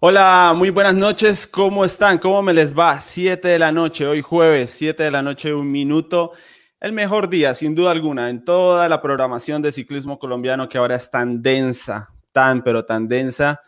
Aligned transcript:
Hola, 0.00 0.52
muy 0.56 0.70
buenas 0.70 0.94
noches. 0.94 1.46
¿Cómo 1.46 1.84
están? 1.84 2.18
¿Cómo 2.18 2.42
me 2.42 2.52
les 2.52 2.76
va? 2.76 2.98
Siete 3.00 3.48
de 3.48 3.58
la 3.58 3.70
noche, 3.70 4.04
hoy 4.04 4.20
jueves, 4.22 4.70
siete 4.70 5.04
de 5.04 5.10
la 5.10 5.22
noche, 5.22 5.54
un 5.54 5.70
minuto. 5.70 6.32
El 6.80 6.92
mejor 6.92 7.30
día, 7.30 7.54
sin 7.54 7.74
duda 7.74 7.92
alguna, 7.92 8.28
en 8.28 8.44
toda 8.44 8.88
la 8.88 9.00
programación 9.00 9.62
de 9.62 9.72
ciclismo 9.72 10.18
colombiano 10.18 10.68
que 10.68 10.78
ahora 10.78 10.96
es 10.96 11.10
tan 11.10 11.40
densa, 11.40 12.12
tan, 12.32 12.62
pero 12.64 12.84
tan 12.84 13.06
densa. 13.06 13.60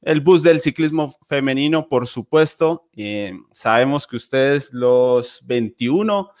El 0.00 0.22
bus 0.22 0.42
del 0.42 0.60
ciclismo 0.60 1.14
femenino, 1.28 1.86
por 1.86 2.06
supuesto. 2.06 2.88
Eh, 2.96 3.34
sabemos 3.52 4.06
que 4.06 4.16
ustedes, 4.16 4.72
los 4.72 5.42
21, 5.44 6.32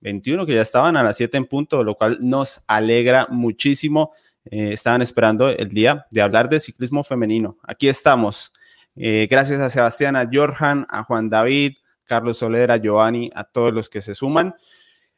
21 0.00 0.46
que 0.46 0.54
ya 0.54 0.62
estaban 0.62 0.96
a 0.96 1.02
las 1.02 1.16
7 1.16 1.36
en 1.36 1.46
punto, 1.46 1.82
lo 1.82 1.96
cual 1.96 2.18
nos 2.20 2.62
alegra 2.68 3.26
muchísimo. 3.30 4.12
Eh, 4.44 4.72
estaban 4.72 5.02
esperando 5.02 5.50
el 5.50 5.68
día 5.70 6.06
de 6.10 6.22
hablar 6.22 6.48
de 6.48 6.60
ciclismo 6.60 7.02
femenino. 7.02 7.58
Aquí 7.64 7.88
estamos. 7.88 8.52
Eh, 8.96 9.28
gracias 9.30 9.60
a 9.60 9.70
Sebastián, 9.70 10.16
a 10.16 10.28
Jorjan, 10.30 10.86
a 10.88 11.04
Juan 11.04 11.28
David, 11.28 11.76
Carlos 12.04 12.38
Soler, 12.38 12.70
a 12.70 12.78
Giovanni, 12.78 13.30
a 13.34 13.44
todos 13.44 13.72
los 13.72 13.88
que 13.88 14.00
se 14.00 14.14
suman. 14.14 14.54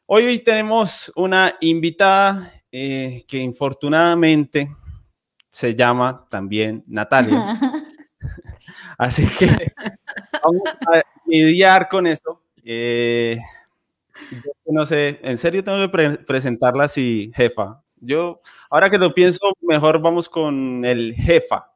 Hoy 0.06 0.40
tenemos 0.40 1.12
una 1.16 1.54
invitada 1.60 2.52
eh, 2.72 3.24
que 3.28 3.38
infortunadamente 3.38 4.74
se 5.48 5.74
llama 5.74 6.26
también 6.28 6.84
Natalia. 6.86 7.54
Así 8.98 9.26
que 9.38 9.72
vamos 10.42 10.62
a 10.92 11.02
lidiar 11.26 11.88
con 11.88 12.06
eso. 12.06 12.42
Eh, 12.64 13.38
no 14.66 14.84
sé, 14.84 15.20
en 15.22 15.38
serio 15.38 15.64
tengo 15.64 15.90
que 15.90 16.18
presentarla 16.26 16.84
así, 16.84 17.32
jefa. 17.34 17.82
Yo, 17.96 18.40
ahora 18.70 18.90
que 18.90 18.98
lo 18.98 19.14
pienso, 19.14 19.40
mejor 19.60 20.00
vamos 20.00 20.28
con 20.28 20.84
el 20.84 21.14
jefa. 21.14 21.72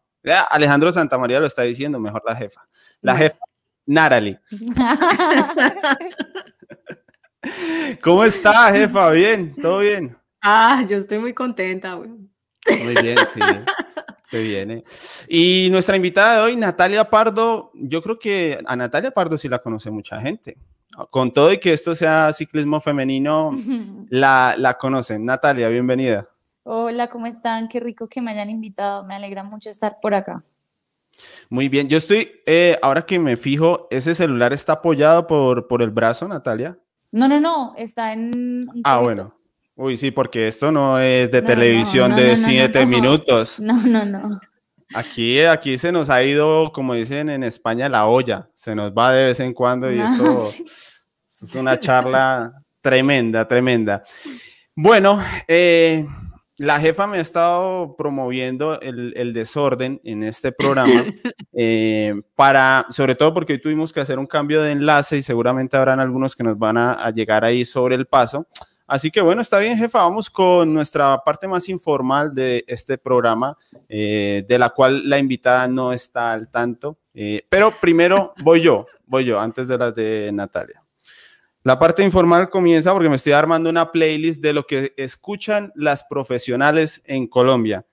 Alejandro 0.50 0.92
Santamaría 0.92 1.40
lo 1.40 1.46
está 1.46 1.62
diciendo, 1.62 1.98
mejor 1.98 2.22
la 2.26 2.36
jefa. 2.36 2.69
La 3.00 3.16
jefa, 3.16 3.38
Narali. 3.86 4.38
¿Cómo 8.02 8.24
está, 8.24 8.72
jefa? 8.72 9.10
¿Bien? 9.10 9.55
¿Todo 9.60 9.80
bien? 9.80 10.16
Ah, 10.41 10.84
yo 10.88 10.97
estoy 10.97 11.19
muy 11.19 11.32
contenta, 11.32 11.94
güey. 11.94 12.10
Muy 12.10 12.94
bien, 13.02 13.19
sí. 13.34 13.41
Viene. 14.38 14.84
Y 15.28 15.69
nuestra 15.70 15.97
invitada 15.97 16.36
de 16.36 16.42
hoy, 16.42 16.56
Natalia 16.56 17.10
Pardo, 17.10 17.70
yo 17.75 18.00
creo 18.00 18.19
que 18.19 18.58
a 18.64 18.77
Natalia 18.77 19.10
Pardo 19.10 19.36
sí 19.36 19.48
la 19.48 19.58
conoce 19.58 19.91
mucha 19.91 20.20
gente. 20.20 20.56
Con 21.10 21.32
todo 21.32 21.52
y 21.52 21.58
que 21.58 21.72
esto 21.72 21.94
sea 21.94 22.32
ciclismo 22.32 22.80
femenino, 22.80 23.50
la, 24.08 24.54
la 24.56 24.78
conocen. 24.78 25.25
Natalia, 25.25 25.69
bienvenida. 25.69 26.28
Hola, 26.64 27.08
¿cómo 27.08 27.27
están? 27.27 27.68
Qué 27.68 27.80
rico 27.80 28.08
que 28.08 28.20
me 28.20 28.30
hayan 28.30 28.48
invitado. 28.48 29.05
Me 29.05 29.14
alegra 29.14 29.42
mucho 29.42 29.68
estar 29.68 29.98
por 30.00 30.14
acá. 30.14 30.44
Muy 31.50 31.69
bien. 31.69 31.88
Yo 31.88 31.98
estoy, 31.98 32.30
eh, 32.46 32.78
ahora 32.82 33.02
que 33.02 33.19
me 33.19 33.36
fijo, 33.36 33.88
¿ese 33.91 34.14
celular 34.14 34.52
está 34.52 34.74
apoyado 34.74 35.27
por, 35.27 35.66
por 35.66 35.82
el 35.82 35.91
brazo, 35.91 36.28
Natalia? 36.28 36.78
No, 37.10 37.27
no, 37.27 37.41
no, 37.41 37.74
está 37.77 38.12
en... 38.12 38.62
ah, 38.84 39.00
bueno. 39.02 39.34
Uy, 39.74 39.96
sí, 39.96 40.12
porque 40.12 40.46
esto 40.46 40.70
no 40.70 40.98
es 41.00 41.30
de 41.32 41.42
televisión 41.42 42.14
de 42.14 42.36
siete 42.36 42.86
minutos. 42.86 43.58
No, 43.58 43.74
no, 43.82 44.04
no. 44.04 44.41
Aquí, 44.94 45.41
aquí 45.41 45.78
se 45.78 45.91
nos 45.91 46.10
ha 46.10 46.22
ido, 46.22 46.72
como 46.72 46.94
dicen 46.94 47.28
en 47.28 47.42
España, 47.42 47.88
la 47.88 48.06
olla. 48.06 48.48
Se 48.54 48.74
nos 48.74 48.92
va 48.92 49.12
de 49.12 49.26
vez 49.26 49.41
en 49.41 49.52
cuando 49.52 49.91
y 49.91 49.98
esto, 50.00 50.48
es 51.28 51.54
una 51.54 51.80
charla 51.80 52.52
tremenda, 52.80 53.48
tremenda. 53.48 54.02
Bueno, 54.76 55.22
eh, 55.48 56.06
la 56.58 56.78
jefa 56.81 57.06
me 57.06 57.19
ha 57.19 57.20
estado 57.20 57.97
promoviendo 57.97 58.81
el, 58.81 59.33
desorden 59.33 60.00
en 60.05 60.22
este 60.22 60.53
programa, 60.53 61.05
eh, 61.53 62.14
para, 62.34 62.86
sobre 62.91 63.14
todo 63.14 63.33
porque 63.33 63.55
hoy 63.55 63.61
tuvimos 63.61 63.92
que 63.92 64.00
hacer 64.00 64.19
un 64.19 64.27
cambio 64.27 64.62
de 64.62 64.72
enlace 64.72 65.17
y 65.17 65.22
seguramente 65.22 65.77
habrán 65.77 66.00
algunos 66.00 66.37
que 66.37 66.44
nos 66.44 66.59
van 66.59 66.76
a, 66.76 67.10
llegar 67.10 67.44
ahí 67.44 67.65
sobre 67.65 67.94
el 67.94 68.06
paso. 68.06 68.47
Así 68.87 69.10
que 69.10 69.22
bueno, 69.22 69.41
está 69.41 69.59
bien, 69.59 69.78
jefa, 69.78 70.00
vamos 70.00 70.28
con 70.28 70.72
nuestra 70.72 71.16
parte 71.25 71.49
más 71.49 71.69
informal 71.69 72.34
de 72.34 72.65
este 72.66 72.99
programa, 72.99 73.56
eh, 73.88 74.44
de 74.47 74.59
la 74.59 74.71
cual 74.71 75.09
la 75.09 75.19
invitada 75.19 75.66
no 75.69 75.93
está 75.93 76.32
al 76.32 76.50
tanto. 76.50 76.99
Eh, 77.15 77.47
pero 77.49 77.72
primero 77.81 78.34
voy 78.43 78.60
yo, 78.60 78.87
voy 79.06 79.25
yo, 79.25 79.41
antes 79.41 79.69
de 79.69 79.78
las 79.78 79.94
de 79.94 80.31
Natalia. 80.32 80.81
La 81.65 81.78
parte 81.78 82.03
informal 82.03 82.50
comienza 82.50 82.93
porque 82.93 83.09
me 83.09 83.17
estoy 83.17 83.33
armando 83.33 83.71
una 83.71 83.93
playlist 83.93 84.43
de 84.43 84.53
lo 84.53 84.67
que 84.67 84.95
escuchan 84.97 85.73
las 85.77 86.03
profesionales 86.03 87.03
en 87.05 87.28
Colombia. 87.28 87.87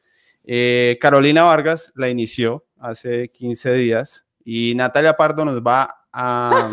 Eh, 0.44 0.98
Carolina 1.00 1.44
Vargas 1.44 1.94
la 1.96 2.10
inició 2.10 2.66
hace 2.80 3.30
15 3.30 3.74
días 3.74 4.26
y 4.44 4.74
Natalia 4.76 5.16
Pardo 5.16 5.46
nos 5.46 5.62
va 5.62 6.08
a, 6.12 6.72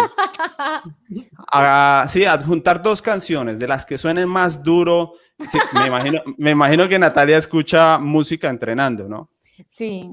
a 1.53 2.07
sí, 2.09 2.25
adjuntar 2.25 2.81
dos 2.83 3.03
canciones 3.03 3.59
de 3.59 3.69
las 3.69 3.84
que 3.84 3.99
suenen 3.99 4.28
más 4.28 4.63
duro. 4.63 5.13
me, 5.75 5.89
imagino, 5.89 6.21
me 6.39 6.53
imagino 6.53 6.89
que 6.89 6.99
Natalia 6.99 7.37
escucha 7.37 7.99
música 7.99 8.49
entrenando, 8.49 9.07
¿no? 9.07 9.31
Sí. 9.69 10.09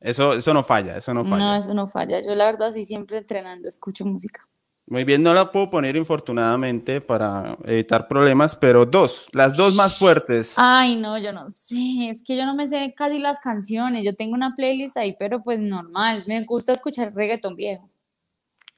Eso, 0.00 0.32
eso 0.32 0.54
no 0.54 0.64
falla, 0.64 0.96
eso 0.96 1.12
no 1.12 1.24
falla. 1.24 1.44
No, 1.44 1.54
eso 1.54 1.74
no 1.74 1.88
falla. 1.88 2.20
Yo 2.20 2.34
la 2.34 2.46
verdad 2.46 2.72
sí 2.72 2.86
siempre 2.86 3.18
entrenando 3.18 3.68
escucho 3.68 4.06
música. 4.06 4.48
Muy 4.86 5.04
bien, 5.04 5.22
no 5.22 5.32
la 5.32 5.50
puedo 5.50 5.70
poner 5.70 5.96
infortunadamente 5.96 7.00
para 7.00 7.56
evitar 7.64 8.08
problemas, 8.08 8.54
pero 8.56 8.84
dos, 8.84 9.26
las 9.32 9.56
dos 9.56 9.74
más 9.74 9.96
fuertes. 9.96 10.54
Ay, 10.56 10.96
no, 10.96 11.18
yo 11.18 11.32
no 11.32 11.48
sé, 11.48 12.10
es 12.10 12.22
que 12.22 12.36
yo 12.36 12.44
no 12.44 12.54
me 12.54 12.68
sé 12.68 12.92
casi 12.96 13.18
las 13.18 13.40
canciones, 13.40 14.04
yo 14.04 14.14
tengo 14.16 14.34
una 14.34 14.54
playlist 14.54 14.96
ahí, 14.96 15.16
pero 15.18 15.42
pues 15.42 15.60
normal, 15.60 16.24
me 16.26 16.44
gusta 16.44 16.72
escuchar 16.72 17.14
reggaetón 17.14 17.54
viejo. 17.54 17.88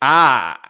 Ah, 0.00 0.60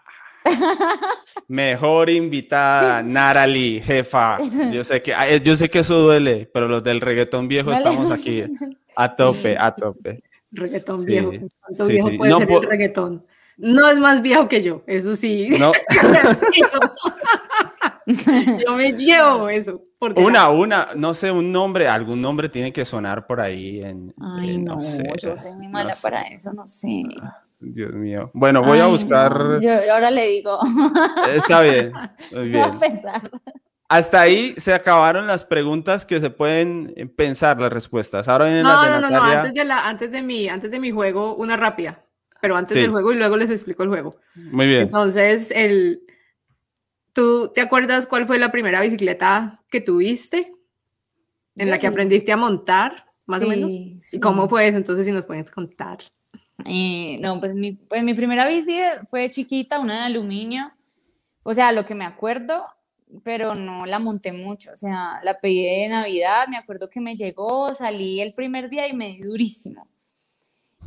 mejor 1.48 2.10
invitada, 2.10 3.02
Narali, 3.02 3.80
jefa. 3.80 4.38
Yo 4.72 4.84
sé 4.84 5.02
que, 5.02 5.14
yo 5.42 5.56
sé 5.56 5.68
que 5.68 5.80
eso 5.80 5.98
duele, 5.98 6.48
pero 6.52 6.68
los 6.68 6.84
del 6.84 7.00
reggaetón 7.00 7.48
viejo 7.48 7.72
estamos 7.72 8.10
aquí 8.10 8.44
a 8.96 9.14
tope, 9.14 9.56
a 9.58 9.74
tope. 9.74 10.22
Reggaetón 10.52 11.04
viejo, 11.04 11.32
¿cuánto 11.60 11.86
viejo 11.86 12.10
puede 12.16 12.32
ser 12.32 12.50
el 12.50 12.62
reggaetón? 12.62 13.26
No 13.56 13.88
es 13.88 13.98
más 13.98 14.20
viejo 14.20 14.48
que 14.48 14.62
yo, 14.62 14.82
eso 14.86 15.14
sí. 15.16 15.48
No. 15.58 15.72
yo 18.66 18.76
me 18.76 18.92
llevo 18.92 19.48
eso. 19.48 19.82
Una, 20.16 20.50
una, 20.50 20.88
no 20.96 21.14
sé, 21.14 21.30
un 21.30 21.50
nombre, 21.50 21.88
algún 21.88 22.20
nombre 22.20 22.48
tiene 22.48 22.72
que 22.72 22.84
sonar 22.84 23.26
por 23.26 23.40
ahí. 23.40 23.82
En, 23.82 24.12
Ay, 24.20 24.58
no, 24.58 24.76
yo 25.20 25.36
soy 25.36 25.52
muy 25.52 25.68
mala 25.68 25.94
para 26.02 26.22
eso, 26.22 26.52
no 26.52 26.66
sé. 26.66 27.04
Dios 27.60 27.92
mío. 27.92 28.30
Bueno, 28.34 28.62
voy 28.62 28.80
a 28.80 28.86
buscar. 28.86 29.58
Yo 29.60 29.70
ahora 29.92 30.10
le 30.10 30.26
digo. 30.26 30.58
Está 31.34 31.62
bien. 31.62 31.92
Muy 32.32 32.50
bien. 32.50 32.64
Hasta 33.88 34.20
ahí 34.20 34.54
se 34.58 34.74
acabaron 34.74 35.26
las 35.26 35.44
preguntas 35.44 36.04
que 36.04 36.20
se 36.20 36.28
pueden 36.28 36.92
pensar 37.16 37.58
las 37.58 37.72
respuestas. 37.72 38.28
Ahora 38.28 38.46
vienen 38.46 38.64
las 38.64 38.82
de 38.82 38.90
no, 38.90 39.00
Natalia. 39.00 39.18
No, 39.18 39.26
no, 39.26 39.38
antes 39.38 39.54
de, 39.54 39.64
la, 39.64 39.88
antes, 39.88 40.10
de 40.10 40.22
mi, 40.22 40.48
antes 40.48 40.70
de 40.70 40.80
mi 40.80 40.90
juego, 40.90 41.36
una 41.36 41.56
rápida 41.56 42.03
pero 42.44 42.56
antes 42.56 42.76
del 42.76 42.90
juego 42.90 43.10
y 43.10 43.16
luego 43.16 43.38
les 43.38 43.50
explico 43.50 43.84
el 43.84 43.88
juego. 43.88 44.16
Muy 44.34 44.66
bien. 44.66 44.82
Entonces, 44.82 45.50
el, 45.50 46.02
¿tú 47.14 47.50
te 47.54 47.62
acuerdas 47.62 48.06
cuál 48.06 48.26
fue 48.26 48.38
la 48.38 48.52
primera 48.52 48.82
bicicleta 48.82 49.62
que 49.70 49.80
tuviste? 49.80 50.52
En 51.56 51.70
la 51.70 51.78
que 51.78 51.86
aprendiste 51.86 52.32
a 52.32 52.36
montar, 52.36 53.06
más 53.24 53.40
o 53.40 53.48
menos. 53.48 53.72
¿Y 53.72 54.20
cómo 54.20 54.46
fue 54.46 54.68
eso? 54.68 54.76
Entonces, 54.76 55.06
si 55.06 55.12
nos 55.12 55.24
puedes 55.24 55.50
contar. 55.50 56.00
Eh, 56.66 57.16
no, 57.22 57.40
pues 57.40 57.54
mi, 57.54 57.72
pues 57.72 58.02
mi 58.02 58.12
primera 58.12 58.46
bici 58.46 58.78
fue 59.08 59.30
chiquita, 59.30 59.80
una 59.80 59.94
de 59.94 60.02
aluminio. 60.02 60.70
O 61.44 61.54
sea, 61.54 61.72
lo 61.72 61.86
que 61.86 61.94
me 61.94 62.04
acuerdo, 62.04 62.66
pero 63.22 63.54
no 63.54 63.86
la 63.86 63.98
monté 64.00 64.32
mucho. 64.32 64.70
O 64.70 64.76
sea, 64.76 65.18
la 65.22 65.40
pedí 65.40 65.64
de 65.64 65.88
Navidad, 65.88 66.46
me 66.48 66.58
acuerdo 66.58 66.90
que 66.90 67.00
me 67.00 67.16
llegó, 67.16 67.74
salí 67.74 68.20
el 68.20 68.34
primer 68.34 68.68
día 68.68 68.86
y 68.86 68.92
me 68.92 69.12
di 69.12 69.20
durísimo 69.20 69.88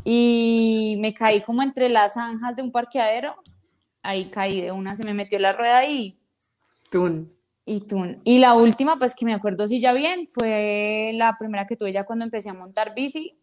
y 0.10 0.96
me 1.02 1.14
caí 1.14 1.42
como 1.42 1.62
entre 1.62 1.90
las 1.90 2.14
zanjas 2.14 2.56
de 2.56 2.62
un 2.62 2.72
parqueadero. 2.72 3.36
Ahí 4.02 4.30
caí 4.30 4.62
de 4.62 4.72
una, 4.72 4.96
se 4.96 5.04
me 5.04 5.14
metió 5.14 5.38
la 5.38 5.52
rueda 5.52 5.86
y... 5.86 6.18
Tun. 6.90 7.30
Y 7.66 7.82
tun. 7.82 8.22
Y 8.24 8.40
la 8.40 8.54
última, 8.54 8.98
pues 8.98 9.14
que 9.14 9.26
me 9.26 9.34
acuerdo 9.34 9.68
si 9.68 9.82
ya 9.82 9.92
bien, 9.92 10.30
fue 10.32 11.12
la 11.16 11.36
primera 11.38 11.68
que 11.68 11.76
tuve 11.76 11.92
ya 11.92 12.06
cuando 12.06 12.24
empecé 12.24 12.50
a 12.50 12.54
montar 12.54 12.96
bici, 12.96 13.38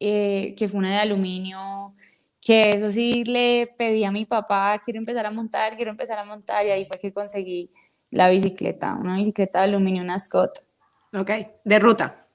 eh, 0.00 0.56
que 0.58 0.66
fue 0.66 0.80
una 0.80 0.90
de 0.90 0.96
aluminio, 0.96 1.94
que 2.40 2.70
eso 2.70 2.90
sí 2.90 3.22
le 3.22 3.72
pedí 3.78 4.02
a 4.02 4.10
mi 4.10 4.24
papá, 4.24 4.82
quiero 4.84 4.98
empezar 4.98 5.24
a 5.24 5.30
montar, 5.30 5.76
quiero 5.76 5.92
empezar 5.92 6.18
a 6.18 6.24
montar, 6.24 6.66
y 6.66 6.70
ahí 6.70 6.84
fue 6.86 6.98
que 6.98 7.12
conseguí 7.12 7.70
la 8.10 8.28
bicicleta, 8.28 8.96
una 8.96 9.18
bicicleta 9.18 9.60
de 9.60 9.66
aluminio, 9.66 10.02
una 10.02 10.18
Scott. 10.18 10.66
Ok, 11.12 11.30
de 11.62 11.78
ruta. 11.78 12.26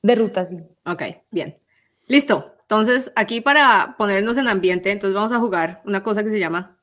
De 0.00 0.14
ruta, 0.14 0.46
sí. 0.46 0.58
Ok, 0.84 1.02
bien. 1.32 1.58
Listo. 2.06 2.51
Entonces, 2.72 3.12
aquí 3.16 3.42
para 3.42 3.96
ponernos 3.98 4.38
en 4.38 4.48
ambiente, 4.48 4.90
entonces 4.90 5.14
vamos 5.14 5.30
a 5.32 5.38
jugar 5.38 5.82
una 5.84 6.02
cosa 6.02 6.24
que 6.24 6.30
se 6.30 6.38
llama 6.38 6.78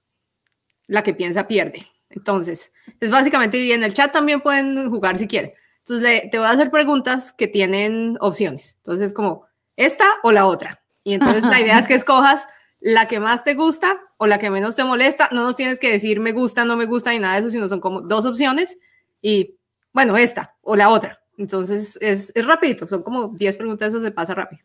la 0.86 1.02
que 1.02 1.16
piensa 1.16 1.48
pierde. 1.48 1.88
Entonces, 2.12 2.72
es 3.00 3.10
básicamente, 3.10 3.58
y 3.58 3.72
en 3.72 3.84
el 3.84 3.96
chat 3.96 4.12
también 4.12 4.42
pueden 4.42 4.88
jugar 4.92 5.18
si 5.18 5.28
quieren. 5.28 5.52
Entonces, 5.80 6.30
te 6.30 6.38
voy 6.38 6.46
a 6.46 6.52
hacer 6.52 6.70
preguntas 6.70 7.34
que 7.34 7.48
tienen 7.48 8.20
opciones. 8.22 8.76
Entonces, 8.78 9.14
como 9.14 9.48
esta 9.78 10.06
o 10.22 10.32
la 10.32 10.46
otra. 10.46 10.80
Y 11.04 11.16
entonces 11.16 11.44
la 11.44 11.60
idea 11.60 11.80
es 11.80 11.88
que 11.88 11.96
escojas 11.96 12.48
la 12.80 13.08
que 13.08 13.20
más 13.20 13.44
te 13.44 13.56
gusta 13.56 14.00
o 14.18 14.28
la 14.28 14.38
que 14.38 14.52
menos 14.52 14.76
te 14.76 14.84
molesta. 14.84 15.30
No 15.32 15.42
nos 15.42 15.56
tienes 15.56 15.80
que 15.80 15.92
decir 15.92 16.20
me 16.20 16.34
gusta, 16.34 16.66
no 16.66 16.78
me 16.78 16.86
gusta 16.86 17.10
ni 17.10 17.18
nada 17.18 17.34
de 17.34 17.40
eso, 17.40 17.50
sino 17.50 17.68
son 17.68 17.80
como 17.80 18.02
dos 18.02 18.28
opciones 18.28 18.78
y 19.24 19.58
bueno, 19.92 20.18
esta 20.18 20.56
o 20.62 20.76
la 20.76 20.90
otra. 20.90 21.24
Entonces 21.36 21.98
es, 22.00 22.32
es 22.36 22.46
rapidito, 22.46 22.86
son 22.86 23.02
como 23.02 23.30
10 23.30 23.58
preguntas, 23.58 23.88
eso 23.88 24.00
se 24.00 24.12
pasa 24.12 24.36
rápido. 24.36 24.62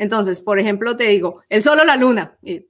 Entonces, 0.00 0.40
por 0.40 0.58
ejemplo, 0.58 0.96
te 0.96 1.04
digo, 1.04 1.42
el 1.50 1.62
sol 1.62 1.78
o 1.78 1.84
la 1.84 1.94
luna. 1.94 2.38
El 2.42 2.66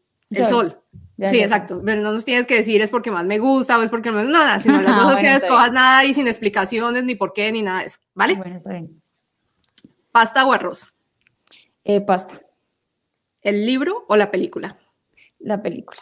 sol. 0.49 0.83
sí, 1.17 1.39
exacto. 1.39 1.81
Pero 1.85 2.03
no 2.03 2.11
nos 2.11 2.25
tienes 2.25 2.45
que 2.45 2.57
decir 2.57 2.83
es 2.83 2.91
porque 2.91 3.13
más 3.13 3.25
me 3.25 3.39
gusta 3.39 3.79
o 3.79 3.83
es 3.83 3.89
porque 3.89 4.11
no, 4.11 4.25
nada, 4.25 4.59
sino 4.59 4.83
las 4.83 4.97
dos 4.97 5.15
opciones, 5.15 5.45
cojas 5.45 5.71
nada 5.71 6.05
y 6.05 6.13
sin 6.13 6.27
explicaciones, 6.27 7.05
ni 7.05 7.15
por 7.15 7.33
qué, 7.33 7.53
ni 7.53 7.63
nada 7.63 7.81
de 7.81 7.87
eso. 7.87 8.01
¿Vale? 8.15 8.35
Bueno, 8.35 8.57
está 8.57 8.73
bien. 8.73 9.01
¿Pasta 10.11 10.45
o 10.45 10.53
arroz? 10.53 10.93
Eh, 11.85 12.01
pasta. 12.01 12.35
¿El 13.43 13.65
libro 13.65 14.07
o 14.09 14.17
la 14.17 14.33
película? 14.33 14.77
La 15.39 15.63
película. 15.63 16.01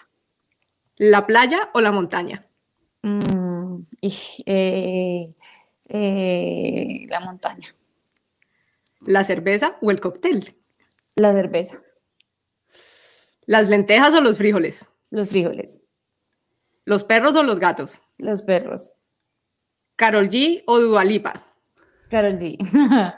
¿La 0.97 1.27
playa 1.27 1.69
o 1.75 1.83
la 1.83 1.93
montaña? 1.93 2.47
Mm, 3.03 3.81
eh, 4.01 5.35
eh, 5.91 7.07
la 7.07 7.21
montaña. 7.21 7.69
¿La 9.03 9.25
cerveza 9.25 9.77
o 9.83 9.91
el 9.91 10.01
cóctel? 10.01 10.55
La 11.19 11.33
cerveza. 11.33 11.83
¿Las 13.45 13.69
lentejas 13.69 14.15
o 14.15 14.21
los 14.21 14.39
frijoles? 14.39 14.87
Los 15.11 15.31
frijoles. 15.31 15.83
¿Los 16.85 17.03
perros 17.03 17.35
o 17.35 17.43
los 17.43 17.59
gatos? 17.59 18.01
Los 18.19 18.43
perros. 18.43 18.93
¿Carol 19.97 20.31
G 20.31 20.63
o 20.67 20.79
Dualipa? 20.79 21.45
Carol 22.09 22.39
G. 22.39 22.57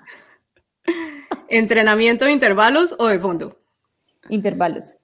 ¿Entrenamiento 1.48 2.24
de 2.24 2.32
intervalos 2.32 2.96
o 2.98 3.06
de 3.06 3.18
fondo? 3.18 3.60
Intervalos. 4.30 5.02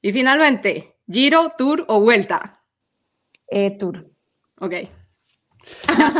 Y 0.00 0.10
finalmente, 0.12 0.96
Giro, 1.10 1.52
Tour 1.58 1.84
o 1.88 2.00
Vuelta. 2.00 2.62
Eh, 3.48 3.76
tour. 3.78 4.10
Ok. 4.60 4.74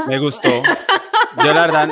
Me 0.07 0.19
gustó. 0.19 0.51
Yo 1.45 1.53
la 1.53 1.67
verdad, 1.67 1.91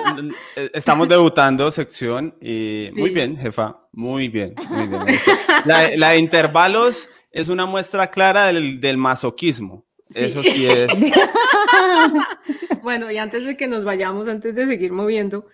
estamos 0.73 1.09
debutando 1.09 1.71
sección 1.71 2.35
y 2.41 2.91
muy 2.95 3.11
bien, 3.11 3.37
jefa, 3.37 3.79
muy 3.93 4.29
bien. 4.29 4.55
Muy 4.69 4.89
bien 4.89 5.03
la, 5.65 5.97
la, 5.97 6.11
de 6.11 6.19
intervalos 6.19 7.11
es 7.31 7.49
una 7.49 7.67
muestra 7.67 8.11
clara 8.11 8.47
del, 8.47 8.81
del 8.81 8.97
masoquismo. 8.97 9.85
Eso 10.15 10.43
sí 10.43 10.67
es. 10.67 10.91
bueno, 12.83 13.11
y 13.11 13.19
antes 13.19 13.45
de 13.45 13.57
que 13.57 13.67
nos 13.67 13.85
vayamos, 13.85 14.29
antes 14.29 14.55
de 14.55 14.67
seguir 14.67 14.93
moviendo, 14.93 15.47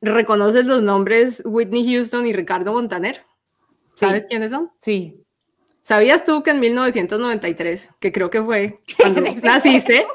¿reconoces 0.00 0.64
los 0.64 0.82
nombres 0.82 1.42
Whitney 1.44 1.94
Houston 1.94 2.26
y 2.26 2.32
Ricardo 2.32 2.72
Montaner? 2.72 3.24
¿Sabes 3.92 4.26
quiénes 4.26 4.50
son? 4.50 4.70
Sí. 4.78 5.24
¿Sabías 5.82 6.24
tú 6.24 6.42
que 6.42 6.50
en 6.50 6.60
1993, 6.60 7.90
que 7.98 8.12
creo 8.12 8.30
que 8.30 8.42
fue 8.42 8.78
cuando 8.98 9.20
naciste, 9.42 10.06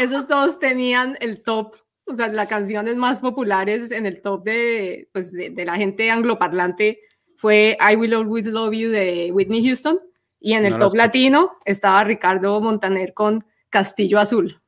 esos 0.00 0.26
dos 0.28 0.58
tenían 0.58 1.16
el 1.20 1.42
top, 1.42 1.76
o 2.04 2.14
sea, 2.14 2.28
las 2.28 2.48
canciones 2.48 2.96
más 2.96 3.18
populares 3.18 3.90
en 3.90 4.06
el 4.06 4.22
top 4.22 4.44
de, 4.44 5.08
pues, 5.12 5.32
de, 5.32 5.64
la 5.64 5.76
gente 5.76 6.10
angloparlante 6.10 7.00
fue 7.36 7.76
I 7.80 7.96
Will 7.96 8.14
Always 8.14 8.46
Love 8.46 8.74
You 8.74 8.90
de 8.90 9.30
Whitney 9.32 9.64
Houston 9.66 10.00
y 10.40 10.54
en 10.54 10.64
el 10.64 10.76
top 10.78 10.94
latino 10.94 11.58
estaba 11.64 12.04
Ricardo 12.04 12.60
Montaner 12.60 13.14
con 13.14 13.44
Castillo 13.70 14.18
Azul. 14.18 14.60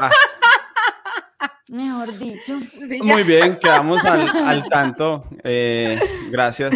Ah. 0.00 0.10
Mejor 1.68 2.18
dicho. 2.18 2.58
Muy 3.02 3.22
bien, 3.22 3.58
quedamos 3.60 4.04
al, 4.04 4.64
tanto. 4.68 5.24
Eh, 5.42 6.00
gracias. 6.30 6.74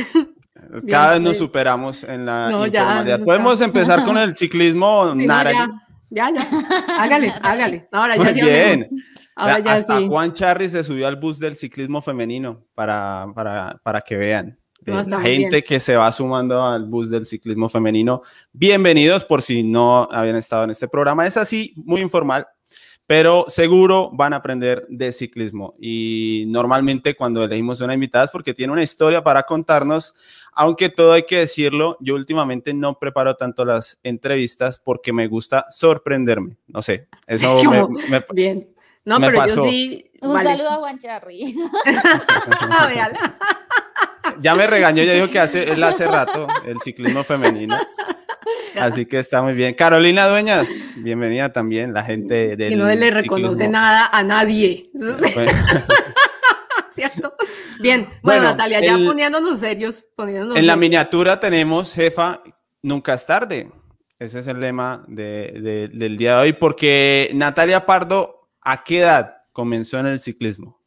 Cada 0.88 1.12
vez 1.12 1.20
nos 1.20 1.30
pues. 1.30 1.38
superamos 1.38 2.04
en 2.04 2.26
la 2.26 2.50
informalidad. 2.52 3.20
Podemos 3.20 3.60
empezar 3.60 4.04
con 4.04 4.16
el 4.18 4.34
ciclismo 4.34 5.14
Nara. 5.14 5.87
Ya, 6.10 6.30
ya. 6.30 6.40
Hágale, 6.98 7.34
hágale. 7.42 7.88
Ahora 7.92 8.16
ya 8.16 8.34
sí. 8.34 8.40
bien. 8.40 8.88
Ahora 9.36 9.60
ya 9.60 9.74
Hasta 9.74 10.00
Juan 10.00 10.32
Charri 10.32 10.68
se 10.68 10.82
subió 10.82 11.06
al 11.06 11.16
bus 11.16 11.38
del 11.38 11.56
ciclismo 11.56 12.02
femenino 12.02 12.64
para, 12.74 13.26
para, 13.34 13.80
para 13.84 14.00
que 14.00 14.16
vean. 14.16 14.58
Eh, 14.86 15.04
la 15.06 15.20
gente 15.20 15.62
que 15.62 15.80
se 15.80 15.96
va 15.96 16.10
sumando 16.10 16.64
al 16.64 16.86
bus 16.86 17.10
del 17.10 17.26
ciclismo 17.26 17.68
femenino, 17.68 18.22
bienvenidos 18.52 19.24
por 19.24 19.42
si 19.42 19.62
no 19.62 20.08
habían 20.10 20.36
estado 20.36 20.64
en 20.64 20.70
este 20.70 20.88
programa. 20.88 21.26
Es 21.26 21.36
así, 21.36 21.74
muy 21.76 22.00
informal, 22.00 22.46
pero 23.08 23.46
seguro 23.48 24.10
van 24.12 24.34
a 24.34 24.36
aprender 24.36 24.86
de 24.90 25.12
ciclismo. 25.12 25.72
Y 25.80 26.44
normalmente 26.48 27.16
cuando 27.16 27.42
elegimos 27.42 27.80
una 27.80 27.94
invitada 27.94 28.26
es 28.26 28.30
porque 28.30 28.52
tiene 28.52 28.70
una 28.70 28.82
historia 28.82 29.24
para 29.24 29.44
contarnos, 29.44 30.14
aunque 30.52 30.90
todo 30.90 31.14
hay 31.14 31.22
que 31.22 31.38
decirlo, 31.38 31.96
yo 32.00 32.16
últimamente 32.16 32.74
no 32.74 32.98
preparo 32.98 33.34
tanto 33.34 33.64
las 33.64 33.98
entrevistas 34.02 34.78
porque 34.78 35.14
me 35.14 35.26
gusta 35.26 35.64
sorprenderme. 35.70 36.58
No 36.66 36.82
sé, 36.82 37.08
eso 37.26 37.58
me, 38.10 38.22
Bien. 38.34 38.68
No, 39.06 39.18
pero 39.18 39.46
yo 39.46 39.64
sí. 39.64 40.10
Un 40.20 40.42
saludo 40.42 40.68
a 40.68 40.74
Juan 40.74 40.98
Charri. 40.98 41.54
ya 44.42 44.54
me 44.54 44.66
regañó, 44.66 45.02
ya 45.02 45.14
dijo 45.14 45.30
que 45.30 45.38
hace, 45.38 45.72
él 45.72 45.82
hace 45.82 46.06
rato 46.06 46.46
el 46.66 46.78
ciclismo 46.80 47.24
femenino. 47.24 47.74
Así 48.76 49.06
que 49.06 49.18
está 49.18 49.42
muy 49.42 49.54
bien. 49.54 49.74
Carolina 49.74 50.28
Dueñas, 50.28 50.68
bienvenida 50.96 51.52
también, 51.52 51.92
la 51.92 52.04
gente 52.04 52.56
del. 52.56 52.72
Y 52.72 52.76
no 52.76 52.86
le 52.86 53.10
reconoce 53.10 53.68
nada 53.68 54.08
a 54.12 54.22
nadie. 54.22 54.90
¿Cierto? 56.94 57.34
Bien, 57.80 58.08
bueno, 58.22 58.42
Natalia, 58.42 58.80
ya 58.80 58.96
poniéndonos 58.96 59.60
serios. 59.60 60.06
en 60.16 60.66
la 60.66 60.76
miniatura 60.76 61.38
tenemos, 61.38 61.94
jefa, 61.94 62.42
nunca 62.82 63.14
es 63.14 63.24
tarde. 63.24 63.70
Ese 64.18 64.40
es 64.40 64.46
el 64.48 64.58
lema 64.58 65.04
del 65.06 66.16
día 66.16 66.36
de 66.36 66.40
hoy, 66.40 66.52
porque 66.52 67.30
Natalia 67.34 67.86
Pardo, 67.86 68.50
¿a 68.60 68.82
qué 68.82 69.00
edad 69.00 69.44
comenzó 69.52 70.00
en 70.00 70.06
el 70.06 70.18
ciclismo? 70.18 70.80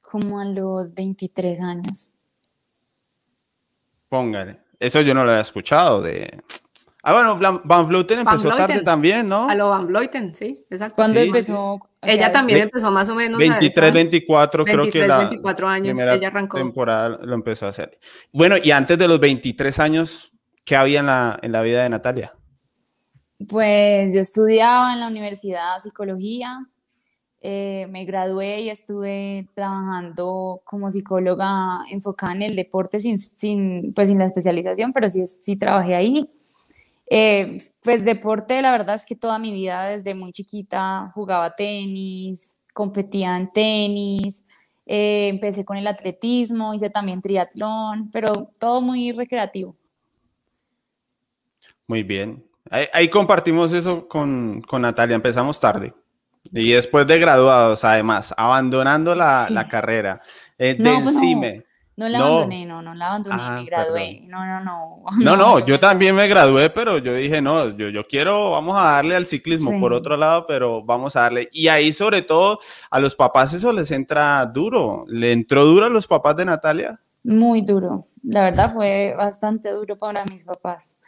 Como 0.00 0.40
a 0.40 0.46
los 0.46 0.94
23 0.94 1.60
años. 1.60 2.10
Póngale. 4.08 4.60
Eso 4.78 5.02
yo 5.02 5.14
no 5.14 5.24
lo 5.24 5.30
había 5.30 5.42
escuchado 5.42 6.00
de 6.00 6.42
Ah, 7.02 7.14
bueno, 7.14 7.60
Van 7.64 7.88
Vleuten 7.88 8.20
empezó 8.20 8.48
tarde 8.50 8.82
también, 8.82 9.28
¿no? 9.28 9.48
A 9.48 9.54
lo 9.54 9.70
Van 9.70 9.86
Vleuten, 9.86 10.34
sí, 10.34 10.64
exacto. 10.68 10.96
¿Cuándo 10.96 11.20
empezó? 11.20 11.80
Ella 12.02 12.32
también 12.32 12.60
empezó 12.62 12.90
más 12.90 13.08
o 13.08 13.14
menos. 13.14 13.38
23, 13.38 13.92
24, 13.92 14.64
creo 14.64 14.90
que 14.90 15.06
la 15.06 15.18
24 15.18 15.68
años 15.68 15.98
ella 15.98 16.28
arrancó. 16.28 16.58
temporada 16.58 17.08
lo 17.08 17.34
empezó 17.34 17.66
a 17.66 17.70
hacer. 17.70 17.98
Bueno, 18.32 18.56
y 18.62 18.70
antes 18.70 18.98
de 18.98 19.08
los 19.08 19.20
23 19.20 19.78
años, 19.78 20.32
¿qué 20.64 20.76
había 20.76 21.00
en 21.00 21.06
la, 21.06 21.38
en 21.42 21.52
la 21.52 21.62
vida 21.62 21.82
de 21.82 21.88
Natalia? 21.90 22.34
Pues 23.48 24.14
yo 24.14 24.20
estudiaba 24.20 24.92
en 24.92 25.00
la 25.00 25.08
universidad 25.08 25.78
psicología, 25.82 26.58
eh, 27.42 27.86
me 27.88 28.04
gradué 28.04 28.60
y 28.60 28.68
estuve 28.68 29.48
trabajando 29.54 30.60
como 30.64 30.90
psicóloga 30.90 31.80
enfocada 31.90 32.34
en 32.34 32.42
el 32.42 32.56
deporte 32.56 33.00
sin, 33.00 33.18
sin, 33.18 33.94
pues 33.94 34.10
sin 34.10 34.18
la 34.18 34.26
especialización, 34.26 34.92
pero 34.92 35.08
sí, 35.08 35.24
sí 35.26 35.56
trabajé 35.56 35.94
ahí. 35.94 36.30
Eh, 37.12 37.58
pues 37.82 38.04
deporte, 38.04 38.62
la 38.62 38.70
verdad 38.70 38.94
es 38.94 39.04
que 39.04 39.16
toda 39.16 39.40
mi 39.40 39.52
vida 39.52 39.88
desde 39.88 40.14
muy 40.14 40.30
chiquita 40.30 41.10
jugaba 41.12 41.56
tenis, 41.56 42.56
competía 42.72 43.36
en 43.36 43.52
tenis, 43.52 44.44
eh, 44.86 45.26
empecé 45.28 45.64
con 45.64 45.76
el 45.76 45.88
atletismo, 45.88 46.72
hice 46.72 46.88
también 46.88 47.20
triatlón, 47.20 48.12
pero 48.12 48.50
todo 48.60 48.80
muy 48.80 49.10
recreativo. 49.10 49.74
Muy 51.88 52.04
bien. 52.04 52.44
Ahí, 52.70 53.08
compartimos 53.08 53.72
eso 53.72 54.06
con, 54.06 54.62
con, 54.62 54.82
Natalia, 54.82 55.16
empezamos 55.16 55.58
tarde. 55.58 55.92
Y 56.52 56.70
después 56.70 57.08
de 57.08 57.18
graduados, 57.18 57.82
además, 57.82 58.32
abandonando 58.36 59.16
la, 59.16 59.48
la 59.50 59.66
carrera. 59.66 60.22
Eh, 60.56 60.74
de 60.74 60.84
pues 60.84 61.06
encima. 61.08 61.48
No 61.48 61.62
la 62.08 62.18
abandoné, 62.18 62.66
no, 62.66 62.82
no 62.82 62.94
la 62.94 63.08
abandoné, 63.08 63.36
me 63.36 63.42
ah, 63.42 63.62
gradué. 63.64 64.22
No, 64.26 64.46
no, 64.46 64.60
no. 64.60 65.04
No, 65.18 65.36
no, 65.36 65.58
yo 65.64 65.80
también 65.80 66.14
me 66.14 66.28
gradué, 66.28 66.70
pero 66.70 66.98
yo 66.98 67.14
dije, 67.14 67.42
no, 67.42 67.76
yo, 67.76 67.88
yo 67.88 68.06
quiero, 68.06 68.52
vamos 68.52 68.78
a 68.78 68.92
darle 68.92 69.16
al 69.16 69.26
ciclismo 69.26 69.78
por 69.80 69.92
otro 69.92 70.16
lado, 70.16 70.46
pero 70.46 70.82
vamos 70.82 71.16
a 71.16 71.22
darle. 71.22 71.48
Y 71.52 71.68
ahí, 71.68 71.92
sobre 71.92 72.22
todo, 72.22 72.58
a 72.90 73.00
los 73.00 73.14
papás 73.14 73.52
eso 73.54 73.72
les 73.72 73.90
entra 73.90 74.44
duro. 74.46 75.04
¿Le 75.08 75.32
entró 75.32 75.64
duro 75.64 75.86
a 75.86 75.90
los 75.90 76.06
papás 76.06 76.36
de 76.36 76.44
Natalia? 76.44 77.00
Muy 77.24 77.62
duro. 77.62 78.06
La 78.22 78.44
verdad 78.44 78.72
fue 78.72 79.14
bastante 79.16 79.70
duro 79.70 79.96
para 79.96 80.24
mis 80.24 80.44
papás. 80.44 81.00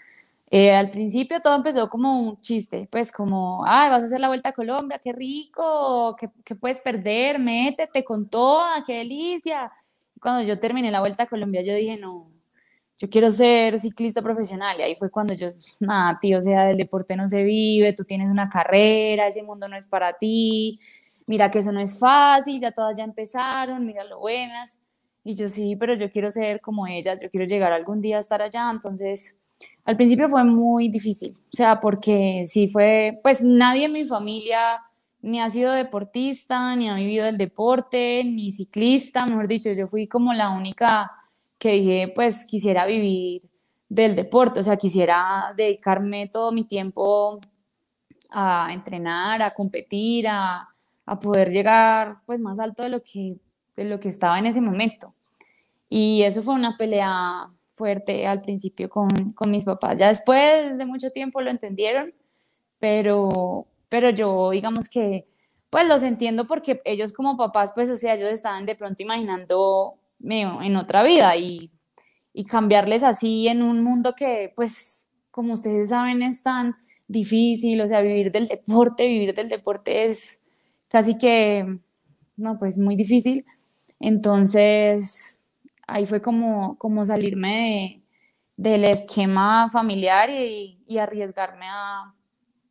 Eh, 0.50 0.74
al 0.74 0.90
principio 0.90 1.40
todo 1.40 1.56
empezó 1.56 1.88
como 1.88 2.20
un 2.20 2.38
chiste, 2.42 2.86
pues 2.90 3.10
como, 3.10 3.64
ay, 3.66 3.88
vas 3.88 4.02
a 4.02 4.04
hacer 4.04 4.20
la 4.20 4.28
vuelta 4.28 4.50
a 4.50 4.52
Colombia, 4.52 5.00
qué 5.02 5.14
rico, 5.14 6.14
qué, 6.20 6.28
qué 6.44 6.54
puedes 6.54 6.78
perder, 6.80 7.38
métete 7.38 8.04
con 8.04 8.28
toda, 8.28 8.84
qué 8.84 8.98
delicia 8.98 9.72
cuando 10.22 10.42
yo 10.42 10.58
terminé 10.58 10.90
la 10.90 11.00
Vuelta 11.00 11.24
a 11.24 11.26
Colombia, 11.26 11.62
yo 11.62 11.74
dije, 11.74 11.96
no, 11.96 12.30
yo 12.96 13.10
quiero 13.10 13.30
ser 13.32 13.78
ciclista 13.80 14.22
profesional. 14.22 14.78
Y 14.78 14.82
ahí 14.82 14.94
fue 14.94 15.10
cuando 15.10 15.34
yo, 15.34 15.48
nada, 15.80 16.18
tío, 16.20 16.38
o 16.38 16.40
sea, 16.40 16.66
del 16.66 16.76
deporte 16.76 17.16
no 17.16 17.26
se 17.26 17.42
vive, 17.42 17.92
tú 17.92 18.04
tienes 18.04 18.30
una 18.30 18.48
carrera, 18.48 19.26
ese 19.26 19.42
mundo 19.42 19.68
no 19.68 19.76
es 19.76 19.86
para 19.88 20.12
ti, 20.12 20.78
mira 21.26 21.50
que 21.50 21.58
eso 21.58 21.72
no 21.72 21.80
es 21.80 21.98
fácil, 21.98 22.60
ya 22.60 22.70
todas 22.70 22.96
ya 22.96 23.04
empezaron, 23.04 23.84
mira 23.84 24.04
lo 24.04 24.20
buenas. 24.20 24.78
Y 25.24 25.34
yo 25.34 25.48
sí, 25.48 25.76
pero 25.76 25.94
yo 25.94 26.10
quiero 26.10 26.30
ser 26.30 26.60
como 26.60 26.86
ellas, 26.86 27.20
yo 27.20 27.30
quiero 27.30 27.46
llegar 27.46 27.72
algún 27.72 28.00
día 28.00 28.18
a 28.18 28.20
estar 28.20 28.42
allá. 28.42 28.70
Entonces, 28.70 29.40
al 29.84 29.96
principio 29.96 30.28
fue 30.28 30.44
muy 30.44 30.88
difícil, 30.88 31.32
o 31.36 31.56
sea, 31.56 31.80
porque 31.80 32.44
sí 32.46 32.68
fue, 32.68 33.18
pues 33.22 33.42
nadie 33.42 33.86
en 33.86 33.92
mi 33.92 34.04
familia 34.04 34.80
ni 35.22 35.40
ha 35.40 35.48
sido 35.48 35.72
deportista, 35.72 36.74
ni 36.76 36.88
ha 36.88 36.96
vivido 36.96 37.26
el 37.26 37.38
deporte, 37.38 38.22
ni 38.24 38.52
ciclista, 38.52 39.24
mejor 39.24 39.48
dicho, 39.48 39.70
yo 39.72 39.88
fui 39.88 40.08
como 40.08 40.32
la 40.32 40.50
única 40.50 41.10
que 41.58 41.72
dije, 41.72 42.12
pues 42.14 42.44
quisiera 42.44 42.86
vivir 42.86 43.42
del 43.88 44.16
deporte, 44.16 44.60
o 44.60 44.62
sea, 44.62 44.76
quisiera 44.76 45.54
dedicarme 45.56 46.26
todo 46.28 46.50
mi 46.50 46.64
tiempo 46.64 47.40
a 48.30 48.70
entrenar, 48.72 49.42
a 49.42 49.54
competir, 49.54 50.26
a, 50.28 50.68
a 51.06 51.20
poder 51.20 51.50
llegar 51.50 52.18
pues 52.26 52.40
más 52.40 52.58
alto 52.58 52.82
de 52.82 52.88
lo 52.88 53.02
que, 53.02 53.36
de 53.76 53.84
lo 53.84 54.00
que 54.00 54.08
estaba 54.08 54.38
en 54.38 54.46
ese 54.46 54.60
momento. 54.60 55.14
Y 55.88 56.22
eso 56.22 56.42
fue 56.42 56.54
una 56.54 56.76
pelea 56.76 57.48
fuerte 57.72 58.26
al 58.26 58.40
principio 58.40 58.88
con, 58.88 59.32
con 59.34 59.50
mis 59.50 59.64
papás. 59.64 59.98
Ya 59.98 60.08
después 60.08 60.76
de 60.76 60.86
mucho 60.86 61.10
tiempo 61.10 61.40
lo 61.40 61.50
entendieron, 61.50 62.14
pero, 62.78 63.66
pero 63.92 64.08
yo 64.08 64.50
digamos 64.52 64.88
que 64.88 65.26
pues 65.68 65.86
los 65.86 66.02
entiendo 66.02 66.46
porque 66.46 66.80
ellos 66.86 67.12
como 67.12 67.36
papás, 67.36 67.72
pues 67.74 67.90
o 67.90 67.98
sea, 67.98 68.14
ellos 68.14 68.30
estaban 68.30 68.64
de 68.64 68.74
pronto 68.74 69.02
imaginando 69.02 69.98
en 70.22 70.76
otra 70.76 71.02
vida 71.02 71.36
y, 71.36 71.70
y 72.32 72.44
cambiarles 72.46 73.02
así 73.02 73.48
en 73.48 73.62
un 73.62 73.82
mundo 73.84 74.14
que 74.16 74.50
pues 74.56 75.12
como 75.30 75.52
ustedes 75.52 75.90
saben 75.90 76.22
es 76.22 76.42
tan 76.42 76.74
difícil, 77.06 77.82
o 77.82 77.88
sea, 77.88 78.00
vivir 78.00 78.32
del 78.32 78.46
deporte, 78.46 79.06
vivir 79.06 79.34
del 79.34 79.50
deporte 79.50 80.06
es 80.06 80.42
casi 80.88 81.18
que, 81.18 81.78
no, 82.36 82.58
pues 82.58 82.78
muy 82.78 82.96
difícil. 82.96 83.44
Entonces, 84.00 85.42
ahí 85.86 86.06
fue 86.06 86.22
como, 86.22 86.78
como 86.78 87.04
salirme 87.04 88.02
del 88.56 88.84
esquema 88.84 89.68
familiar 89.70 90.30
y, 90.30 90.78
arriesgarme 90.98 91.66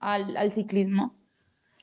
al, 0.02 0.36
al, 0.36 0.52
ciclismo. 0.52 1.16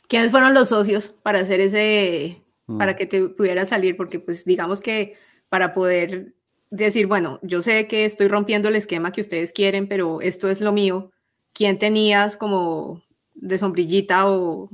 ¿Quiénes 0.08 0.30
fueron 0.30 0.54
los 0.54 0.68
socios 0.68 1.08
para 1.08 1.40
hacer 1.40 1.60
ese, 1.60 2.42
mm. 2.66 2.78
para 2.78 2.96
que 2.96 3.06
te 3.06 3.28
pudieras 3.28 3.70
salir? 3.70 3.96
Porque 3.96 4.18
pues 4.18 4.44
digamos 4.44 4.80
que 4.80 5.16
para 5.48 5.72
poder 5.72 6.34
decir, 6.70 7.06
bueno, 7.06 7.38
yo 7.42 7.62
sé 7.62 7.86
que 7.86 8.04
estoy 8.04 8.28
rompiendo 8.28 8.68
el 8.68 8.76
esquema 8.76 9.12
que 9.12 9.20
ustedes 9.20 9.52
quieren, 9.52 9.88
pero 9.88 10.20
esto 10.20 10.48
es 10.48 10.60
lo 10.60 10.72
mío. 10.72 11.10
¿Quién 11.52 11.78
tenías 11.78 12.36
como 12.36 13.02
de 13.34 13.58
sombrillita 13.58 14.30
o 14.30 14.68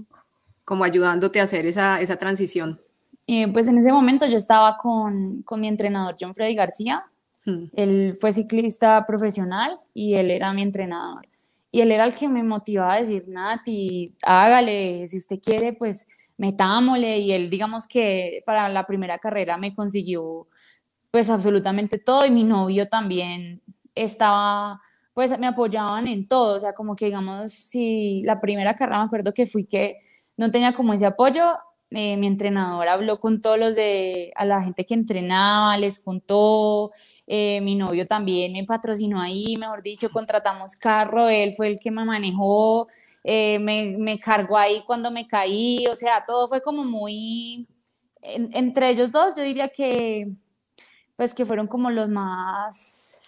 como 0.64 0.84
ayudándote 0.84 1.40
a 1.40 1.44
hacer 1.44 1.66
esa, 1.66 2.00
esa 2.00 2.16
transición? 2.16 2.80
Eh, 3.26 3.50
pues 3.52 3.68
en 3.68 3.78
ese 3.78 3.92
momento 3.92 4.26
yo 4.26 4.36
estaba 4.36 4.76
con, 4.76 5.42
con 5.42 5.60
mi 5.60 5.68
entrenador 5.68 6.16
John 6.18 6.34
Freddy 6.34 6.54
García. 6.54 7.04
Hmm. 7.44 7.66
Él 7.74 8.14
fue 8.20 8.32
ciclista 8.32 9.04
profesional 9.06 9.78
y 9.92 10.14
él 10.14 10.30
era 10.30 10.52
mi 10.52 10.62
entrenador. 10.62 11.26
Y 11.74 11.80
él 11.80 11.90
era 11.90 12.04
el 12.04 12.14
que 12.14 12.28
me 12.28 12.44
motivaba 12.44 12.94
a 12.94 13.00
decir, 13.02 13.24
Nati, 13.26 14.14
hágale, 14.24 15.08
si 15.08 15.18
usted 15.18 15.40
quiere, 15.40 15.72
pues 15.72 16.06
metámosle. 16.36 17.18
Y 17.18 17.32
él, 17.32 17.50
digamos 17.50 17.88
que 17.88 18.44
para 18.46 18.68
la 18.68 18.86
primera 18.86 19.18
carrera 19.18 19.58
me 19.58 19.74
consiguió 19.74 20.46
pues 21.10 21.28
absolutamente 21.30 21.98
todo 21.98 22.24
y 22.26 22.30
mi 22.30 22.44
novio 22.44 22.88
también 22.88 23.60
estaba, 23.92 24.80
pues 25.14 25.36
me 25.40 25.48
apoyaban 25.48 26.06
en 26.06 26.28
todo, 26.28 26.54
o 26.54 26.60
sea, 26.60 26.74
como 26.74 26.94
que 26.94 27.06
digamos, 27.06 27.52
si 27.52 28.22
la 28.22 28.40
primera 28.40 28.76
carrera 28.76 29.00
me 29.00 29.06
acuerdo 29.06 29.34
que 29.34 29.44
fui 29.44 29.64
que 29.64 29.98
no 30.36 30.52
tenía 30.52 30.74
como 30.74 30.92
ese 30.92 31.06
apoyo, 31.06 31.54
eh, 31.90 32.16
mi 32.16 32.28
entrenador 32.28 32.86
habló 32.86 33.18
con 33.18 33.40
todos 33.40 33.58
los 33.58 33.74
de, 33.74 34.32
a 34.36 34.44
la 34.44 34.62
gente 34.62 34.86
que 34.86 34.94
entrenaba, 34.94 35.76
les 35.76 35.98
contó, 35.98 36.92
eh, 37.26 37.60
mi 37.62 37.74
novio 37.74 38.06
también 38.06 38.52
me 38.52 38.64
patrocinó 38.64 39.20
ahí, 39.20 39.56
mejor 39.56 39.82
dicho, 39.82 40.10
contratamos 40.10 40.76
carro, 40.76 41.28
él 41.28 41.54
fue 41.54 41.68
el 41.68 41.78
que 41.78 41.90
me 41.90 42.04
manejó, 42.04 42.88
eh, 43.22 43.58
me, 43.58 43.96
me, 43.98 44.18
cargó 44.18 44.58
ahí 44.58 44.82
cuando 44.86 45.10
me 45.10 45.26
caí, 45.26 45.86
o 45.90 45.96
sea, 45.96 46.24
todo 46.26 46.48
fue 46.48 46.62
como 46.62 46.84
muy, 46.84 47.66
entre 48.22 48.90
ellos 48.90 49.10
dos, 49.10 49.34
yo 49.36 49.42
diría 49.42 49.68
que 49.68 50.28
pues 51.16 51.34
que 51.34 51.46
fueron 51.46 51.66
como 51.66 51.90
los 51.90 52.08
más 52.08 53.22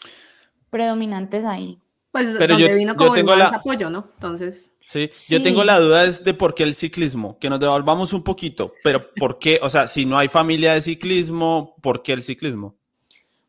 predominantes 0.71 1.45
ahí. 1.45 1.79
Pues 2.11 2.35
Pero 2.39 2.55
donde 2.55 2.69
yo, 2.69 2.77
vino 2.77 2.97
como 2.97 3.15
el 3.15 3.25
más 3.25 3.53
apoyo, 3.53 3.91
¿no? 3.91 4.09
Entonces... 4.15 4.73
Sí, 4.89 5.11
yo 5.29 5.43
tengo 5.43 5.65
la 5.65 5.81
duda 5.81 6.05
es 6.05 6.23
de 6.23 6.33
por 6.33 6.55
qué 6.55 6.63
el 6.63 6.73
ciclismo, 6.73 7.39
que 7.41 7.51
nos 7.51 7.59
devolvamos 7.59 8.13
un 8.13 8.23
poquito, 8.23 8.73
pero 8.85 9.13
¿por 9.15 9.41
qué? 9.41 9.59
O 9.61 9.69
sea, 9.69 9.89
si 9.89 10.07
no 10.07 10.17
hay 10.17 10.29
familia 10.29 10.75
de 10.75 10.83
ciclismo, 10.83 11.75
¿por 11.83 12.05
qué 12.05 12.13
el 12.13 12.23
ciclismo? 12.23 12.77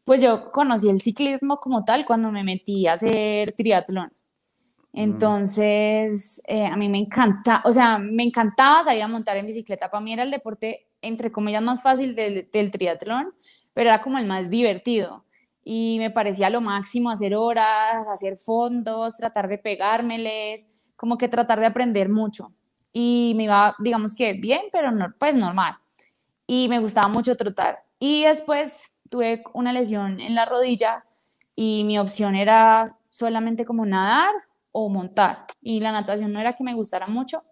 Pues 0.07 0.21
yo 0.21 0.53
conocí 0.53 0.89
el 0.89 1.01
ciclismo 1.01 1.57
como 1.57 1.83
tal 1.83 2.05
cuando 2.05 2.31
me 2.31 2.41
metí 2.41 2.87
a 2.87 2.93
hacer 2.93 3.51
triatlón. 3.51 4.13
Mm. 4.93 4.99
Entonces, 5.01 6.41
eh, 6.47 6.65
a 6.65 6.77
mí 6.77 6.87
me 6.87 6.99
encanta, 6.99 7.61
o 7.65 7.73
sea, 7.73 7.97
me 7.97 8.23
encantaba 8.23 8.85
salir 8.85 9.03
a 9.03 9.09
montar 9.09 9.35
en 9.35 9.47
bicicleta. 9.47 9.91
Para 9.91 9.99
mí 9.99 10.13
era 10.13 10.23
el 10.23 10.31
deporte, 10.31 10.87
entre 11.01 11.29
comillas, 11.29 11.61
más 11.61 11.83
fácil 11.83 12.15
del, 12.15 12.49
del 12.53 12.71
triatlón, 12.71 13.33
pero 13.73 13.89
era 13.89 14.01
como 14.01 14.17
el 14.17 14.25
más 14.27 14.49
divertido. 14.49 15.25
Y 15.65 15.97
me 15.99 16.09
parecía 16.09 16.49
lo 16.49 16.61
máximo 16.61 17.09
hacer 17.09 17.35
horas, 17.35 18.07
hacer 18.07 18.37
fondos, 18.37 19.17
tratar 19.17 19.49
de 19.49 19.57
pegármeles, 19.57 20.67
como 20.95 21.17
que 21.17 21.27
tratar 21.27 21.59
de 21.59 21.65
aprender 21.65 22.07
mucho. 22.07 22.53
Y 22.93 23.33
me 23.35 23.43
iba, 23.43 23.75
digamos 23.79 24.15
que 24.15 24.31
bien, 24.31 24.61
pero 24.71 24.89
no, 24.89 25.13
pues 25.19 25.35
normal. 25.35 25.73
Y 26.47 26.69
me 26.69 26.79
gustaba 26.79 27.09
mucho 27.09 27.35
trotar. 27.35 27.83
Y 27.99 28.23
después 28.23 28.93
tuve 29.09 29.43
una 29.53 29.73
lesión 29.73 30.19
en 30.19 30.35
la 30.35 30.45
rodilla 30.45 31.05
y 31.55 31.83
mi 31.85 31.99
opción 31.99 32.35
era 32.35 32.97
solamente 33.09 33.65
como 33.65 33.85
nadar 33.85 34.33
o 34.71 34.89
montar. 34.89 35.45
Y 35.61 35.79
la 35.79 35.91
natación 35.91 36.31
no 36.31 36.39
era 36.39 36.53
que 36.53 36.63
me 36.63 36.73
gustara 36.73 37.07
mucho. 37.07 37.43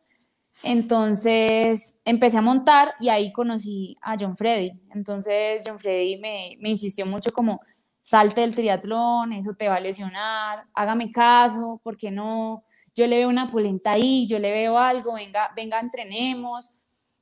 Entonces 0.63 2.00
empecé 2.05 2.38
a 2.38 2.41
montar 2.41 2.93
y 3.00 3.09
ahí 3.09 3.31
conocí 3.33 3.97
a 4.01 4.15
John 4.19 4.38
Freddy. 4.38 4.71
Entonces 4.93 5.63
John 5.65 5.79
Freddy 5.79 6.17
me, 6.17 6.57
me 6.59 6.69
insistió 6.69 7.05
mucho 7.05 7.31
como, 7.33 7.59
salte 8.05 8.41
del 8.41 8.53
triatlón, 8.53 9.33
eso 9.33 9.55
te 9.55 9.67
va 9.67 9.77
a 9.77 9.79
lesionar, 9.79 10.67
hágame 10.75 11.12
caso, 11.12 11.81
¿por 11.83 11.97
qué 11.97 12.12
no? 12.12 12.63
Yo 12.93 13.07
le 13.07 13.17
veo 13.17 13.27
una 13.27 13.50
polenta 13.50 13.93
ahí, 13.93 14.27
yo 14.27 14.38
le 14.38 14.51
veo 14.51 14.77
algo, 14.77 15.15
venga, 15.15 15.51
venga, 15.55 15.79
entrenemos. 15.79 16.71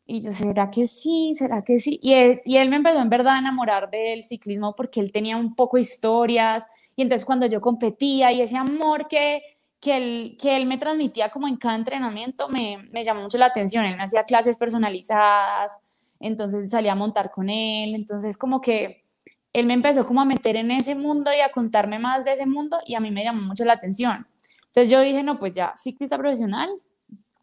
Y 0.05 0.21
yo, 0.21 0.33
¿será 0.33 0.69
que 0.69 0.87
sí? 0.87 1.33
¿Será 1.33 1.63
que 1.63 1.79
sí? 1.79 1.99
Y 2.01 2.13
él, 2.13 2.41
y 2.43 2.57
él 2.57 2.69
me 2.69 2.75
empezó 2.75 2.99
en 2.99 3.09
verdad 3.09 3.35
a 3.35 3.39
enamorar 3.39 3.89
del 3.89 4.23
ciclismo 4.23 4.75
porque 4.75 4.99
él 4.99 5.11
tenía 5.11 5.37
un 5.37 5.55
poco 5.55 5.77
historias. 5.77 6.65
Y 6.95 7.01
entonces 7.03 7.25
cuando 7.25 7.45
yo 7.45 7.61
competía 7.61 8.31
y 8.31 8.41
ese 8.41 8.57
amor 8.57 9.07
que, 9.07 9.41
que 9.79 9.97
él, 9.97 10.37
que 10.39 10.57
él 10.57 10.65
me 10.65 10.77
transmitía 10.77 11.29
como 11.29 11.47
en 11.47 11.57
cada 11.57 11.75
entrenamiento 11.75 12.49
me, 12.49 12.89
me 12.91 13.03
llamó 13.03 13.21
mucho 13.21 13.37
la 13.37 13.45
atención. 13.45 13.85
Él 13.85 13.95
me 13.95 14.03
hacía 14.03 14.23
clases 14.25 14.57
personalizadas, 14.57 15.77
entonces 16.19 16.69
salía 16.69 16.93
a 16.93 16.95
montar 16.95 17.31
con 17.31 17.49
él, 17.49 17.95
entonces 17.95 18.37
como 18.37 18.61
que 18.61 19.03
él 19.53 19.67
me 19.67 19.73
empezó 19.73 20.05
como 20.05 20.21
a 20.21 20.25
meter 20.25 20.55
en 20.55 20.71
ese 20.71 20.95
mundo 20.95 21.31
y 21.35 21.39
a 21.41 21.51
contarme 21.51 21.99
más 21.99 22.25
de 22.25 22.33
ese 22.33 22.45
mundo 22.45 22.79
y 22.85 22.95
a 22.95 22.99
mí 22.99 23.11
me 23.11 23.23
llamó 23.23 23.41
mucho 23.41 23.63
la 23.65 23.73
atención. 23.73 24.27
Entonces 24.67 24.89
yo 24.89 24.99
dije, 25.01 25.21
no, 25.21 25.37
pues 25.37 25.55
ya, 25.55 25.75
ciclista 25.77 26.17
profesional, 26.17 26.69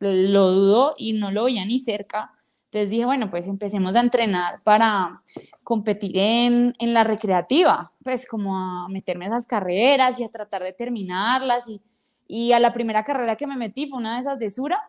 lo 0.00 0.50
dudo 0.50 0.94
y 0.96 1.12
no 1.12 1.30
lo 1.30 1.44
veía 1.44 1.64
ni 1.64 1.78
cerca. 1.78 2.32
Entonces 2.70 2.90
dije, 2.90 3.04
bueno, 3.04 3.30
pues 3.30 3.48
empecemos 3.48 3.96
a 3.96 4.00
entrenar 4.00 4.62
para 4.62 5.22
competir 5.64 6.12
en, 6.14 6.72
en 6.78 6.94
la 6.94 7.04
recreativa, 7.04 7.92
pues 8.04 8.28
como 8.28 8.56
a 8.56 8.88
meterme 8.88 9.24
a 9.24 9.28
esas 9.28 9.46
carreras 9.46 10.18
y 10.20 10.24
a 10.24 10.28
tratar 10.28 10.62
de 10.62 10.72
terminarlas 10.72 11.68
y 11.68 11.80
y 12.30 12.52
a 12.52 12.60
la 12.60 12.72
primera 12.72 13.02
carrera 13.02 13.34
que 13.34 13.48
me 13.48 13.56
metí 13.56 13.88
fue 13.88 13.98
una 13.98 14.14
de 14.14 14.20
esas 14.20 14.38
de 14.38 14.50
Sura. 14.50 14.88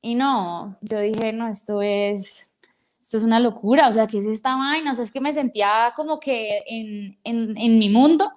Y 0.00 0.16
no, 0.16 0.76
yo 0.80 0.98
dije, 0.98 1.32
no, 1.32 1.48
esto 1.48 1.80
es, 1.80 2.56
esto 3.00 3.18
es 3.18 3.22
una 3.22 3.38
locura, 3.38 3.88
o 3.88 3.92
sea, 3.92 4.08
¿qué 4.08 4.18
es 4.18 4.26
esta 4.26 4.56
vaina? 4.56 4.92
O 4.92 4.94
sea, 4.96 5.04
es 5.04 5.12
que 5.12 5.20
me 5.20 5.32
sentía 5.32 5.92
como 5.94 6.18
que 6.18 6.62
en, 6.66 7.18
en, 7.22 7.56
en 7.56 7.78
mi 7.78 7.88
mundo. 7.88 8.32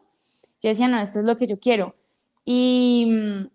Yo 0.62 0.70
decía, 0.70 0.88
no, 0.88 1.00
esto 1.00 1.20
es 1.20 1.26
lo 1.26 1.38
que 1.38 1.48
yo 1.48 1.60
quiero. 1.60 1.96
Y, 2.54 3.08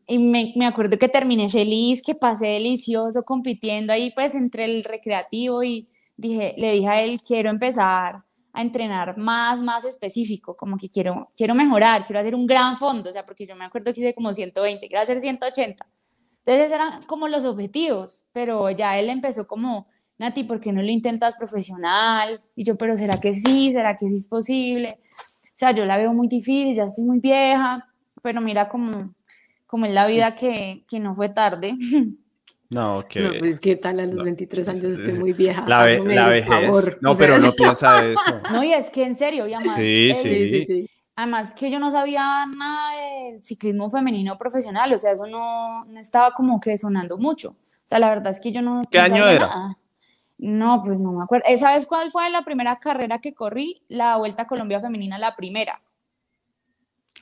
y 0.06 0.18
me, 0.18 0.54
me, 0.56 0.64
acuerdo 0.64 0.98
que 0.98 1.10
terminé 1.10 1.50
feliz, 1.50 2.00
que 2.00 2.14
pasé 2.14 2.46
delicioso 2.46 3.24
compitiendo 3.24 3.92
ahí 3.92 4.10
pues 4.14 4.34
entre 4.34 4.64
el 4.64 4.84
recreativo 4.84 5.62
y 5.62 5.90
dije, 6.16 6.54
le 6.56 6.72
dije 6.72 6.88
a 6.88 7.02
él, 7.02 7.20
quiero 7.20 7.50
empezar 7.50 8.22
a 8.54 8.62
entrenar 8.62 9.18
más, 9.18 9.60
más 9.60 9.84
específico, 9.84 10.56
como 10.56 10.78
que 10.78 10.88
quiero, 10.88 11.28
quiero 11.36 11.54
mejorar, 11.54 12.06
quiero 12.06 12.20
hacer 12.20 12.34
un 12.34 12.46
gran 12.46 12.78
fondo, 12.78 13.10
o 13.10 13.12
sea, 13.12 13.26
porque 13.26 13.46
yo 13.46 13.54
me 13.54 13.66
acuerdo 13.66 13.92
que 13.92 14.00
hice 14.00 14.14
como 14.14 14.32
120, 14.32 14.88
quiero 14.88 15.02
hacer 15.02 15.20
180. 15.20 15.86
Entonces 16.46 16.72
eran 16.72 17.02
como 17.02 17.28
los 17.28 17.44
objetivos, 17.44 18.24
pero 18.32 18.70
ya 18.70 18.98
él 18.98 19.10
empezó 19.10 19.46
como, 19.46 19.88
Nati, 20.16 20.44
¿por 20.44 20.58
qué 20.58 20.72
no 20.72 20.80
lo 20.80 20.90
intentas 20.90 21.36
profesional? 21.36 22.40
Y 22.54 22.64
yo, 22.64 22.78
pero 22.78 22.96
¿será 22.96 23.20
que 23.20 23.34
sí? 23.34 23.74
¿Será 23.74 23.92
que 23.92 24.06
sí 24.08 24.14
es 24.14 24.26
posible? 24.26 25.00
O 25.02 25.58
sea, 25.58 25.72
yo 25.72 25.84
la 25.84 25.98
veo 25.98 26.14
muy 26.14 26.28
difícil, 26.28 26.74
ya 26.74 26.84
estoy 26.84 27.04
muy 27.04 27.20
vieja, 27.20 27.86
pero 28.26 28.40
mira 28.40 28.68
como, 28.68 29.04
como 29.68 29.86
es 29.86 29.92
la 29.92 30.04
vida 30.04 30.34
que, 30.34 30.84
que 30.88 30.98
no 30.98 31.14
fue 31.14 31.28
tarde. 31.28 31.76
No, 32.68 33.06
que... 33.08 33.20
No, 33.20 33.30
pues 33.38 33.60
qué 33.60 33.76
tal 33.76 34.00
a 34.00 34.06
los 34.06 34.24
23 34.24 34.68
años 34.68 34.98
estoy 34.98 35.20
muy 35.20 35.32
vieja. 35.32 35.64
La, 35.68 35.84
ve, 35.84 36.00
la 36.00 36.26
vejez. 36.26 36.98
No, 37.00 37.16
pero 37.16 37.38
no 37.38 37.52
piensa 37.56 38.04
eso. 38.04 38.20
No, 38.50 38.64
y 38.64 38.72
es 38.72 38.90
que 38.90 39.04
en 39.04 39.14
serio, 39.14 39.46
y 39.46 39.54
además, 39.54 39.76
sí, 39.76 40.10
sí. 40.16 40.22
Sí, 40.22 40.50
sí, 40.50 40.64
sí. 40.66 40.90
además 41.14 41.54
que 41.54 41.70
yo 41.70 41.78
no 41.78 41.92
sabía 41.92 42.44
nada 42.46 42.90
del 42.96 43.44
ciclismo 43.44 43.88
femenino 43.88 44.36
profesional, 44.36 44.92
o 44.92 44.98
sea, 44.98 45.12
eso 45.12 45.28
no, 45.28 45.84
no 45.84 46.00
estaba 46.00 46.32
como 46.32 46.58
que 46.58 46.76
sonando 46.76 47.18
mucho. 47.18 47.50
O 47.50 47.84
sea, 47.84 48.00
la 48.00 48.08
verdad 48.08 48.32
es 48.32 48.40
que 48.40 48.50
yo 48.50 48.60
no... 48.60 48.82
¿Qué 48.90 48.98
no 48.98 49.04
año 49.04 49.28
era? 49.28 49.46
nada. 49.46 49.78
No, 50.38 50.82
pues 50.84 50.98
no 50.98 51.12
me 51.12 51.22
acuerdo. 51.22 51.46
¿Esa 51.48 51.72
vez 51.72 51.86
cuál 51.86 52.10
fue 52.10 52.28
la 52.30 52.42
primera 52.42 52.80
carrera 52.80 53.20
que 53.20 53.32
corrí? 53.32 53.84
La 53.86 54.16
Vuelta 54.16 54.42
a 54.42 54.46
Colombia 54.48 54.80
Femenina, 54.80 55.16
la 55.16 55.36
primera. 55.36 55.80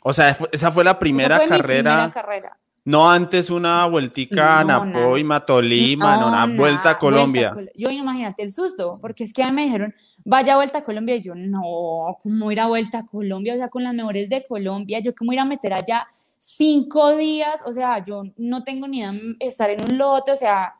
O 0.06 0.12
sea, 0.12 0.36
esa 0.52 0.70
fue 0.70 0.84
la 0.84 0.98
primera 0.98 1.36
fue 1.38 1.48
carrera. 1.48 1.90
primera 1.92 2.12
carrera. 2.12 2.58
No 2.86 3.10
antes 3.10 3.48
una 3.48 3.86
vueltica 3.86 4.60
a 4.60 4.64
Napoima, 4.64 5.40
Tolima, 5.46 6.18
no, 6.18 6.28
una 6.28 6.46
nada, 6.46 6.58
vuelta 6.58 6.90
a 6.90 6.98
Colombia. 6.98 7.52
Col- 7.54 7.70
Yo 7.74 7.88
imagínate 7.88 8.42
el 8.42 8.52
susto, 8.52 8.98
porque 9.00 9.24
es 9.24 9.32
que 9.32 9.50
me 9.50 9.64
dijeron, 9.64 9.94
vaya 10.22 10.56
Vuelta 10.56 10.78
a 10.78 10.84
Colombia, 10.84 11.16
y 11.16 11.22
yo, 11.22 11.34
no, 11.34 12.18
¿cómo 12.22 12.52
ir 12.52 12.60
a 12.60 12.66
Vuelta 12.66 12.98
a 12.98 13.06
Colombia? 13.06 13.54
O 13.54 13.56
sea, 13.56 13.68
con 13.70 13.82
las 13.84 13.94
mejores 13.94 14.28
de 14.28 14.44
Colombia, 14.46 14.98
yo 15.00 15.14
cómo 15.14 15.32
ir 15.32 15.38
a 15.38 15.46
meter 15.46 15.72
allá 15.72 16.06
cinco 16.38 17.16
días, 17.16 17.62
o 17.64 17.72
sea, 17.72 18.04
yo 18.04 18.24
no 18.36 18.62
tengo 18.64 18.86
ni 18.86 18.98
idea 18.98 19.12
de 19.12 19.36
estar 19.40 19.70
en 19.70 19.78
un 19.90 19.96
lote, 19.96 20.32
o 20.32 20.36
sea, 20.36 20.74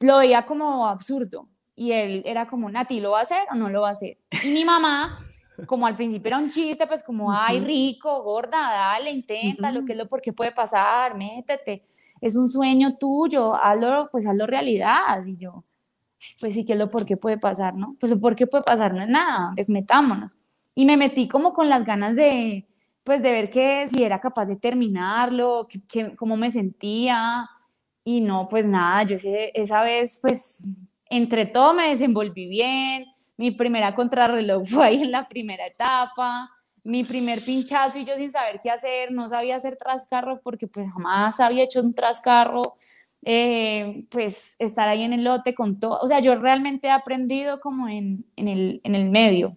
lo 0.00 0.18
veía 0.18 0.44
como 0.44 0.88
absurdo. 0.88 1.46
Y 1.76 1.92
él 1.92 2.22
era 2.26 2.48
como, 2.48 2.68
Nati, 2.68 2.98
¿lo 2.98 3.12
va 3.12 3.20
a 3.20 3.22
hacer 3.22 3.42
o 3.52 3.54
no 3.54 3.68
lo 3.68 3.82
va 3.82 3.90
a 3.90 3.92
hacer? 3.92 4.18
Y 4.42 4.48
mi 4.50 4.64
mamá, 4.64 5.20
como 5.66 5.86
al 5.86 5.96
principio 5.96 6.28
era 6.28 6.38
un 6.38 6.48
chiste, 6.48 6.86
pues 6.86 7.02
como, 7.02 7.32
ay, 7.32 7.60
rico, 7.60 8.22
gorda, 8.22 8.58
dale, 8.60 9.10
inténtalo, 9.10 9.78
Ujú. 9.80 9.86
que 9.86 9.92
es 9.92 9.98
lo 9.98 10.08
porque 10.08 10.32
puede 10.32 10.52
pasar, 10.52 11.16
métete 11.16 11.82
es 12.20 12.36
un 12.36 12.48
sueño 12.48 12.96
tuyo, 12.96 13.54
hazlo, 13.54 14.08
pues 14.10 14.26
hazlo 14.26 14.46
realidad. 14.46 15.24
Y 15.26 15.36
yo, 15.36 15.64
pues 16.40 16.54
sí, 16.54 16.64
que 16.64 16.72
es 16.74 16.78
lo 16.78 16.90
por 16.90 17.04
qué 17.06 17.16
puede 17.16 17.38
pasar, 17.38 17.74
¿no? 17.74 17.96
Pues 18.00 18.10
lo 18.10 18.20
por 18.20 18.34
qué 18.36 18.46
puede 18.46 18.64
pasar 18.64 18.92
no 18.94 19.02
es 19.02 19.08
nada, 19.08 19.52
pues 19.54 19.68
metámonos. 19.68 20.36
Y 20.74 20.84
me 20.84 20.96
metí 20.96 21.28
como 21.28 21.52
con 21.52 21.68
las 21.68 21.84
ganas 21.84 22.14
de, 22.16 22.66
pues 23.04 23.22
de 23.22 23.32
ver 23.32 23.50
que 23.50 23.88
si 23.88 24.02
era 24.02 24.20
capaz 24.20 24.46
de 24.46 24.56
terminarlo, 24.56 25.66
que, 25.68 25.80
que- 25.86 26.16
cómo 26.16 26.36
me 26.36 26.50
sentía. 26.50 27.48
Y 28.04 28.20
no, 28.20 28.46
pues 28.48 28.66
nada, 28.66 29.02
yo 29.02 29.16
ese- 29.16 29.50
esa 29.54 29.82
vez, 29.82 30.18
pues 30.22 30.62
entre 31.10 31.46
todo 31.46 31.74
me 31.74 31.88
desenvolví 31.90 32.48
bien. 32.48 33.04
Mi 33.38 33.52
primera 33.52 33.94
contrarreloj 33.94 34.66
fue 34.66 34.86
ahí 34.86 35.02
en 35.02 35.10
la 35.12 35.26
primera 35.26 35.66
etapa 35.66 36.50
mi 36.84 37.04
primer 37.04 37.42
pinchazo 37.44 37.98
y 37.98 38.04
yo 38.06 38.16
sin 38.16 38.32
saber 38.32 38.60
qué 38.62 38.70
hacer, 38.70 39.12
no 39.12 39.28
sabía 39.28 39.56
hacer 39.56 39.76
trascarro 39.76 40.40
porque 40.42 40.66
pues 40.68 40.90
jamás 40.90 41.38
había 41.38 41.64
hecho 41.64 41.80
un 41.82 41.92
trascarro, 41.92 42.76
eh, 43.22 44.04
pues 44.08 44.56
estar 44.58 44.88
ahí 44.88 45.02
en 45.02 45.12
el 45.12 45.22
lote 45.24 45.54
con 45.54 45.78
todo, 45.80 45.98
o 46.00 46.06
sea, 46.06 46.20
yo 46.20 46.36
realmente 46.36 46.86
he 46.86 46.90
aprendido 46.90 47.60
como 47.60 47.88
en, 47.88 48.24
en 48.36 48.48
el, 48.48 48.80
en 48.84 48.94
el 48.94 49.10
medio. 49.10 49.50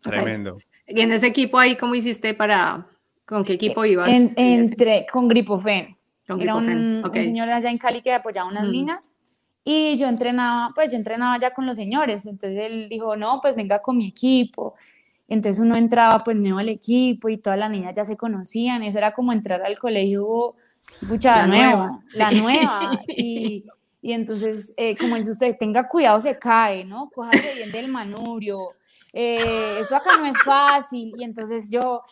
Tremendo. 0.00 0.56
Y 0.86 1.00
en 1.02 1.12
ese 1.12 1.26
equipo 1.26 1.58
ahí, 1.58 1.76
¿cómo 1.76 1.94
hiciste 1.94 2.32
para, 2.32 2.86
con 3.26 3.44
qué 3.44 3.54
equipo 3.54 3.84
ibas? 3.84 4.08
En- 4.08 4.32
entre, 4.36 5.06
con 5.12 5.28
Gripofen. 5.28 5.96
Con 6.26 6.40
Era 6.40 6.54
un, 6.54 6.64
Gripofen, 6.64 6.78
un 6.98 7.04
ok. 7.04 7.14
señor 7.16 7.50
allá 7.50 7.70
en 7.70 7.76
Cali 7.78 8.00
que 8.00 8.14
apoyaba 8.14 8.48
unas 8.48 8.64
Mm. 8.64 8.70
niñas 8.72 9.14
y 9.70 9.96
yo 9.96 10.08
entrenaba, 10.08 10.72
pues 10.74 10.90
yo 10.90 10.96
entrenaba 10.96 11.38
ya 11.38 11.52
con 11.52 11.64
los 11.64 11.76
señores, 11.76 12.26
entonces 12.26 12.58
él 12.58 12.88
dijo, 12.88 13.14
no, 13.16 13.40
pues 13.40 13.54
venga 13.54 13.80
con 13.80 13.96
mi 13.96 14.08
equipo. 14.08 14.74
Entonces 15.28 15.60
uno 15.62 15.76
entraba 15.76 16.18
pues 16.24 16.36
nuevo 16.36 16.58
al 16.58 16.68
equipo 16.68 17.28
y 17.28 17.38
todas 17.38 17.58
las 17.58 17.70
niñas 17.70 17.94
ya 17.94 18.04
se 18.04 18.16
conocían, 18.16 18.82
eso 18.82 18.98
era 18.98 19.12
como 19.12 19.32
entrar 19.32 19.62
al 19.62 19.78
colegio, 19.78 20.56
pucha, 21.08 21.42
La 21.42 21.46
nueva, 21.46 21.86
nueva, 21.86 22.02
la 22.14 22.30
nueva. 22.42 23.00
Y, 23.06 23.64
y 24.02 24.12
entonces, 24.12 24.74
eh, 24.76 24.96
como 24.96 25.14
dice 25.14 25.30
usted, 25.30 25.56
tenga 25.56 25.86
cuidado, 25.86 26.18
se 26.20 26.36
cae, 26.36 26.84
¿no? 26.84 27.08
Cójase 27.10 27.54
bien 27.54 27.70
del 27.70 27.88
manubrio, 27.88 28.70
eh, 29.12 29.78
eso 29.80 29.94
acá 29.94 30.16
no 30.18 30.26
es 30.26 30.38
fácil. 30.42 31.12
Y 31.16 31.22
entonces 31.22 31.70
yo, 31.70 32.02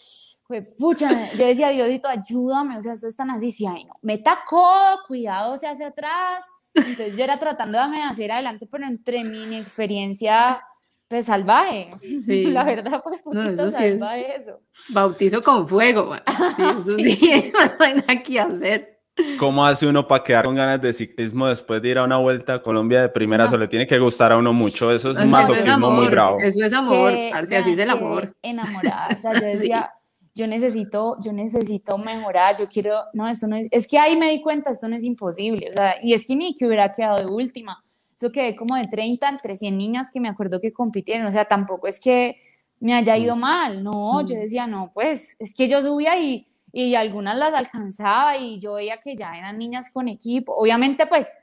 pues, 0.46 0.64
pucha, 0.78 1.33
yo 1.33 1.44
decía, 1.44 1.70
Diosito, 1.70 2.09
ayúdame, 2.09 2.76
o 2.76 2.80
sea, 2.80 2.92
eso 2.92 3.09
es 3.09 3.16
tan 3.16 3.30
así, 3.30 3.50
sí, 3.50 3.66
ay, 3.66 3.85
no, 3.85 3.94
meta 4.02 4.38
codo, 4.46 5.00
cuidado, 5.09 5.56
se 5.56 5.66
hace 5.66 5.85
atrás. 5.85 6.44
Entonces 6.86 7.16
yo 7.16 7.24
era 7.24 7.38
tratando 7.38 7.78
de 7.78 8.02
hacer 8.02 8.32
adelante, 8.32 8.66
pero 8.70 8.86
entre 8.86 9.24
mi 9.24 9.42
inexperiencia, 9.44 10.60
pues 11.08 11.26
salvaje. 11.26 11.90
Sí. 12.00 12.44
La 12.52 12.64
verdad 12.64 13.02
fue 13.02 13.12
un 13.24 13.34
No, 13.38 13.44
poquito 13.44 13.66
eso 13.68 13.78
sí 13.78 13.84
es- 13.84 13.98
salvaje 14.00 14.36
eso. 14.36 14.60
Bautizo 14.90 15.42
con 15.42 15.68
fuego. 15.68 16.14
Sí, 16.56 16.62
eso 16.80 16.96
sí, 16.98 17.52
no 17.78 17.84
hay 17.84 17.94
nada 17.94 18.22
que 18.22 18.40
hacer. 18.40 18.94
¿Cómo 19.36 19.66
hace 19.66 19.84
uno 19.84 20.06
para 20.06 20.22
quedar 20.22 20.44
con 20.44 20.54
ganas 20.54 20.80
de 20.80 20.92
ciclismo 20.92 21.48
después 21.48 21.82
de 21.82 21.88
ir 21.88 21.98
a 21.98 22.04
una 22.04 22.18
vuelta 22.18 22.54
a 22.54 22.62
Colombia 22.62 23.02
de 23.02 23.08
primera? 23.08 23.42
No. 23.44 23.48
Eso 23.48 23.58
le 23.58 23.66
tiene 23.66 23.84
que 23.84 23.98
gustar 23.98 24.30
a 24.30 24.36
uno 24.38 24.52
mucho. 24.52 24.92
Eso 24.92 25.10
es 25.10 25.16
Eso 25.16 25.24
un 25.24 25.30
masoquismo 25.32 25.90
muy 25.90 25.98
amor, 25.98 26.10
bravo. 26.12 26.38
Eso 26.40 26.64
es 26.64 26.72
amor, 26.72 27.12
parce, 27.32 27.56
así 27.56 27.72
es 27.72 27.78
el 27.78 27.90
amor. 27.90 28.32
enamorada. 28.42 29.08
O 29.16 29.18
sea, 29.18 29.32
yo 29.32 29.40
Sí. 29.40 29.46
decía, 29.46 29.90
yo 30.38 30.46
necesito, 30.46 31.16
yo 31.20 31.33
necesito 31.33 31.98
mejorar, 31.98 32.57
yo 32.57 32.68
quiero, 32.68 32.94
no, 33.12 33.27
esto 33.29 33.48
no 33.48 33.57
es, 33.57 33.66
es 33.72 33.88
que 33.88 33.98
ahí 33.98 34.16
me 34.16 34.31
di 34.31 34.40
cuenta, 34.40 34.70
esto 34.70 34.87
no 34.88 34.94
es 34.96 35.03
imposible. 35.03 35.68
O 35.70 35.72
sea, 35.72 35.96
y 36.03 36.14
es 36.14 36.27
que 36.27 36.37
ni 36.37 36.55
que 36.55 36.64
hubiera 36.66 36.94
quedado 36.94 37.18
de 37.18 37.27
última. 37.33 37.85
Eso 38.16 38.31
quedé 38.31 38.55
como 38.57 38.77
de 38.77 38.85
30 38.85 39.29
entre 39.29 39.57
100 39.57 39.77
niñas 39.77 40.11
que 40.12 40.20
me 40.20 40.29
acuerdo 40.29 40.61
que 40.61 40.72
compitieron. 40.72 41.27
O 41.27 41.33
sea, 41.33 41.44
tampoco 41.44 41.87
es 41.88 41.98
que 42.01 42.37
me 42.81 42.94
haya 42.94 43.16
ido 43.16 43.35
mal. 43.35 43.83
No, 43.83 44.20
yo 44.24 44.37
Mm. 44.37 44.38
decía, 44.38 44.66
no, 44.68 44.90
pues 44.94 45.37
es 45.40 45.55
que 45.55 45.66
yo 45.68 45.83
subía 45.83 46.18
y, 46.20 46.46
y 46.72 46.94
algunas 46.94 47.37
las 47.37 47.55
alcanzaba 47.55 48.37
y 48.37 48.61
yo 48.61 48.74
veía 48.74 49.01
que 49.03 49.16
ya 49.16 49.37
eran 49.37 49.59
niñas 49.59 49.90
con 49.92 50.07
equipo. 50.09 50.55
Obviamente, 50.55 51.07
pues 51.07 51.37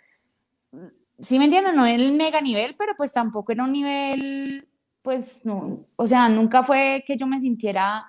sí 1.20 1.38
me 1.38 1.46
entienden, 1.46 1.76
no 1.76 1.86
en 1.86 2.00
el 2.00 2.14
mega 2.14 2.40
nivel, 2.42 2.76
pero 2.78 2.94
pues 2.98 3.12
tampoco 3.14 3.52
era 3.52 3.64
un 3.64 3.72
nivel, 3.72 4.68
pues 5.02 5.46
no, 5.46 5.86
o 5.96 6.08
sea, 6.08 6.28
nunca 6.30 6.62
fue 6.64 7.04
que 7.06 7.16
yo 7.16 7.26
me 7.28 7.40
sintiera 7.40 8.04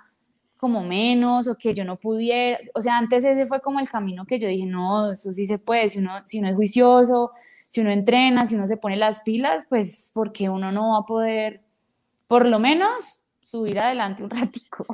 como 0.57 0.83
menos 0.83 1.47
o 1.49 1.57
que 1.57 1.75
yo 1.75 1.85
no 1.85 1.97
pudiera, 1.97 2.59
o 2.75 2.81
sea, 2.81 2.99
antes 2.99 3.25
ese 3.25 3.47
fue 3.47 3.61
como 3.61 3.81
el 3.81 3.89
camino 3.89 4.25
que 4.27 4.39
yo 4.39 4.49
dije, 4.49 4.67
no, 4.67 5.13
eso 5.13 5.33
sí 5.33 5.45
se 5.47 5.59
puede, 5.59 5.89
si 5.89 5.99
uno, 5.99 6.13
si 6.25 6.39
uno 6.39 6.49
es 6.49 6.55
juicioso, 6.55 7.33
si 7.69 7.81
uno 7.81 7.91
entrena, 7.91 8.47
si 8.47 8.55
uno 8.55 8.67
se 8.67 8.77
pone 8.77 8.97
las 8.97 9.21
pilas, 9.21 9.67
pues 9.69 10.11
porque 10.15 10.49
uno 10.49 10.73
no 10.73 10.93
va 10.93 10.99
a 10.99 11.07
poder, 11.07 11.63
por 12.27 12.47
lo 12.47 12.59
menos, 12.59 13.25
subir 13.41 13.79
adelante 13.79 14.25
un 14.25 14.31
ratico. 14.31 14.87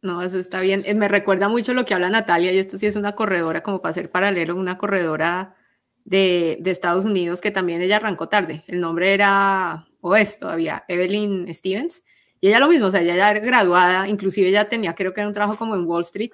No, 0.00 0.22
eso 0.22 0.38
está 0.38 0.60
bien. 0.60 0.82
Eh, 0.86 0.94
Me 0.94 1.08
recuerda 1.08 1.48
mucho 1.48 1.74
lo 1.74 1.84
que 1.84 1.94
habla 1.94 2.08
Natalia, 2.08 2.52
y 2.52 2.58
esto 2.58 2.78
sí 2.78 2.86
es 2.86 2.96
una 2.96 3.14
corredora, 3.14 3.62
como 3.62 3.82
para 3.82 3.92
ser 3.92 4.10
paralelo, 4.10 4.54
una 4.56 4.78
corredora 4.78 5.56
de, 6.04 6.58
de 6.60 6.70
Estados 6.70 7.04
Unidos 7.04 7.40
que 7.40 7.50
también 7.50 7.82
ella 7.82 7.96
arrancó 7.96 8.28
tarde. 8.28 8.64
El 8.68 8.80
nombre 8.80 9.12
era, 9.12 9.88
o 10.00 10.14
es 10.16 10.38
todavía, 10.38 10.84
Evelyn 10.88 11.52
Stevens. 11.52 12.04
Y 12.40 12.48
ella 12.48 12.60
lo 12.60 12.68
mismo, 12.68 12.86
o 12.86 12.90
sea, 12.90 13.00
ella 13.02 13.16
ya 13.16 13.30
era 13.30 13.40
graduada, 13.40 14.08
inclusive 14.08 14.48
ella 14.48 14.68
tenía, 14.68 14.94
creo 14.94 15.12
que 15.14 15.20
era 15.20 15.28
un 15.28 15.34
trabajo 15.34 15.58
como 15.58 15.74
en 15.74 15.84
Wall 15.86 16.02
Street, 16.02 16.30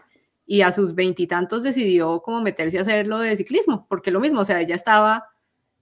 y 0.47 0.61
a 0.63 0.73
sus 0.73 0.95
veintitantos 0.95 1.63
decidió 1.63 2.21
como 2.23 2.41
meterse 2.43 2.79
a 2.79 2.83
hacer 2.83 3.07
lo 3.07 3.19
de 3.19 3.37
ciclismo, 3.37 3.87
porque 3.89 4.11
lo 4.11 4.21
mismo, 4.21 4.41
o 4.41 4.45
sea, 4.45 4.61
ella 4.61 4.75
estaba, 4.75 5.29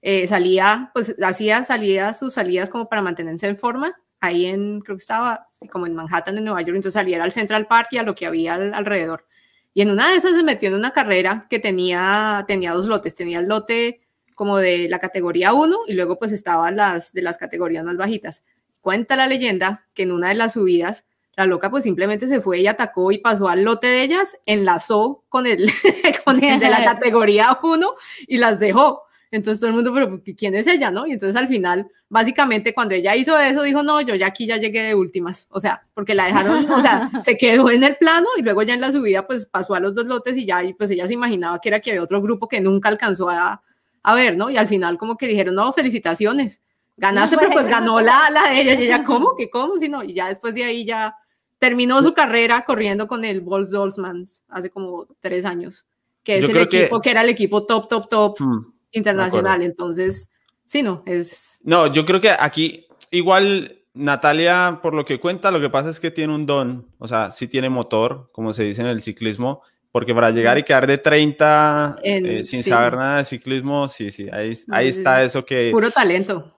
eh, 0.03 0.27
salía, 0.29 0.91
pues 0.95 1.17
hacía 1.23 1.65
salidas, 1.65 2.19
sus 2.19 2.35
salidas 2.35 2.71
como 2.71 2.89
para 2.89 3.03
mantenerse 3.03 3.47
en 3.49 3.59
forma, 3.59 3.95
ahí 4.21 4.47
en, 4.47 4.81
creo 4.81 4.97
que 4.97 5.03
estaba 5.03 5.49
como 5.71 5.87
en 5.87 5.95
Manhattan, 5.97 6.39
en 6.39 6.45
Nueva 6.45 6.61
York, 6.63 6.77
entonces 6.77 6.95
salía 6.95 7.23
al 7.23 7.33
Central 7.33 7.67
Park 7.67 7.89
y 7.93 7.99
a 7.99 8.03
lo 8.05 8.15
que 8.15 8.27
había 8.27 8.55
al- 8.55 8.75
alrededor. 8.75 9.27
Y 9.75 9.83
en 9.83 9.91
una 9.91 10.11
de 10.11 10.17
esas 10.17 10.33
se 10.37 10.43
metió 10.45 10.69
en 10.69 10.75
una 10.77 10.93
carrera 10.93 11.47
que 11.51 11.59
tenía, 11.59 12.45
tenía 12.47 12.73
dos 12.73 12.87
lotes, 12.87 13.15
tenía 13.15 13.39
el 13.41 13.47
lote 13.49 14.01
como 14.35 14.59
de 14.59 14.89
la 14.89 14.99
categoría 14.99 15.53
1 15.55 15.79
y 15.89 15.95
luego 15.95 16.19
pues 16.19 16.33
estaban 16.33 16.77
las 16.77 17.13
de 17.13 17.23
las 17.23 17.39
categorías 17.39 17.85
más 17.85 17.97
bajitas. 17.97 18.45
Cuenta 18.83 19.17
la 19.17 19.27
leyenda 19.27 19.87
que 19.95 20.03
en 20.03 20.13
una 20.13 20.29
de 20.29 20.35
las 20.35 20.53
subidas 20.53 21.07
la 21.37 21.47
loca 21.47 21.71
pues 21.71 21.85
simplemente 21.85 22.29
se 22.29 22.41
fue 22.41 22.61
y 22.61 22.67
atacó 22.67 23.11
y 23.11 23.19
pasó 23.19 23.49
al 23.49 23.63
lote 23.63 23.87
de 23.87 24.03
ellas, 24.03 24.39
enlazó 24.45 25.25
con 25.29 25.47
el, 25.47 25.71
con 26.25 26.43
el 26.43 26.61
de 26.61 26.69
la 26.69 26.85
categoría 26.93 27.59
1 27.63 27.95
y 28.27 28.37
las 28.37 28.61
dejó. 28.61 29.05
Entonces 29.31 29.61
todo 29.61 29.71
el 29.71 29.77
mundo, 29.77 29.95
pero 29.95 30.21
¿quién 30.37 30.55
es 30.55 30.67
ella, 30.67 30.91
no? 30.91 31.07
Y 31.07 31.13
entonces 31.13 31.41
al 31.41 31.49
final, 31.49 31.91
básicamente 32.11 32.75
cuando 32.75 32.95
ella 32.95 33.17
hizo 33.17 33.39
eso, 33.39 33.63
dijo, 33.63 33.83
no, 33.83 34.03
yo 34.03 34.15
ya 34.15 34.27
aquí 34.27 34.45
ya 34.45 34.59
llegué 34.59 34.83
de 34.83 34.95
últimas. 34.95 35.47
O 35.51 35.59
sea, 35.59 35.87
porque 35.95 36.15
la 36.15 36.27
dejaron, 36.27 36.71
o 36.71 36.81
sea, 36.81 37.11
se 37.25 37.39
quedó 37.39 37.71
en 37.71 37.83
el 37.83 37.97
plano 37.97 38.27
y 38.37 38.43
luego 38.43 38.63
ya 38.63 38.75
en 38.75 38.83
la 38.83 38.93
subida 38.93 39.27
pues 39.27 39.47
pasó 39.47 39.75
a 39.75 39.81
los 39.81 39.95
dos 39.95 40.05
lotes 40.05 40.37
y 40.37 40.45
ya, 40.45 40.63
y 40.63 40.75
pues 40.75 40.91
ella 40.91 41.07
se 41.07 41.15
imaginaba 41.15 41.61
que 41.61 41.71
era 41.71 41.81
que 41.81 41.93
había 41.93 42.03
otro 42.03 42.21
grupo 42.21 42.47
que 42.47 42.61
nunca 42.61 42.91
alcanzó 42.91 43.31
a, 43.31 43.63
a 44.03 44.15
ver, 44.15 44.37
¿no? 44.37 44.51
Y 44.51 44.59
al 44.59 44.69
final 44.69 44.99
como 44.99 45.17
que 45.17 45.27
dijeron, 45.27 45.55
no, 45.55 45.73
felicitaciones, 45.73 46.61
ganaste, 46.97 47.37
pero 47.39 47.51
pues 47.53 47.69
ganó 47.69 48.01
la, 48.01 48.29
la 48.31 48.51
de 48.51 48.61
ella. 48.61 48.75
Y 48.75 48.85
ella, 48.85 49.05
¿cómo? 49.07 49.35
¿Qué 49.37 49.51
cómo? 49.51 49.77
Si 49.77 49.89
no, 49.89 50.03
y 50.03 50.15
ya 50.15 50.29
después 50.29 50.55
de 50.55 50.65
ahí 50.65 50.85
ya 50.85 51.15
terminó 51.59 52.03
su 52.03 52.13
carrera 52.13 52.65
corriendo 52.65 53.07
con 53.07 53.25
el 53.25 53.41
Bols 53.41 53.71
Dolzmans 53.71 54.43
hace 54.49 54.69
como 54.71 55.07
tres 55.21 55.45
años, 55.45 55.87
que 56.25 56.37
es 56.37 56.41
Yo 56.43 56.47
el 56.49 56.53
creo 56.53 56.69
que- 56.69 56.81
equipo 56.83 57.01
que... 57.01 57.11
era 57.11 57.23
el 57.23 57.29
equipo 57.29 57.65
top, 57.67 57.89
top, 57.89 58.09
top 58.09 58.37
Hmm. 58.41 58.67
internacional. 58.93 59.63
Entonces, 59.63 60.29
sí, 60.67 60.83
no, 60.83 61.03
es... 61.07 61.61
No, 61.63 61.87
yo 61.93 62.05
creo 62.05 62.21
que 62.21 62.31
aquí 62.37 62.87
igual 63.11 63.79
Natalia, 63.95 64.81
por 64.83 64.95
lo 64.95 65.05
que 65.05 65.21
cuenta, 65.21 65.51
lo 65.51 65.61
que 65.61 65.71
pasa 65.71 65.91
es 65.91 66.01
que 66.01 66.11
tiene 66.11 66.35
un 66.35 66.47
don, 66.47 66.89
o 66.99 67.07
sea, 67.07 67.31
sí 67.31 67.47
tiene 67.47 67.69
motor, 67.69 68.31
como 68.33 68.53
se 68.53 68.65
dice 68.65 68.81
en 68.81 68.87
el 68.89 69.01
ciclismo, 69.01 69.63
porque 69.93 70.15
para 70.15 70.31
llegar 70.31 70.57
y 70.59 70.63
quedar 70.63 70.87
de 70.87 70.97
30 70.99 71.97
En- 72.03 72.27
eh, 72.27 72.45
sin 72.45 72.63
sí. 72.63 72.71
saber 72.71 72.95
nada 72.97 73.19
de 73.19 73.25
ciclismo, 73.25 73.87
sí, 73.89 74.11
sí, 74.11 74.27
ahí, 74.33 74.53
ahí 74.71 74.89
está 74.89 75.23
eso 75.23 75.45
que... 75.45 75.71
Puro 75.73 75.91
talento. 75.91 76.53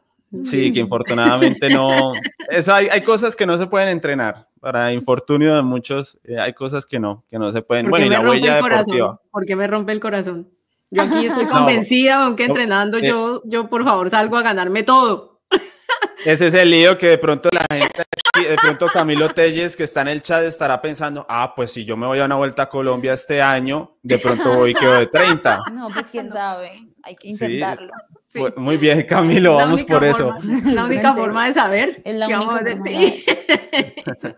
Sí, 0.44 0.72
que 0.72 0.80
infortunadamente 0.80 1.68
no. 1.70 2.12
Eso 2.48 2.74
hay, 2.74 2.88
hay 2.88 3.02
cosas 3.02 3.36
que 3.36 3.46
no 3.46 3.56
se 3.56 3.66
pueden 3.66 3.88
entrenar. 3.88 4.48
Para 4.60 4.92
infortunio 4.92 5.54
de 5.54 5.62
muchos, 5.62 6.18
eh, 6.24 6.38
hay 6.40 6.52
cosas 6.54 6.86
que 6.86 6.98
no, 6.98 7.24
que 7.28 7.38
no 7.38 7.52
se 7.52 7.60
pueden. 7.62 7.86
¿Por 7.86 7.90
Bueno, 7.90 8.06
y 8.06 8.08
la 8.08 8.20
huella 8.20 8.56
deportiva. 8.56 9.20
¿Por 9.30 9.44
qué 9.44 9.56
me 9.56 9.66
rompe 9.66 9.92
el 9.92 10.00
corazón? 10.00 10.48
Yo 10.90 11.02
aquí 11.02 11.26
estoy 11.26 11.44
No. 11.44 11.50
convencida, 11.50 12.24
aunque 12.24 12.48
No, 12.48 12.54
entrenando, 12.54 12.98
eh. 12.98 13.06
yo, 13.08 13.40
yo 13.44 13.68
por 13.68 13.84
favor 13.84 14.08
salgo 14.10 14.36
a 14.36 14.42
ganarme 14.42 14.82
todo. 14.82 15.40
Ese 16.24 16.46
es 16.46 16.54
el 16.54 16.70
lío 16.70 16.96
que 16.96 17.08
de 17.08 17.18
pronto 17.18 17.50
la 17.52 17.64
gente, 17.76 18.02
aquí, 18.02 18.44
de 18.46 18.56
pronto 18.56 18.86
Camilo 18.86 19.28
Telles, 19.28 19.76
que 19.76 19.84
está 19.84 20.00
en 20.00 20.08
el 20.08 20.22
chat, 20.22 20.42
estará 20.44 20.80
pensando: 20.80 21.26
ah, 21.28 21.52
pues 21.54 21.70
si 21.72 21.84
yo 21.84 21.96
me 21.96 22.06
voy 22.06 22.20
a 22.20 22.24
una 22.24 22.36
vuelta 22.36 22.62
a 22.62 22.68
Colombia 22.70 23.12
este 23.12 23.42
año, 23.42 23.98
de 24.02 24.18
pronto 24.18 24.54
voy 24.54 24.70
y 24.70 24.74
quedo 24.74 24.94
de 24.94 25.06
30. 25.06 25.60
No, 25.74 25.88
pues 25.90 26.06
quién 26.10 26.30
sabe, 26.30 26.80
hay 27.02 27.16
que 27.16 27.28
intentarlo. 27.28 27.92
Sí. 28.08 28.23
Fue- 28.34 28.52
Muy 28.56 28.76
bien, 28.76 29.02
Camilo, 29.06 29.56
La 29.56 29.64
vamos 29.64 29.84
por 29.84 30.04
eso. 30.04 30.32
forma- 30.34 30.72
La 30.72 30.84
única 30.86 31.14
forma 31.14 31.46
de 31.48 31.54
saber. 31.54 32.02
Es 32.04 32.14
la 32.16 32.26
qué 32.26 32.32
vamos 32.34 32.48
a 32.48 32.62
única 32.62 32.76
forma 32.76 32.84
Sí. 32.90 33.24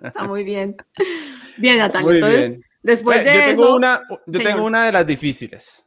Está 0.02 0.24
muy 0.24 0.44
bien. 0.44 0.76
Bien, 1.58 1.78
Natalia. 1.78 2.12
Entonces, 2.14 2.50
bien. 2.50 2.64
después 2.82 3.24
de 3.24 3.32
yo 3.34 3.40
eso. 3.40 3.46
tengo 3.62 3.76
una, 3.76 4.02
yo 4.26 4.38
señor. 4.40 4.52
tengo 4.52 4.66
una 4.66 4.84
de 4.86 4.92
las 4.92 5.06
difíciles. 5.06 5.86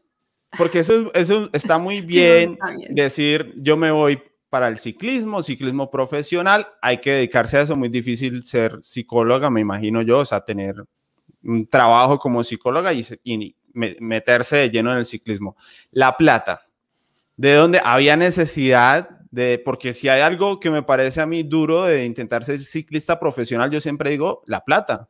Porque 0.58 0.80
eso, 0.80 1.12
eso 1.14 1.50
está 1.54 1.78
muy 1.78 2.02
bien, 2.02 2.54
está 2.54 2.72
bien. 2.76 2.96
decir 2.96 3.54
yo 3.56 3.78
me 3.78 3.92
voy 3.92 4.22
para 4.50 4.68
el 4.68 4.80
ciclismo, 4.80 5.44
ciclismo 5.44 5.92
profesional, 5.92 6.68
hay 6.82 6.98
que 6.98 7.12
dedicarse 7.12 7.58
a 7.58 7.62
eso, 7.62 7.76
muy 7.76 7.90
difícil 7.90 8.44
ser 8.44 8.78
psicóloga, 8.82 9.52
me 9.52 9.62
imagino 9.62 10.02
yo, 10.02 10.20
o 10.20 10.26
sea, 10.26 10.42
tener 10.44 10.74
un 11.44 11.68
trabajo 11.68 12.18
como 12.18 12.44
psicóloga 12.44 12.92
y, 12.92 13.06
y 13.24 13.56
me- 13.74 13.96
meterse 14.00 14.58
de 14.58 14.70
lleno 14.72 14.92
en 14.92 14.98
el 14.98 15.06
ciclismo. 15.06 15.56
La 15.92 16.18
plata, 16.18 16.66
de 17.40 17.54
donde 17.54 17.80
había 17.82 18.18
necesidad 18.18 19.12
de, 19.32 19.62
porque 19.64 19.94
si 19.94 20.10
hay 20.10 20.20
algo 20.20 20.60
que 20.60 20.70
me 20.70 20.84
parece 20.84 21.22
a 21.22 21.26
mí 21.26 21.44
duro 21.44 21.86
de 21.86 22.04
intentar 22.04 22.44
ser 22.44 22.60
ciclista 22.60 23.18
profesional, 23.18 23.72
yo 23.72 23.80
siempre 23.80 24.10
digo 24.10 24.44
la 24.46 24.66
plata. 24.66 25.08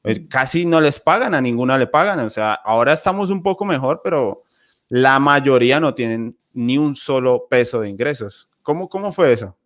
Pues 0.00 0.20
casi 0.30 0.64
no 0.64 0.80
les 0.80 1.00
pagan, 1.00 1.34
a 1.34 1.40
ninguna 1.40 1.76
le 1.76 1.88
pagan. 1.88 2.20
O 2.20 2.30
sea, 2.30 2.54
ahora 2.54 2.92
estamos 2.92 3.30
un 3.30 3.42
poco 3.42 3.64
mejor, 3.64 4.00
pero 4.04 4.44
la 4.90 5.18
mayoría 5.18 5.80
no 5.80 5.92
tienen 5.92 6.36
ni 6.52 6.78
un 6.78 6.94
solo 6.94 7.48
peso 7.50 7.80
de 7.80 7.88
ingresos. 7.88 8.48
¿Cómo, 8.62 8.88
cómo 8.88 9.10
fue 9.10 9.32
eso? 9.32 9.56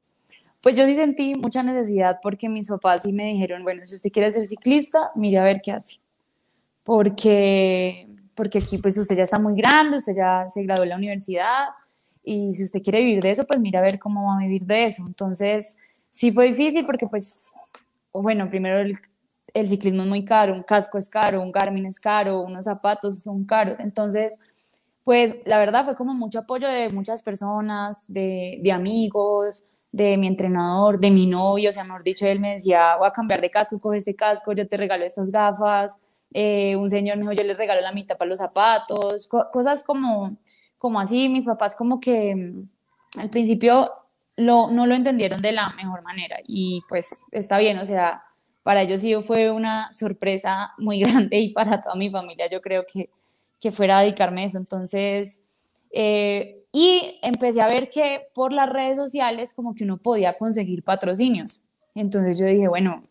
Pues 0.62 0.74
yo 0.74 0.86
sí 0.86 0.94
sentí 0.94 1.34
mucha 1.34 1.62
necesidad 1.62 2.16
porque 2.22 2.48
mis 2.48 2.66
papás 2.66 3.02
sí 3.02 3.12
me 3.12 3.26
dijeron, 3.26 3.62
bueno, 3.62 3.84
si 3.84 3.94
usted 3.94 4.10
quiere 4.10 4.32
ser 4.32 4.46
ciclista, 4.46 5.10
mire 5.16 5.36
a 5.36 5.44
ver 5.44 5.60
qué 5.62 5.72
hace. 5.72 6.00
Porque, 6.82 8.08
porque 8.34 8.60
aquí 8.60 8.78
pues 8.78 8.96
usted 8.96 9.18
ya 9.18 9.24
está 9.24 9.38
muy 9.38 9.54
grande, 9.54 9.98
usted 9.98 10.16
ya 10.16 10.46
se 10.48 10.62
graduó 10.62 10.84
de 10.84 10.88
la 10.88 10.96
universidad 10.96 11.66
y 12.26 12.52
si 12.54 12.64
usted 12.66 12.82
quiere 12.82 13.00
vivir 13.02 13.22
de 13.24 13.32
eso, 13.32 13.46
pues 13.46 13.60
mire 13.60 13.78
a 13.78 13.82
ver 13.82 14.00
cómo 14.00 14.28
va 14.28 14.36
a 14.36 14.40
vivir 14.40 14.64
de 14.66 14.86
eso. 14.86 15.04
Entonces, 15.06 15.78
sí 16.10 16.32
fue 16.32 16.48
difícil 16.48 16.86
porque 16.86 17.06
pues, 17.08 17.52
bueno, 18.12 18.50
primero 18.50 18.80
el, 18.80 18.98
el 19.54 19.68
ciclismo 19.70 20.02
es 20.02 20.08
muy 20.08 20.24
caro, 20.26 20.54
un 20.54 20.64
casco 20.64 20.98
es 20.98 21.08
caro, 21.10 21.42
un 21.42 21.52
Garmin 21.52 21.86
es 21.86 22.00
caro, 22.00 22.42
unos 22.42 22.66
zapatos 22.66 23.22
son 23.22 23.46
caros. 23.46 23.80
Entonces, 23.80 24.40
pues 25.04 25.36
la 25.44 25.58
verdad 25.58 25.84
fue 25.84 25.94
como 25.94 26.14
mucho 26.14 26.40
apoyo 26.40 26.68
de 26.68 26.88
muchas 26.90 27.22
personas, 27.22 28.06
de, 28.08 28.58
de 28.62 28.72
amigos, 28.72 29.64
de 29.92 30.16
mi 30.16 30.26
entrenador, 30.26 30.98
de 31.00 31.10
mi 31.10 31.26
novio, 31.26 31.70
o 31.70 31.72
sea, 31.72 31.84
mejor 31.84 32.02
dicho, 32.04 32.26
él 32.26 32.40
me 32.40 32.52
decía, 32.54 32.96
voy 32.98 33.08
a 33.08 33.12
cambiar 33.12 33.40
de 33.40 33.50
casco, 33.50 33.78
coge 33.80 33.98
este 33.98 34.16
casco, 34.16 34.52
yo 34.52 34.68
te 34.68 34.76
regalo 34.76 35.04
estas 35.04 35.30
gafas, 35.30 35.96
eh, 36.34 36.76
un 36.76 36.90
señor 36.90 37.16
me 37.16 37.22
dijo, 37.22 37.32
yo 37.32 37.44
le 37.44 37.54
regalo 37.54 37.80
la 37.80 37.92
mitad 37.92 38.16
para 38.18 38.28
los 38.28 38.40
zapatos, 38.40 39.26
co- 39.28 39.46
cosas 39.52 39.84
como, 39.84 40.36
como 40.86 41.00
así, 41.00 41.28
mis 41.28 41.44
papás 41.44 41.74
como 41.76 41.98
que 41.98 42.34
mm, 42.34 43.20
al 43.20 43.30
principio 43.30 43.90
lo, 44.36 44.70
no 44.70 44.86
lo 44.86 44.94
entendieron 44.94 45.42
de 45.42 45.52
la 45.52 45.70
mejor 45.70 46.02
manera 46.02 46.36
y 46.46 46.82
pues 46.88 47.20
está 47.32 47.58
bien, 47.58 47.78
o 47.78 47.84
sea, 47.84 48.22
para 48.62 48.82
ellos 48.82 49.00
sí 49.00 49.14
fue 49.22 49.50
una 49.50 49.92
sorpresa 49.92 50.72
muy 50.78 51.00
grande 51.04 51.38
y 51.40 51.52
para 51.52 51.80
toda 51.80 51.96
mi 51.96 52.10
familia 52.10 52.48
yo 52.48 52.60
creo 52.60 52.84
que, 52.86 53.10
que 53.60 53.72
fuera 53.72 53.98
a 53.98 54.02
dedicarme 54.02 54.42
a 54.42 54.44
eso, 54.46 54.58
entonces... 54.58 55.44
eh, 55.90 56.62
y 56.78 57.18
empecé 57.22 57.62
a 57.62 57.68
ver 57.68 57.88
que 57.88 58.28
por 58.34 58.52
las 58.52 58.68
redes 58.68 58.98
sociales 58.98 59.54
como 59.54 59.74
que 59.74 59.84
uno 59.84 59.96
podía 59.96 60.36
conseguir 60.36 60.82
patrocinios. 60.82 61.62
Entonces 61.94 62.38
yo 62.38 62.44
dije, 62.44 62.68
bueno, 62.68 63.02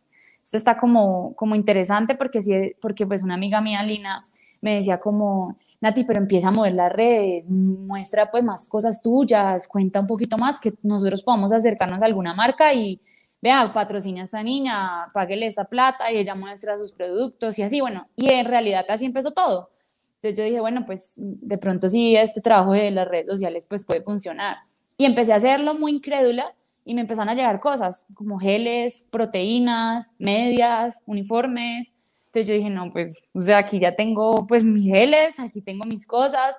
esto 0.44 0.58
está 0.58 0.78
como, 0.78 1.36
como 1.36 1.56
interesante 1.56 2.14
porque, 2.14 2.44
sí, 2.44 2.76
porque 2.80 3.08
pues 3.08 3.24
una 3.24 3.34
amiga 3.34 3.62
mía, 3.62 3.82
Lina, 3.82 4.22
me 4.62 4.76
decía 4.76 5.00
como, 5.00 5.58
Nati, 5.82 6.04
pero 6.04 6.20
empieza 6.20 6.48
a 6.48 6.52
mover 6.52 6.74
las 6.74 6.92
redes, 6.92 7.50
muestra 7.50 8.32
pues 8.32 8.44
más 8.44 8.68
cosas 8.68 9.02
tuyas, 9.02 9.68
cuenta 9.68 10.00
un 10.00 10.08
poquito 10.08 10.38
más 10.38 10.60
que 10.60 10.74
nosotros 10.84 11.22
podamos 11.24 11.52
acercarnos 11.52 12.02
a 12.02 12.06
alguna 12.06 12.34
marca 12.34 12.74
y 12.74 13.02
vea, 13.42 13.72
patrocina 13.74 14.22
a 14.22 14.26
esta 14.26 14.42
niña, 14.42 14.90
páguele 15.14 15.48
esta 15.48 15.66
plata 15.66 16.12
y 16.12 16.18
ella 16.18 16.36
muestra 16.36 16.78
sus 16.78 16.92
productos 16.92 17.60
y 17.60 17.64
así, 17.64 17.82
bueno, 17.82 18.08
y 18.16 18.32
en 18.32 18.46
realidad 18.46 18.86
así 18.90 19.06
empezó 19.06 19.32
todo. 19.32 19.70
Entonces 20.16 20.38
yo 20.40 20.44
dije, 20.44 20.60
bueno, 20.60 20.86
pues 20.86 21.16
de 21.18 21.58
pronto 21.58 21.88
sí, 21.88 22.16
este 22.16 22.42
trabajo 22.42 22.72
de 22.72 22.90
las 22.90 23.08
redes 23.08 23.28
sociales 23.28 23.68
pues 23.70 23.84
puede 23.84 24.02
funcionar. 24.02 24.58
Y 24.98 25.06
empecé 25.06 25.34
a 25.34 25.36
hacerlo 25.36 25.76
muy 25.76 25.92
incrédula 25.92 26.56
y 26.84 26.96
me 26.96 27.02
empezaron 27.02 27.30
a 27.30 27.36
llegar 27.36 27.60
cosas 27.60 28.06
como 28.14 28.40
geles, 28.40 29.08
proteínas, 29.12 30.14
medias, 30.18 31.04
uniformes. 31.06 31.92
Entonces 32.36 32.50
yo 32.50 32.58
dije, 32.58 32.70
no, 32.70 32.92
pues, 32.92 33.24
o 33.34 33.42
sea, 33.42 33.60
aquí 33.60 33.80
ya 33.80 33.96
tengo 33.96 34.46
pues 34.46 34.66
mis 34.66 34.92
geles, 34.92 35.40
aquí 35.40 35.62
tengo 35.62 35.86
mis 35.86 36.06
cosas. 36.06 36.58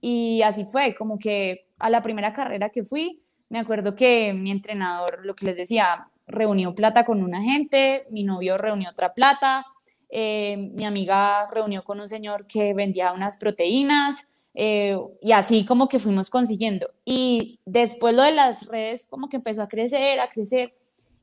Y 0.00 0.40
así 0.42 0.64
fue, 0.66 0.94
como 0.94 1.18
que 1.18 1.66
a 1.80 1.90
la 1.90 2.00
primera 2.00 2.32
carrera 2.32 2.70
que 2.70 2.84
fui, 2.84 3.24
me 3.48 3.58
acuerdo 3.58 3.96
que 3.96 4.32
mi 4.32 4.52
entrenador, 4.52 5.26
lo 5.26 5.34
que 5.34 5.46
les 5.46 5.56
decía, 5.56 6.06
reunió 6.28 6.76
plata 6.76 7.04
con 7.04 7.24
una 7.24 7.42
gente, 7.42 8.06
mi 8.10 8.22
novio 8.22 8.56
reunió 8.56 8.88
otra 8.90 9.14
plata, 9.14 9.66
eh, 10.10 10.56
mi 10.56 10.84
amiga 10.84 11.48
reunió 11.50 11.82
con 11.82 11.98
un 11.98 12.08
señor 12.08 12.46
que 12.46 12.72
vendía 12.72 13.12
unas 13.12 13.36
proteínas 13.36 14.28
eh, 14.54 14.96
y 15.22 15.32
así 15.32 15.66
como 15.66 15.88
que 15.88 15.98
fuimos 15.98 16.30
consiguiendo. 16.30 16.90
Y 17.04 17.58
después 17.64 18.14
lo 18.14 18.22
de 18.22 18.30
las 18.30 18.64
redes 18.68 19.08
como 19.10 19.28
que 19.28 19.38
empezó 19.38 19.62
a 19.62 19.68
crecer, 19.68 20.20
a 20.20 20.30
crecer. 20.30 20.72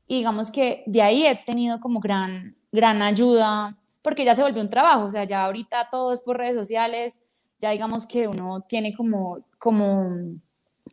Y 0.06 0.18
digamos 0.18 0.50
que 0.50 0.82
de 0.84 1.00
ahí 1.00 1.26
he 1.26 1.36
tenido 1.46 1.80
como 1.80 2.00
gran, 2.00 2.52
gran 2.70 3.00
ayuda 3.00 3.78
porque 4.04 4.26
ya 4.26 4.34
se 4.34 4.42
volvió 4.42 4.60
un 4.60 4.68
trabajo, 4.68 5.06
o 5.06 5.10
sea, 5.10 5.24
ya 5.24 5.46
ahorita 5.46 5.88
todo 5.90 6.12
es 6.12 6.20
por 6.20 6.36
redes 6.36 6.54
sociales, 6.54 7.24
ya 7.58 7.70
digamos 7.70 8.06
que 8.06 8.28
uno 8.28 8.60
tiene 8.68 8.94
como, 8.94 9.38
como, 9.58 10.36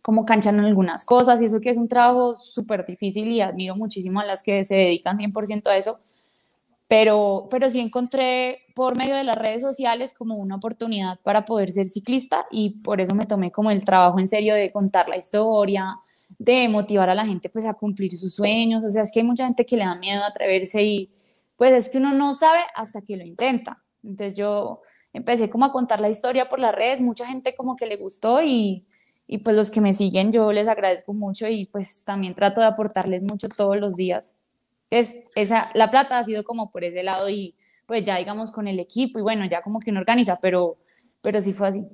como 0.01 0.25
cancha 0.25 0.49
en 0.49 0.61
algunas 0.61 1.03
cosas 1.03 1.41
y 1.41 1.45
eso 1.45 1.59
que 1.59 1.71
es 1.71 1.75
un 1.75 1.89
trabajo 1.89 2.37
súper 2.37 2.85
difícil 2.85 3.27
y 3.27 3.41
admiro 3.41 3.75
muchísimo 3.75 4.21
a 4.21 4.25
las 4.25 4.41
que 4.41 4.63
se 4.63 4.75
dedican 4.75 5.17
100% 5.17 5.67
a 5.67 5.75
eso, 5.75 5.99
pero, 6.87 7.47
pero 7.51 7.69
sí 7.69 7.81
encontré 7.81 8.59
por 8.75 8.97
medio 8.97 9.17
de 9.17 9.25
las 9.25 9.35
redes 9.35 9.61
sociales 9.61 10.13
como 10.17 10.35
una 10.35 10.55
oportunidad 10.55 11.19
para 11.21 11.43
poder 11.43 11.73
ser 11.73 11.89
ciclista 11.89 12.45
y 12.49 12.79
por 12.79 13.01
eso 13.01 13.13
me 13.13 13.25
tomé 13.25 13.51
como 13.51 13.71
el 13.71 13.83
trabajo 13.83 14.21
en 14.21 14.29
serio 14.29 14.55
de 14.55 14.71
contar 14.71 15.09
la 15.09 15.17
historia, 15.17 15.97
de 16.39 16.69
motivar 16.69 17.09
a 17.09 17.15
la 17.15 17.25
gente 17.25 17.49
pues 17.49 17.65
a 17.65 17.73
cumplir 17.73 18.15
sus 18.15 18.35
sueños, 18.35 18.85
o 18.85 18.89
sea, 18.89 19.01
es 19.01 19.11
que 19.11 19.19
hay 19.19 19.25
mucha 19.25 19.43
gente 19.43 19.65
que 19.65 19.75
le 19.75 19.83
da 19.83 19.95
miedo 19.95 20.23
atreverse 20.23 20.81
y 20.81 21.11
pues 21.61 21.73
es 21.73 21.89
que 21.91 21.99
uno 21.99 22.11
no 22.15 22.33
sabe 22.33 22.57
hasta 22.73 23.03
que 23.03 23.15
lo 23.15 23.23
intenta. 23.23 23.83
Entonces 24.01 24.35
yo 24.35 24.81
empecé 25.13 25.47
como 25.51 25.65
a 25.65 25.71
contar 25.71 26.01
la 26.01 26.09
historia 26.09 26.49
por 26.49 26.59
las 26.59 26.73
redes, 26.73 26.99
mucha 27.01 27.27
gente 27.27 27.53
como 27.53 27.75
que 27.75 27.85
le 27.85 27.97
gustó 27.97 28.41
y, 28.41 28.87
y 29.27 29.37
pues 29.37 29.55
los 29.55 29.69
que 29.69 29.79
me 29.79 29.93
siguen 29.93 30.31
yo 30.31 30.51
les 30.51 30.67
agradezco 30.67 31.13
mucho 31.13 31.47
y 31.47 31.67
pues 31.67 32.03
también 32.03 32.33
trato 32.33 32.61
de 32.61 32.65
aportarles 32.65 33.21
mucho 33.21 33.47
todos 33.47 33.77
los 33.77 33.95
días. 33.95 34.33
Es, 34.89 35.25
esa, 35.35 35.69
la 35.75 35.91
plata 35.91 36.17
ha 36.17 36.23
sido 36.23 36.43
como 36.43 36.71
por 36.71 36.83
ese 36.83 37.03
lado 37.03 37.29
y 37.29 37.53
pues 37.85 38.03
ya 38.03 38.17
digamos 38.17 38.49
con 38.51 38.67
el 38.67 38.79
equipo 38.79 39.19
y 39.19 39.21
bueno, 39.21 39.45
ya 39.45 39.61
como 39.61 39.81
que 39.81 39.91
uno 39.91 39.99
organiza, 39.99 40.39
pero, 40.41 40.77
pero 41.21 41.41
sí 41.41 41.53
fue 41.53 41.67
así. 41.67 41.85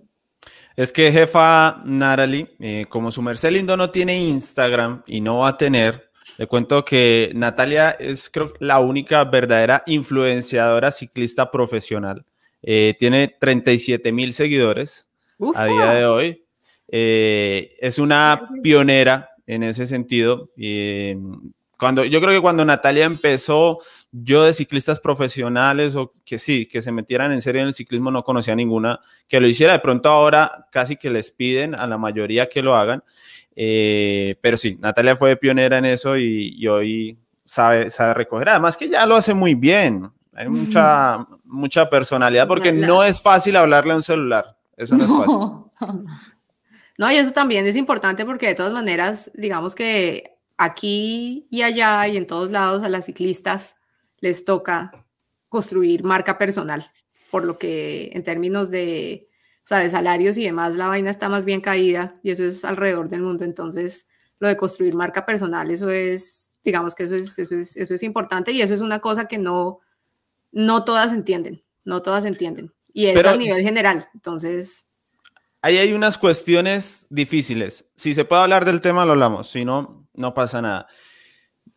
Es 0.78 0.94
que 0.94 1.12
jefa 1.12 1.82
Narali, 1.84 2.56
eh, 2.60 2.86
como 2.88 3.12
su 3.12 3.22
merced 3.22 3.52
lindo 3.52 3.76
no 3.76 3.92
tiene 3.92 4.18
Instagram 4.18 5.04
y 5.08 5.20
no 5.20 5.40
va 5.40 5.50
a 5.50 5.58
tener, 5.58 6.07
le 6.38 6.48
cuento 6.48 6.86
que 6.86 7.32
Natalia 7.34 7.92
es 7.92 8.30
creo 8.30 8.54
la 8.60 8.80
única 8.80 9.24
verdadera 9.24 9.84
influenciadora 9.88 10.92
ciclista 10.92 11.50
profesional. 11.50 12.26
Eh, 12.62 12.96
tiene 13.00 13.36
37 13.40 14.12
mil 14.12 14.34
seguidores 14.34 15.10
Ufa. 15.38 15.64
a 15.64 15.66
día 15.66 15.92
de 15.94 16.06
hoy. 16.06 16.44
Eh, 16.90 17.76
es 17.80 17.98
una 18.00 18.50
pionera 18.62 19.32
en 19.48 19.64
ese 19.64 19.88
sentido. 19.88 20.52
Eh, 20.58 21.18
cuando, 21.78 22.04
yo 22.06 22.20
creo 22.20 22.34
que 22.34 22.42
cuando 22.42 22.66
Natalia 22.66 23.06
empezó, 23.06 23.78
yo 24.12 24.44
de 24.44 24.54
ciclistas 24.54 25.00
profesionales 25.00 25.96
o 25.96 26.12
que 26.26 26.40
sí, 26.40 26.66
que 26.66 26.82
se 26.82 26.92
metieran 26.92 27.32
en 27.32 27.42
serio 27.42 27.62
en 27.62 27.68
el 27.68 27.74
ciclismo, 27.74 28.10
no 28.10 28.24
conocía 28.24 28.56
ninguna 28.56 29.00
que 29.28 29.40
lo 29.40 29.48
hiciera. 29.48 29.74
De 29.74 29.80
pronto 29.80 30.10
ahora 30.10 30.68
casi 30.72 30.96
que 30.96 31.12
les 31.12 31.30
piden 31.30 31.76
a 31.76 31.86
la 31.86 31.98
mayoría 31.98 32.50
que 32.50 32.64
lo 32.64 32.76
hagan. 32.76 33.04
Eh, 33.60 34.36
pero 34.40 34.56
sí, 34.56 34.78
Natalia 34.80 35.16
fue 35.16 35.36
pionera 35.36 35.80
en 35.80 35.86
eso 35.86 36.16
y, 36.16 36.54
y 36.56 36.68
hoy 36.68 37.18
sabe, 37.44 37.90
sabe 37.90 38.14
recoger. 38.14 38.50
Además 38.50 38.78
que 38.78 38.88
ya 38.88 39.06
lo 39.08 39.16
hace 39.16 39.34
muy 39.34 39.56
bien. 39.56 40.12
Hay 40.36 40.48
mucha, 40.48 41.26
mucha 41.44 41.90
personalidad 41.90 42.48
porque 42.48 42.72
no 42.72 43.04
es 43.04 43.20
fácil 43.20 43.56
hablarle 43.56 43.94
a 43.94 43.96
un 43.96 44.04
celular. 44.04 44.56
Eso 44.76 44.96
no, 44.96 45.04
es 45.04 45.10
fácil. 45.80 46.06
No, 47.00 47.12
y 47.12 47.16
eso 47.16 47.32
también 47.32 47.66
es 47.66 47.76
importante 47.76 48.24
porque 48.26 48.46
de 48.46 48.54
todas 48.54 48.74
maneras, 48.74 49.32
digamos 49.34 49.74
que 49.74 50.36
aquí 50.58 51.48
y 51.50 51.64
allá 51.64 52.08
y 52.08 52.18
en 52.18 52.28
todos 52.28 52.52
lados 52.52 52.84
a 52.84 52.90
las 52.90 53.06
ciclistas 53.06 53.78
les 54.20 54.46
toca 54.46 55.06
construir 55.50 56.04
marca 56.04 56.38
personal, 56.38 56.92
por 57.32 57.44
lo 57.44 57.58
que 57.58 58.12
en 58.14 58.24
términos 58.24 58.70
de, 58.70 59.28
o 59.68 59.70
sea, 59.70 59.80
de 59.80 59.90
salarios 59.90 60.38
y 60.38 60.46
demás, 60.46 60.78
la 60.78 60.88
vaina 60.88 61.10
está 61.10 61.28
más 61.28 61.44
bien 61.44 61.60
caída 61.60 62.16
y 62.24 62.32
eso 62.32 62.46
es 62.46 62.64
alrededor 62.64 63.10
del 63.10 63.22
mundo. 63.22 63.44
Entonces, 63.44 64.08
lo 64.40 64.48
de 64.48 64.56
construir 64.56 64.96
marca 64.96 65.26
personal, 65.26 65.70
eso 65.70 65.90
es, 65.90 66.58
digamos 66.64 66.96
que 66.96 67.04
eso 67.04 67.16
es, 67.16 67.38
eso 67.38 67.54
es, 67.54 67.76
eso 67.76 67.94
es 67.94 68.02
importante 68.02 68.54
y 68.54 68.62
eso 68.62 68.74
es 68.74 68.80
una 68.80 69.00
cosa 69.00 69.28
que 69.28 69.38
no, 69.38 69.82
no 70.54 70.86
todas 70.86 71.12
entienden, 71.12 71.66
no 71.84 72.02
todas 72.02 72.24
entienden. 72.24 72.72
Y 72.94 73.08
es 73.08 73.26
a 73.26 73.36
nivel 73.36 73.62
general. 73.62 74.08
Entonces... 74.14 74.86
Ahí 75.62 75.78
hay 75.78 75.92
unas 75.92 76.18
cuestiones 76.18 77.06
difíciles. 77.10 77.84
Si 77.94 78.14
se 78.14 78.24
puede 78.24 78.44
hablar 78.44 78.64
del 78.64 78.80
tema, 78.80 79.04
lo 79.04 79.12
hablamos. 79.12 79.50
Si 79.50 79.66
no, 79.66 80.08
no 80.14 80.34
pasa 80.34 80.62
nada. 80.62 80.88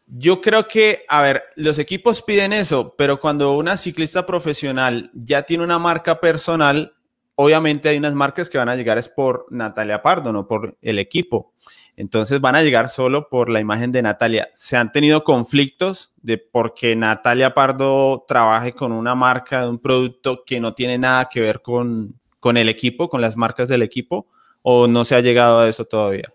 Yo 0.07 0.41
creo 0.41 0.69
que, 0.69 1.05
a 1.09 1.23
ver, 1.23 1.43
los 1.57 1.81
equipos 1.81 2.23
piden 2.23 2.53
eso, 2.53 2.95
pero 2.97 3.19
cuando 3.19 3.57
una 3.57 3.77
ciclista 3.77 4.27
profesional 4.27 5.11
ya 5.13 5.43
tiene 5.43 5.65
una 5.65 5.81
marca 5.81 6.21
personal, 6.21 6.95
obviamente 7.41 7.89
hay 7.89 7.97
unas 7.97 8.13
marcas 8.15 8.51
que 8.51 8.59
van 8.59 8.69
a 8.69 8.77
llegar 8.77 8.99
es 8.99 9.09
por 9.09 9.47
Natalia 9.49 10.03
Pardo, 10.03 10.31
no 10.31 10.47
por 10.47 10.77
el 10.83 10.99
equipo. 10.99 11.55
Entonces 11.97 12.39
van 12.39 12.55
a 12.55 12.63
llegar 12.63 12.91
solo 12.91 13.31
por 13.31 13.49
la 13.49 13.61
imagen 13.61 13.93
de 13.93 14.03
Natalia. 14.03 14.49
Se 14.55 14.77
han 14.77 14.93
tenido 14.93 15.25
conflictos 15.25 16.13
de 16.21 16.37
porque 16.37 16.95
Natalia 16.97 17.55
Pardo 17.55 18.27
trabaje 18.29 18.75
con 18.75 18.93
una 18.93 19.15
marca 19.15 19.63
de 19.63 19.71
un 19.71 19.79
producto 19.79 20.43
que 20.45 20.61
no 20.61 20.75
tiene 20.75 20.99
nada 20.99 21.31
que 21.31 21.41
ver 21.41 21.63
con, 21.63 22.21
con 22.41 22.59
el 22.59 22.69
equipo, 22.69 23.09
con 23.09 23.23
las 23.23 23.39
marcas 23.39 23.69
del 23.69 23.81
equipo, 23.81 24.27
o 24.61 24.87
no 24.87 25.05
se 25.05 25.15
ha 25.15 25.21
llegado 25.21 25.61
a 25.61 25.69
eso 25.69 25.87
todavía. 25.87 26.29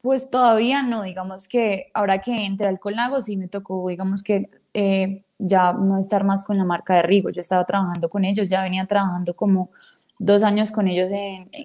Pues 0.00 0.28
todavía 0.28 0.82
no, 0.82 1.04
digamos 1.04 1.46
que 1.46 1.92
ahora 1.94 2.20
que 2.20 2.44
entré 2.44 2.66
al 2.66 2.80
Colnago 2.80 3.22
sí 3.22 3.36
me 3.36 3.46
tocó, 3.46 3.88
digamos 3.88 4.24
que 4.24 4.48
eh, 4.74 5.22
ya 5.38 5.72
no 5.72 5.98
estar 5.98 6.24
más 6.24 6.44
con 6.44 6.58
la 6.58 6.64
marca 6.64 6.96
de 6.96 7.02
Rigo, 7.02 7.30
yo 7.30 7.40
estaba 7.40 7.64
trabajando 7.64 8.10
con 8.10 8.24
ellos, 8.24 8.48
ya 8.48 8.62
venía 8.62 8.84
trabajando 8.86 9.34
como 9.34 9.70
dos 10.22 10.42
años 10.44 10.70
con 10.70 10.86
ellos 10.88 11.10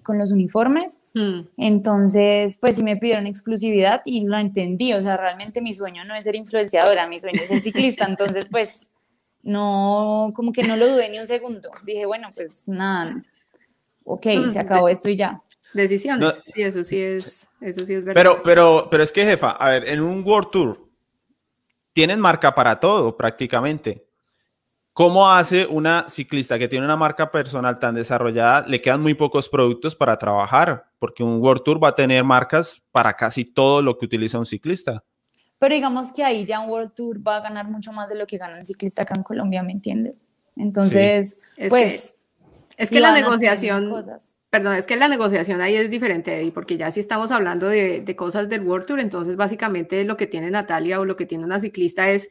con 0.04 0.18
los 0.18 0.32
uniformes. 0.32 1.04
Hmm. 1.14 1.42
Entonces, 1.58 2.58
pues 2.60 2.76
sí 2.76 2.84
me 2.84 2.98
pidieron 2.98 3.28
exclusividad 3.28 4.02
y 4.04 4.26
lo 4.26 4.38
entendí. 4.38 4.94
O 4.94 5.02
sea, 5.02 5.16
realmente 5.16 5.62
mi 5.62 5.74
sueño 5.74 6.04
no 6.06 6.16
es 6.16 6.24
ser 6.24 6.36
influenciadora, 6.36 7.08
mi 7.08 7.20
sueño 7.20 7.40
es 7.42 7.50
ser 7.50 7.62
ciclista. 7.62 8.06
Entonces, 8.10 8.48
pues 8.50 8.92
no, 9.44 10.34
como 10.36 10.52
que 10.52 10.64
no 10.64 10.76
lo 10.76 10.88
dudé 10.90 11.10
ni 11.10 11.20
un 11.20 11.28
segundo. 11.28 11.70
Dije, 11.86 12.06
bueno, 12.06 12.32
pues 12.34 12.68
nada, 12.68 13.24
ok, 14.04 14.26
se 14.52 14.60
acabó 14.60 14.90
esto 14.90 15.10
y 15.10 15.16
ya. 15.16 15.40
Decisiones, 15.74 16.42
sí, 16.46 16.64
eso 16.64 16.84
sí 16.84 17.00
es, 17.00 17.50
eso 17.62 17.86
sí 17.86 17.94
es 17.94 18.04
verdad. 18.04 18.20
Pero, 18.20 18.42
pero, 18.42 18.88
pero 18.90 19.04
es 19.04 19.12
que, 19.12 19.24
jefa, 19.26 19.52
a 19.52 19.70
ver, 19.70 19.88
en 19.88 20.02
un 20.02 20.24
World 20.26 20.50
Tour 20.50 20.90
tienen 21.94 22.20
marca 22.20 22.56
para 22.56 22.80
todo 22.80 23.16
prácticamente. 23.16 24.07
¿Cómo 24.98 25.30
hace 25.30 25.68
una 25.68 26.10
ciclista 26.10 26.58
que 26.58 26.68
tiene 26.68 26.84
una 26.84 26.98
marca 26.98 27.30
personal 27.30 27.78
tan 27.78 27.94
desarrollada? 27.94 28.66
Le 28.68 28.82
quedan 28.82 29.00
muy 29.00 29.14
pocos 29.14 29.48
productos 29.48 29.96
para 29.96 30.18
trabajar, 30.18 30.88
porque 30.98 31.22
un 31.22 31.40
World 31.40 31.62
Tour 31.62 31.84
va 31.84 31.90
a 31.90 31.94
tener 31.94 32.24
marcas 32.24 32.82
para 32.92 33.14
casi 33.14 33.46
todo 33.46 33.84
lo 33.84 33.96
que 33.96 34.06
utiliza 34.06 34.40
un 34.40 34.48
ciclista. 34.48 35.04
Pero 35.60 35.76
digamos 35.76 36.12
que 36.12 36.24
ahí 36.24 36.48
ya 36.48 36.62
un 36.62 36.72
World 36.72 36.96
Tour 36.96 37.20
va 37.20 37.36
a 37.36 37.42
ganar 37.42 37.70
mucho 37.70 37.94
más 37.94 38.10
de 38.10 38.16
lo 38.16 38.26
que 38.26 38.40
gana 38.40 38.58
un 38.58 38.66
ciclista 38.66 39.04
acá 39.04 39.14
en 39.16 39.22
Colombia, 39.22 39.62
¿me 39.62 39.74
entiendes? 39.74 40.20
Entonces, 40.56 41.42
pues... 41.70 42.26
es 42.76 42.90
que 42.90 43.00
la 43.00 43.12
negociación... 43.12 43.94
Perdón, 44.50 44.74
es 44.78 44.88
que 44.88 44.96
la 44.96 45.10
negociación 45.10 45.62
ahí 45.62 45.76
es 45.76 45.92
diferente, 45.92 46.52
porque 46.56 46.76
ya 46.76 46.90
si 46.90 47.02
estamos 47.02 47.32
hablando 47.32 47.68
de, 47.68 48.02
de 48.02 48.16
cosas 48.16 48.50
del 48.50 48.62
World 48.62 48.88
Tour, 48.88 49.00
entonces 49.00 49.36
básicamente 49.36 50.04
lo 50.06 50.18
que 50.18 50.26
tiene 50.26 50.50
Natalia 50.50 51.00
o 51.00 51.06
lo 51.06 51.16
que 51.16 51.28
tiene 51.28 51.46
una 51.46 51.60
ciclista 51.60 52.10
es 52.10 52.30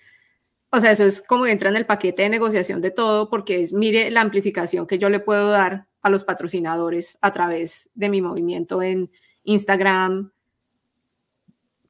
o 0.71 0.81
sea, 0.81 0.91
eso 0.91 1.05
es 1.05 1.23
como 1.23 1.47
entra 1.47 1.71
en 1.71 1.77
el 1.77 1.87
paquete 1.87 2.23
de 2.23 2.29
negociación 2.29 2.81
de 2.81 2.91
todo, 2.91 3.31
porque 3.31 3.61
es, 3.61 3.73
mire, 3.73 4.11
la 4.11 4.21
amplificación 4.21 4.87
que 4.87 4.99
yo 4.99 5.09
le 5.09 5.21
puedo 5.21 5.51
dar 5.51 5.87
a 6.03 6.11
los 6.11 6.25
patrocinadores 6.25 7.19
a 7.21 7.33
través 7.33 7.91
de 7.95 8.09
mi 8.09 8.23
movimiento 8.23 8.83
en 8.83 9.11
Instagram, 9.45 10.33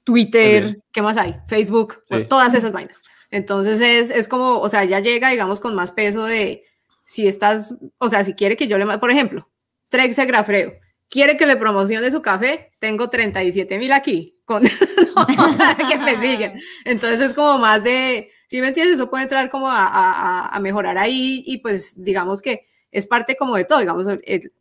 Twitter, 0.04 0.82
¿qué 0.92 1.02
más 1.02 1.16
hay? 1.16 1.36
Facebook, 1.48 2.04
todas 2.28 2.54
esas 2.54 2.72
vainas. 2.72 3.02
Entonces 3.30 3.80
es, 3.80 4.10
es, 4.10 4.28
como, 4.28 4.60
o 4.60 4.68
sea, 4.68 4.84
ya 4.84 5.00
llega, 5.00 5.30
digamos, 5.30 5.58
con 5.58 5.74
más 5.74 5.90
peso 5.90 6.24
de 6.24 6.64
si 7.04 7.26
estás, 7.26 7.74
o 7.98 8.08
sea, 8.08 8.24
si 8.24 8.34
quiere 8.34 8.56
que 8.56 8.68
yo 8.68 8.78
le, 8.78 8.98
por 8.98 9.10
ejemplo, 9.10 9.50
Trexe 9.88 10.24
Grafredo, 10.26 10.72
quiere 11.08 11.36
que 11.36 11.46
le 11.46 11.56
promocione 11.56 12.10
su 12.10 12.22
café, 12.22 12.72
tengo 12.78 13.10
37 13.10 13.78
mil 13.78 13.92
aquí, 13.92 14.38
con 14.44 14.62
que 15.88 15.98
me 15.98 16.20
siguen. 16.20 16.60
Entonces 16.84 17.20
es 17.20 17.34
como 17.34 17.58
más 17.58 17.82
de, 17.82 18.30
si 18.46 18.60
me 18.60 18.68
entiendes, 18.68 18.94
eso 18.94 19.10
puede 19.10 19.24
entrar 19.24 19.50
como 19.50 19.66
a, 19.68 20.58
mejorar 20.60 20.98
ahí 20.98 21.42
y 21.46 21.58
pues 21.58 22.02
digamos 22.02 22.40
que 22.40 22.66
es 22.90 23.06
parte 23.06 23.36
como 23.36 23.56
de 23.56 23.64
todo, 23.64 23.80
digamos, 23.80 24.06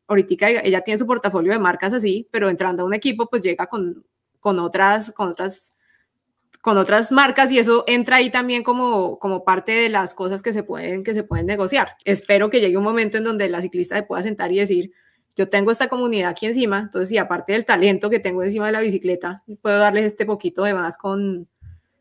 ahorita 0.08 0.50
ella 0.50 0.82
tiene 0.82 0.98
su 0.98 1.06
portafolio 1.06 1.52
de 1.54 1.60
marcas 1.60 1.94
así, 1.94 2.28
pero 2.32 2.50
entrando 2.50 2.84
a 2.84 2.86
un 2.86 2.94
equipo 2.94 3.28
pues 3.28 3.42
llega 3.42 3.68
con, 3.68 4.06
con 4.40 4.60
otras, 4.60 5.12
con 5.12 5.30
otras 5.30 5.76
con 6.66 6.80
otras 6.80 7.12
marcas 7.12 7.52
y 7.52 7.60
eso 7.60 7.84
entra 7.86 8.16
ahí 8.16 8.32
también 8.32 8.64
como, 8.64 9.20
como 9.20 9.44
parte 9.44 9.72
de 9.72 9.88
las 9.88 10.16
cosas 10.16 10.42
que 10.42 10.52
se, 10.52 10.64
pueden, 10.64 11.04
que 11.04 11.14
se 11.14 11.22
pueden 11.22 11.46
negociar. 11.46 11.90
Espero 12.06 12.50
que 12.50 12.60
llegue 12.60 12.76
un 12.76 12.84
momento 12.84 13.20
en 13.20 13.24
donde 13.24 13.48
la 13.50 13.62
ciclista 13.62 13.96
se 13.96 14.02
pueda 14.02 14.24
sentar 14.24 14.52
y 14.52 14.58
decir, 14.58 14.92
yo 15.36 15.48
tengo 15.48 15.70
esta 15.70 15.90
comunidad 15.90 16.32
aquí 16.32 16.48
encima, 16.48 16.80
entonces 16.80 17.12
y 17.12 17.20
aparte 17.20 17.54
del 17.54 17.66
talento 17.66 18.10
que 18.10 18.18
tengo 18.18 18.42
encima 18.42 18.66
de 18.66 18.72
la 18.72 18.82
bicicleta, 18.82 19.44
puedo 19.62 19.78
darles 19.78 20.06
este 20.06 20.26
poquito 20.26 20.64
de 20.64 20.74
más 20.74 20.98
con, 20.98 21.48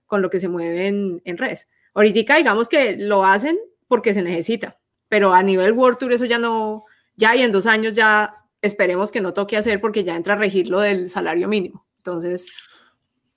con 0.07 0.23
lo 0.23 0.31
que 0.31 0.41
se 0.41 0.49
mueve 0.49 0.87
en, 0.87 1.21
en 1.27 1.37
redes. 1.37 1.69
Ahorita 1.95 2.37
digamos 2.37 2.69
que 2.69 2.97
lo 2.97 3.25
hacen 3.25 3.59
porque 3.89 4.15
se 4.15 4.23
necesita, 4.23 4.79
pero 5.09 5.33
a 5.33 5.43
nivel 5.43 5.73
World 5.73 5.99
Tour 5.99 6.13
eso 6.13 6.25
ya 6.25 6.39
no, 6.39 6.85
ya 7.17 7.35
y 7.37 7.43
en 7.43 7.53
dos 7.53 7.67
años 7.67 7.95
ya 7.95 8.45
esperemos 8.61 9.13
que 9.13 9.21
no 9.21 9.33
toque 9.33 9.57
hacer 9.57 9.81
porque 9.81 10.05
ya 10.05 10.17
entra 10.17 10.35
a 10.35 10.39
regir 10.39 10.69
lo 10.69 10.81
del 10.81 11.11
salario 11.11 11.49
mínimo. 11.49 11.87
Entonces... 11.99 12.53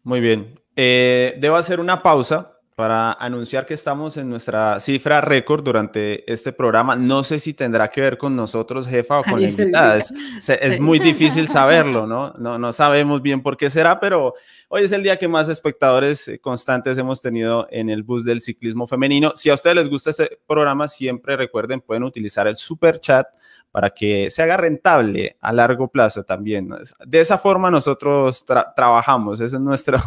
Muy 0.04 0.22
bien. 0.22 0.60
Eh, 0.76 1.36
debo 1.40 1.58
hacer 1.58 1.80
una 1.80 2.02
pausa 2.02 2.57
para 2.78 3.14
anunciar 3.14 3.66
que 3.66 3.74
estamos 3.74 4.18
en 4.18 4.30
nuestra 4.30 4.80
cifra 4.80 5.20
récord 5.20 5.64
durante 5.64 6.32
este 6.32 6.54
programa. 6.54 6.96
No 6.96 7.24
sé 7.24 7.40
si 7.40 7.56
tendrá 7.56 7.90
que 7.90 8.02
ver 8.02 8.20
con 8.20 8.36
nosotros, 8.36 8.88
jefa, 8.88 9.20
o 9.20 9.24
con 9.24 9.42
la 9.42 9.50
invitada. 9.50 9.98
Es, 9.98 10.80
muy 10.80 11.00
difícil 11.00 11.48
saberlo, 11.48 12.06
¿no? 12.06 12.36
¿no? 12.38 12.60
No 12.60 12.72
sabemos 12.72 13.24
bien 13.24 13.42
por 13.42 13.58
qué 13.58 13.72
será, 13.72 14.00
pero 14.00 14.36
hoy 14.68 14.84
es 14.84 14.92
el 14.92 15.02
día 15.02 15.18
que 15.18 15.28
más 15.28 15.50
espectadores 15.50 16.28
eh, 16.28 16.38
constantes 16.38 17.00
hemos 17.00 17.20
tenido 17.20 17.68
en 17.72 17.90
el 17.90 18.04
bus 18.04 18.24
del 18.24 18.42
ciclismo 18.42 18.86
femenino. 18.86 19.32
Si 19.34 19.50
a 19.50 19.56
ustedes 19.56 19.76
les 19.76 19.90
gusta 19.90 20.12
este 20.12 20.38
programa, 20.46 20.88
siempre 20.88 21.36
recuerden, 21.36 21.82
pueden 21.82 22.04
utilizar 22.04 22.46
el 22.46 22.58
super 22.58 23.00
chat 23.00 23.28
para 23.72 23.90
que 23.92 24.30
se 24.30 24.42
haga 24.42 24.58
rentable 24.58 25.38
a 25.40 25.54
largo 25.54 25.88
plazo 25.90 26.24
también. 26.24 26.70
De 27.06 27.20
esa 27.20 27.38
forma 27.38 27.70
nosotros 27.70 28.44
trabajamos, 28.76 29.40
esa 29.40 29.58
es 29.58 29.62
nuestra, 29.62 30.04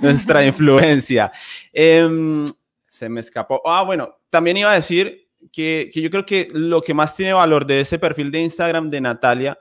nuestra 0.00 0.44
influencia. 0.46 1.30
Em, 1.72 2.44
se 2.86 3.08
me 3.08 3.20
escapó. 3.20 3.60
Ah, 3.64 3.82
bueno, 3.82 4.18
también 4.30 4.56
iba 4.56 4.70
a 4.70 4.74
decir 4.74 5.28
que, 5.52 5.90
que, 5.92 6.00
yo 6.00 6.10
creo 6.10 6.24
que 6.24 6.48
lo 6.52 6.82
que 6.82 6.94
más 6.94 7.16
tiene 7.16 7.32
valor 7.32 7.66
de 7.66 7.80
ese 7.80 7.98
perfil 7.98 8.30
de 8.30 8.40
Instagram 8.40 8.88
de 8.88 9.00
Natalia, 9.00 9.58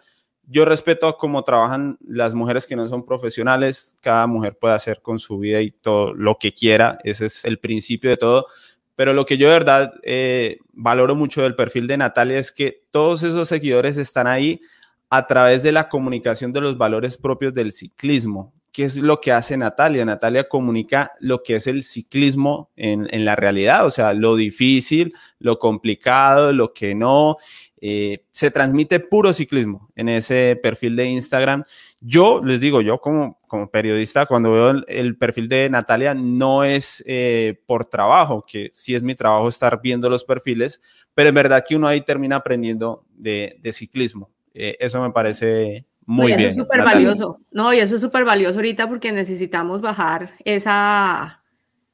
yo 0.47 0.65
respeto 0.65 1.15
cómo 1.17 1.43
trabajan 1.43 1.97
las 2.05 2.33
mujeres 2.33 2.67
que 2.67 2.75
no 2.75 2.87
son 2.87 3.05
profesionales, 3.05 3.97
cada 4.01 4.27
mujer 4.27 4.57
puede 4.57 4.73
hacer 4.73 5.01
con 5.01 5.17
su 5.17 5.39
vida 5.39 5.61
y 5.61 5.71
todo 5.71 6.13
lo 6.13 6.37
que 6.37 6.51
quiera, 6.51 6.99
ese 7.03 7.27
es 7.27 7.45
el 7.45 7.57
principio 7.57 8.09
de 8.09 8.17
todo 8.17 8.47
pero 8.95 9.13
lo 9.13 9.25
que 9.25 9.37
yo 9.37 9.47
de 9.47 9.53
verdad 9.53 9.93
eh, 10.03 10.59
valoro 10.73 11.15
mucho 11.15 11.41
del 11.43 11.55
perfil 11.55 11.87
de 11.87 11.97
Natalia 11.97 12.39
es 12.39 12.51
que 12.51 12.83
todos 12.91 13.23
esos 13.23 13.49
seguidores 13.49 13.97
están 13.97 14.27
ahí 14.27 14.61
a 15.09 15.27
través 15.27 15.63
de 15.63 15.71
la 15.71 15.89
comunicación 15.89 16.53
de 16.53 16.61
los 16.61 16.77
valores 16.77 17.17
propios 17.17 17.53
del 17.53 17.71
ciclismo. 17.71 18.53
¿Qué 18.71 18.85
es 18.85 18.95
lo 18.95 19.19
que 19.19 19.33
hace 19.33 19.57
Natalia? 19.57 20.05
Natalia 20.05 20.47
comunica 20.47 21.11
lo 21.19 21.43
que 21.43 21.55
es 21.55 21.67
el 21.67 21.83
ciclismo 21.83 22.69
en, 22.77 23.07
en 23.11 23.25
la 23.25 23.35
realidad, 23.35 23.85
o 23.85 23.91
sea, 23.91 24.13
lo 24.13 24.37
difícil, 24.37 25.13
lo 25.39 25.59
complicado, 25.59 26.53
lo 26.53 26.71
que 26.71 26.95
no. 26.95 27.35
Eh, 27.83 28.25
se 28.29 28.51
transmite 28.51 28.99
puro 28.99 29.33
ciclismo 29.33 29.89
en 29.95 30.07
ese 30.07 30.59
perfil 30.61 30.95
de 30.95 31.05
Instagram. 31.07 31.63
Yo 31.99 32.39
les 32.43 32.59
digo, 32.59 32.81
yo 32.81 32.99
como, 32.99 33.39
como 33.47 33.71
periodista, 33.71 34.27
cuando 34.27 34.51
veo 34.51 34.83
el, 34.87 35.17
perfil 35.17 35.49
de 35.49 35.67
Natalia, 35.67 36.13
no 36.13 36.63
es 36.63 37.03
eh, 37.07 37.59
por 37.65 37.85
trabajo, 37.85 38.45
que 38.47 38.69
sí 38.71 38.93
es 38.93 39.01
mi 39.01 39.15
trabajo 39.15 39.47
estar 39.47 39.81
viendo 39.81 40.11
los 40.11 40.23
perfiles, 40.23 40.79
pero 41.15 41.29
en 41.29 41.35
verdad 41.35 41.63
que 41.67 41.75
uno 41.75 41.87
ahí 41.87 42.01
termina 42.01 42.35
aprendiendo 42.35 43.03
de, 43.15 43.59
ciclismo. 43.73 44.29
Eh, 44.53 44.77
eso 44.79 45.01
me 45.01 45.09
parece 45.09 45.87
muy 46.05 46.27
bien. 46.27 46.39
Eso 46.41 46.49
es 46.49 46.55
súper 46.57 46.83
valioso. 46.83 47.39
No, 47.51 47.73
y 47.73 47.79
eso 47.79 47.95
es 47.95 48.01
súper 48.01 48.25
valioso 48.25 48.59
ahorita 48.59 48.87
porque 48.89 49.11
necesitamos 49.11 49.81
bajar 49.81 50.35
esa, 50.45 51.43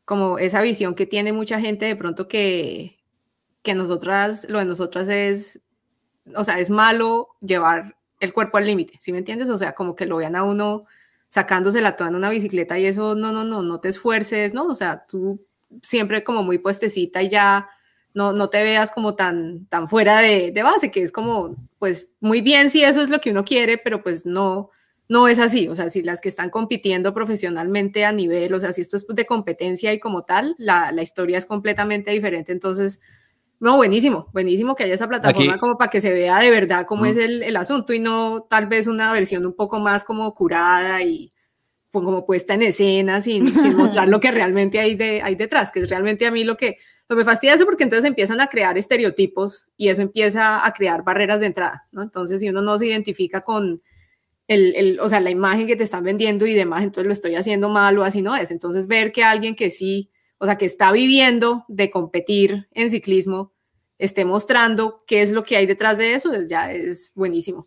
como 0.03 0.37
esa 0.37 0.61
visión 0.61 0.95
que 0.95 1.05
tiene 1.05 1.31
mucha 1.31 1.61
gente 1.61 1.85
de 1.85 1.95
pronto 1.95 2.27
que, 2.27 2.97
que 3.61 3.73
nosotras, 3.73 4.45
lo 4.49 4.59
de 4.59 4.65
nosotras 4.65 5.07
es, 5.07 5.61
o 6.35 6.43
sea, 6.43 6.59
es 6.59 6.69
malo 6.69 7.29
llevar 7.41 7.95
el 8.19 8.33
cuerpo 8.33 8.57
al 8.57 8.65
límite, 8.65 8.97
¿sí 8.99 9.11
me 9.11 9.19
entiendes? 9.19 9.49
O 9.49 9.57
sea, 9.57 9.73
como 9.73 9.95
que 9.95 10.05
lo 10.05 10.17
vean 10.17 10.35
a 10.35 10.43
uno 10.43 10.85
sacándosela 11.27 11.95
toda 11.95 12.09
en 12.09 12.15
una 12.15 12.29
bicicleta 12.29 12.79
y 12.79 12.85
eso, 12.85 13.15
no, 13.15 13.31
no, 13.31 13.43
no, 13.43 13.61
no 13.61 13.79
te 13.79 13.89
esfuerces, 13.89 14.53
¿no? 14.53 14.65
O 14.65 14.75
sea, 14.75 15.05
tú 15.07 15.45
siempre 15.83 16.23
como 16.23 16.43
muy 16.43 16.57
puestecita 16.57 17.21
y 17.21 17.29
ya 17.29 17.69
no, 18.13 18.33
no 18.33 18.49
te 18.49 18.63
veas 18.63 18.91
como 18.91 19.15
tan, 19.15 19.65
tan 19.67 19.87
fuera 19.87 20.19
de, 20.19 20.51
de 20.51 20.63
base, 20.63 20.89
que 20.89 21.03
es 21.03 21.11
como, 21.11 21.55
pues 21.79 22.09
muy 22.19 22.41
bien 22.41 22.69
si 22.69 22.83
eso 22.83 23.01
es 23.01 23.09
lo 23.09 23.19
que 23.19 23.31
uno 23.31 23.43
quiere, 23.45 23.77
pero 23.77 24.01
pues 24.01 24.25
no, 24.25 24.71
no 25.09 25.27
es 25.27 25.39
así, 25.39 25.67
o 25.67 25.75
sea, 25.75 25.89
si 25.89 26.01
las 26.01 26.19
que 26.19 26.29
están 26.29 26.49
compitiendo 26.49 27.13
profesionalmente 27.13 28.05
a 28.05 28.11
nivel, 28.11 28.53
o 28.53 28.59
sea, 28.59 28.73
si 28.73 28.81
esto 28.81 28.97
es 28.97 29.05
de 29.07 29.25
competencia 29.25 29.93
y 29.93 29.99
como 29.99 30.23
tal, 30.23 30.55
la, 30.57 30.91
la 30.91 31.01
historia 31.01 31.37
es 31.37 31.45
completamente 31.45 32.11
diferente, 32.11 32.51
entonces, 32.51 32.99
no, 33.59 33.75
buenísimo, 33.77 34.29
buenísimo 34.33 34.75
que 34.75 34.83
haya 34.83 34.95
esa 34.95 35.07
plataforma 35.07 35.57
como 35.57 35.77
para 35.77 35.89
que 35.89 36.01
se 36.01 36.13
vea 36.13 36.39
de 36.39 36.51
verdad 36.51 36.85
cómo 36.85 37.05
es 37.05 37.17
el, 37.17 37.41
el, 37.41 37.55
asunto 37.55 37.93
y 37.93 37.99
no 37.99 38.45
tal 38.49 38.67
vez 38.67 38.87
una 38.87 39.11
versión 39.11 39.45
un 39.45 39.53
poco 39.53 39.79
más 39.79 40.03
como 40.03 40.31
curada 40.35 41.01
y 41.01 41.33
pues, 41.91 42.05
como 42.05 42.25
puesta 42.25 42.53
en 42.53 42.61
escena 42.61 43.21
sin, 43.21 43.47
sin 43.47 43.75
mostrar 43.77 44.07
lo 44.07 44.19
que 44.19 44.29
realmente 44.31 44.79
hay, 44.79 44.95
de, 44.95 45.21
hay 45.23 45.35
detrás, 45.35 45.71
que 45.71 45.79
es 45.79 45.89
realmente 45.89 46.27
a 46.27 46.31
mí 46.31 46.43
lo 46.43 46.55
que, 46.55 46.77
lo 47.09 47.15
me 47.15 47.25
fastidia 47.25 47.55
eso 47.55 47.65
porque 47.65 47.83
entonces 47.83 48.05
empiezan 48.05 48.39
a 48.41 48.47
crear 48.47 48.77
estereotipos 48.77 49.69
y 49.77 49.89
eso 49.89 50.03
empieza 50.03 50.65
a 50.65 50.71
crear 50.73 51.03
barreras 51.03 51.39
de 51.39 51.47
entrada, 51.47 51.87
¿no? 51.91 52.03
Entonces, 52.03 52.41
si 52.41 52.49
uno 52.49 52.61
no 52.61 52.77
se 52.77 52.85
identifica 52.85 53.41
con 53.41 53.81
el, 54.47 54.75
el, 54.75 54.99
o 54.99 55.09
sea, 55.09 55.19
la 55.19 55.31
imagen 55.31 55.67
que 55.67 55.75
te 55.75 55.83
están 55.83 56.03
vendiendo 56.03 56.45
y 56.45 56.53
demás, 56.53 56.83
entonces 56.83 57.07
lo 57.07 57.13
estoy 57.13 57.35
haciendo 57.35 57.69
mal 57.69 57.97
o 57.97 58.03
así 58.03 58.21
no 58.21 58.35
es. 58.35 58.51
Entonces 58.51 58.87
ver 58.87 59.11
que 59.11 59.23
alguien 59.23 59.55
que 59.55 59.71
sí, 59.71 60.11
o 60.39 60.45
sea, 60.45 60.57
que 60.57 60.65
está 60.65 60.91
viviendo 60.91 61.65
de 61.67 61.89
competir 61.89 62.67
en 62.71 62.89
ciclismo, 62.89 63.53
esté 63.97 64.25
mostrando 64.25 65.03
qué 65.07 65.21
es 65.21 65.31
lo 65.31 65.43
que 65.43 65.57
hay 65.57 65.65
detrás 65.65 65.97
de 65.97 66.13
eso, 66.13 66.29
pues 66.29 66.49
ya 66.49 66.71
es 66.71 67.11
buenísimo. 67.15 67.65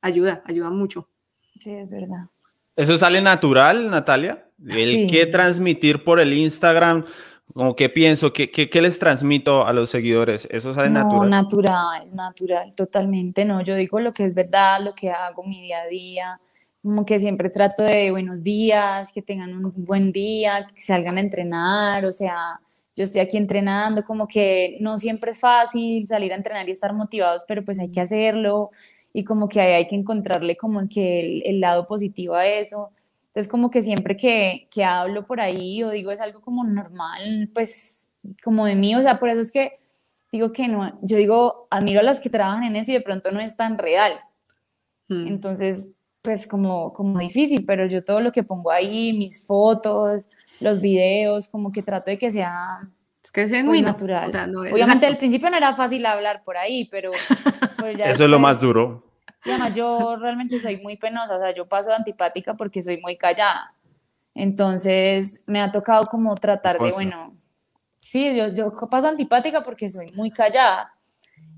Ayuda, 0.00 0.42
ayuda 0.46 0.70
mucho. 0.70 1.08
Sí, 1.56 1.74
es 1.74 1.88
verdad. 1.88 2.26
¿Eso 2.74 2.96
sale 2.96 3.20
natural, 3.20 3.90
Natalia? 3.90 4.48
El 4.66 4.84
sí. 4.84 5.06
que 5.06 5.26
transmitir 5.26 6.04
por 6.04 6.20
el 6.20 6.32
Instagram, 6.32 7.04
como 7.52 7.76
que 7.76 7.88
pienso, 7.88 8.32
¿qué, 8.32 8.50
qué, 8.50 8.70
qué 8.70 8.80
les 8.80 8.98
transmito 8.98 9.66
a 9.66 9.72
los 9.72 9.90
seguidores? 9.90 10.48
¿Eso 10.50 10.72
sale 10.72 10.88
no, 10.88 11.00
natural? 11.02 11.30
natural, 11.30 12.14
natural, 12.14 12.74
totalmente, 12.74 13.44
no, 13.44 13.62
yo 13.62 13.74
digo 13.74 14.00
lo 14.00 14.14
que 14.14 14.24
es 14.24 14.34
verdad, 14.34 14.80
lo 14.82 14.94
que 14.94 15.10
hago 15.10 15.44
mi 15.44 15.60
día 15.60 15.82
a 15.82 15.86
día, 15.86 16.40
como 16.82 17.06
que 17.06 17.20
siempre 17.20 17.48
trato 17.48 17.82
de 17.84 18.10
buenos 18.10 18.42
días, 18.42 19.12
que 19.12 19.22
tengan 19.22 19.54
un 19.54 19.72
buen 19.76 20.10
día, 20.10 20.68
que 20.74 20.80
salgan 20.80 21.16
a 21.16 21.20
entrenar, 21.20 22.04
o 22.04 22.12
sea, 22.12 22.60
yo 22.94 23.04
estoy 23.04 23.20
aquí 23.20 23.36
entrenando, 23.36 24.04
como 24.04 24.26
que 24.26 24.76
no 24.80 24.98
siempre 24.98 25.30
es 25.30 25.38
fácil 25.38 26.06
salir 26.06 26.32
a 26.32 26.36
entrenar 26.36 26.68
y 26.68 26.72
estar 26.72 26.92
motivados, 26.92 27.44
pero 27.46 27.64
pues 27.64 27.78
hay 27.78 27.90
que 27.90 28.00
hacerlo 28.00 28.70
y 29.12 29.24
como 29.24 29.48
que 29.48 29.60
hay, 29.60 29.72
hay 29.74 29.86
que 29.86 29.94
encontrarle 29.94 30.56
como 30.56 30.88
que 30.88 31.20
el, 31.20 31.42
el 31.46 31.60
lado 31.60 31.86
positivo 31.86 32.34
a 32.34 32.46
eso. 32.46 32.90
Entonces, 33.28 33.50
como 33.50 33.70
que 33.70 33.82
siempre 33.82 34.16
que, 34.16 34.68
que 34.70 34.84
hablo 34.84 35.24
por 35.24 35.40
ahí 35.40 35.82
o 35.84 35.90
digo 35.90 36.10
es 36.10 36.20
algo 36.20 36.42
como 36.42 36.64
normal, 36.64 37.48
pues 37.54 38.12
como 38.44 38.66
de 38.66 38.74
mí, 38.74 38.94
o 38.94 39.02
sea, 39.02 39.18
por 39.18 39.30
eso 39.30 39.40
es 39.40 39.52
que 39.52 39.78
digo 40.32 40.52
que 40.52 40.68
no, 40.68 40.98
yo 41.02 41.16
digo, 41.16 41.68
admiro 41.70 42.00
a 42.00 42.02
las 42.02 42.20
que 42.20 42.30
trabajan 42.30 42.64
en 42.64 42.76
eso 42.76 42.90
y 42.90 42.94
de 42.94 43.00
pronto 43.00 43.30
no 43.30 43.40
es 43.40 43.56
tan 43.56 43.78
real. 43.78 44.12
Mm. 45.08 45.28
Entonces, 45.28 45.94
pues 46.22 46.46
como, 46.46 46.92
como 46.92 47.18
difícil, 47.18 47.64
pero 47.66 47.86
yo 47.86 48.04
todo 48.04 48.20
lo 48.20 48.32
que 48.32 48.42
pongo 48.44 48.70
ahí, 48.70 49.12
mis 49.12 49.44
fotos, 49.46 50.28
los 50.60 50.80
videos, 50.80 51.48
como 51.48 51.72
que 51.72 51.82
trato 51.82 52.10
de 52.10 52.18
que 52.18 52.30
sea 52.30 52.88
es 53.22 53.30
que 53.30 53.42
es 53.42 53.50
genuino. 53.50 53.84
Pues, 53.84 53.92
natural. 53.94 54.28
O 54.28 54.30
sea, 54.30 54.46
no, 54.46 54.60
Obviamente 54.60 54.82
exacto. 54.82 55.06
al 55.06 55.16
principio 55.18 55.50
no 55.50 55.56
era 55.56 55.74
fácil 55.74 56.04
hablar 56.06 56.42
por 56.44 56.56
ahí, 56.56 56.88
pero... 56.90 57.10
pero 57.76 57.92
ya 57.96 58.06
Eso 58.06 58.24
es 58.24 58.30
lo 58.30 58.36
después- 58.36 58.40
más 58.40 58.60
duro. 58.60 59.04
y 59.44 59.50
además 59.50 59.74
yo 59.74 60.16
realmente 60.16 60.58
soy 60.60 60.78
muy 60.80 60.96
penosa, 60.96 61.36
o 61.36 61.40
sea, 61.40 61.52
yo 61.52 61.68
paso 61.68 61.90
de 61.90 61.96
antipática 61.96 62.54
porque 62.54 62.82
soy 62.82 63.00
muy 63.00 63.16
callada. 63.16 63.74
Entonces 64.34 65.44
me 65.46 65.60
ha 65.60 65.70
tocado 65.70 66.06
como 66.06 66.34
tratar 66.36 66.78
de, 66.80 66.90
bueno, 66.90 67.36
sí, 68.00 68.34
yo, 68.36 68.48
yo 68.52 68.72
paso 68.90 69.08
antipática 69.08 69.62
porque 69.62 69.88
soy 69.88 70.10
muy 70.12 70.30
callada. 70.30 70.92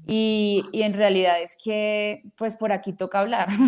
Y, 0.07 0.65
y 0.73 0.83
en 0.83 0.93
realidad 0.93 1.41
es 1.41 1.57
que, 1.63 2.23
pues 2.37 2.57
por 2.57 2.73
aquí 2.73 2.93
toca 2.93 3.21
hablar. 3.21 3.49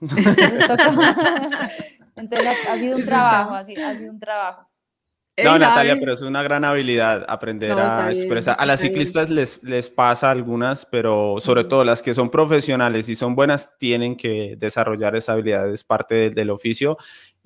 Entonces, 0.00 0.98
ha, 2.68 2.78
sido 2.78 2.96
un 2.96 3.04
trabajo, 3.04 3.54
ha 3.54 3.64
sido, 3.64 3.86
ha 3.86 3.94
sido 3.94 4.12
un 4.12 4.18
trabajo. 4.18 4.66
No, 5.44 5.58
Natalia, 5.58 5.96
pero 6.00 6.14
es 6.14 6.22
una 6.22 6.42
gran 6.42 6.64
habilidad 6.64 7.22
aprender 7.28 7.76
No, 7.76 7.82
a 7.82 8.08
bien, 8.08 8.18
expresar. 8.18 8.56
A 8.58 8.64
las 8.64 8.80
bien. 8.80 8.92
ciclistas 8.94 9.28
les, 9.28 9.62
les 9.62 9.90
pasa 9.90 10.30
algunas, 10.30 10.86
pero 10.86 11.36
sobre 11.40 11.64
todo 11.64 11.84
las 11.84 12.00
que 12.00 12.14
son 12.14 12.30
profesionales 12.30 13.10
y 13.10 13.16
son 13.16 13.34
buenas 13.34 13.76
tienen 13.78 14.16
que 14.16 14.56
desarrollar 14.56 15.14
esa 15.14 15.32
habilidad, 15.34 15.70
es 15.70 15.84
parte 15.84 16.14
del, 16.14 16.34
del 16.34 16.48
oficio. 16.48 16.96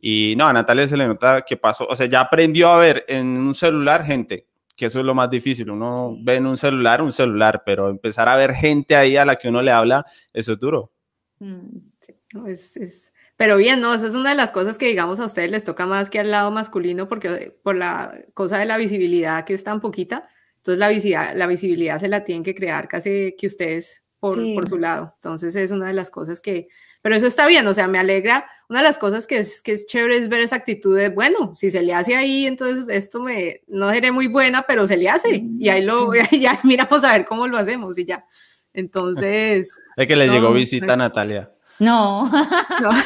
Y 0.01 0.35
no, 0.39 0.47
a 0.47 0.53
Natalia 0.53 0.87
se 0.87 0.97
le 0.97 1.07
nota 1.09 1.43
que 1.43 1.57
pasó, 1.57 1.85
o 1.89 1.97
sea, 1.97 2.07
ya 2.07 2.21
aprendió 2.21 2.69
a 2.71 2.79
ver 2.79 3.05
en 3.09 3.27
un 3.37 3.55
celular 3.57 4.05
gente, 4.05 4.47
que 4.77 4.87
eso 4.87 5.01
es 5.01 5.05
lo 5.05 5.15
más 5.17 5.29
difícil. 5.29 5.69
Uno 5.71 6.13
Sí. 6.17 6.23
ve 6.23 6.37
en 6.37 6.47
un 6.47 6.57
celular 6.57 7.03
un 7.03 7.11
celular, 7.13 7.65
pero 7.67 7.91
empezar 7.91 8.29
a 8.29 8.37
ver 8.37 8.55
gente 8.55 8.95
ahí 8.95 9.17
a 9.17 9.25
la 9.25 9.35
que 9.35 9.49
uno 9.49 9.63
le 9.63 9.73
habla, 9.73 10.05
eso 10.33 10.53
es 10.53 10.59
duro. 10.61 10.93
Mm. 11.41 11.90
No, 12.33 12.47
es, 12.47 12.77
es- 12.77 13.13
Pero 13.37 13.57
bien, 13.57 13.81
no, 13.81 13.95
esa 13.95 14.07
es 14.07 14.15
una 14.15 14.31
de 14.31 14.37
las 14.37 14.53
cosas 14.53 14.77
que 14.79 14.87
digamos 14.87 15.19
a 15.21 15.25
ustedes 15.27 15.51
les 15.51 15.65
toca 15.65 15.87
más 15.87 16.11
que 16.11 16.21
al 16.21 16.31
lado 16.31 16.51
masculino 16.51 17.09
porque 17.09 17.57
por 17.63 17.75
la 17.77 18.15
cosa 18.35 18.59
de 18.59 18.67
la 18.67 18.77
visibilidad 18.77 19.45
que 19.45 19.55
es 19.55 19.65
tan 19.65 19.81
poquita, 19.81 20.29
entonces 20.57 20.79
la 20.79 20.89
visibilidad, 20.91 21.35
la 21.35 21.47
visibilidad 21.47 21.99
se 21.99 22.09
la 22.09 22.23
tienen 22.25 22.45
que 22.45 22.55
crear 22.55 22.87
casi 22.87 23.35
que 23.39 23.47
ustedes 23.47 24.05
por, 24.21 24.35
Sí. 24.35 24.53
por 24.55 24.69
su 24.69 24.77
lado. 24.77 25.15
Entonces 25.17 25.57
es 25.57 25.71
una 25.71 25.87
de 25.87 25.95
las 25.95 26.11
cosas 26.11 26.43
que, 26.43 26.69
pero 27.01 27.17
eso 27.17 27.27
está 27.27 27.47
bien, 27.47 27.67
o 27.67 27.73
sea, 27.73 27.89
me 27.89 27.99
alegra. 27.99 28.45
Una 28.69 28.81
de 28.81 28.85
las 28.85 28.99
cosas 28.99 29.27
que 29.27 29.39
es, 29.39 29.63
que 29.63 29.73
es 29.73 29.87
chévere 29.87 30.19
es 30.19 30.29
ver 30.29 30.43
esa 30.43 30.57
actitud 30.57 30.95
de, 30.95 31.09
bueno, 31.09 31.55
si 31.57 31.71
se 31.71 31.83
le 31.83 31.95
hace 31.95 32.15
ahí, 32.15 32.47
entonces 32.47 32.89
esto 32.95 33.21
me, 33.23 33.63
no 33.69 33.91
seré 33.91 34.13
muy 34.13 34.27
buena, 34.27 34.65
pero 34.69 34.87
se 34.87 34.99
le 34.99 35.09
hace. 35.09 35.43
Y 35.59 35.71
ahí 35.71 35.83
lo, 35.83 36.13
Sí. 36.29 36.41
ya 36.41 36.61
miramos 36.65 37.03
a 37.05 37.13
ver 37.13 37.25
cómo 37.25 37.47
lo 37.49 37.57
hacemos 37.57 37.97
y 37.99 38.05
ya. 38.05 38.27
Entonces, 38.75 39.79
Es 39.97 40.07
que 40.07 40.17
le 40.17 40.27
No, 40.27 40.33
llegó 40.35 40.53
visita 40.53 40.93
a 40.93 40.97
Natalia. 40.97 41.51
No. 41.81 42.27
no. 42.31 42.91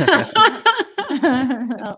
No. 1.22 1.96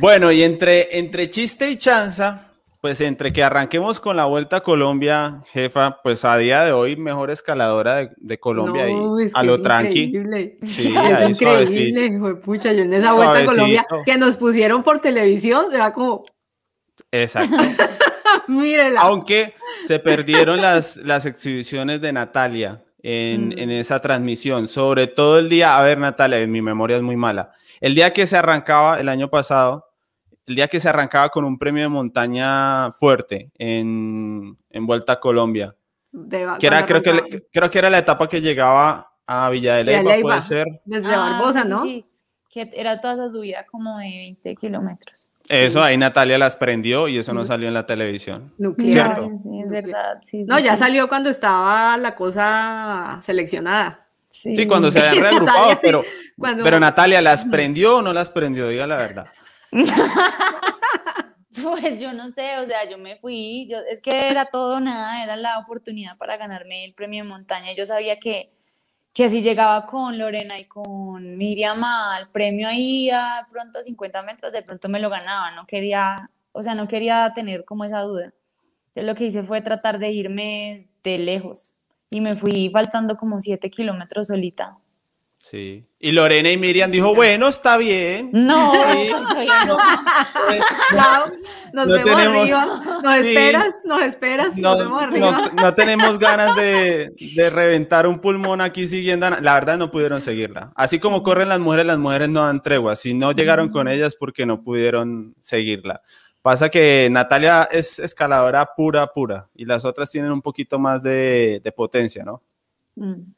Bueno, 0.00 0.32
y 0.32 0.42
entre, 0.42 0.98
entre 0.98 1.30
chiste 1.30 1.70
y 1.70 1.76
chanza, 1.76 2.52
pues 2.80 3.00
entre 3.00 3.32
que 3.32 3.42
arranquemos 3.42 4.00
con 4.00 4.16
la 4.16 4.24
Vuelta 4.24 4.56
a 4.56 4.60
Colombia, 4.60 5.42
jefa, 5.52 5.98
pues 6.02 6.24
a 6.24 6.36
día 6.36 6.62
de 6.62 6.72
hoy 6.72 6.96
mejor 6.96 7.30
escaladora 7.30 7.96
de, 7.96 8.10
de 8.16 8.38
Colombia 8.38 8.86
No, 8.86 9.20
y 9.20 9.26
es 9.26 9.32
a 9.34 9.40
que 9.40 9.46
lo 9.46 9.54
es 9.56 9.62
tranqui. 9.62 10.02
increíble. 10.04 10.58
Sí, 10.64 10.94
es 10.96 10.96
ahí 10.96 11.30
increíble, 11.30 12.06
hijo 12.06 12.40
pucha, 12.40 12.72
yo 12.72 12.82
en 12.82 12.92
esa 12.94 13.12
vuelta 13.12 13.38
a 13.38 13.44
Colombia 13.44 13.86
que 14.04 14.16
nos 14.18 14.36
pusieron 14.36 14.82
por 14.82 15.00
televisión, 15.00 15.66
era 15.72 15.92
como, 15.92 16.22
Exacto. 17.12 17.56
mírela. 18.48 19.00
Aunque 19.02 19.54
se 19.86 19.98
perdieron 19.98 20.60
las, 20.60 20.96
las 20.96 21.26
exhibiciones 21.26 22.00
de 22.00 22.12
Natalia 22.12 22.82
en, 23.02 23.48
Mm. 23.48 23.52
en 23.58 23.70
esa 23.70 24.00
transmisión, 24.00 24.66
sobre 24.68 25.06
todo 25.06 25.38
el 25.38 25.48
día, 25.48 25.76
a 25.78 25.82
ver 25.82 25.98
Natalia, 25.98 26.46
mi 26.46 26.62
memoria 26.62 26.96
es 26.96 27.02
muy 27.02 27.16
mala, 27.16 27.52
el 27.80 27.94
día 27.94 28.12
que 28.12 28.26
se 28.26 28.36
arrancaba 28.36 28.98
el 28.98 29.08
año 29.08 29.28
pasado, 29.28 29.86
el 30.46 30.56
día 30.56 30.66
que 30.68 30.80
se 30.80 30.88
arrancaba 30.88 31.28
con 31.28 31.44
un 31.44 31.58
premio 31.58 31.82
de 31.82 31.88
montaña 31.88 32.90
fuerte 32.92 33.50
en, 33.58 34.56
en 34.70 34.86
Vuelta 34.86 35.12
a 35.14 35.20
Colombia, 35.20 35.76
De- 36.10 36.46
que 36.58 36.66
era, 36.66 36.84
creo, 36.86 37.02
que, 37.02 37.46
creo 37.52 37.70
que 37.70 37.78
era 37.78 37.90
la 37.90 37.98
etapa 37.98 38.26
que 38.28 38.40
llegaba 38.40 39.06
a 39.26 39.50
Villa 39.50 39.74
de 39.76 39.82
Villa 39.84 39.98
de 39.98 40.02
Leyva, 40.04 40.10
Leyva. 40.16 40.28
puede 40.28 40.42
ser. 40.42 40.66
Desde 40.86 41.14
Ah, 41.14 41.18
Barbosa, 41.38 41.62
sí, 41.64 41.68
¿no? 41.68 41.82
sí, 41.82 42.06
que 42.50 42.70
era 42.74 42.98
toda 43.00 43.14
esa 43.14 43.28
subida 43.28 43.66
como 43.66 43.98
de 43.98 44.06
20 44.06 44.56
kilómetros. 44.56 45.30
Eso, 45.48 45.82
ahí 45.82 45.96
Natalia 45.96 46.36
las 46.38 46.56
prendió 46.56 47.08
y 47.08 47.18
eso 47.18 47.32
no 47.32 47.44
salió 47.44 47.68
en 47.68 47.74
la 47.74 47.86
televisión. 47.86 48.52
Nuclear. 48.58 49.14
Cierto. 49.16 49.30
Sí, 49.42 49.60
es 49.64 49.70
verdad. 49.70 50.18
sí, 50.22 50.44
No, 50.44 50.58
sí, 50.58 50.64
ya 50.64 50.72
sí. 50.74 50.78
salió 50.78 51.08
cuando 51.08 51.30
estaba 51.30 51.96
la 51.96 52.14
cosa 52.14 53.18
seleccionada. 53.22 54.06
Sí, 54.30 54.66
cuando 54.66 54.90
se 54.90 55.00
habían 55.00 55.22
reagrupado, 55.24 55.70
sí, 55.70 55.78
pero, 55.80 56.04
cuando- 56.38 56.62
pero 56.64 56.78
Natalia, 56.78 57.22
¿las 57.22 57.44
prendió 57.46 57.96
o 57.96 58.02
no 58.02 58.12
las 58.12 58.28
prendió? 58.30 58.68
Diga 58.68 58.86
la 58.86 58.96
verdad. 58.96 59.26
Pues 61.62 62.00
yo 62.00 62.12
no 62.12 62.30
sé, 62.30 62.58
o 62.58 62.66
sea, 62.66 62.88
yo 62.88 62.98
me 62.98 63.16
fui, 63.16 63.66
yo, 63.68 63.78
es 63.90 64.00
que 64.00 64.28
era 64.30 64.44
todo 64.44 64.78
nada, 64.78 65.24
era 65.24 65.34
la 65.34 65.58
oportunidad 65.58 66.16
para 66.16 66.36
ganarme 66.36 66.84
el 66.84 66.94
premio 66.94 67.24
de 67.24 67.28
montaña. 67.28 67.72
Yo 67.76 67.84
sabía 67.84 68.20
que, 68.20 68.52
que 69.18 69.28
si 69.30 69.42
llegaba 69.42 69.84
con 69.84 70.16
Lorena 70.16 70.60
y 70.60 70.66
con 70.66 71.36
Miriam 71.36 71.82
al 71.82 72.30
premio 72.30 72.68
ahí 72.68 73.10
a 73.10 73.48
pronto 73.50 73.80
a 73.80 73.82
50 73.82 74.22
metros, 74.22 74.52
de 74.52 74.62
pronto 74.62 74.88
me 74.88 75.00
lo 75.00 75.10
ganaba, 75.10 75.50
no 75.56 75.66
quería, 75.66 76.30
o 76.52 76.62
sea, 76.62 76.76
no 76.76 76.86
quería 76.86 77.32
tener 77.34 77.64
como 77.64 77.84
esa 77.84 78.02
duda. 78.02 78.32
Entonces 78.90 79.04
lo 79.04 79.16
que 79.16 79.24
hice 79.24 79.42
fue 79.42 79.60
tratar 79.60 79.98
de 79.98 80.12
irme 80.12 80.86
de 81.02 81.18
lejos 81.18 81.74
y 82.10 82.20
me 82.20 82.36
fui 82.36 82.70
faltando 82.72 83.16
como 83.16 83.40
7 83.40 83.68
kilómetros 83.70 84.28
solita. 84.28 84.78
Sí. 85.40 85.86
Y 86.00 86.12
Lorena 86.12 86.50
y 86.50 86.56
Miriam 86.56 86.90
dijo, 86.90 87.14
bueno, 87.14 87.48
está 87.48 87.76
bien. 87.76 88.30
No, 88.32 88.72
Sí. 88.74 89.10
pues, 89.36 89.48
no. 89.66 89.76
Chao, 90.90 91.30
nos 91.72 91.86
No 91.86 91.94
vemos 91.94 92.10
tenemos- 92.10 92.42
arriba. 92.42 93.00
Nos 93.02 93.14
Sí. 93.14 93.28
esperas, 93.28 93.80
nos 93.84 94.02
esperas, 94.02 94.56
No, 94.56 94.70
nos 94.74 94.78
vemos 94.78 95.02
arriba. 95.02 95.30
no- 95.30 95.62
no 95.62 95.74
tenemos 95.74 96.18
ganas 96.18 96.56
de, 96.56 97.12
de 97.34 97.50
reventar 97.50 98.06
un 98.06 98.18
pulmón 98.20 98.60
aquí 98.60 98.86
siguiendo. 98.86 99.30
La 99.30 99.54
verdad 99.54 99.78
no 99.78 99.90
pudieron 99.90 100.20
seguirla. 100.20 100.72
Así 100.74 100.98
como 100.98 101.22
corren 101.22 101.48
las 101.48 101.60
mujeres, 101.60 101.86
las 101.86 101.98
mujeres 101.98 102.28
no 102.28 102.44
dan 102.44 102.60
tregua. 102.62 102.96
Si 102.96 103.14
no 103.14 103.32
llegaron 103.32 103.68
con 103.70 103.86
ellas 103.88 104.16
porque 104.18 104.44
no 104.44 104.62
pudieron 104.62 105.34
seguirla. 105.40 106.02
Pasa 106.42 106.68
que 106.68 107.08
Natalia 107.10 107.68
es 107.70 107.98
escaladora 107.98 108.70
pura, 108.76 109.06
pura. 109.12 109.48
Y 109.54 109.64
las 109.66 109.84
otras 109.84 110.10
tienen 110.10 110.32
un 110.32 110.42
poquito 110.42 110.78
más 110.78 111.02
de, 111.02 111.60
de 111.62 111.72
potencia, 111.72 112.24
¿no? 112.24 112.42
Mm. 112.96 113.32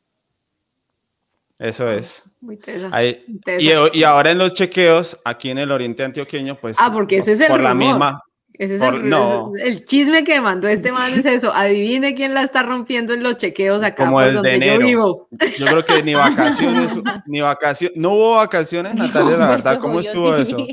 Eso 1.61 1.89
es. 1.91 2.25
Muy 2.41 2.57
tesa. 2.57 2.89
Ahí- 2.91 3.23
muy 3.29 3.39
tesa. 3.41 3.63
y, 3.93 3.99
y 4.01 4.03
ahora 4.03 4.31
en 4.33 4.39
los 4.39 4.55
chequeos, 4.55 5.19
aquí 5.25 5.51
en 5.51 5.59
el 5.59 5.71
oriente 5.71 6.03
antioqueño, 6.03 6.59
pues. 6.59 6.77
Ah, 6.81 6.91
porque 6.93 7.19
ese 7.19 7.33
es 7.33 7.41
el 7.41 7.49
por 7.49 7.61
la 7.61 7.75
misma. 7.75 8.23
Ese 8.55 8.75
es 8.77 8.81
por- 8.81 8.95
el, 8.97 9.09
no. 9.09 9.53
el 9.59 9.85
chisme 9.85 10.25
que 10.25 10.41
mandó 10.41 10.69
este 10.69 10.91
man 10.93 11.11
es 11.13 11.25
eso. 11.25 11.53
Adivine 11.55 12.15
quién 12.15 12.35
la 12.35 12.43
está 12.43 12.63
rompiendo 12.63 13.15
en 13.15 13.23
los 13.23 13.37
chequeos 13.37 13.83
acá 13.83 14.05
Como 14.07 14.17
por 14.17 14.25
desde 14.25 14.35
donde 14.37 14.51
yo 14.59 14.65
enero. 14.73 14.87
vivo. 14.87 15.29
Yo 15.59 15.67
creo 15.67 15.85
que 15.87 16.03
ni 16.03 16.15
vacaciones, 16.15 16.99
ni 17.27 17.41
vacaciones. 17.41 17.97
No 17.97 18.11
hubo 18.15 18.35
vacaciones, 18.37 18.95
Natalia, 18.95 19.37
la 19.37 19.45
No, 19.47 19.51
verdad. 19.53 19.73
pues, 19.75 19.79
¿Cómo 19.79 20.01
estuvo 20.01 20.35
sí. 20.37 20.43
eso? 20.43 20.67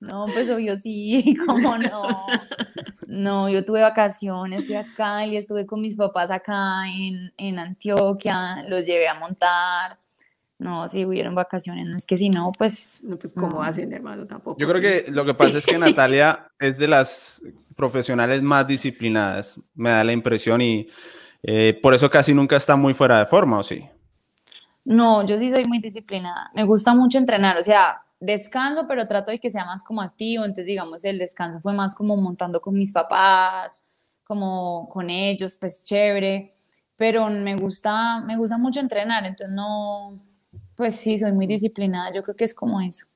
No, 0.00 0.26
pues 0.32 0.48
obvio 0.50 0.78
sí, 0.78 1.36
¿cómo 1.46 1.76
no? 1.78 2.26
No, 3.08 3.48
yo 3.48 3.64
tuve 3.64 3.80
vacaciones, 3.82 4.66
fui 4.66 4.76
acá 4.76 5.26
y 5.26 5.36
estuve 5.36 5.66
con 5.66 5.80
mis 5.80 5.96
papás 5.96 6.30
acá 6.30 6.82
en, 6.88 7.32
en 7.36 7.58
Antioquia, 7.58 8.64
los 8.68 8.86
llevé 8.86 9.08
a 9.08 9.14
montar. 9.14 9.98
No, 10.58 10.88
sí 10.88 11.04
hubieron 11.04 11.34
vacaciones, 11.36 11.86
no 11.86 11.96
es 11.96 12.04
que 12.04 12.16
si 12.16 12.30
no, 12.30 12.50
pues 12.50 13.00
No, 13.04 13.16
pues 13.16 13.32
cómo 13.32 13.58
No. 13.58 13.62
hacen, 13.62 13.92
hermano, 13.92 14.26
tampoco. 14.26 14.58
Yo 14.58 14.68
creo 14.68 14.80
que 14.80 15.10
lo 15.10 15.24
que 15.24 15.34
pasa 15.34 15.58
es 15.58 15.66
que 15.66 15.78
Natalia 15.78 16.48
es 16.58 16.78
de 16.78 16.88
las 16.88 17.42
profesionales 17.76 18.42
más 18.42 18.66
disciplinadas, 18.66 19.60
me 19.74 19.90
da 19.90 20.02
la 20.02 20.12
impresión, 20.12 20.60
y 20.60 20.88
eh, 21.44 21.78
por 21.80 21.94
eso 21.94 22.10
casi 22.10 22.34
nunca 22.34 22.56
está 22.56 22.74
muy 22.74 22.92
fuera 22.92 23.20
de 23.20 23.26
forma, 23.26 23.58
¿o 23.60 23.62
sí? 23.62 23.88
No, 24.84 25.24
yo 25.24 25.38
sí 25.38 25.50
soy 25.50 25.64
muy 25.64 25.78
disciplinada. 25.80 26.50
Me 26.54 26.64
gusta 26.64 26.94
mucho 26.94 27.18
entrenar, 27.18 27.56
o 27.58 27.62
sea, 27.62 28.02
descanso, 28.18 28.86
pero 28.88 29.06
trato 29.06 29.30
de 29.30 29.38
que 29.38 29.50
sea 29.50 29.64
más 29.64 29.84
como 29.84 30.00
activo. 30.02 30.44
Entonces, 30.44 30.66
digamos, 30.66 31.04
el 31.04 31.18
descanso 31.18 31.60
fue 31.60 31.72
más 31.74 31.94
como 31.94 32.16
montando 32.16 32.60
con 32.60 32.74
mis 32.74 32.90
papás, 32.90 33.86
como 34.24 34.88
con 34.88 35.10
ellos, 35.10 35.56
pues 35.60 35.84
chévere. 35.84 36.54
Pero 36.96 37.28
me 37.28 37.54
gusta, 37.54 38.20
me 38.22 38.36
gusta 38.36 38.58
mucho 38.58 38.80
entrenar, 38.80 39.24
entonces 39.24 39.54
no, 39.54 40.18
pues 40.78 40.94
sí, 40.96 41.18
soy 41.18 41.32
muy 41.32 41.46
disciplinada. 41.48 42.14
Yo 42.14 42.22
creo 42.22 42.36
que 42.36 42.44
es 42.44 42.54
como 42.54 42.80
eso. 42.80 43.06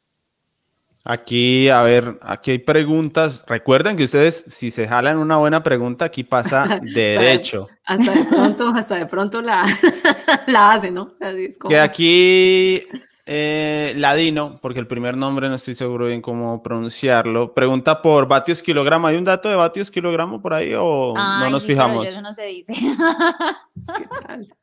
Aquí, 1.04 1.68
a 1.68 1.82
ver, 1.82 2.18
aquí 2.20 2.50
hay 2.50 2.58
preguntas. 2.58 3.44
Recuerden 3.46 3.96
que 3.96 4.04
ustedes, 4.04 4.44
si 4.48 4.70
se 4.70 4.86
jalan 4.86 5.18
una 5.18 5.36
buena 5.36 5.62
pregunta, 5.62 6.04
aquí 6.06 6.24
pasa 6.24 6.80
derecho. 6.82 7.68
Hasta 7.84 8.12
de 8.12 8.24
pronto, 8.24 8.68
hasta 8.68 8.96
de 8.96 9.06
pronto 9.06 9.40
la, 9.42 9.64
la 10.48 10.72
hace, 10.72 10.90
¿no? 10.90 11.14
Así 11.20 11.44
es 11.44 11.58
como- 11.58 11.70
Que 11.70 11.78
aquí 11.80 12.82
eh, 13.26 13.94
Ladino, 13.96 14.58
porque 14.60 14.80
el 14.80 14.86
primer 14.88 15.16
nombre 15.16 15.48
no 15.48 15.54
estoy 15.54 15.74
seguro 15.76 16.06
bien 16.06 16.20
cómo 16.20 16.62
pronunciarlo, 16.62 17.54
pregunta 17.54 18.02
por 18.02 18.26
vatios 18.26 18.62
kilogramo. 18.62 19.06
¿Hay 19.06 19.16
un 19.16 19.24
dato 19.24 19.48
de 19.48 19.54
vatios 19.56 19.90
kilogramo 19.90 20.42
por 20.42 20.54
ahí 20.54 20.72
o 20.76 21.14
no 21.16 21.50
nos 21.50 21.62
sí, 21.62 21.68
pero 21.68 21.84
fijamos? 21.84 22.08
Eso 22.08 22.22
no 22.22 22.32
se 22.32 22.44
dice. 22.44 22.74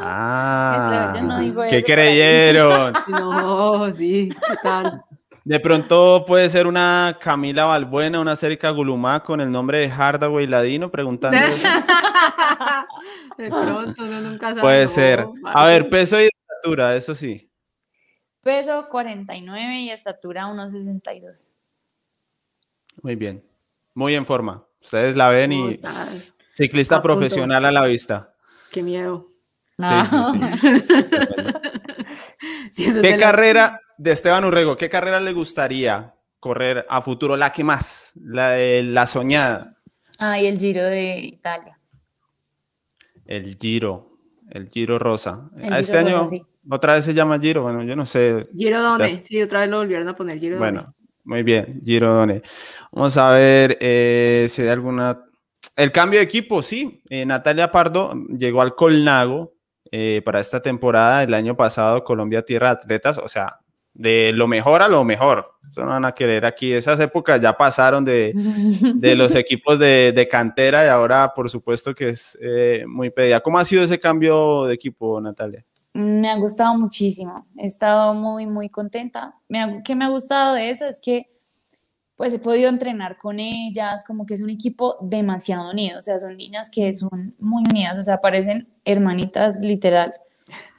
Ah, 0.00 1.12
Yo 1.16 1.22
no 1.22 1.38
digo 1.40 1.62
¿qué 1.68 1.82
creyeron? 1.84 2.92
No, 3.08 3.92
sí, 3.94 4.30
¿qué 4.30 4.56
tal? 4.62 5.02
De 5.44 5.60
pronto 5.60 6.24
puede 6.26 6.48
ser 6.48 6.66
una 6.66 7.16
Camila 7.20 7.66
Balbuena, 7.66 8.18
una 8.20 8.34
Cérica 8.34 8.70
Gulumá 8.70 9.22
con 9.22 9.40
el 9.40 9.50
nombre 9.50 9.78
de 9.78 9.88
Hardaway 9.90 10.46
Ladino 10.48 10.90
preguntando. 10.90 11.38
De 13.38 13.48
pronto, 13.48 14.02
uno 14.02 14.20
nunca 14.22 14.48
sabe. 14.48 14.60
Puede 14.60 14.82
no, 14.82 14.88
ser. 14.88 15.26
A 15.44 15.66
ver, 15.66 15.88
peso 15.88 16.20
y 16.20 16.24
estatura, 16.28 16.96
eso 16.96 17.14
sí. 17.14 17.48
Peso 18.42 18.86
49 18.90 19.74
y 19.80 19.90
estatura 19.90 20.46
1,62. 20.48 21.52
Muy 23.02 23.14
bien. 23.14 23.44
Muy 23.94 24.14
en 24.16 24.26
forma. 24.26 24.64
Ustedes 24.82 25.16
la 25.16 25.28
ven 25.28 25.50
No, 25.50 25.68
y 25.68 25.72
está- 25.72 25.92
ciclista 26.52 26.96
a 26.96 27.02
punto. 27.02 27.14
profesional 27.18 27.64
a 27.64 27.70
la 27.72 27.84
vista. 27.84 28.34
Qué 28.72 28.82
miedo. 28.82 29.28
Sí, 29.78 29.86
sí, 30.10 30.16
sí. 30.60 30.76
Sí, 32.72 33.00
¿Qué 33.02 33.16
carrera 33.16 33.80
de 33.98 34.12
Esteban 34.12 34.44
Urrego, 34.44 34.76
qué 34.76 34.88
carrera 34.88 35.20
le 35.20 35.32
gustaría 35.32 36.14
correr 36.40 36.86
a 36.88 37.00
futuro? 37.02 37.36
La 37.36 37.50
que 37.52 37.64
más, 37.64 38.12
la 38.22 38.50
de 38.50 38.82
la 38.82 39.06
soñada. 39.06 39.76
Ah, 40.18 40.38
y 40.40 40.46
el 40.46 40.58
Giro 40.58 40.82
de 40.84 41.18
Italia. 41.18 41.78
El 43.26 43.56
Giro, 43.60 44.18
el 44.50 44.68
Giro 44.70 44.98
Rosa. 44.98 45.50
El 45.58 45.72
A 45.72 45.78
este 45.78 45.98
año 45.98 46.26
sí. 46.28 46.42
otra 46.70 46.94
vez 46.94 47.04
se 47.04 47.12
llama 47.14 47.38
Giro, 47.38 47.62
bueno, 47.62 47.82
yo 47.82 47.96
no 47.96 48.06
sé. 48.06 48.44
Giro 48.56 48.80
Done. 48.80 49.04
Las- 49.04 49.24
Sí, 49.26 49.42
otra 49.42 49.60
vez 49.60 49.68
lo 49.68 49.78
volvieron 49.78 50.08
a 50.08 50.14
poner 50.16 50.38
Giro 50.38 50.56
Done. 50.56 50.70
Bueno, 50.70 50.94
muy 51.24 51.42
bien, 51.42 51.82
Giro 51.84 52.12
Done. 52.14 52.42
Vamos 52.92 53.16
a 53.16 53.30
ver 53.30 53.76
eh, 53.80 54.46
si 54.48 54.62
hay 54.62 54.68
alguna... 54.68 55.22
El 55.74 55.90
cambio 55.92 56.20
de 56.20 56.24
equipo, 56.24 56.62
sí. 56.62 57.02
Eh, 57.10 57.26
Natalia 57.26 57.70
Pardo 57.72 58.14
llegó 58.38 58.62
al 58.62 58.74
Colnago 58.74 59.55
eh, 59.92 60.22
para 60.24 60.40
esta 60.40 60.60
temporada. 60.62 61.22
El 61.22 61.34
año 61.34 61.56
pasado 61.56 62.04
Colombia 62.04 62.42
Tierra 62.42 62.70
Atletas, 62.70 63.18
o 63.18 63.28
sea, 63.28 63.58
de 63.94 64.32
lo 64.34 64.46
mejor 64.46 64.82
a 64.82 64.88
lo 64.88 65.04
mejor. 65.04 65.52
Eso 65.62 65.80
no 65.82 65.88
van 65.88 66.04
a 66.04 66.12
querer 66.12 66.44
aquí. 66.46 66.72
Esas 66.72 66.98
épocas 67.00 67.40
ya 67.40 67.56
pasaron 67.56 68.04
de, 68.04 68.30
de 68.94 69.14
los 69.14 69.34
equipos 69.34 69.78
de, 69.78 70.12
de 70.14 70.28
cantera 70.28 70.84
y 70.84 70.88
ahora, 70.88 71.32
por 71.34 71.48
supuesto, 71.50 71.94
que 71.94 72.10
es 72.10 72.36
eh, 72.40 72.84
muy 72.86 73.10
pedida. 73.10 73.40
¿Cómo 73.40 73.58
ha 73.58 73.64
sido 73.64 73.82
ese 73.82 73.98
cambio 73.98 74.64
de 74.64 74.74
equipo, 74.74 75.20
Natalia? 75.20 75.64
Me 75.94 76.28
ha 76.30 76.36
gustado 76.36 76.76
muchísimo. 76.78 77.46
He 77.56 77.66
estado 77.66 78.12
muy, 78.12 78.44
muy 78.46 78.68
contenta. 78.68 79.34
Me 79.48 79.60
ha- 79.60 79.82
¿qué 79.82 79.94
me 79.94 80.04
ha 80.04 80.08
gustado 80.08 80.54
de 80.54 80.68
eso? 80.70 80.86
Es 80.86 81.00
que 81.02 81.26
pues 82.16 82.32
he 82.32 82.38
podido 82.38 82.68
entrenar 82.70 83.18
con 83.18 83.40
ellas, 83.40 84.04
como 84.06 84.26
que 84.26 84.34
es 84.34 84.42
un 84.42 84.50
equipo 84.50 84.96
demasiado 85.00 85.70
unido, 85.70 85.98
o 85.98 86.02
sea, 86.02 86.18
son 86.18 86.36
niñas 86.36 86.70
que 86.70 86.92
son 86.94 87.34
muy 87.38 87.62
unidas, 87.70 87.98
o 87.98 88.02
sea, 88.02 88.18
parecen 88.20 88.68
hermanitas 88.84 89.60
literal. 89.60 90.12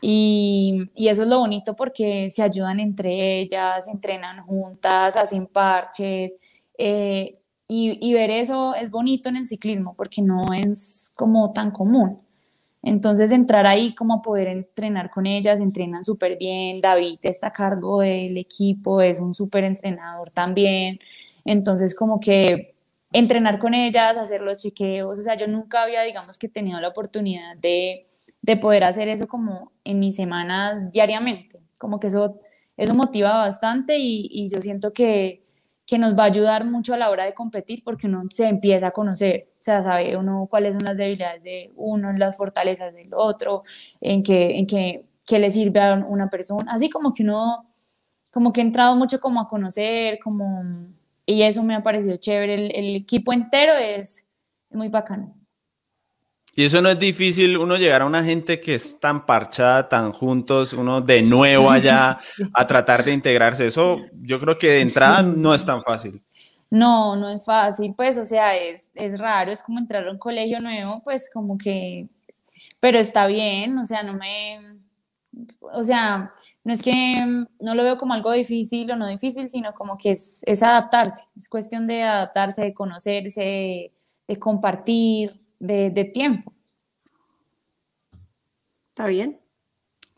Y, 0.01 0.89
y 0.95 1.09
eso 1.09 1.23
es 1.23 1.29
lo 1.29 1.39
bonito 1.39 1.75
porque 1.75 2.29
se 2.29 2.41
ayudan 2.43 2.79
entre 2.79 3.41
ellas, 3.41 3.87
entrenan 3.87 4.43
juntas, 4.45 5.15
hacen 5.17 5.47
parches. 5.47 6.39
eh, 6.77 7.37
y, 7.67 7.97
y 8.01 8.13
ver 8.13 8.29
eso 8.31 8.75
es 8.75 8.89
bonito 8.91 9.29
en 9.29 9.35
el 9.37 9.47
ciclismo 9.47 9.93
porque 9.95 10.21
no 10.21 10.53
es 10.53 11.11
como 11.15 11.51
tan 11.51 11.71
común. 11.71 12.21
Entonces 12.81 13.31
entrar 13.31 13.67
ahí 13.67 13.93
como 13.95 14.15
a 14.15 14.21
poder 14.21 14.47
entrenar 14.47 15.09
con 15.11 15.25
ellas, 15.25 15.59
entrenan 15.59 16.03
súper 16.03 16.37
bien, 16.37 16.79
David 16.79 17.19
está 17.23 17.47
a 17.47 17.53
cargo 17.53 17.99
del 17.99 18.37
equipo, 18.37 19.01
es 19.01 19.19
un 19.19 19.33
súper 19.33 19.65
entrenador 19.65 20.31
también, 20.31 20.99
entonces 21.47 21.95
como 21.95 22.19
que 22.19 22.75
entrenar 23.11 23.59
con 23.59 23.73
ellas, 23.73 24.17
hacer 24.17 24.41
los 24.41 24.57
chequeos, 24.61 25.17
o 25.17 25.21
sea, 25.21 25.35
yo 25.35 25.47
nunca 25.47 25.83
había, 25.83 26.03
digamos 26.03 26.37
que 26.37 26.49
tenido 26.49 26.79
la 26.79 26.89
oportunidad 26.89 27.57
de, 27.57 28.07
de 28.41 28.57
poder 28.57 28.83
hacer 28.83 29.07
eso 29.07 29.27
como 29.27 29.71
en 29.83 29.99
mis 29.99 30.15
semanas 30.15 30.91
diariamente, 30.91 31.59
como 31.77 31.99
que 31.99 32.07
eso, 32.07 32.39
eso 32.75 32.93
motiva 32.93 33.37
bastante 33.37 33.97
y, 33.97 34.27
y 34.31 34.49
yo 34.49 34.61
siento 34.61 34.93
que, 34.93 35.47
que 35.87 35.97
nos 35.97 36.17
va 36.17 36.23
a 36.23 36.27
ayudar 36.27 36.65
mucho 36.65 36.93
a 36.93 36.97
la 36.97 37.09
hora 37.09 37.23
de 37.23 37.33
competir 37.33 37.81
porque 37.83 38.07
uno 38.07 38.23
se 38.29 38.49
empieza 38.49 38.87
a 38.87 38.91
conocer, 38.91 39.51
o 39.53 39.63
sea, 39.63 39.81
sabe 39.83 40.17
uno 40.17 40.47
cuáles 40.49 40.73
son 40.73 40.83
las 40.83 40.97
debilidades 40.97 41.41
de 41.43 41.71
uno, 41.77 42.11
las 42.11 42.35
fortalezas 42.35 42.93
del 42.93 43.13
otro, 43.13 43.63
en 44.01 44.21
qué, 44.21 44.59
en 44.59 44.67
qué, 44.67 45.05
qué 45.25 45.39
le 45.39 45.49
sirve 45.49 45.79
a 45.79 45.95
una 45.95 46.29
persona, 46.29 46.73
así 46.73 46.89
como 46.89 47.13
que 47.13 47.23
uno, 47.23 47.71
como 48.31 48.51
que 48.51 48.59
he 48.59 48.65
entrado 48.65 48.97
mucho 48.97 49.21
como 49.21 49.39
a 49.39 49.47
conocer, 49.47 50.19
como, 50.19 50.61
y 51.27 51.43
eso 51.43 51.61
me 51.61 51.75
ha 51.75 51.83
parecido 51.83 52.17
chévere, 52.17 52.55
el, 52.55 52.71
el 52.75 52.95
equipo 52.95 53.31
entero 53.33 53.73
es, 53.75 54.31
es 54.71 54.75
muy 54.75 54.87
bacano. 54.89 55.35
Y 56.55 56.65
eso 56.65 56.81
no 56.81 56.89
es 56.89 56.97
difícil, 56.97 57.55
uno 57.55 57.75
llegar 57.75 58.01
a 58.01 58.05
una 58.07 58.23
gente 58.23 58.59
que 58.59 58.73
es 58.73 58.99
tan 58.99 59.27
parchada, 59.27 59.87
tan 59.87 60.11
juntos, 60.11 60.73
uno 60.73 61.01
de 61.01 61.21
nuevo 61.21 61.69
allá 61.69 62.17
Sí. 62.35 62.43
a 62.51 62.65
tratar 62.65 63.03
de 63.03 63.13
integrarse. 63.13 63.67
Eso 63.67 63.99
yo 64.13 64.39
creo 64.39 64.57
que 64.57 64.67
de 64.71 64.81
entrada 64.81 65.19
Sí. 65.23 65.33
no 65.35 65.53
es 65.53 65.63
tan 65.63 65.83
fácil. 65.83 66.19
No, 66.71 67.15
no 67.15 67.29
es 67.29 67.45
fácil, 67.45 67.93
pues, 67.95 68.17
o 68.17 68.25
sea, 68.25 68.57
es, 68.57 68.89
es 68.95 69.19
raro, 69.19 69.51
es 69.51 69.61
como 69.61 69.77
entrar 69.79 70.07
a 70.07 70.11
un 70.11 70.17
colegio 70.17 70.59
nuevo, 70.59 71.01
pues 71.03 71.29
como 71.33 71.57
que, 71.59 72.07
pero 72.79 72.97
está 72.97 73.27
bien, 73.27 73.77
o 73.77 73.85
sea, 73.85 74.01
no 74.03 74.13
me, 74.15 74.59
o 75.61 75.83
sea, 75.83 76.33
no 76.67 76.73
es 76.73 76.81
que 76.81 77.45
no 77.61 77.75
lo 77.75 77.83
veo 77.83 77.97
como 77.97 78.13
algo 78.13 78.29
difícil 78.33 78.91
o 78.91 78.97
no 78.97 79.07
difícil, 79.07 79.49
sino 79.49 79.73
como 79.73 79.97
que 79.97 80.11
es, 80.11 80.43
adaptarse, 80.61 81.23
es 81.37 81.47
cuestión 81.47 81.87
de 81.87 82.03
adaptarse, 82.03 82.61
de 82.61 82.73
conocerse, 82.73 83.41
de, 83.41 83.93
de 84.27 84.37
compartir, 84.37 85.39
de, 85.59 85.91
de 85.91 86.03
tiempo. 86.03 86.51
¿Está 88.89 89.07
bien? 89.07 89.39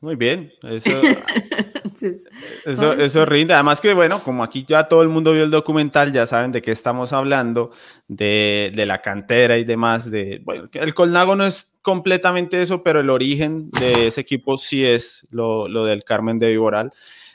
Muy 0.01 0.15
bien, 0.15 0.53
eso, 0.63 0.89
eso, 2.65 2.93
eso, 2.93 3.25
rinde. 3.25 3.53
Además 3.53 3.81
que, 3.81 3.93
bueno, 3.93 4.23
como 4.23 4.43
aquí 4.43 4.65
ya 4.67 4.85
todo 4.85 5.01
el 5.01 5.09
mundo 5.09 5.33
vio 5.33 5.43
el 5.43 5.51
documental, 5.51 6.13
ya 6.13 6.25
saben 6.25 6.53
de 6.53 6.61
qué 6.61 6.71
estamos 6.71 7.11
hablando, 7.11 7.71
de, 8.07 8.71
de 8.73 8.85
la 8.85 9.01
cantera 9.01 9.57
y 9.57 9.65
demás. 9.65 10.09
De, 10.09 10.41
bueno, 10.45 10.69
el 10.71 10.93
Colnago 10.93 11.35
no 11.35 11.45
es 11.45 11.71
completamente 11.81 12.61
eso, 12.61 12.81
pero 12.81 13.01
el 13.01 13.09
origen 13.09 13.69
de 13.71 14.07
ese 14.07 14.21
equipo 14.21 14.57
sí 14.57 14.85
es 14.85 15.27
lo, 15.31 15.67
lo 15.67 15.83
del 15.83 16.05
Carmen 16.05 16.39
de 16.39 16.49
Viboral. 16.49 16.91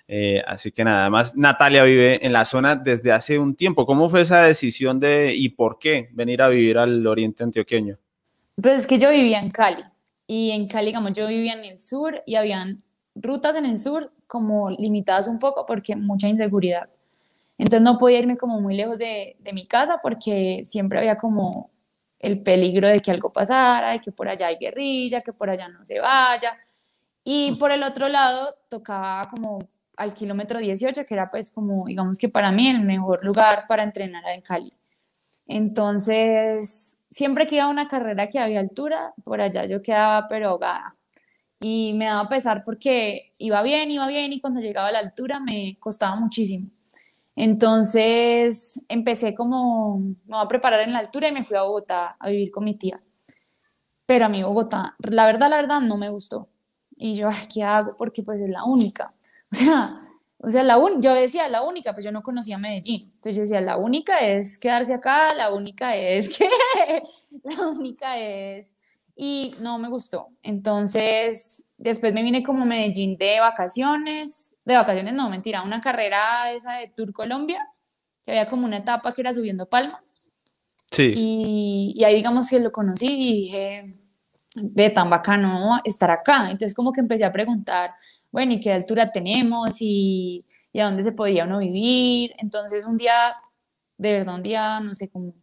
Eh, 0.09 0.43
así 0.47 0.73
que 0.73 0.85
nada 0.85 1.11
más, 1.11 1.37
Natalia 1.37 1.85
vive 1.85 2.25
en 2.25 2.33
la 2.33 2.47
zona 2.47 2.77
desde 2.77 3.13
hace 3.13 3.39
un 3.39 3.55
tiempo. 3.55 3.85
¿Cómo 3.85 4.09
fue 4.09 4.23
esa 4.23 4.43
decisión 4.43 4.99
de 5.01 5.35
y 5.35 5.51
por 5.51 5.79
qué 5.79 6.09
venir 6.13 6.41
a 6.41 6.49
vivir 6.49 6.79
al 6.79 7.07
oriente 7.07 7.43
antioqueño? 7.43 7.99
Pues 8.61 8.79
es 8.79 8.87
que 8.87 8.99
yo 8.99 9.11
vivía 9.11 9.41
en 9.41 9.51
Cali 9.51 9.85
y 10.27 10.51
en 10.51 10.69
Cali, 10.69 10.87
digamos, 10.87 11.13
yo 11.13 11.27
vivía 11.27 11.55
en 11.55 11.65
el 11.65 11.79
sur 11.79 12.23
y 12.27 12.37
habían 12.37 12.83
rutas 13.15 13.57
en 13.57 13.67
el 13.67 13.79
sur 13.79 14.13
como 14.27 14.71
limitadas 14.71 15.29
un 15.29 15.39
poco 15.39 15.67
porque 15.67 15.97
mucha 15.97 16.29
inseguridad. 16.29 16.89
Entonces 17.59 17.83
no 17.83 17.99
podía 17.99 18.19
irme 18.19 18.37
como 18.37 18.61
muy 18.61 18.75
lejos 18.75 18.99
de, 18.99 19.37
de 19.39 19.53
mi 19.53 19.67
casa 19.67 20.01
porque 20.03 20.63
siempre 20.65 20.99
había 20.99 21.19
como 21.19 21.71
el 22.19 22.43
peligro 22.43 22.89
de 22.89 23.01
que 23.01 23.11
algo 23.11 23.33
pasara, 23.33 23.93
de 23.93 24.01
que 24.01 24.11
por 24.11 24.29
allá 24.29 24.47
hay 24.49 24.57
guerrilla, 24.57 25.21
que 25.21 25.33
por 25.33 25.51
allá 25.51 25.69
no 25.69 25.85
se 25.85 26.01
vaya. 26.01 26.57
Y 27.23 27.57
por 27.57 27.71
el 27.71 27.83
otro 27.83 28.09
lado 28.09 28.55
tocaba 28.69 29.29
como 29.31 29.59
al 29.97 30.15
kilómetro 30.15 30.59
18, 30.59 31.07
que 31.07 31.15
era 31.15 31.31
pues 31.31 31.51
como, 31.51 31.87
digamos 31.87 32.19
que 32.19 32.29
para 32.29 32.51
mí 32.51 32.69
el 32.69 32.81
mejor 32.81 33.25
lugar 33.25 33.67
para 33.69 33.83
entrenar 33.83 34.25
en 34.29 34.41
Cali. 34.41 34.73
Entonces, 35.47 37.04
siempre 37.15 37.47
que 37.47 37.57
iba 37.57 37.65
a 37.65 37.69
una 37.69 37.87
carrera 37.89 38.29
que 38.29 38.41
había 38.41 38.59
altura, 38.59 39.15
por 39.23 39.41
allá 39.41 39.67
yo 39.67 39.83
quedaba 39.83 40.27
pero 40.29 40.49
ahogada. 40.51 40.97
Y 41.61 41.95
me 41.95 42.07
daba 42.07 42.29
pesar 42.29 42.65
porque 42.65 43.35
iba 43.39 43.63
bien, 43.63 43.91
iba 43.91 44.09
bien 44.09 44.33
y 44.33 44.41
cuando 44.41 44.61
llegaba 44.61 44.89
a 44.89 44.93
la 44.93 44.99
altura 44.99 45.39
me 45.39 45.77
costaba 45.79 46.17
muchísimo. 46.17 46.69
Entonces 47.37 48.85
empecé 48.89 49.35
como, 49.35 49.99
me 49.99 50.37
voy 50.37 50.45
a 50.45 50.49
preparar 50.49 50.81
en 50.81 50.93
la 50.93 50.99
altura 51.01 51.29
y 51.29 51.33
me 51.33 51.45
fui 51.45 51.57
a 51.57 51.63
Bogotá 51.63 52.17
a 52.19 52.31
vivir 52.31 52.51
con 52.51 52.65
mi 52.65 52.75
tía. 52.77 53.01
Pero 54.07 54.27
a 54.27 54.29
mí 54.29 54.43
Bogotá, 54.43 54.97
la 54.99 55.25
verdad, 55.27 55.49
la 55.51 55.57
verdad, 55.57 55.81
no 55.81 55.97
me 55.97 56.11
gustó. 56.11 56.49
Y 56.97 57.15
yo, 57.15 57.29
¿qué 57.53 57.63
hago? 57.63 57.97
Porque 57.97 58.23
pues 58.25 58.41
es 58.41 58.51
la 58.51 58.65
única. 58.65 59.15
O 59.53 59.57
sea, 59.57 60.04
o 60.47 60.51
sea, 60.51 60.63
la 60.63 60.77
un, 60.77 61.01
yo 61.01 61.15
decía 61.15 61.49
la 61.49 61.63
única, 61.63 61.93
pues 61.95 62.05
yo 62.05 62.13
no 62.13 62.23
conocía 62.23 62.59
Medellín. 62.59 63.13
Entonces 63.17 63.37
yo 63.37 63.43
decía, 63.43 63.61
la 63.61 63.77
única 63.77 64.19
es 64.19 64.59
quedarse 64.59 64.93
acá, 64.93 65.33
la 65.35 65.53
única 65.53 65.97
es 65.97 66.37
que, 66.37 66.49
la 67.43 67.69
única 67.69 68.19
es... 68.19 68.77
Y 69.17 69.55
no 69.61 69.79
me 69.79 69.89
gustó. 69.89 70.31
Entonces, 70.43 71.73
después 71.79 72.13
me 72.13 72.23
vine 72.25 72.43
como 72.43 72.67
Medellín 72.67 73.17
de 73.17 73.39
vacaciones, 73.39 74.61
de 74.65 74.75
vacaciones 74.75 75.15
no, 75.15 75.31
mentira, 75.31 75.63
una 75.63 75.81
carrera 75.81 76.53
esa 76.53 76.75
de 76.75 76.89
Tour 76.89 77.13
Colombia, 77.13 77.65
que 78.25 78.33
había 78.33 78.51
como 78.51 78.67
una 78.67 78.79
etapa 78.79 79.15
que 79.15 79.21
era 79.21 79.33
subiendo 79.33 79.69
palmas. 79.69 80.17
Sí. 80.91 81.13
Y, 81.15 81.95
y 81.97 82.05
ahí 82.05 82.17
digamos 82.17 82.51
que 82.51 82.59
lo 82.59 82.73
conocí 82.73 83.07
y 83.07 83.35
dije, 83.35 83.95
ve, 84.57 84.91
tan 84.91 85.11
bacano 85.11 85.81
estar 85.85 86.11
acá. 86.11 86.51
Entonces 86.51 86.75
como 86.75 86.93
que 86.93 87.01
empecé 87.01 87.25
a 87.25 87.33
preguntar, 87.33 87.93
bueno, 88.35 88.53
¿y 88.53 88.61
qué 88.61 88.73
altura 88.73 89.13
tenemos? 89.13 89.77
¿Y, 89.81 90.45
y 90.73 90.81
a 90.81 90.87
dónde 90.87 91.05
se 91.05 91.13
podía 91.13 91.45
uno 91.45 91.59
vivir? 91.59 92.35
Entonces 92.39 92.85
un 92.85 92.97
día, 92.97 93.33
de 93.97 94.13
verdad, 94.13 94.35
un 94.35 94.43
día, 94.43 94.81
no 94.81 94.93
sé, 94.97 95.09
como, 95.09 95.35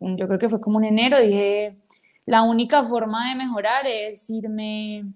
un, 0.00 0.18
yo 0.18 0.26
creo 0.28 0.38
que 0.38 0.50
fue 0.50 0.60
como 0.60 0.78
en 0.80 0.84
enero, 0.84 1.18
dije, 1.18 1.78
la 2.26 2.42
única 2.42 2.84
forma 2.84 3.30
de 3.30 3.36
mejorar 3.36 3.86
es 3.86 4.28
irme 4.28 5.06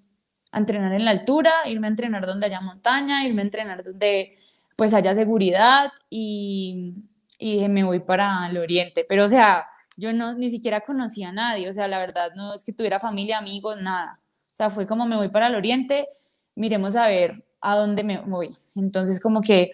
a 0.50 0.58
entrenar 0.60 0.94
en 0.94 1.04
la 1.04 1.10
altura, 1.10 1.52
irme 1.66 1.88
a 1.88 1.90
entrenar 1.90 2.24
donde 2.24 2.46
haya 2.46 2.62
montaña, 2.62 3.26
irme 3.26 3.42
a 3.42 3.44
entrenar 3.44 3.84
donde 3.84 4.38
pues 4.74 4.94
haya 4.94 5.14
seguridad 5.14 5.92
y, 6.08 6.94
y 7.38 7.56
dije, 7.56 7.68
me 7.68 7.84
voy 7.84 8.00
para 8.00 8.48
el 8.48 8.56
oriente. 8.56 9.04
Pero 9.06 9.26
o 9.26 9.28
sea, 9.28 9.66
yo 9.98 10.14
no, 10.14 10.32
ni 10.32 10.48
siquiera 10.48 10.80
conocía 10.80 11.28
a 11.28 11.32
nadie, 11.32 11.68
o 11.68 11.72
sea, 11.74 11.86
la 11.86 11.98
verdad 11.98 12.32
no 12.34 12.54
es 12.54 12.64
que 12.64 12.72
tuviera 12.72 12.98
familia, 12.98 13.36
amigos, 13.36 13.76
nada. 13.82 14.18
O 14.46 14.54
sea, 14.54 14.70
fue 14.70 14.86
como 14.86 15.04
me 15.04 15.16
voy 15.16 15.28
para 15.28 15.48
el 15.48 15.54
oriente 15.54 16.08
miremos 16.54 16.96
a 16.96 17.08
ver 17.08 17.44
a 17.60 17.76
dónde 17.76 18.02
me 18.02 18.18
voy. 18.20 18.56
Entonces 18.74 19.20
como 19.20 19.40
que 19.40 19.72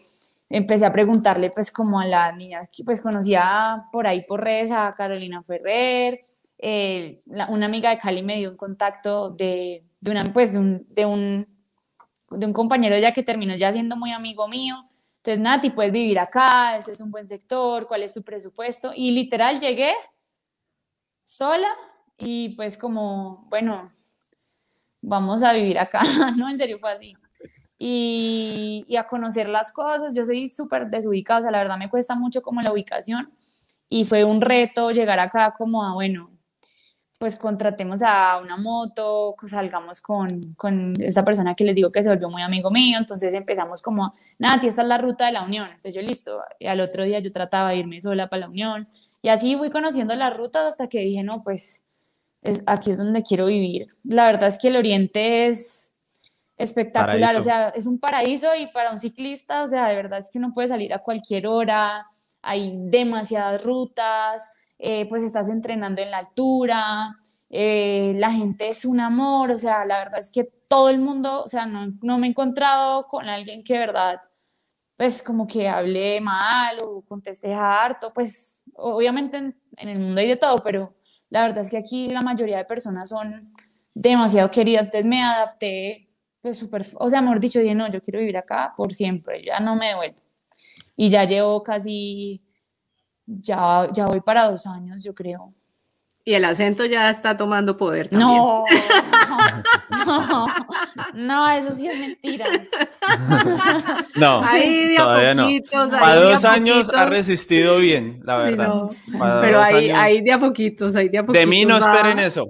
empecé 0.49 0.87
a 0.87 0.93
preguntarle 0.93 1.51
pues 1.51 1.71
como 1.73 2.01
a 2.01 2.07
las 2.07 2.37
niñas 2.37 2.69
que 2.75 2.85
pues 2.85 3.01
conocía 3.01 3.87
por 3.93 4.07
ahí 4.07 4.25
por 4.27 4.43
redes 4.43 4.71
a 4.71 4.93
Carolina 4.97 5.43
Ferrer, 5.43 6.21
eh, 6.59 7.21
una 7.49 7.67
amiga 7.67 7.91
de 7.91 7.99
Cali 7.99 8.23
me 8.23 8.37
dio 8.37 8.51
un 8.51 8.57
contacto 8.57 9.31
de, 9.31 9.85
de 10.01 10.11
una, 10.11 10.25
pues 10.33 10.53
de 10.53 10.59
un, 10.59 10.87
de 10.89 11.07
un, 11.07 11.47
de 12.31 12.47
un 12.47 12.53
compañero 12.53 12.99
ya 12.99 13.13
que 13.13 13.23
terminó 13.23 13.55
ya 13.57 13.73
siendo 13.73 13.97
muy 13.97 14.13
amigo 14.13 14.49
mío. 14.49 14.77
Entonces, 15.19 15.43
Nati, 15.43 15.71
puedes 15.71 15.93
vivir 15.93 16.19
acá, 16.21 16.77
ese 16.77 16.93
es 16.93 17.01
un 17.01 17.11
buen 17.11 17.27
sector, 17.27 17.89
¿cuál 17.89 18.05
es 18.05 18.13
tu 18.13 18.23
presupuesto? 18.23 18.93
Y 18.95 19.11
literal 19.11 19.59
llegué 19.59 19.93
sola 21.25 21.69
y 22.17 22.51
pues 22.51 22.79
como, 22.79 23.45
bueno, 23.51 23.93
vamos 25.07 25.43
a 25.43 25.53
vivir 25.53 25.79
acá, 25.79 26.03
¿no? 26.37 26.51
En 26.51 26.59
serio 26.59 26.79
fue 26.79 26.93
así. 26.93 27.15
Y, 27.79 28.85
y 28.89 28.97
a 28.97 29.07
conocer 29.07 29.49
las 29.49 29.73
cosas, 29.73 30.15
yo 30.15 30.25
soy 30.27 30.49
súper 30.49 30.89
desubicada, 30.89 31.41
o 31.41 31.43
sea, 31.43 31.53
la 31.53 31.59
verdad 31.59 31.79
me 31.79 31.91
cuesta 31.91 32.15
mucho 32.15 32.43
como 32.43 32.61
la 32.63 32.73
ubicación. 32.73 33.33
Y 33.89 34.05
fue 34.05 34.25
un 34.25 34.41
reto 34.41 34.91
llegar 34.91 35.21
acá 35.21 35.55
como 35.57 35.85
a, 35.85 35.95
bueno, 35.95 36.31
pues 37.19 37.37
contratemos 37.37 38.03
a 38.03 38.39
una 38.43 38.57
moto, 38.57 39.37
salgamos 39.47 40.01
con, 40.01 40.55
con 40.55 40.93
esa 41.01 41.25
persona 41.25 41.55
que 41.55 41.65
les 41.65 41.75
digo 41.75 41.93
que 41.93 42.03
se 42.03 42.09
volvió 42.09 42.29
muy 42.29 42.43
amigo 42.43 42.71
mío, 42.71 42.99
entonces 42.99 43.33
empezamos 43.33 43.81
como, 43.81 44.13
Nati, 44.39 44.67
esta 44.67 44.83
es 44.83 44.89
la 44.89 44.99
ruta 44.99 45.27
de 45.27 45.33
la 45.33 45.43
Unión, 45.43 45.67
entonces 45.69 45.95
yo 45.95 46.03
listo, 46.03 46.43
y 46.59 46.67
al 46.67 46.81
otro 46.81 47.05
día 47.05 47.21
yo 47.21 47.33
trataba 47.33 47.71
de 47.71 47.77
irme 47.77 48.01
sola 48.01 48.29
para 48.29 48.41
la 48.41 48.49
Unión, 48.49 48.89
y 49.23 49.31
así 49.31 49.57
fui 49.57 49.71
conociendo 49.71 50.15
las 50.15 50.37
rutas 50.37 50.67
hasta 50.67 50.89
que 50.89 50.99
dije, 50.99 51.23
no, 51.23 51.43
pues 51.43 51.86
aquí 52.67 52.91
es 52.91 52.99
donde 52.99 53.23
quiero 53.23 53.47
vivir. 53.47 53.87
La 54.05 54.27
verdad 54.27 54.49
es 54.49 54.59
que 54.59 54.69
el 54.69 54.77
Oriente 54.77 55.49
es 55.49 55.93
espectacular, 56.57 57.37
o 57.37 57.43
sea, 57.43 57.69
es 57.71 57.87
un 57.87 57.99
paraíso 57.99 58.55
y 58.55 58.67
para 58.69 58.91
un 58.91 58.99
ciclista, 58.99 59.63
o 59.63 59.69
sea, 59.69 59.89
de 59.89 59.97
verdad 59.97 60.19
es 60.19 60.31
que 60.31 60.39
uno 60.39 60.53
puede 60.53 60.69
salir 60.69 60.95
a 60.95 61.03
cualquier 61.03 61.47
hora, 61.47 62.07
hay 62.43 62.75
demasiadas 62.77 63.63
rutas, 63.63 64.51
eh, 64.79 65.07
pues 65.09 65.23
estás 65.23 65.49
entrenando 65.49 66.01
en 66.01 66.11
la 66.11 66.19
altura, 66.19 67.15
eh, 67.51 68.15
la 68.17 68.33
gente 68.33 68.69
es 68.69 68.85
un 68.85 69.01
amor, 69.01 69.51
o 69.51 69.59
sea, 69.59 69.85
la 69.85 69.99
verdad 69.99 70.21
es 70.21 70.31
que 70.31 70.45
todo 70.45 70.89
el 70.89 70.99
mundo, 70.99 71.43
o 71.43 71.49
sea, 71.49 71.67
no, 71.67 71.93
no 72.03 72.19
me 72.19 72.27
he 72.27 72.31
encontrado 72.31 73.07
con 73.07 73.29
alguien 73.29 73.63
que 73.63 73.75
de 73.75 73.81
verdad, 73.81 74.21
pues 74.97 75.23
como 75.23 75.47
que 75.47 75.69
hable 75.69 76.21
mal 76.23 76.79
o 76.83 77.03
conteste 77.03 77.53
harto, 77.53 78.13
pues 78.15 78.65
obviamente 78.75 79.37
en, 79.37 79.61
en 79.77 79.89
el 79.91 79.99
mundo 79.99 80.21
hay 80.21 80.29
de 80.29 80.37
todo, 80.37 80.63
pero 80.63 80.96
la 81.31 81.43
verdad 81.43 81.65
es 81.65 81.71
que 81.71 81.77
aquí 81.77 82.09
la 82.09 82.23
mayoría 82.23 82.59
de 82.59 82.65
personas 82.65 83.09
son 83.09 83.53
demasiado 83.95 84.51
queridas, 84.51 84.87
entonces 84.87 85.07
me 85.07 85.23
adapté, 85.23 86.09
pues 86.41 86.59
súper, 86.59 86.87
o 86.99 87.11
sea, 87.11 87.23
mejor 87.23 87.41
dicho, 87.41 87.59
dije, 87.59 87.75
no, 87.75 87.91
yo 87.91 88.01
quiero 88.01 88.21
vivir 88.21 88.37
acá 88.37 88.75
por 88.77 88.95
siempre, 88.95 89.43
ya 89.45 89.59
no 89.61 89.75
me 89.77 89.89
devuelvo. 89.89 90.21
Y 90.97 91.11
ya 91.11 91.25
llevo 91.25 91.63
casi, 91.63 92.43
ya, 93.27 93.89
ya 93.93 94.07
voy 94.07 94.21
para 94.21 94.49
dos 94.51 94.67
años, 94.67 95.03
yo 95.03 95.15
creo. 95.15 95.53
Y 96.29 96.35
el 96.35 96.45
acento 96.45 96.85
ya 96.85 97.09
está 97.09 97.37
tomando 97.37 97.77
poder 97.77 98.09
también. 98.09 98.29
No, 98.29 98.65
no, 100.05 100.47
no, 101.15 101.51
eso 101.51 101.73
sí 101.77 101.87
es 101.87 101.99
mentira. 101.99 102.47
No, 104.17 104.41
todavía 104.97 105.35
no. 105.35 105.49
A 106.01 106.17
dos 106.17 106.45
años 106.45 106.91
ha 106.93 107.07
resistido 107.07 107.77
bien, 107.79 108.21
la 108.25 108.39
verdad. 108.39 108.73
pero 109.41 109.61
hay, 109.61 110.23
de 110.23 110.33
a 110.33 110.41
poquitos, 110.41 110.97
hay 110.97 111.09
de 111.09 111.19
a 111.19 111.23
poquitos. 111.23 111.41
De 111.41 111.47
mí 111.47 111.65
no 111.65 111.79
esperen 111.79 112.19
eso. 112.19 112.49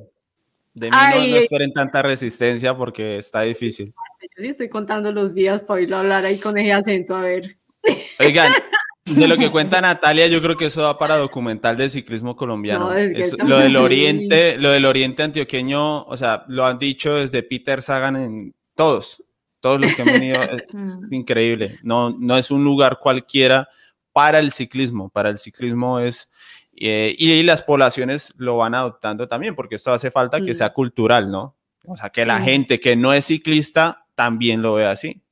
De 0.72 0.90
mí 0.90 0.96
no, 1.30 1.36
esperen 1.36 1.72
tanta 1.74 2.00
resistencia 2.00 2.74
porque 2.74 3.18
está 3.18 3.42
difícil. 3.42 3.92
Yo 4.36 4.42
sí 4.42 4.48
estoy 4.48 4.70
contando 4.70 5.12
los 5.12 5.34
días 5.34 5.60
para 5.60 5.82
irlo 5.82 5.96
a 5.96 6.00
hablar 6.00 6.24
ahí 6.24 6.38
con 6.38 6.56
ese 6.56 6.72
acento, 6.72 7.14
a 7.14 7.20
ver. 7.20 7.58
Oigan, 8.20 8.50
de 9.06 9.28
lo 9.28 9.36
que 9.36 9.50
cuenta 9.50 9.80
Natalia, 9.80 10.26
yo 10.26 10.42
creo 10.42 10.56
que 10.56 10.66
eso 10.66 10.82
va 10.82 10.98
para 10.98 11.16
documental 11.16 11.76
de 11.76 11.88
ciclismo 11.88 12.36
colombiano. 12.36 12.90
lo 13.46 13.58
del 13.58 13.76
oriente, 13.76 14.58
lo 14.58 14.70
del 14.70 14.84
oriente 14.84 15.22
antioqueño, 15.22 16.04
o 16.04 16.16
sea, 16.16 16.44
lo 16.48 16.66
han 16.66 16.78
dicho 16.78 17.14
desde 17.14 17.42
Peter 17.42 17.82
Sagan 17.82 18.16
en 18.16 18.54
todos, 18.74 19.22
todos 19.60 19.80
los 19.80 19.94
que 19.94 20.02
han 20.02 20.08
venido, 20.08 20.42
es 20.74 20.98
increíble. 21.10 21.78
No, 21.82 22.10
no 22.10 22.36
es 22.36 22.50
un 22.50 22.64
lugar 22.64 22.98
cualquiera 23.00 23.68
para 24.12 24.38
el 24.38 24.52
ciclismo, 24.52 25.08
para 25.08 25.28
el 25.28 25.38
ciclismo 25.38 26.00
es 26.00 26.30
eh, 26.78 27.14
y, 27.18 27.42
las 27.42 27.62
poblaciones 27.62 28.34
lo 28.36 28.58
van 28.58 28.74
adoptando 28.74 29.26
también, 29.28 29.54
porque 29.54 29.76
esto 29.76 29.92
hace 29.92 30.10
falta 30.10 30.42
que 30.42 30.52
mm. 30.52 30.54
sea 30.54 30.72
cultural, 30.74 31.30
¿no? 31.30 31.56
O 31.86 31.96
sea, 31.96 32.10
que 32.10 32.26
la 32.26 32.40
gente 32.40 32.80
que 32.80 32.96
no 32.96 33.14
es 33.14 33.26
ciclista 33.26 34.06
también 34.14 34.60
lo 34.60 34.74
vea 34.74 34.90
así. 34.90 35.22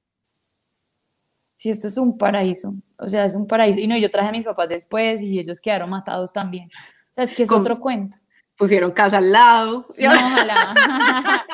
Sí, 1.65 1.71
esto 1.71 1.89
es 1.89 1.97
un 1.97 2.19
paraíso, 2.19 2.75
o 2.99 3.09
sea, 3.09 3.25
es 3.25 3.35
un 3.35 3.47
paraíso. 3.47 3.81
Y 3.81 3.87
no, 3.87 3.97
yo 3.97 4.11
traje 4.11 4.29
a 4.29 4.33
mis 4.33 4.45
papás 4.45 4.69
después 4.69 5.23
y 5.23 5.39
ellos 5.39 5.63
quedaron 5.63 5.89
matados 5.89 6.31
también. 6.31 6.67
O 6.67 7.09
sea, 7.11 7.25
es 7.25 7.35
que 7.35 7.45
es 7.45 7.51
otro 7.51 7.81
cuento. 7.81 8.19
pusieron 8.59 8.93
casa 8.93 9.17
al 9.17 9.33
lado. 9.33 9.87
No, 9.97 10.13
ojalá. 10.13 10.75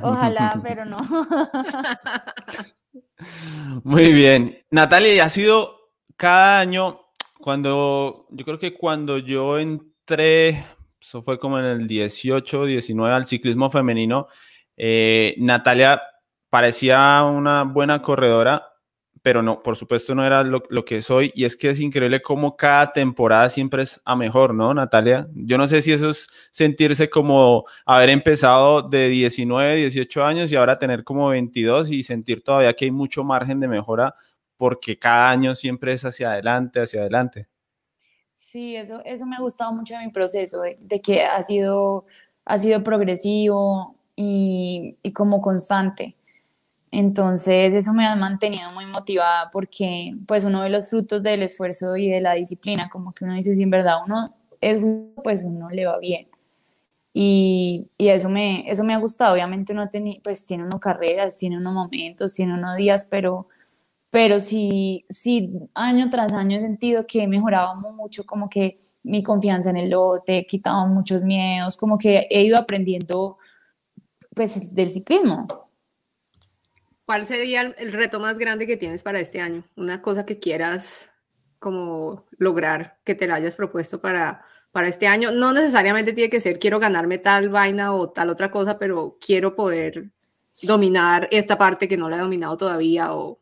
ojalá, 0.00 0.60
pero 0.62 0.84
no. 0.84 0.98
Muy 3.82 4.12
bien. 4.12 4.56
Natalia, 4.70 5.24
ha 5.24 5.28
sido 5.28 5.90
cada 6.16 6.60
año, 6.60 7.00
cuando, 7.40 8.28
yo 8.30 8.44
creo 8.44 8.60
que 8.60 8.74
cuando 8.74 9.18
yo 9.18 9.58
entré, 9.58 10.64
eso 11.00 11.20
fue 11.24 11.40
como 11.40 11.58
en 11.58 11.64
el 11.64 11.88
18, 11.88 12.64
19 12.64 13.12
al 13.12 13.26
ciclismo 13.26 13.72
femenino, 13.72 14.28
eh, 14.76 15.34
Natalia 15.38 16.00
parecía 16.48 17.24
una 17.24 17.64
buena 17.64 18.02
corredora, 18.02 18.68
pero 19.22 19.42
no, 19.42 19.62
por 19.62 19.76
supuesto 19.76 20.14
no 20.14 20.24
era 20.24 20.42
lo, 20.42 20.84
que 20.84 21.02
soy. 21.02 21.32
Y 21.34 21.44
es 21.44 21.56
que 21.56 21.70
es 21.70 21.80
increíble 21.80 22.22
cómo 22.22 22.56
cada 22.56 22.92
temporada 22.92 23.50
siempre 23.50 23.82
es 23.82 24.00
a 24.04 24.16
mejor, 24.16 24.54
¿no, 24.54 24.72
Natalia? 24.74 25.28
Yo 25.34 25.58
no 25.58 25.66
sé 25.66 25.82
si 25.82 25.92
eso 25.92 26.10
es 26.10 26.28
sentirse 26.50 27.08
como 27.10 27.64
haber 27.84 28.10
empezado 28.10 28.82
de 28.82 29.08
19, 29.08 29.76
18 29.76 30.24
años 30.24 30.52
y 30.52 30.56
ahora 30.56 30.78
tener 30.78 31.04
como 31.04 31.28
22 31.28 31.90
y 31.90 32.02
sentir 32.02 32.42
todavía 32.42 32.74
que 32.74 32.86
hay 32.86 32.90
mucho 32.90 33.24
margen 33.24 33.60
de 33.60 33.68
mejora 33.68 34.14
porque 34.56 34.98
cada 34.98 35.30
año 35.30 35.54
siempre 35.54 35.92
es 35.92 36.04
hacia 36.04 36.32
adelante, 36.32 36.80
hacia 36.80 37.00
adelante. 37.00 37.48
Sí, 38.34 38.76
eso, 38.76 39.02
eso 39.04 39.26
me 39.26 39.36
ha 39.36 39.40
gustado 39.40 39.72
mucho 39.72 39.94
de 39.94 40.04
mi 40.04 40.12
proceso, 40.12 40.60
de, 40.60 41.00
que 41.00 41.24
ha 41.24 41.42
sido, 41.42 42.06
ha 42.44 42.58
sido 42.58 42.82
progresivo 42.82 43.96
y, 44.16 44.96
y 45.02 45.12
como 45.12 45.40
constante. 45.40 46.16
Entonces 46.90 47.74
eso 47.74 47.92
me 47.92 48.06
ha 48.06 48.16
mantenido 48.16 48.70
muy 48.72 48.86
motivada 48.86 49.50
porque 49.52 50.14
pues 50.26 50.44
uno 50.44 50.62
ve 50.62 50.70
los 50.70 50.88
frutos 50.88 51.22
del 51.22 51.42
esfuerzo 51.42 51.96
y 51.96 52.08
de 52.08 52.20
la 52.20 52.34
disciplina, 52.34 52.88
como 52.90 53.12
que 53.12 53.24
uno 53.24 53.34
dice 53.34 53.54
si 53.56 53.62
en 53.62 53.70
verdad 53.70 53.96
uno 54.06 54.34
es 54.60 54.78
pues 55.22 55.42
uno 55.44 55.68
le 55.70 55.86
va 55.86 55.98
bien. 55.98 56.28
Y, 57.12 57.88
y 57.98 58.08
eso, 58.08 58.28
me, 58.28 58.70
eso 58.70 58.84
me 58.84 58.94
ha 58.94 58.98
gustado, 58.98 59.34
obviamente 59.34 59.72
uno 59.72 59.88
tiene, 59.88 60.20
pues 60.22 60.46
tiene 60.46 60.64
uno 60.64 60.78
carreras, 60.78 61.36
tiene 61.36 61.56
unos 61.58 61.74
momentos, 61.74 62.34
tiene 62.34 62.54
unos 62.54 62.76
días, 62.76 63.08
pero, 63.10 63.48
pero 64.10 64.40
sí, 64.40 65.04
sí 65.10 65.52
año 65.74 66.10
tras 66.10 66.32
año 66.32 66.58
he 66.58 66.60
sentido 66.60 67.06
que 67.06 67.22
he 67.22 67.28
mejorado 67.28 67.74
mucho, 67.76 68.24
como 68.24 68.48
que 68.48 68.78
mi 69.02 69.22
confianza 69.22 69.70
en 69.70 69.78
el 69.78 69.90
lote, 69.90 70.38
he 70.38 70.46
quitado 70.46 70.86
muchos 70.86 71.24
miedos, 71.24 71.76
como 71.76 71.98
que 71.98 72.28
he 72.30 72.42
ido 72.42 72.58
aprendiendo 72.58 73.38
pues 74.34 74.74
del 74.74 74.92
ciclismo. 74.92 75.46
¿Cuál 77.08 77.26
sería 77.26 77.62
el, 77.62 77.92
reto 77.94 78.20
más 78.20 78.38
grande 78.38 78.66
que 78.66 78.76
tienes 78.76 79.02
para 79.02 79.18
este 79.18 79.40
año? 79.40 79.64
Una 79.76 80.02
cosa 80.02 80.26
que 80.26 80.38
quieras 80.38 81.10
como 81.58 82.26
lograr, 82.36 82.98
que 83.02 83.14
te 83.14 83.26
la 83.26 83.36
hayas 83.36 83.56
propuesto 83.56 83.98
para, 83.98 84.44
para 84.72 84.88
este 84.88 85.06
año. 85.06 85.32
No 85.32 85.54
necesariamente 85.54 86.12
tiene 86.12 86.28
que 86.28 86.38
ser 86.38 86.58
quiero 86.58 86.78
ganarme 86.78 87.16
tal 87.16 87.48
vaina 87.48 87.94
o 87.94 88.10
tal 88.10 88.28
otra 88.28 88.50
cosa, 88.50 88.78
pero 88.78 89.16
quiero 89.24 89.56
poder 89.56 90.10
dominar 90.64 91.28
esta 91.30 91.56
parte 91.56 91.88
que 91.88 91.96
no 91.96 92.10
la 92.10 92.16
he 92.16 92.20
dominado 92.20 92.58
todavía 92.58 93.14
o 93.14 93.40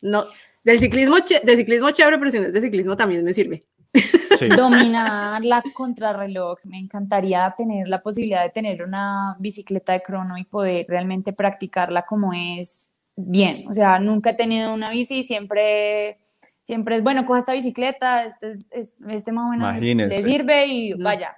no. 0.00 0.24
Del 0.62 0.78
ciclismo, 0.78 1.16
de 1.16 1.56
ciclismo 1.58 1.90
chévere, 1.90 2.16
pero 2.16 2.30
si 2.30 2.38
no 2.40 2.46
es 2.46 2.54
de 2.54 2.60
ciclismo 2.62 2.96
también 2.96 3.22
me 3.22 3.34
sirve. 3.34 3.66
Dominar 4.56 5.44
la 5.44 5.62
contrarreloj. 5.74 6.56
Me 6.64 6.78
encantaría 6.78 7.52
tener 7.54 7.86
la 7.86 8.02
posibilidad 8.02 8.42
de 8.42 8.50
tener 8.50 8.82
una 8.82 9.36
bicicleta 9.38 9.92
de 9.92 10.02
crono 10.02 10.38
y 10.38 10.44
poder 10.44 10.86
realmente 10.88 11.34
practicarla 11.34 12.06
como 12.06 12.32
es 12.32 12.93
bien. 13.16 13.66
O 13.68 13.72
sea, 13.72 13.98
nunca 13.98 14.30
he 14.30 14.34
tenido 14.34 14.72
una 14.72 14.90
bici, 14.90 15.22
siempre, 15.22 16.18
siempre 16.62 16.96
es, 16.96 17.02
bueno, 17.02 17.26
coja 17.26 17.40
esta 17.40 17.52
bicicleta, 17.52 18.24
este, 18.24 18.56
este, 18.70 19.32
más 19.32 19.46
o 19.46 19.50
menos 19.50 19.82
le 19.82 20.22
sirve 20.22 20.66
y 20.66 20.92
vaya. 20.94 21.36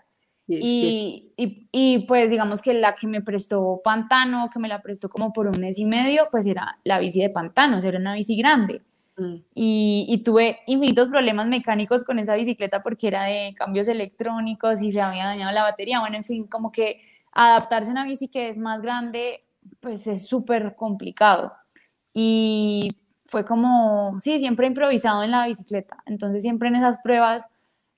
Y, 0.49 1.33
y, 1.37 1.69
y, 1.73 1.99
pues 2.07 2.31
digamos 2.31 2.63
que 2.63 2.73
la 2.73 2.95
que 2.95 3.09
me 3.09 3.21
prestó 3.21 3.81
Pantano, 3.83 4.49
que 4.53 4.61
me 4.61 4.69
la 4.69 4.81
prestó 4.81 5.09
como 5.09 5.33
por 5.33 5.49
un 5.49 5.61
mes 5.61 5.77
y 5.77 5.85
medio, 5.85 6.29
pues 6.31 6.47
era 6.47 6.79
la 6.85 7.01
bici 7.01 7.21
de 7.21 7.31
Pantano, 7.31 7.79
era 7.79 7.99
una 7.99 8.15
bici 8.15 8.37
grande. 8.37 8.81
Mm. 9.17 9.35
Y, 9.55 10.07
y, 10.09 10.23
tuve 10.23 10.61
infinitos 10.67 11.09
problemas 11.09 11.49
mecánicos 11.49 12.05
con 12.05 12.21
esa 12.21 12.37
bicicleta 12.37 12.81
porque 12.81 13.09
era 13.09 13.25
de 13.25 13.55
cambios 13.57 13.89
electrónicos 13.89 14.83
y 14.83 14.93
se 14.93 15.01
había 15.01 15.25
dañado 15.25 15.51
la 15.51 15.65
batería. 15.65 15.99
Bueno, 15.99 16.17
en 16.17 16.25
fin, 16.25 16.47
como 16.47 16.71
que 16.71 17.01
adaptarse 17.33 17.91
a 17.91 17.93
una 17.93 18.05
bici 18.05 18.29
que 18.29 18.49
es 18.49 18.59
más 18.59 18.81
grande, 18.81 19.45
pues 19.81 20.07
es 20.07 20.29
súper 20.29 20.77
complicado 20.77 21.53
y 22.19 22.97
fue 23.27 23.45
como, 23.45 24.19
sí, 24.19 24.39
siempre 24.39 24.67
improvisado 24.67 25.23
en 25.23 25.33
la 25.33 25.47
bicicleta. 25.47 26.03
Entonces 26.07 26.43
siempre 26.43 26.69
en 26.69 26.77
esas 26.77 26.99
pruebas, 27.01 27.47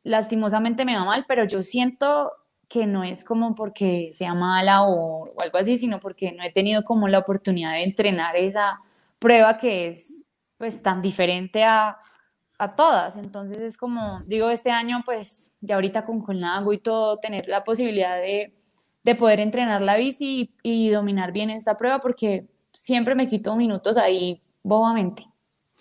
lastimosamente 0.02 0.84
me 0.84 0.96
va 0.96 1.04
mal, 1.04 1.24
pero 1.28 1.44
yo 1.44 1.62
siento 1.62 2.32
que 2.68 2.84
no 2.84 3.04
es 3.04 3.22
como 3.22 3.54
porque 3.54 4.10
sea 4.12 4.34
mala 4.34 4.82
o, 4.82 5.32
algo 5.40 5.58
así, 5.58 5.78
sino 5.78 6.00
porque 6.00 6.32
no 6.32 6.42
he 6.42 6.52
tenido 6.52 6.82
como 6.84 7.06
la 7.06 7.20
oportunidad 7.20 7.74
de 7.74 7.84
entrenar 7.84 8.34
esa 8.36 8.80
prueba 9.20 9.56
que 9.56 9.86
es 9.86 10.24
pues 10.56 10.82
tan 10.82 11.00
diferente 11.00 11.62
a, 11.62 11.98
a 12.58 12.74
todas. 12.74 13.16
Entonces 13.18 13.58
es 13.58 13.78
como, 13.78 14.22
digo, 14.26 14.50
este 14.50 14.72
año 14.72 15.02
pues 15.04 15.56
ya 15.60 15.76
ahorita 15.76 16.04
con 16.04 16.22
Colnago 16.22 16.72
y 16.72 16.78
todo, 16.78 17.18
tener 17.18 17.46
la 17.46 17.62
posibilidad 17.62 18.16
de, 18.16 18.52
de 19.04 19.14
poder 19.14 19.38
entrenar 19.38 19.80
la 19.80 19.96
bici 19.96 20.52
y 20.64 20.90
dominar 20.90 21.30
bien 21.30 21.50
esta 21.50 21.76
prueba 21.76 22.00
porque 22.00 22.48
siempre 22.78 23.14
me 23.14 23.28
quito 23.28 23.56
minutos 23.56 23.96
ahí 23.96 24.40
bobamente. 24.62 25.24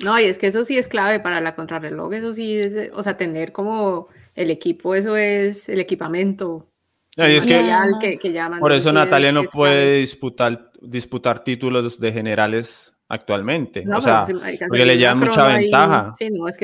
No, 0.04 0.20
y 0.20 0.26
es 0.26 0.38
que 0.38 0.48
eso 0.48 0.64
sí 0.64 0.78
es 0.78 0.88
clave 0.88 1.20
para 1.20 1.42
la 1.42 1.56
contrarreloj, 1.56 2.14
eso 2.14 2.34
sí 2.34 2.60
es, 2.60 2.92
o 2.94 3.02
sea, 3.02 3.18
tener 3.18 3.52
como 3.52 4.08
el 4.36 4.52
equipo, 4.52 4.94
eso 4.94 5.18
es 5.18 5.70
el 5.70 5.80
equipamiento. 5.80 6.68
es 7.16 7.46
que, 7.46 8.32
llaman, 8.32 8.60
por 8.60 8.72
eso 8.72 8.92
Natalia 8.92 9.32
no 9.32 9.44
puede 9.44 9.98
disputar, 9.98 10.72
disputar 10.82 11.44
títulos 11.44 12.00
de 12.00 12.12
generales 12.12 12.94
actualmente. 13.08 13.84
o 13.92 14.02
sea, 14.02 14.26
porque 14.68 14.86
le 14.86 14.98
llevan 14.98 15.20
mucha 15.20 15.48
ventaja. 15.48 16.14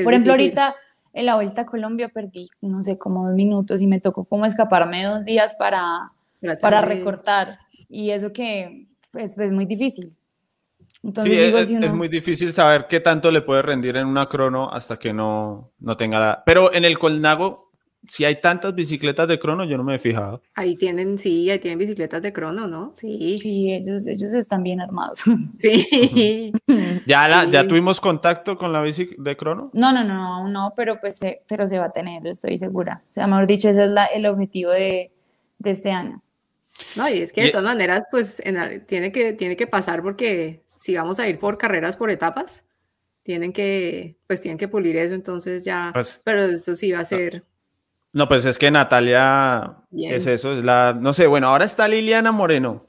por 0.04 0.14
ejemplo, 0.14 0.34
ahorita 0.34 0.76
en 1.14 1.26
la 1.26 1.36
Vuelta 1.36 1.62
a 1.62 1.66
Colombia 1.66 2.10
perdí, 2.10 2.50
no 2.62 2.84
sé, 2.84 2.98
como 3.00 3.28
dos 3.28 3.36
minutos 3.36 3.82
y 3.82 3.88
me 3.88 4.00
tocó 4.00 4.26
como 4.26 4.46
escaparme 4.46 5.06
dos 5.06 5.26
días 5.26 5.56
para, 5.58 6.12
para 6.62 6.82
recortar. 6.82 7.60
Y 7.90 8.12
eso 8.12 8.32
que 8.32 8.88
pues, 9.12 9.40
es 9.40 9.52
muy 9.52 9.66
difícil 9.66 10.14
sí, 11.24 11.34
es, 11.34 11.94
muy 11.94 12.08
difícil 12.08 12.54
saber 12.54 12.88
qué 12.88 13.00
tanto 13.00 13.32
le 13.32 13.42
puede 13.42 13.62
rendir 13.62 13.98
en 13.98 14.08
una 14.08 14.28
crono 14.28 14.70
hasta 14.70 14.98
que 14.98 15.14
no, 15.14 15.72
no 15.80 15.98
tenga... 15.98 16.44
Pero 16.46 16.74
en 16.74 16.86
el 16.86 16.98
Colnago, 16.98 17.72
si 18.08 18.26
hay 18.26 18.40
tantas 18.40 18.74
bicicletas 18.76 19.28
de 19.28 19.40
crono, 19.40 19.66
yo 19.66 19.78
no 19.78 19.84
me 19.84 19.96
he 19.96 20.00
fijado. 20.00 20.42
Ahí 20.56 20.76
tienen, 20.76 21.20
sí, 21.20 21.50
ahí 21.50 21.60
tienen 21.60 21.80
bicicletas 21.80 22.22
de 22.22 22.34
crono, 22.34 22.68
¿no? 22.68 22.92
Sí. 22.96 23.38
Sí, 23.38 23.72
ellos, 23.72 24.08
ellos 24.08 24.34
están 24.34 24.64
bien 24.64 24.82
armados. 24.82 25.24
Sí. 25.58 26.52
¿Ya, 27.06 27.28
la, 27.28 27.46
¿Ya 27.46 27.68
tuvimos 27.68 28.02
contacto 28.02 28.58
con 28.58 28.74
la 28.74 28.82
bici 28.82 29.10
de 29.18 29.38
crono? 29.38 29.72
No, 29.74 29.94
no, 29.94 30.04
no, 30.04 30.36
aún 30.36 30.52
no, 30.52 30.74
pero 30.76 31.00
pues 31.00 31.20
pero 31.48 31.68
se 31.68 31.80
va 31.80 31.86
a 31.86 31.92
tener, 31.92 32.26
estoy 32.28 32.58
segura. 32.58 33.04
O 33.10 33.14
sea, 33.14 33.28
mejor 33.28 33.48
dicho, 33.48 33.70
ese 33.70 33.86
es 33.86 33.92
el 34.14 34.26
objetivo 34.26 34.72
de, 34.72 35.12
de 35.60 35.72
este 35.72 35.92
año. 35.92 36.22
No, 36.96 37.08
y 37.10 37.20
es 37.22 37.32
que 37.32 37.44
de 37.44 37.50
todas 37.50 37.66
maneras, 37.66 38.08
pues 38.10 38.42
tiene, 38.88 39.12
que, 39.12 39.34
tiene 39.34 39.56
que 39.56 39.68
pasar 39.68 40.02
porque 40.02 40.64
si 40.66 40.96
vamos 40.96 41.20
a 41.20 41.28
ir 41.28 41.40
por 41.40 41.58
carreras 41.58 41.98
por 41.98 42.10
etapas, 42.10 42.66
tienen 43.24 43.54
que, 43.54 44.18
pues 44.28 44.42
tienen 44.42 44.58
que 44.58 44.68
pulir 44.68 44.98
eso, 44.98 45.14
entonces 45.14 45.64
ya, 45.64 45.92
pues 45.94 46.22
pero 46.24 46.44
eso 46.44 46.76
sí 46.76 46.92
va 46.92 47.00
a 47.00 47.06
ser. 47.06 47.44
No, 48.12 48.28
pues 48.28 48.46
es 48.46 48.60
que 48.60 48.70
Natalia 48.70 49.78
es 49.92 50.28
eso, 50.28 50.54
es 50.54 50.64
la, 50.64 50.98
no 51.00 51.14
sé, 51.14 51.28
bueno, 51.28 51.48
ahora 51.48 51.66
está 51.66 51.88
Liliana 51.88 52.32
Moreno 52.32 52.86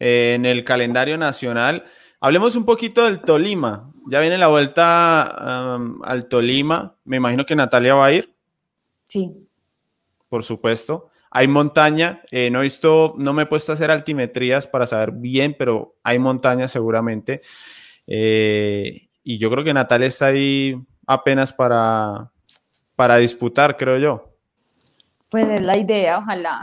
eh, 0.00 0.34
en 0.34 0.46
el 0.46 0.64
calendario 0.64 1.16
nacional. 1.16 1.84
Hablemos 2.20 2.56
un 2.56 2.64
poquito 2.64 3.04
del 3.04 3.20
Tolima. 3.20 3.92
Ya 4.10 4.20
viene 4.20 4.38
la 4.38 4.48
vuelta 4.48 5.76
al 6.02 6.26
Tolima. 6.28 6.96
Me 7.04 7.18
imagino 7.18 7.46
que 7.46 7.54
Natalia 7.54 7.94
va 7.94 8.06
a 8.06 8.12
ir. 8.12 8.34
Sí. 9.06 9.46
Por 10.28 10.42
supuesto. 10.42 11.07
Hay 11.30 11.48
montaña, 11.48 12.22
eh, 12.30 12.50
no 12.50 12.60
he 12.60 12.64
visto, 12.64 13.14
no 13.18 13.32
me 13.32 13.42
he 13.42 13.46
puesto 13.46 13.72
a 13.72 13.74
hacer 13.74 13.90
altimetrías 13.90 14.66
para 14.66 14.86
saber 14.86 15.12
bien, 15.12 15.54
pero 15.58 15.96
hay 16.02 16.18
montaña 16.18 16.68
seguramente. 16.68 17.40
Eh, 18.06 19.08
y 19.22 19.38
yo 19.38 19.50
creo 19.50 19.64
que 19.64 19.74
Natalia 19.74 20.08
está 20.08 20.26
ahí 20.26 20.74
apenas 21.06 21.52
para, 21.52 22.30
para 22.96 23.18
disputar, 23.18 23.76
creo 23.76 23.98
yo. 23.98 24.34
Pues 25.30 25.48
es 25.48 25.60
la 25.60 25.76
idea, 25.76 26.18
ojalá. 26.18 26.62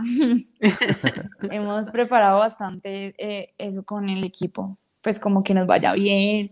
Hemos 1.51 1.89
preparado 1.91 2.39
bastante 2.39 3.13
eh, 3.17 3.53
eso 3.57 3.83
con 3.83 4.09
el 4.09 4.23
equipo, 4.23 4.77
pues 5.01 5.19
como 5.19 5.43
que 5.43 5.53
nos 5.53 5.67
vaya 5.67 5.93
bien, 5.93 6.51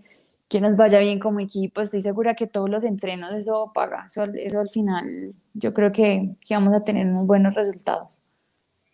que 0.53 0.61
nos 0.61 0.75
vaya 0.75 0.99
bien 0.99 1.17
como 1.17 1.39
equipo. 1.39 1.81
Estoy 1.81 2.01
segura 2.01 2.35
que 2.35 2.45
todos 2.45 2.69
los 2.69 2.83
entrenos 2.83 3.33
eso 3.33 3.71
paga. 3.73 4.05
Eso, 4.05 4.25
eso 4.35 4.59
al 4.59 4.69
final 4.69 5.33
yo 5.55 5.73
creo 5.73 5.91
que, 5.91 6.35
que, 6.47 6.53
vamos 6.53 6.75
a 6.75 6.83
tener 6.83 7.07
unos 7.07 7.25
buenos 7.25 7.55
resultados. 7.55 8.21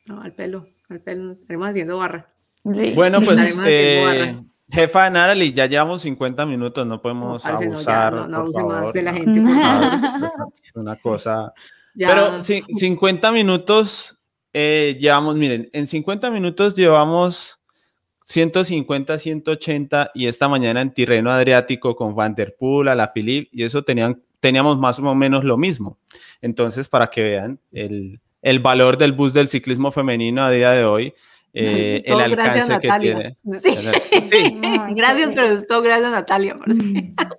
No, 0.05 0.21
al 0.21 0.31
pelo, 0.31 0.67
al 0.87 1.01
pelo, 1.01 1.33
estaremos 1.33 1.67
haciendo 1.67 1.97
barra. 1.97 2.29
Sí. 2.71 2.93
Bueno, 2.95 3.19
pues 3.19 3.59
eh, 3.65 4.41
jefa 4.71 5.09
Narali, 5.09 5.51
ya 5.51 5.65
llevamos 5.65 6.01
50 6.03 6.45
minutos, 6.45 6.87
no 6.87 7.01
podemos 7.01 7.45
abusar. 7.45 8.13
No, 8.13 8.27
no, 8.29 8.45
no 8.45 8.67
más 8.67 8.93
de 8.93 9.03
la 9.03 9.13
gente. 9.13 9.41
Por 9.41 9.49
favor. 9.49 10.53
es 10.63 10.75
una 10.75 10.95
cosa. 10.95 11.51
Pero 11.93 12.41
sí, 12.41 12.63
50 12.69 13.33
minutos 13.33 14.17
eh, 14.53 14.97
llevamos, 14.97 15.35
miren, 15.35 15.69
en 15.73 15.87
50 15.87 16.31
minutos 16.31 16.73
llevamos 16.73 17.58
150, 18.29 19.17
180 19.17 20.11
y 20.13 20.27
esta 20.27 20.47
mañana 20.47 20.81
en 20.81 20.93
Tirreno 20.93 21.31
Adriático 21.31 21.95
con 21.95 22.13
Van 22.13 22.35
Der 22.35 22.55
Poel, 22.55 22.87
a 22.87 22.93
la 22.93 23.07
Philippe 23.07 23.49
y 23.51 23.63
eso 23.63 23.83
tenían, 23.83 24.21
teníamos 24.39 24.77
más 24.77 24.99
o 24.99 25.15
menos 25.15 25.43
lo 25.43 25.57
mismo. 25.57 25.97
Entonces, 26.39 26.87
para 26.87 27.07
que 27.07 27.23
vean 27.23 27.59
el, 27.71 28.19
el 28.43 28.59
valor 28.59 28.99
del 28.99 29.13
bus 29.13 29.33
del 29.33 29.47
ciclismo 29.47 29.91
femenino 29.91 30.43
a 30.43 30.51
día 30.51 30.71
de 30.71 30.85
hoy, 30.85 31.15
eh, 31.53 32.03
el 32.05 32.19
alcance 32.19 32.79
que 32.79 32.89
tiene. 32.99 33.37
Sí. 33.59 33.75
gracias, 34.91 35.31
pero 35.33 35.47
es 35.47 35.65
todo 35.65 35.81
gracias 35.81 36.11
Natalia. 36.11 36.59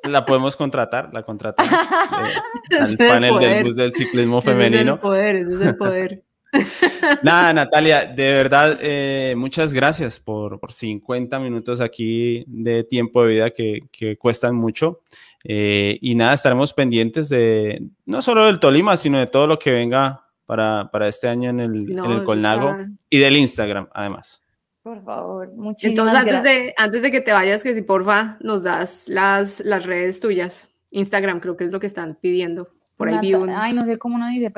La 0.03 0.24
podemos 0.24 0.57
contratar, 0.57 1.11
la 1.12 1.22
contratamos 1.22 1.72
eh, 2.70 2.76
al 2.80 2.97
panel 2.97 3.38
del 3.38 3.64
bus 3.64 3.76
del 3.76 3.93
ciclismo 3.93 4.43
femenino. 4.43 4.74
Ese 4.76 4.80
es 4.80 4.88
el 4.91 4.99
poder, 4.99 5.36
ese 5.36 5.55
es 5.55 5.61
el 5.61 5.76
poder. 5.76 6.24
Nada, 7.22 7.53
Natalia, 7.53 8.07
de 8.07 8.34
verdad, 8.34 8.78
eh, 8.82 9.34
muchas 9.36 9.72
gracias 9.72 10.18
por, 10.18 10.59
por, 10.59 10.72
50 10.72 11.38
minutos 11.38 11.80
aquí 11.80 12.44
de 12.46 12.84
tiempo 12.84 13.22
de 13.22 13.28
vida 13.28 13.51
que, 13.51 13.80
que 13.92 14.16
cuestan 14.16 14.55
mucho. 14.55 15.03
Eh, 15.44 15.98
y 16.01 16.14
nada, 16.14 16.34
estaremos 16.34 16.74
pendientes 16.74 17.28
de 17.28 17.82
no 18.05 18.20
solo 18.20 18.46
del 18.46 18.61
Tolima, 18.61 18.96
sino 18.96 19.18
de 19.18 19.26
todo 19.26 19.46
lo 19.46 19.59
que 19.59 19.70
venga 19.70 20.26
para, 20.44 20.90
para 20.90 21.09
este 21.09 21.28
año 21.28 21.51
en 21.51 21.61
el, 21.61 21.90
en 21.90 22.05
el 22.05 22.24
Colnago 22.24 22.76
y 23.09 23.18
del 23.18 23.36
Instagram, 23.36 23.88
además. 23.92 24.42
Por 24.82 25.03
favor, 25.05 25.53
muchísimas 25.55 26.09
Entonces, 26.09 26.34
antes 26.34 26.42
De, 26.42 26.74
antes 26.76 27.03
de 27.03 27.11
que 27.11 27.20
te 27.20 27.32
vayas, 27.32 27.62
que 27.62 27.74
si 27.74 27.82
porfa 27.82 28.38
nos 28.40 28.62
das 28.62 29.05
las, 29.09 29.61
las 29.61 29.84
redes 29.84 30.20
tuyas. 30.20 30.70
Instagram 30.90 31.40
creo 31.40 31.57
que 31.57 31.64
es 31.64 31.70
lo 31.70 31.80
que 31.80 31.86
están 31.86 32.18
pidiendo. 32.20 32.68
Por 32.96 33.09
ahí 33.09 33.18
vi 33.20 33.34
un... 33.34 33.48
Ay, 33.48 33.72
no 33.72 33.82
sé 33.86 33.96
cómo 33.98 34.16
uno 34.16 34.28
dice, 34.28 34.51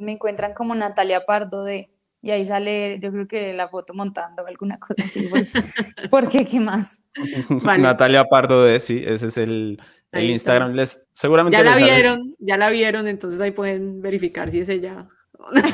me 0.00 0.12
encuentran 0.12 0.54
como 0.54 0.74
Natalia 0.74 1.24
Pardo 1.26 1.64
de... 1.64 1.90
Y 2.20 2.32
ahí 2.32 2.44
sale, 2.44 2.98
yo 3.00 3.12
creo 3.12 3.28
que 3.28 3.52
la 3.52 3.68
foto 3.68 3.94
montando 3.94 4.44
alguna 4.44 4.78
cosa 4.80 5.04
así. 5.04 5.30
¿Por 6.10 6.28
qué? 6.28 6.44
¿Qué 6.44 6.58
más? 6.58 7.04
Vale. 7.48 7.82
Natalia 7.82 8.24
Pardo 8.24 8.64
de, 8.64 8.80
sí, 8.80 9.04
ese 9.06 9.28
es 9.28 9.38
el, 9.38 9.80
el 10.10 10.30
Instagram. 10.30 10.74
Les, 10.74 11.06
seguramente 11.12 11.56
ya 11.56 11.62
la 11.62 11.76
les 11.76 11.84
vieron, 11.84 12.16
sale... 12.16 12.34
ya 12.40 12.56
la 12.56 12.70
vieron, 12.70 13.06
entonces 13.06 13.40
ahí 13.40 13.52
pueden 13.52 14.02
verificar 14.02 14.50
si 14.50 14.60
es 14.60 14.68
ella. 14.68 15.06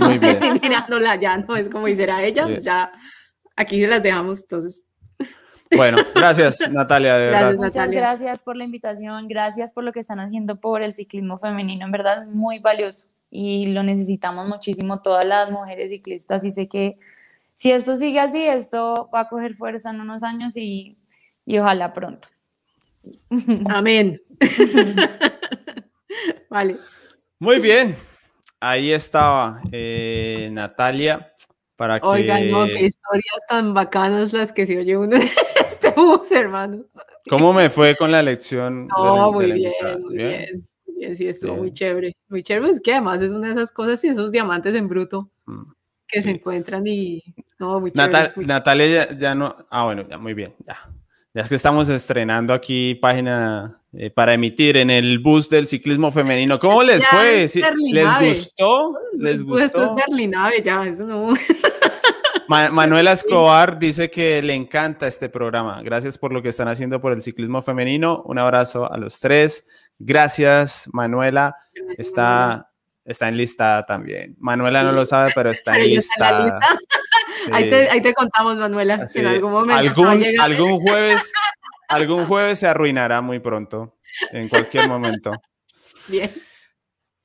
Muy 0.00 0.18
bien. 0.18 0.38
Mirándola 0.62 1.16
ya, 1.16 1.38
no 1.38 1.56
es 1.56 1.68
como 1.68 1.86
dice 1.86 2.06
ella, 2.20 2.48
ya 2.58 2.92
aquí 3.56 3.80
se 3.80 3.88
las 3.88 4.02
dejamos, 4.02 4.42
entonces. 4.42 4.86
Bueno, 5.74 5.98
gracias 6.14 6.60
Natalia, 6.70 7.16
de 7.16 7.28
Gracias, 7.30 7.50
verdad. 7.50 7.64
Muchas 7.64 7.76
Natalia. 7.76 8.00
gracias 8.00 8.42
por 8.42 8.56
la 8.56 8.64
invitación, 8.64 9.26
gracias 9.26 9.72
por 9.72 9.82
lo 9.82 9.92
que 9.92 10.00
están 10.00 10.20
haciendo 10.20 10.60
por 10.60 10.82
el 10.82 10.94
ciclismo 10.94 11.38
femenino, 11.38 11.86
en 11.86 11.90
verdad 11.90 12.26
muy 12.26 12.58
valioso 12.58 13.06
y 13.34 13.66
lo 13.72 13.82
necesitamos 13.82 14.46
muchísimo 14.46 15.02
todas 15.02 15.24
las 15.24 15.50
mujeres 15.50 15.90
ciclistas 15.90 16.44
y 16.44 16.52
sé 16.52 16.68
que 16.68 16.98
si 17.56 17.72
esto 17.72 17.96
sigue 17.96 18.20
así, 18.20 18.46
esto 18.46 19.10
va 19.12 19.20
a 19.20 19.28
coger 19.28 19.54
fuerza 19.54 19.90
en 19.90 20.00
unos 20.00 20.22
años 20.22 20.56
y, 20.56 20.96
y 21.44 21.58
ojalá 21.58 21.92
pronto. 21.92 22.28
Amén. 23.68 24.22
vale. 26.48 26.76
Muy 27.40 27.58
bien, 27.58 27.96
ahí 28.60 28.92
estaba 28.92 29.60
eh, 29.72 30.48
Natalia 30.52 31.34
para 31.74 31.98
que... 31.98 32.06
Oigan, 32.06 32.50
no, 32.52 32.66
qué 32.66 32.86
historias 32.86 33.40
tan 33.48 33.74
bacanas 33.74 34.32
las 34.32 34.52
que 34.52 34.64
se 34.64 34.78
oye 34.78 34.96
uno 34.96 35.08
de 35.18 35.28
este 35.66 35.90
bus, 35.90 36.30
hermano. 36.30 36.84
¿Cómo 37.28 37.52
me 37.52 37.68
fue 37.68 37.96
con 37.96 38.12
la 38.12 38.22
lección? 38.22 38.86
No, 38.86 39.32
muy 39.32 39.50
bien, 39.50 39.72
muy 39.82 39.90
bien, 39.90 39.98
muy 40.02 40.16
bien, 40.16 40.68
sí, 41.16 41.26
estuvo 41.28 41.52
Bien. 41.52 41.62
muy 41.62 41.72
chévere, 41.72 42.12
muy 42.28 42.42
chévere, 42.42 42.70
es 42.70 42.80
que 42.80 42.92
además 42.92 43.20
es 43.22 43.32
una 43.32 43.48
de 43.48 43.54
esas 43.54 43.72
cosas 43.72 44.02
y 44.04 44.08
esos 44.08 44.30
diamantes 44.32 44.74
en 44.74 44.88
bruto 44.88 45.30
Mm. 45.46 45.62
que 46.08 46.22
se 46.22 46.28
Sí. 46.30 46.34
encuentran 46.36 46.86
y, 46.86 47.22
no, 47.58 47.80
muy 47.80 47.90
chévere. 47.90 48.12
Natal- 48.12 48.32
muy 48.36 48.44
Natalia 48.46 48.86
ya, 49.08 49.18
ya 49.18 49.34
no... 49.34 49.56
Ah, 49.70 49.84
bueno, 49.84 50.04
ya, 50.08 50.18
muy 50.18 50.34
bien, 50.34 50.54
ya. 50.66 50.78
Ya 51.34 51.42
es 51.42 51.48
que 51.48 51.56
estamos 51.56 51.88
estrenando 51.88 52.54
aquí 52.54 52.94
página 52.94 53.80
eh, 53.92 54.08
para 54.10 54.34
emitir 54.34 54.76
en 54.76 54.88
el 54.90 55.18
bus 55.18 55.48
del 55.50 55.66
ciclismo 55.66 56.12
femenino. 56.12 56.60
¿Cómo 56.60 56.82
les 56.84 57.02
Ya 57.02 57.08
fue? 57.08 57.42
es 57.44 57.52
¿Sí- 57.52 57.62
¿Les 57.90 58.06
gustó? 58.20 58.96
¿Les 59.18 59.42
Pues 59.42 59.64
esto 59.64 59.78
gustó? 59.88 59.96
es 60.06 60.64
ya, 60.64 60.86
eso 60.86 61.04
no. 61.04 61.34
Ma- 62.48 62.70
Manuela 62.70 63.12
Escobar 63.12 63.78
dice 63.78 64.10
que 64.10 64.42
le 64.42 64.54
encanta 64.54 65.06
este 65.08 65.28
programa. 65.28 65.82
Gracias 65.82 66.18
por 66.18 66.32
lo 66.32 66.42
que 66.42 66.50
están 66.50 66.68
haciendo 66.68 67.00
por 67.00 67.12
el 67.12 67.22
ciclismo 67.22 67.62
femenino. 67.62 68.22
Un 68.26 68.38
abrazo 68.38 68.90
a 68.92 68.96
los 68.98 69.18
tres. 69.18 69.66
Gracias, 69.98 70.88
Manuela. 70.92 71.56
Está, 71.98 72.70
está 73.04 73.28
enlistada 73.28 73.82
también. 73.84 74.34
Manuela 74.38 74.82
no 74.82 74.92
lo 74.92 75.06
sabe, 75.06 75.32
pero 75.34 75.50
está 75.50 75.76
en 75.76 75.82
enlistada. 75.84 76.44
lista. 76.44 76.78
Ahí, 77.52 77.64
Sí. 77.64 77.70
te, 77.70 77.90
ahí 77.90 78.00
te 78.00 78.14
contamos, 78.14 78.56
Manuela, 78.56 78.94
Así, 79.02 79.18
en 79.18 79.26
algún 79.26 79.52
momento. 79.52 80.02
algún 80.42 80.80
jueves, 80.80 81.30
algún 81.88 82.26
jueves 82.26 82.58
se 82.58 82.66
arruinará 82.66 83.20
muy 83.20 83.38
pronto, 83.38 83.98
en 84.32 84.48
cualquier 84.48 84.88
momento. 84.88 85.30
Bien. 86.08 86.30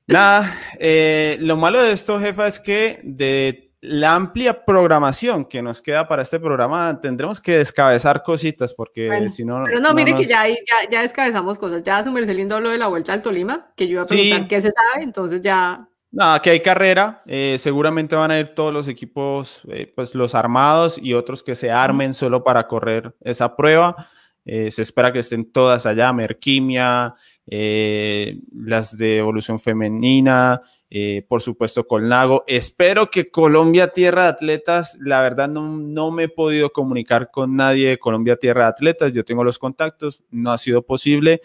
Nada, 0.07 0.53
eh, 0.79 1.37
lo 1.39 1.55
malo 1.55 1.81
de 1.81 1.93
esto, 1.93 2.19
jefa, 2.19 2.47
es 2.47 2.59
que 2.59 2.99
de 3.03 3.68
la 3.81 4.13
amplia 4.15 4.65
programación 4.65 5.45
que 5.45 5.61
nos 5.61 5.81
queda 5.81 6.07
para 6.07 6.21
este 6.21 6.39
programa, 6.39 6.99
tendremos 7.01 7.39
que 7.39 7.57
descabezar 7.59 8.23
cositas, 8.23 8.73
porque 8.73 9.07
Bueno, 9.07 9.29
si 9.29 9.45
no. 9.45 9.63
Pero 9.65 9.79
no, 9.79 9.93
mire 9.93 10.11
que 10.11 10.19
nos- 10.23 10.27
ya, 10.27 10.41
ahí- 10.41 10.57
ya, 10.67 10.89
ya 10.89 11.01
descabezamos 11.01 11.57
cosas. 11.57 11.81
Ya 11.83 12.03
su 12.03 12.11
merced 12.11 12.35
lindo 12.35 12.55
habló 12.55 12.69
de 12.69 12.77
la 12.77 12.87
vuelta 12.87 13.13
al 13.13 13.21
Tolima, 13.21 13.71
que 13.77 13.85
yo 13.87 13.93
iba 13.93 14.01
a 14.01 14.05
Sí. 14.05 14.15
preguntar 14.15 14.47
qué 14.49 14.61
se 14.61 14.71
sabe, 14.71 15.03
entonces 15.03 15.41
ya. 15.41 15.87
Nada, 16.11 16.39
que 16.41 16.49
hay 16.49 16.59
carrera. 16.59 17.21
eh, 17.27 17.57
seguramente 17.59 18.15
van 18.15 18.31
a 18.31 18.39
ir 18.39 18.49
todos 18.49 18.73
los 18.73 18.87
equipos, 18.87 19.61
eh, 19.71 19.91
pues 19.95 20.15
los 20.15 20.33
armados 20.35 20.97
y 21.01 21.13
otros 21.13 21.43
que 21.43 21.53
se 21.55 21.69
armen 21.71 22.13
solo 22.15 22.43
para 22.43 22.67
correr 22.67 23.15
esa 23.21 23.55
prueba. 23.55 23.95
Eh, 24.43 24.71
se 24.71 24.81
espera 24.81 25.13
que 25.13 25.19
estén 25.19 25.51
todas 25.51 25.85
allá, 25.85 26.11
Merquimia, 26.11 27.13
eh, 27.51 28.37
las 28.53 28.95
de 28.95 29.17
evolución 29.17 29.59
femenina, 29.59 30.61
eh, 30.91 31.25
por 31.27 31.41
supuesto 31.41 31.87
Colnago. 31.87 32.43
Espero 32.45 33.09
que 33.09 33.31
Colombia 33.31 33.87
Tierra 33.87 34.23
de 34.23 34.29
Atletas, 34.29 34.99
la 35.01 35.21
verdad 35.21 35.49
no, 35.49 35.77
no 35.77 36.11
me 36.11 36.25
he 36.25 36.29
podido 36.29 36.71
comunicar 36.71 37.31
con 37.31 37.55
nadie 37.55 37.89
de 37.89 37.97
Colombia 37.97 38.35
Tierra 38.35 38.65
de 38.65 38.69
Atletas, 38.69 39.13
yo 39.13 39.25
tengo 39.25 39.43
los 39.43 39.57
contactos, 39.57 40.23
no 40.29 40.51
ha 40.51 40.59
sido 40.59 40.83
posible. 40.83 41.41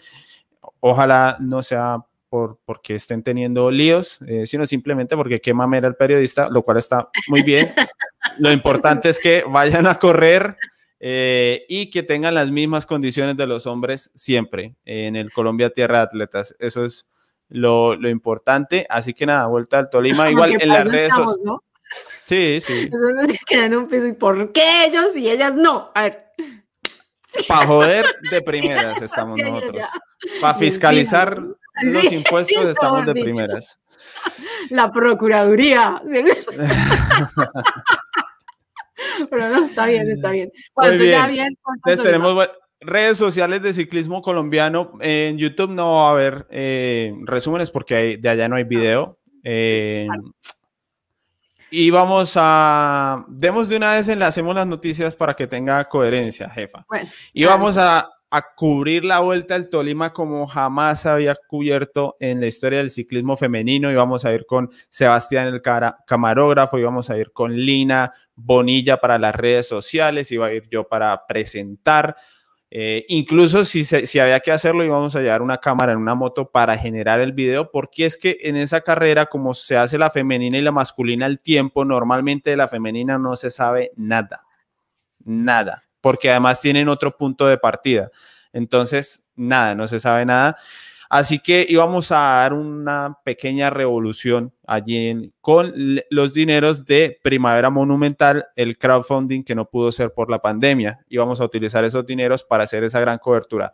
Ojalá 0.79 1.37
no 1.39 1.63
sea 1.63 2.05
por, 2.29 2.59
porque 2.65 2.95
estén 2.95 3.23
teniendo 3.23 3.71
líos, 3.71 4.19
eh, 4.27 4.45
sino 4.45 4.67
simplemente 4.67 5.15
porque 5.15 5.41
qué 5.41 5.55
mamera 5.55 5.87
el 5.87 5.95
periodista, 5.95 6.49
lo 6.49 6.61
cual 6.61 6.77
está 6.77 7.09
muy 7.29 7.41
bien. 7.41 7.73
lo 8.37 8.51
importante 8.51 9.09
es 9.09 9.19
que 9.19 9.43
vayan 9.47 9.87
a 9.87 9.95
correr 9.95 10.55
eh, 11.07 11.67
y 11.69 11.91
que 11.91 12.01
tengan 12.01 12.33
las 12.33 12.49
mismas 12.49 12.87
condiciones 12.87 13.37
de 13.37 13.45
los 13.45 13.67
hombres 13.67 14.09
siempre 14.15 14.73
en 14.85 15.15
el 15.15 15.31
Colombia 15.31 15.69
Tierra 15.69 15.99
de 15.99 16.03
Atletas. 16.05 16.55
Eso 16.57 16.83
es 16.83 17.05
lo, 17.47 17.95
lo 17.95 18.09
importante. 18.09 18.87
Así 18.89 19.13
que 19.13 19.27
nada, 19.27 19.45
vuelta 19.45 19.77
al 19.77 19.91
Tolima. 19.91 20.31
Igual 20.31 20.59
en 20.59 20.67
las 20.67 20.87
redes 20.87 21.13
sociales. 21.13 21.41
¿no? 21.45 21.63
Sí, 22.25 22.59
sí. 22.59 22.89
Eso 22.91 23.09
es 23.09 23.27
decir, 23.27 23.39
quedan 23.45 23.73
en 23.73 23.77
un 23.81 23.87
piso. 23.87 24.07
¿Y 24.07 24.13
por 24.13 24.51
qué 24.51 24.85
ellos 24.87 25.15
y 25.15 25.29
ellas 25.29 25.53
no? 25.53 25.91
A 25.93 26.05
ver. 26.05 26.25
Para 27.47 27.67
joder 27.67 28.05
de 28.31 28.41
primeras 28.41 28.99
estamos 28.99 29.35
Sí, 29.35 29.43
nosotros. 29.43 29.85
Para 30.41 30.57
fiscalizar 30.57 31.39
Sí, 31.81 31.85
los 31.91 32.11
impuestos 32.13 32.57
mejor 32.57 32.71
estamos 32.71 33.05
de 33.05 33.13
dicho. 33.13 33.25
primeras. 33.25 33.77
La 34.71 34.91
Procuraduría. 34.91 36.01
Pero 39.29 39.49
no, 39.49 39.65
está 39.65 39.85
bien, 39.87 40.09
está 40.11 40.31
bien. 40.31 40.51
Bueno, 40.75 40.93
entonces 40.93 41.15
ya 41.15 41.27
bien. 41.27 41.47
bien. 41.47 41.57
Entonces 41.75 42.03
tenemos 42.05 42.49
redes 42.79 43.17
sociales 43.17 43.61
de 43.61 43.73
ciclismo 43.73 44.21
colombiano. 44.21 44.93
En 45.01 45.37
YouTube 45.37 45.71
no 45.71 45.93
va 45.93 46.07
a 46.09 46.11
haber 46.11 46.47
eh, 46.49 47.13
resúmenes 47.23 47.71
porque 47.71 47.95
ahí- 47.95 48.17
de 48.17 48.29
allá 48.29 48.47
no 48.47 48.55
hay 48.55 48.63
video. 48.63 49.17
Eh, 49.43 50.07
y 51.71 51.89
vamos 51.89 52.33
a, 52.37 53.25
demos 53.27 53.67
de 53.67 53.77
una 53.77 53.95
vez, 53.95 54.07
enlacemos 54.07 54.55
las 54.55 54.67
noticias 54.67 55.15
para 55.15 55.33
que 55.33 55.47
tenga 55.47 55.83
coherencia, 55.85 56.49
jefa. 56.49 56.85
Bueno, 56.87 57.09
Y 57.33 57.43
vamos 57.45 57.77
a, 57.77 58.07
a 58.31 58.53
cubrir 58.55 59.05
la 59.05 59.19
vuelta 59.19 59.55
al 59.55 59.69
Tolima 59.69 60.11
como 60.11 60.45
jamás 60.47 61.05
había 61.05 61.35
cubierto 61.47 62.17
en 62.19 62.41
la 62.41 62.47
historia 62.47 62.79
del 62.79 62.89
ciclismo 62.89 63.37
femenino. 63.37 63.91
Y 63.91 63.95
vamos 63.95 64.25
a 64.25 64.33
ir 64.33 64.45
con 64.45 64.69
Sebastián, 64.89 65.47
el 65.47 65.61
camarógrafo, 66.05 66.77
y 66.77 66.83
vamos 66.83 67.09
a 67.09 67.17
ir 67.17 67.31
con 67.31 67.55
Lina 67.55 68.13
Bonilla 68.35 68.97
para 68.97 69.17
las 69.19 69.35
redes 69.35 69.67
sociales, 69.67 70.31
iba 70.31 70.47
a 70.47 70.53
ir 70.53 70.67
yo 70.69 70.87
para 70.87 71.25
presentar. 71.27 72.15
Eh, 72.71 73.05
incluso 73.07 73.63
si, 73.63 73.85
se- 73.85 74.05
si 74.05 74.19
había 74.19 74.39
que 74.41 74.51
hacerlo, 74.51 74.83
íbamos 74.83 75.15
a 75.15 75.21
llevar 75.21 75.41
una 75.41 75.59
cámara 75.59 75.93
en 75.93 75.99
una 75.99 76.15
moto 76.15 76.49
para 76.51 76.77
generar 76.77 77.21
el 77.21 77.31
video, 77.31 77.71
porque 77.71 78.05
es 78.05 78.17
que 78.17 78.37
en 78.41 78.57
esa 78.57 78.81
carrera, 78.81 79.27
como 79.27 79.53
se 79.53 79.77
hace 79.77 79.97
la 79.97 80.09
femenina 80.09 80.57
y 80.57 80.61
la 80.61 80.71
masculina 80.73 81.25
al 81.25 81.39
tiempo, 81.39 81.85
normalmente 81.85 82.49
de 82.49 82.57
la 82.57 82.67
femenina 82.67 83.17
no 83.17 83.35
se 83.37 83.51
sabe 83.51 83.91
nada, 83.95 84.43
nada, 85.25 85.84
porque 86.05 86.29
además 86.29 86.61
tienen 86.61 86.87
otro 86.87 87.17
punto 87.17 87.47
de 87.47 87.57
partida. 87.57 88.11
Entonces, 88.53 89.25
nada, 89.35 89.73
no 89.73 89.87
se 89.87 89.99
sabe 89.99 90.23
nada. 90.23 90.55
Así 91.09 91.39
que 91.39 91.65
íbamos 91.67 92.11
a 92.11 92.17
dar 92.17 92.53
una 92.53 93.17
pequeña 93.23 93.71
revolución 93.71 94.53
allí 94.67 95.33
con 95.41 95.73
los 96.11 96.35
dineros 96.35 96.85
de 96.85 97.19
Primavera 97.23 97.71
Monumental, 97.71 98.45
el 98.55 98.77
crowdfunding 98.77 99.41
que 99.43 99.55
no 99.55 99.67
pudo 99.67 99.91
ser 99.91 100.13
por 100.13 100.29
la 100.29 100.43
pandemia. 100.43 100.99
Íbamos 101.09 101.41
a 101.41 101.45
utilizar 101.45 101.83
esos 101.83 102.05
dineros 102.05 102.43
para 102.43 102.65
hacer 102.65 102.83
esa 102.83 102.99
gran 102.99 103.17
cobertura. 103.17 103.73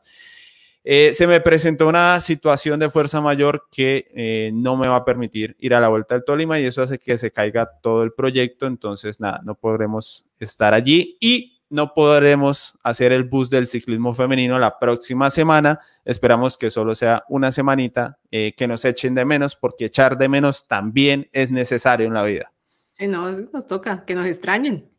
Eh, 0.86 1.12
se 1.14 1.28
me 1.28 1.42
presentó 1.42 1.90
una 1.90 2.18
situación 2.22 2.80
de 2.80 2.90
fuerza 2.90 3.20
mayor 3.20 3.68
que 3.70 4.08
eh, 4.16 4.52
no 4.54 4.78
me 4.78 4.88
va 4.88 4.96
a 4.96 5.04
permitir 5.04 5.58
ir 5.60 5.76
a 5.76 5.82
la 5.82 5.90
vuelta 5.90 6.16
del 6.16 6.24
Tolima 6.24 6.62
y 6.62 6.66
eso 6.66 6.82
hace 6.82 6.98
que 6.98 7.18
se 7.18 7.32
caiga 7.32 7.70
todo 7.82 8.04
el 8.04 8.14
proyecto. 8.14 8.68
Entonces, 8.68 9.20
nada, 9.20 9.42
no 9.44 9.56
podremos 9.56 10.24
estar 10.40 10.74
allí 10.74 11.18
y 11.20 11.58
no 11.72 11.94
podremos 11.94 12.78
hacer 12.84 13.14
el 13.14 13.24
bus 13.24 13.50
del 13.50 13.66
ciclismo 13.66 14.14
femenino 14.14 14.60
la 14.60 14.78
próxima 14.78 15.30
semana. 15.30 15.80
Esperamos 16.04 16.58
que 16.58 16.70
solo 16.70 16.94
sea 16.96 17.24
una 17.30 17.52
semanita, 17.52 18.20
eh, 18.30 18.54
que 18.56 18.68
nos 18.68 18.84
echen 18.84 19.16
de 19.16 19.24
menos, 19.24 19.56
porque 19.56 19.86
echar 19.86 20.18
de 20.18 20.28
menos 20.28 20.68
también 20.68 21.30
es 21.32 21.50
necesario 21.50 22.06
en 22.08 22.14
la 22.14 22.24
vida. 22.24 22.52
Sí, 22.94 23.08
no, 23.08 23.32
nos 23.32 23.68
toca, 23.68 24.04
que 24.06 24.14
nos 24.14 24.28
extrañen. 24.28 24.92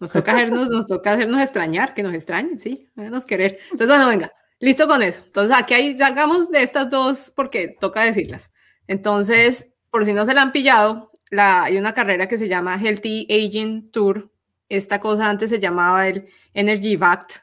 Nos 0.00 0.10
toca 0.10 0.32
hacernos, 0.32 0.70
nos 0.70 0.86
toca 0.86 1.12
hacernos 1.12 1.42
extrañar, 1.42 1.92
que 1.92 2.02
nos 2.02 2.14
extrañen, 2.14 2.58
sí, 2.58 2.88
nos 2.94 3.26
querer. 3.26 3.58
Entonces, 3.70 3.88
bueno, 3.88 4.08
venga, 4.08 4.32
listo 4.60 4.88
con 4.88 5.02
eso. 5.02 5.22
Entonces, 5.26 5.54
aquí 5.56 5.74
hay, 5.74 5.98
salgamos 5.98 6.50
de 6.50 6.62
estas 6.62 6.88
dos 6.88 7.32
porque 7.34 7.76
toca 7.78 8.02
decirlas. 8.02 8.50
Entonces, 8.86 9.74
por 9.90 10.06
si 10.06 10.14
no 10.14 10.24
se 10.24 10.34
la 10.34 10.42
han 10.42 10.52
pillado, 10.52 11.10
la, 11.30 11.64
hay 11.64 11.76
una 11.76 11.92
carrera 11.92 12.28
que 12.28 12.38
se 12.38 12.48
llama 12.48 12.78
Healthy 12.78 13.26
Aging 13.28 13.90
Tour 13.90 14.30
esta 14.68 15.00
cosa 15.00 15.28
antes 15.28 15.50
se 15.50 15.60
llamaba 15.60 16.06
el 16.06 16.28
Energy 16.54 16.96
Backed 16.96 17.40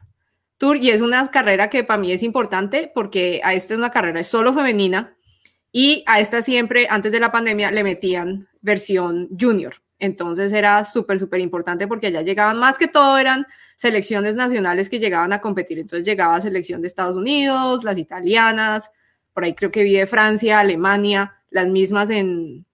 Tour 0.57 0.77
y 0.77 0.89
es 0.89 1.01
una 1.01 1.29
carrera 1.29 1.69
que 1.69 1.83
para 1.83 1.99
mí 1.99 2.11
es 2.11 2.23
importante 2.23 2.91
porque 2.93 3.41
a 3.43 3.53
esta 3.53 3.73
es 3.73 3.77
una 3.77 3.91
carrera 3.91 4.23
solo 4.23 4.53
femenina 4.53 5.15
y 5.71 6.03
a 6.07 6.21
esta 6.21 6.41
siempre 6.41 6.87
antes 6.89 7.11
de 7.11 7.19
la 7.19 7.31
pandemia 7.31 7.71
le 7.71 7.83
metían 7.83 8.47
versión 8.61 9.27
junior. 9.37 9.75
Entonces 9.99 10.53
era 10.53 10.85
súper, 10.85 11.19
súper 11.19 11.41
importante 11.41 11.87
porque 11.87 12.07
allá 12.07 12.21
llegaban 12.21 12.57
más 12.57 12.77
que 12.77 12.87
todo 12.87 13.17
eran 13.17 13.45
selecciones 13.75 14.35
nacionales 14.35 14.87
que 14.87 14.99
llegaban 14.99 15.33
a 15.33 15.41
competir. 15.41 15.79
Entonces 15.79 16.05
llegaba 16.05 16.39
selección 16.39 16.81
de 16.81 16.87
Estados 16.87 17.15
Unidos, 17.15 17.83
las 17.83 17.97
italianas, 17.97 18.91
por 19.33 19.43
ahí 19.43 19.53
creo 19.53 19.71
que 19.71 19.83
vi 19.83 19.93
de 19.95 20.07
Francia, 20.07 20.59
Alemania, 20.59 21.35
las 21.49 21.67
mismas 21.67 22.09
en 22.09 22.65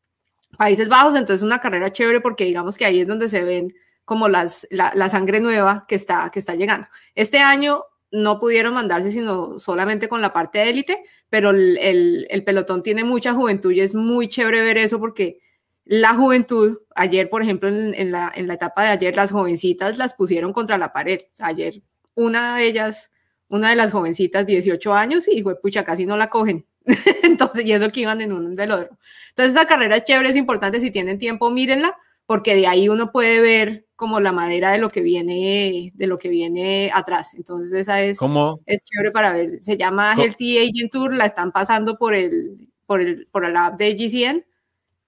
Países 0.57 0.87
Bajos. 0.87 1.15
Entonces 1.15 1.43
una 1.43 1.59
carrera 1.59 1.91
chévere 1.91 2.21
porque 2.21 2.45
digamos 2.45 2.77
que 2.77 2.85
ahí 2.85 3.01
es 3.01 3.07
donde 3.07 3.29
se 3.29 3.43
ven 3.43 3.73
como 4.05 4.29
las, 4.29 4.67
la, 4.71 5.09
sangre 5.09 5.39
nueva 5.39 5.85
que 5.87 5.95
está, 5.95 6.29
que 6.31 6.39
está 6.39 6.55
llegando. 6.55 6.87
Este 7.15 7.39
año 7.39 7.83
no 8.11 8.39
pudieron 8.39 8.73
mandarse 8.73 9.11
sino 9.11 9.57
solamente 9.57 10.09
con 10.09 10.21
la 10.21 10.33
parte 10.33 10.59
de 10.59 10.69
élite, 10.69 11.03
pero 11.29 11.51
el, 11.51 12.27
el, 12.29 12.43
pelotón 12.43 12.83
tiene 12.83 13.03
mucha 13.03 13.33
juventud 13.33 13.71
y 13.71 13.79
es 13.79 13.95
muy 13.95 14.27
chévere 14.27 14.61
ver 14.61 14.77
eso 14.77 14.99
porque 14.99 15.39
la 15.85 16.13
juventud, 16.15 16.79
ayer 16.95 17.29
por 17.29 17.41
ejemplo 17.41 17.69
en, 17.69 18.11
la, 18.11 18.31
en 18.35 18.47
la 18.47 18.55
etapa 18.55 18.83
de 18.83 18.89
ayer, 18.89 19.15
las 19.15 19.31
jovencitas 19.31 19.97
las 19.97 20.13
pusieron 20.13 20.51
contra 20.51 20.77
la 20.77 20.91
pared. 20.91 21.21
ayer 21.39 21.81
una 22.15 22.57
de 22.57 22.65
ellas, 22.65 23.11
una 23.47 23.69
de 23.69 23.75
las 23.75 23.91
jovencitas, 23.91 24.45
18 24.45 24.93
años, 24.93 25.27
y 25.27 25.43
fue 25.43 25.59
pucha, 25.59 25.83
casi 25.83 26.05
no 26.05 26.17
la 26.17 26.29
cogen. 26.29 26.65
Entonces, 27.23 27.65
y 27.65 27.73
eso 27.73 27.91
que 27.91 28.01
iban 28.01 28.21
en 28.21 28.33
un 28.33 28.55
velódromo. 28.55 28.97
Entonces, 29.29 29.55
esa 29.55 29.65
carrera 29.65 29.97
es 29.97 30.03
chévere, 30.03 30.29
es 30.29 30.37
importante. 30.37 30.79
Si 30.79 30.91
tienen 30.91 31.19
tiempo, 31.19 31.49
mírenla, 31.49 31.97
porque 32.25 32.55
de 32.55 32.67
ahí 32.67 32.89
uno 32.89 33.11
puede 33.11 33.41
ver 33.41 33.85
como 34.01 34.19
la 34.19 34.31
madera 34.31 34.71
de 34.71 34.79
lo 34.79 34.89
que 34.89 35.01
viene, 35.01 35.91
de 35.93 36.07
lo 36.07 36.17
que 36.17 36.27
viene 36.27 36.89
atrás. 36.91 37.35
Entonces 37.35 37.71
esa 37.71 38.01
es, 38.01 38.17
es 38.65 38.83
chévere 38.83 39.11
para 39.11 39.31
ver. 39.31 39.61
Se 39.61 39.77
llama 39.77 40.15
Healthy 40.15 40.57
Agent 40.57 40.91
Tour, 40.91 41.15
la 41.15 41.27
están 41.27 41.51
pasando 41.51 41.99
por 41.99 42.15
el, 42.15 42.67
por 42.87 42.99
el, 42.99 43.27
por 43.27 43.47
la 43.47 43.67
app 43.67 43.77
de 43.77 43.93
GCN. 43.93 44.43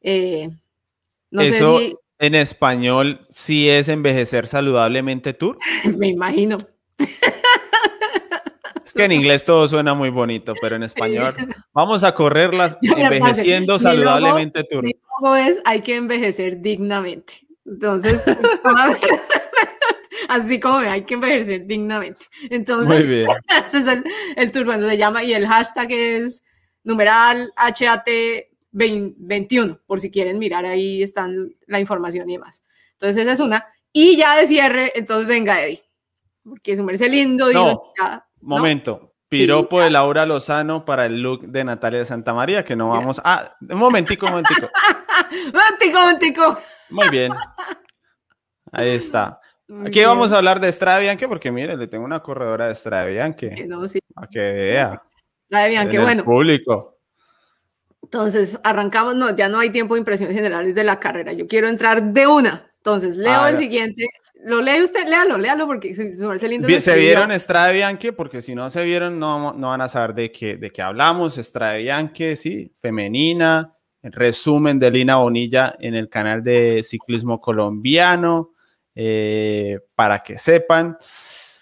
Eh, 0.02 0.48
no 1.32 1.42
Eso 1.42 1.80
sé 1.80 1.88
si... 1.88 1.98
en 2.20 2.36
español 2.36 3.26
sí 3.32 3.68
es 3.68 3.90
envejecer 3.90 4.46
saludablemente 4.46 5.34
tour. 5.34 5.58
Me 5.98 6.10
imagino. 6.10 6.60
Es 8.86 8.94
que 8.94 9.06
en 9.06 9.12
inglés 9.12 9.44
todo 9.44 9.68
suena 9.68 9.96
muy 9.96 10.12
bonito, 10.12 10.54
pero 10.62 10.76
en 10.76 10.84
español 10.84 11.34
vamos 11.74 12.04
a 12.04 12.14
correrlas 12.14 12.78
envejeciendo 12.80 13.80
saludablemente 13.80 14.64
tour. 14.66 14.84
Mi 14.84 14.94
es 15.40 15.62
hay 15.66 15.82
que 15.82 15.96
envejecer 15.96 16.62
dignamente. 16.62 17.43
Entonces, 17.66 18.24
así 20.30 20.60
como 20.60 20.78
hay 20.78 21.02
que 21.04 21.16
envejecer 21.16 21.66
dignamente. 21.66 22.26
Entonces, 22.50 23.06
ese 23.68 23.78
es 23.78 23.88
el, 23.88 24.04
el 24.36 24.52
se 24.82 24.98
llama, 24.98 25.24
y 25.24 25.34
el 25.34 25.48
hashtag 25.48 25.92
es 25.92 26.44
numeral 26.84 27.52
HAT21, 27.56 29.80
por 29.86 30.02
si 30.02 30.12
quieren 30.12 30.38
mirar, 30.40 30.66
ahí 30.66 31.02
están 31.02 31.56
la 31.68 31.80
información 31.80 32.30
y 32.30 32.34
demás. 32.34 32.62
Entonces, 32.94 33.24
esa 33.24 33.32
es 33.34 33.40
una. 33.40 33.66
Y 33.92 34.18
ya 34.18 34.38
de 34.38 34.48
cierre, 34.48 34.92
entonces 34.96 35.28
venga, 35.28 35.62
Eddie, 35.62 35.84
porque 36.44 36.72
es 36.74 36.80
un 36.80 36.86
merce 36.86 37.10
lindo. 37.10 37.48
Digo, 37.48 37.94
momento. 38.42 39.10
Piropo 39.30 39.82
de 39.82 39.90
Laura 39.90 40.26
Lozano 40.28 40.86
para 40.86 41.08
el 41.08 41.24
look 41.24 41.48
de 41.48 41.64
Natalia 41.64 41.98
de 41.98 42.06
Santa 42.06 42.36
María, 42.36 42.64
que 42.64 42.76
no 42.76 42.90
vamos 42.90 43.20
a... 43.24 43.58
un 43.68 43.80
momentico, 43.80 44.28
un 44.28 44.34
momentico. 44.34 44.70
momentico, 45.54 46.00
momentico. 46.00 46.58
Muy 46.94 47.10
bien. 47.10 47.32
Ahí 48.72 48.90
está. 48.90 49.40
Aquí 49.86 50.04
vamos 50.04 50.32
a 50.32 50.38
hablar 50.38 50.60
de 50.60 50.72
Strada 50.72 51.00
Bianche 51.00 51.28
porque 51.28 51.52
mire, 51.52 51.76
le 51.76 51.88
tengo 51.88 52.06
una 52.06 52.22
corredora 52.22 52.68
de 52.68 52.76
Strada 52.76 53.06
Bianche. 53.06 53.66
No, 53.68 53.88
sí. 53.88 54.00
A 54.16 54.28
que 54.28 54.40
vea. 54.40 55.02
Strada 55.48 55.68
Bianche, 55.68 56.00
bueno. 56.00 56.24
Público. 56.24 57.00
Entonces, 58.04 58.60
arrancamos, 58.64 59.16
no, 59.16 59.36
ya 59.36 59.50
no 59.50 59.60
hay 59.60 59.72
tiempo 59.72 59.96
de 59.96 60.00
impresiones 60.00 60.36
generales 60.36 60.76
de 60.76 60.84
la 60.84 61.00
carrera. 61.00 61.34
Yo 61.34 61.48
quiero 61.48 61.68
entrar 61.68 62.04
de 62.04 62.28
una. 62.28 62.72
Entonces, 62.78 63.16
leo 63.16 63.42
ah, 63.42 63.50
el 63.50 63.58
siguiente. 63.58 64.06
¿Lo 64.46 64.62
lee 64.62 64.84
usted? 64.84 65.08
Léalo, 65.08 65.38
léalo, 65.38 65.66
porque 65.66 65.96
se 65.96 66.48
lindo. 66.48 66.68
¿Se 66.80 66.96
vieron 66.96 67.32
Strada 67.40 67.72
Bianche? 67.72 68.14
Porque 68.14 68.42
si 68.42 68.54
no 68.54 68.70
se 68.70 68.84
vieron, 68.84 69.18
no, 69.18 69.54
no 69.54 69.70
van 69.70 69.82
a 69.82 69.88
saber 69.88 70.14
de 70.14 70.32
qué, 70.32 70.58
de 70.58 70.70
qué 70.70 70.82
hablamos. 70.82 71.36
Strada 71.36 71.76
Bianche, 71.76 72.36
sí, 72.36 72.72
femenina, 72.78 73.74
resumen 74.12 74.80
de 74.80 74.92
Lina 74.92 75.16
Bonilla 75.16 75.76
en 75.80 75.96
el 75.96 76.10
canal 76.10 76.44
de 76.44 76.84
Ciclismo 76.84 77.40
Colombiano, 77.40 78.52
eh, 78.96 79.80
para 79.96 80.20
que 80.20 80.38
sepan. 80.38 80.98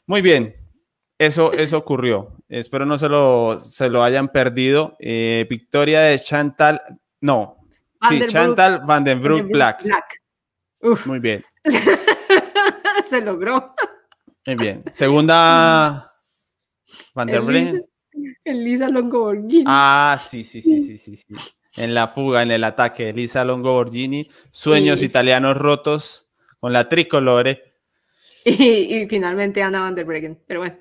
Muy 0.07 0.21
bien, 0.21 0.55
eso, 1.17 1.53
eso 1.53 1.77
ocurrió. 1.77 2.35
Espero 2.49 2.85
no 2.85 2.97
se 2.97 3.07
lo, 3.07 3.59
se 3.59 3.89
lo 3.89 4.03
hayan 4.03 4.29
perdido. 4.29 4.97
Eh, 4.99 5.45
victoria 5.49 6.01
de 6.01 6.19
Chantal, 6.19 6.81
no, 7.21 7.57
sí, 8.09 8.19
Chantal 8.27 8.81
Vandenbroek 8.85 9.47
Black. 9.47 9.83
Black. 9.83 10.21
Muy 11.05 11.19
bien. 11.19 11.45
se 13.09 13.21
logró. 13.21 13.75
Muy 14.47 14.55
bien. 14.55 14.83
Segunda 14.91 16.11
Vandenbroek. 17.13 17.85
Elisa 18.43 18.89
Longoborghini. 18.89 19.63
Ah, 19.67 20.17
sí, 20.19 20.43
sí, 20.43 20.61
sí, 20.61 20.81
sí, 20.81 20.97
sí, 20.97 21.15
sí 21.15 21.35
en 21.75 21.93
la 21.93 22.07
fuga, 22.07 22.41
en 22.43 22.51
el 22.51 22.63
ataque. 22.63 23.09
Elisa 23.09 23.43
Longo 23.45 23.73
Borgini, 23.73 24.29
sueños 24.51 25.01
italianos 25.01 25.57
rotos 25.57 26.27
con 26.59 26.73
la 26.73 26.89
tricolore. 26.89 27.75
Y, 28.45 29.07
finalmente 29.07 29.61
Ana 29.61 29.81
van 29.81 29.95
der 29.95 30.05
Breggen, 30.05 30.41
pero 30.47 30.61
bueno. 30.61 30.77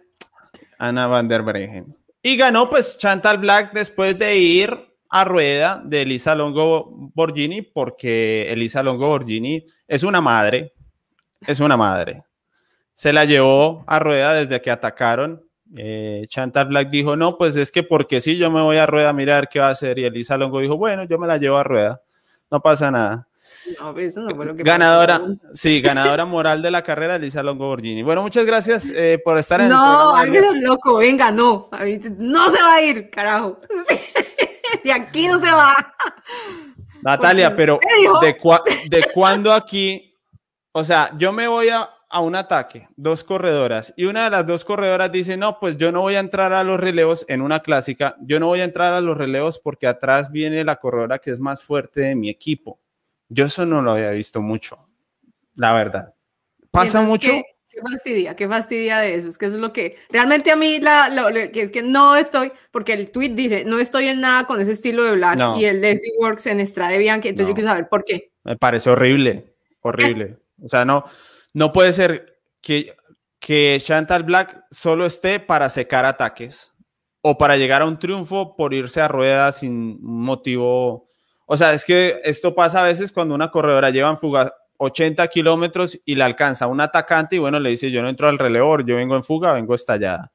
Ana 0.78 1.06
van 1.06 1.28
der 1.28 1.42
Breggen. 1.42 1.96
Y 2.22 2.36
ganó 2.36 2.68
pues 2.68 2.98
Chantal 2.98 3.38
Black 3.38 3.72
después 3.72 4.18
de 4.18 4.36
ir 4.36 4.90
a 5.08 5.24
rueda 5.24 5.82
de 5.84 6.02
Elisa 6.02 6.34
Longo 6.34 6.86
Borgini, 7.14 7.62
porque 7.62 8.50
Elisa 8.52 8.82
Longo 8.82 9.08
Borgini 9.08 9.64
es 9.88 10.04
una 10.04 10.20
madre, 10.20 10.72
es 11.46 11.60
una 11.60 11.76
madre. 11.76 12.22
Se 12.94 13.12
la 13.12 13.24
llevó 13.24 13.84
a 13.86 13.98
rueda 13.98 14.34
desde 14.34 14.60
que 14.60 14.70
atacaron 14.70 15.49
eh, 15.76 16.24
Chantal 16.28 16.66
Black 16.66 16.90
dijo, 16.90 17.16
no, 17.16 17.36
pues 17.36 17.56
es 17.56 17.70
que 17.70 17.82
porque 17.82 18.20
sí, 18.20 18.36
yo 18.36 18.50
me 18.50 18.60
voy 18.60 18.76
a 18.76 18.86
rueda 18.86 19.10
a 19.10 19.12
mirar 19.12 19.48
qué 19.48 19.60
va 19.60 19.68
a 19.68 19.72
hacer. 19.72 19.98
Y 19.98 20.04
Elisa 20.04 20.36
Longo 20.36 20.60
dijo, 20.60 20.76
bueno, 20.76 21.04
yo 21.04 21.18
me 21.18 21.26
la 21.26 21.36
llevo 21.36 21.58
a 21.58 21.64
rueda, 21.64 22.02
no 22.50 22.60
pasa 22.60 22.90
nada. 22.90 23.26
No, 23.78 23.92
pues 23.92 24.06
eso 24.06 24.22
no 24.22 24.34
fue 24.34 24.46
lo 24.46 24.56
que 24.56 24.62
ganadora, 24.62 25.20
sí, 25.52 25.80
ganadora 25.80 26.24
moral 26.24 26.62
de 26.62 26.70
la 26.70 26.82
carrera, 26.82 27.16
Elisa 27.16 27.42
Longo 27.42 27.66
Borgini. 27.66 28.02
Bueno, 28.02 28.22
muchas 28.22 28.46
gracias 28.46 28.90
eh, 28.94 29.20
por 29.22 29.38
estar 29.38 29.60
en 29.60 29.68
no, 29.68 30.20
el 30.22 30.30
programa. 30.30 30.58
No, 30.58 30.68
loco, 30.68 30.96
venga, 30.96 31.30
no, 31.30 31.68
no 32.18 32.50
se 32.50 32.62
va 32.62 32.74
a 32.74 32.82
ir, 32.82 33.10
carajo. 33.10 33.60
De 34.84 34.92
aquí 34.92 35.26
no 35.26 35.38
se 35.40 35.50
va. 35.50 35.74
Natalia, 37.02 37.54
pero 37.54 37.80
¿de, 38.20 38.36
¿de 38.88 39.04
cuándo 39.12 39.52
aquí? 39.52 40.14
O 40.72 40.84
sea, 40.84 41.10
yo 41.18 41.32
me 41.32 41.48
voy 41.48 41.68
a, 41.70 41.90
a 42.10 42.20
un 42.20 42.34
ataque, 42.34 42.88
dos 42.96 43.22
corredoras, 43.22 43.94
y 43.96 44.04
una 44.04 44.24
de 44.24 44.30
las 44.30 44.46
dos 44.46 44.64
corredoras 44.64 45.12
dice, 45.12 45.36
no, 45.36 45.58
pues 45.60 45.76
yo 45.76 45.92
no 45.92 46.02
voy 46.02 46.16
a 46.16 46.20
entrar 46.20 46.52
a 46.52 46.64
los 46.64 46.78
relevos 46.78 47.24
en 47.28 47.40
una 47.40 47.60
clásica, 47.60 48.16
yo 48.20 48.40
no 48.40 48.48
voy 48.48 48.60
a 48.60 48.64
entrar 48.64 48.92
a 48.92 49.00
los 49.00 49.16
relevos 49.16 49.58
porque 49.58 49.86
atrás 49.86 50.30
viene 50.30 50.64
la 50.64 50.76
corredora 50.76 51.20
que 51.20 51.30
es 51.30 51.38
más 51.38 51.62
fuerte 51.62 52.00
de 52.00 52.16
mi 52.16 52.28
equipo. 52.28 52.80
Yo 53.28 53.46
eso 53.46 53.64
no 53.64 53.80
lo 53.80 53.92
había 53.92 54.10
visto 54.10 54.42
mucho, 54.42 54.88
la 55.54 55.72
verdad. 55.72 56.14
¿Pasa 56.72 57.02
mucho? 57.02 57.30
Qué 57.68 57.80
fastidia, 57.80 58.34
qué 58.34 58.48
fastidia 58.48 58.98
de 58.98 59.14
eso. 59.14 59.28
Es 59.28 59.38
que 59.38 59.46
eso 59.46 59.54
es 59.54 59.60
lo 59.60 59.72
que 59.72 59.96
realmente 60.10 60.50
a 60.50 60.56
mí, 60.56 60.80
la, 60.80 61.08
lo, 61.08 61.28
que 61.52 61.62
es 61.62 61.70
que 61.70 61.82
no 61.84 62.16
estoy, 62.16 62.50
porque 62.72 62.92
el 62.92 63.12
tweet 63.12 63.30
dice, 63.30 63.64
no 63.64 63.78
estoy 63.78 64.08
en 64.08 64.20
nada 64.20 64.44
con 64.44 64.60
ese 64.60 64.72
estilo 64.72 65.04
de 65.04 65.12
Black 65.12 65.38
y 65.56 65.64
el 65.64 65.80
Leslie 65.80 66.14
Works 66.18 66.48
en 66.48 66.58
Estrade 66.58 66.98
Bianchi. 66.98 67.28
Entonces 67.28 67.48
yo 67.48 67.54
quiero 67.54 67.70
saber 67.70 67.88
por 67.88 68.04
qué. 68.04 68.32
Me 68.42 68.56
parece 68.56 68.90
horrible, 68.90 69.54
horrible. 69.80 70.36
O 70.62 70.68
sea, 70.68 70.84
no, 70.84 71.06
no 71.54 71.72
puede 71.72 71.92
ser 71.92 72.40
que, 72.60 72.94
que 73.38 73.78
Chantal 73.80 74.22
Black 74.22 74.64
solo 74.70 75.06
esté 75.06 75.40
para 75.40 75.68
secar 75.68 76.04
ataques 76.04 76.74
o 77.22 77.36
para 77.36 77.56
llegar 77.56 77.82
a 77.82 77.86
un 77.86 77.98
triunfo 77.98 78.56
por 78.56 78.72
irse 78.72 79.00
a 79.00 79.08
rueda 79.08 79.52
sin 79.52 79.98
motivo. 80.02 81.08
O 81.46 81.56
sea, 81.56 81.72
es 81.72 81.84
que 81.84 82.20
esto 82.24 82.54
pasa 82.54 82.80
a 82.80 82.84
veces 82.84 83.12
cuando 83.12 83.34
una 83.34 83.50
corredora 83.50 83.90
lleva 83.90 84.10
en 84.10 84.18
fuga 84.18 84.54
80 84.78 85.26
kilómetros 85.28 86.00
y 86.04 86.14
la 86.14 86.24
alcanza 86.24 86.66
un 86.66 86.80
atacante 86.80 87.36
y 87.36 87.38
bueno, 87.38 87.60
le 87.60 87.70
dice, 87.70 87.90
yo 87.90 88.02
no 88.02 88.08
entro 88.08 88.28
al 88.28 88.38
relevo, 88.38 88.80
yo 88.80 88.96
vengo 88.96 89.16
en 89.16 89.24
fuga, 89.24 89.52
vengo 89.52 89.74
estallada. 89.74 90.32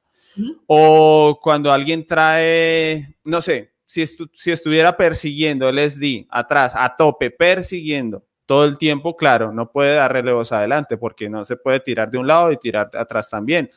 O 0.66 1.40
cuando 1.42 1.72
alguien 1.72 2.06
trae, 2.06 3.16
no 3.24 3.40
sé, 3.40 3.72
si, 3.86 4.06
si 4.06 4.50
estuviera 4.52 4.96
persiguiendo 4.96 5.68
el 5.68 5.78
SD 5.78 6.26
atrás, 6.30 6.74
a 6.76 6.94
tope, 6.94 7.30
persiguiendo 7.30 8.22
todo 8.46 8.64
el 8.64 8.78
tiempo, 8.78 9.16
claro, 9.16 9.52
no 9.52 9.70
puede 9.70 9.96
dar 9.96 10.12
relevos 10.12 10.52
adelante 10.52 10.96
porque 10.96 11.28
no 11.28 11.44
se 11.44 11.56
puede 11.56 11.80
tirar 11.80 12.10
de 12.10 12.18
un 12.18 12.26
lado 12.26 12.52
y 12.52 12.56
tirar 12.56 12.90
atrás 12.94 13.28
también. 13.28 13.70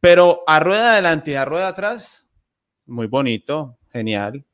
Pero 0.00 0.42
a 0.46 0.60
rueda 0.60 0.92
adelante 0.92 1.30
y 1.30 1.34
a 1.34 1.44
rueda 1.44 1.68
atrás, 1.68 2.28
muy 2.86 3.06
bonito, 3.06 3.78
genial. 3.90 4.44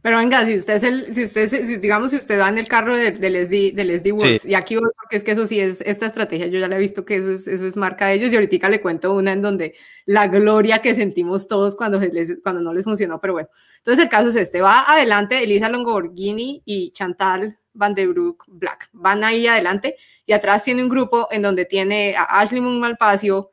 Pero 0.00 0.18
venga, 0.18 0.44
si 0.44 0.56
usted 0.56 0.74
es 0.74 0.82
el, 0.82 1.14
si 1.14 1.22
usted, 1.22 1.78
digamos, 1.80 2.10
si 2.10 2.16
usted 2.16 2.40
va 2.40 2.48
en 2.48 2.58
el 2.58 2.66
carro 2.66 2.96
del, 2.96 3.36
SD, 3.36 3.72
del 3.72 3.90
SD 3.90 4.12
Works, 4.12 4.46
y 4.46 4.54
aquí 4.54 4.74
porque 4.74 5.16
es 5.16 5.22
que 5.22 5.30
eso 5.30 5.46
sí 5.46 5.60
es 5.60 5.80
esta 5.82 6.06
estrategia, 6.06 6.46
yo 6.48 6.58
ya 6.58 6.66
le 6.66 6.74
he 6.74 6.80
visto 6.80 7.04
que 7.04 7.16
eso 7.16 7.30
es, 7.30 7.46
eso 7.46 7.64
es 7.64 7.76
marca 7.76 8.06
de 8.06 8.14
ellos, 8.14 8.32
y 8.32 8.34
ahorita 8.34 8.68
le 8.68 8.80
cuento 8.80 9.14
una 9.14 9.32
en 9.32 9.42
donde 9.42 9.74
la 10.04 10.26
gloria 10.26 10.80
que 10.80 10.96
sentimos 10.96 11.46
todos 11.46 11.76
cuando, 11.76 12.00
les, 12.00 12.38
cuando 12.42 12.60
no 12.60 12.74
les 12.74 12.82
funcionó, 12.82 13.20
pero 13.20 13.34
bueno. 13.34 13.48
Entonces 13.76 14.02
el 14.02 14.10
caso 14.10 14.28
es 14.28 14.36
este, 14.36 14.60
va 14.60 14.82
adelante 14.92 15.40
Elisa 15.40 15.68
Longoborghini 15.68 16.62
y 16.64 16.90
Chantal 16.90 17.58
Van 17.74 17.94
de 17.94 18.06
Broek 18.06 18.44
Black, 18.48 18.88
van 18.92 19.24
ahí 19.24 19.46
adelante, 19.46 19.96
y 20.26 20.32
atrás 20.32 20.64
tiene 20.64 20.82
un 20.82 20.88
grupo 20.88 21.28
en 21.30 21.42
donde 21.42 21.64
tiene 21.64 22.14
a 22.16 22.40
Ashley 22.40 22.60
Moon 22.60 22.80
Malpacio, 22.80 23.52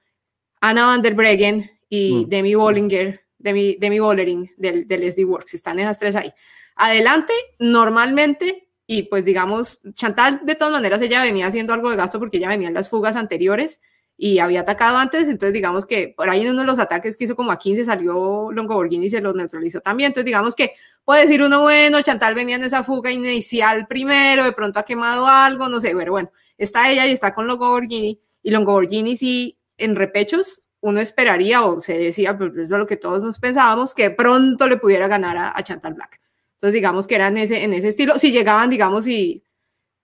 Ana 0.61 0.85
Van 0.85 1.01
der 1.01 1.13
Breggen 1.13 1.69
y 1.89 2.25
mm. 2.25 2.29
Demi 2.29 2.55
Bollinger, 2.55 3.21
Demi, 3.37 3.77
Demi 3.79 3.99
Bollering 3.99 4.51
del, 4.57 4.87
del 4.87 5.11
SD 5.11 5.23
Works, 5.25 5.53
están 5.53 5.79
esas 5.79 5.97
tres 5.97 6.15
ahí. 6.15 6.33
Adelante, 6.75 7.33
normalmente, 7.59 8.69
y 8.85 9.03
pues 9.03 9.25
digamos, 9.25 9.79
Chantal 9.93 10.41
de 10.43 10.55
todas 10.55 10.73
maneras 10.73 11.01
ella 11.01 11.23
venía 11.23 11.47
haciendo 11.47 11.73
algo 11.73 11.89
de 11.89 11.95
gasto 11.95 12.19
porque 12.19 12.37
ella 12.37 12.49
venía 12.49 12.67
en 12.67 12.73
las 12.73 12.89
fugas 12.89 13.15
anteriores 13.15 13.81
y 14.21 14.39
había 14.39 14.59
atacado 14.61 14.97
antes, 14.97 15.29
entonces 15.29 15.53
digamos 15.53 15.85
que 15.85 16.09
por 16.09 16.29
ahí 16.29 16.41
en 16.41 16.49
uno 16.49 16.61
de 16.61 16.67
los 16.67 16.77
ataques 16.77 17.15
que 17.15 17.23
hizo 17.23 17.37
como 17.37 17.53
a 17.53 17.57
15 17.57 17.85
salió 17.85 18.51
Longoborghini 18.51 19.05
y 19.05 19.09
se 19.09 19.21
los 19.21 19.33
neutralizó 19.33 19.79
también, 19.79 20.09
entonces 20.09 20.25
digamos 20.25 20.55
que 20.55 20.73
puede 21.05 21.21
decir 21.21 21.41
uno, 21.41 21.61
bueno, 21.61 22.01
Chantal 22.01 22.35
venía 22.35 22.57
en 22.57 22.65
esa 22.65 22.83
fuga 22.83 23.11
inicial 23.11 23.87
primero, 23.87 24.43
de 24.43 24.51
pronto 24.51 24.77
ha 24.77 24.83
quemado 24.83 25.25
algo, 25.25 25.69
no 25.69 25.79
sé, 25.79 25.95
pero 25.95 26.11
bueno, 26.11 26.31
está 26.57 26.91
ella 26.91 27.07
y 27.07 27.11
está 27.11 27.33
con 27.33 27.47
Longoborghini 27.47 28.19
y 28.43 28.51
Longoborghini 28.51 29.15
sí 29.15 29.57
en 29.77 29.95
repechos 29.95 30.63
uno 30.81 30.99
esperaría 30.99 31.63
o 31.63 31.79
se 31.79 31.97
decía, 31.97 32.37
pero 32.37 32.61
es 32.61 32.69
lo 32.69 32.85
que 32.85 32.97
todos 32.97 33.21
nos 33.21 33.39
pensábamos, 33.39 33.93
que 33.93 34.09
pronto 34.11 34.67
le 34.67 34.75
pudiera 34.75 35.07
ganar 35.07 35.37
a, 35.37 35.63
Chantal 35.63 35.93
Black. 35.93 36.21
Entonces, 36.53 36.73
digamos 36.73 37.07
que 37.07 37.15
era 37.15 37.27
en 37.27 37.37
ese, 37.37 37.63
en 37.63 37.73
ese 37.73 37.89
estilo. 37.89 38.17
Si 38.17 38.31
llegaban, 38.31 38.69
digamos, 38.69 39.07
y 39.07 39.43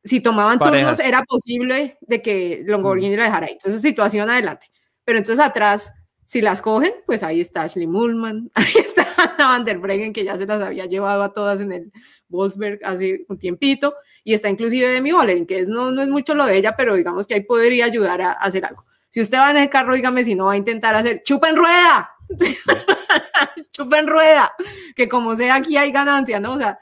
si 0.05 0.19
tomaban 0.19 0.59
turnos, 0.59 0.99
era 0.99 1.23
posible 1.23 1.97
de 2.01 2.21
que 2.21 2.63
Longoborghini 2.65 3.15
mm. 3.15 3.17
la 3.17 3.23
dejara 3.25 3.47
ahí. 3.47 3.53
Entonces, 3.53 3.81
situación 3.81 4.29
adelante. 4.29 4.67
Pero 5.03 5.17
entonces 5.17 5.43
atrás, 5.43 5.93
si 6.27 6.41
las 6.41 6.61
cogen, 6.61 6.93
pues 7.07 7.23
ahí 7.23 7.41
está 7.41 7.63
Ashley 7.63 7.87
Mullman, 7.87 8.51
ahí 8.55 8.73
está 8.75 9.07
Anna 9.17 9.47
Van 9.47 9.65
der 9.65 9.79
Breggen, 9.79 10.13
que 10.13 10.23
ya 10.23 10.37
se 10.37 10.45
las 10.45 10.61
había 10.61 10.85
llevado 10.85 11.23
a 11.23 11.33
todas 11.33 11.59
en 11.59 11.71
el 11.71 11.91
Wolfsberg 12.29 12.79
hace 12.83 13.25
un 13.27 13.39
tiempito, 13.39 13.95
y 14.23 14.33
está 14.33 14.47
inclusive 14.49 14.87
Demi 14.87 15.11
Bollering, 15.11 15.47
que 15.47 15.59
es, 15.59 15.67
no, 15.67 15.91
no 15.91 16.03
es 16.03 16.09
mucho 16.09 16.35
lo 16.35 16.45
de 16.45 16.57
ella, 16.57 16.75
pero 16.77 16.95
digamos 16.95 17.25
que 17.25 17.35
ahí 17.35 17.41
podría 17.41 17.85
ayudar 17.85 18.21
a 18.21 18.31
hacer 18.33 18.65
algo. 18.65 18.85
Si 19.09 19.21
usted 19.21 19.39
va 19.39 19.51
en 19.51 19.57
el 19.57 19.69
carro, 19.69 19.95
dígame 19.95 20.23
si 20.23 20.35
no 20.35 20.45
va 20.45 20.53
a 20.53 20.57
intentar 20.57 20.93
hacer 20.93 21.23
chupa 21.23 21.49
en 21.49 21.55
rueda, 21.55 22.11
chupa 23.71 23.99
en 23.99 24.07
rueda, 24.07 24.53
que 24.95 25.07
como 25.07 25.35
sea 25.35 25.55
aquí 25.55 25.77
hay 25.77 25.91
ganancia, 25.91 26.39
¿no? 26.39 26.53
O 26.53 26.57
sea, 26.57 26.77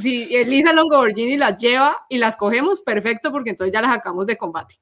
si 0.00 0.34
Elisa 0.34 0.72
Longoborghini 0.72 1.36
las 1.36 1.56
lleva 1.58 2.06
y 2.08 2.18
las 2.18 2.36
cogemos, 2.36 2.80
perfecto, 2.80 3.32
porque 3.32 3.50
entonces 3.50 3.72
ya 3.72 3.82
las 3.82 3.94
sacamos 3.94 4.26
de 4.26 4.36
combate. 4.36 4.76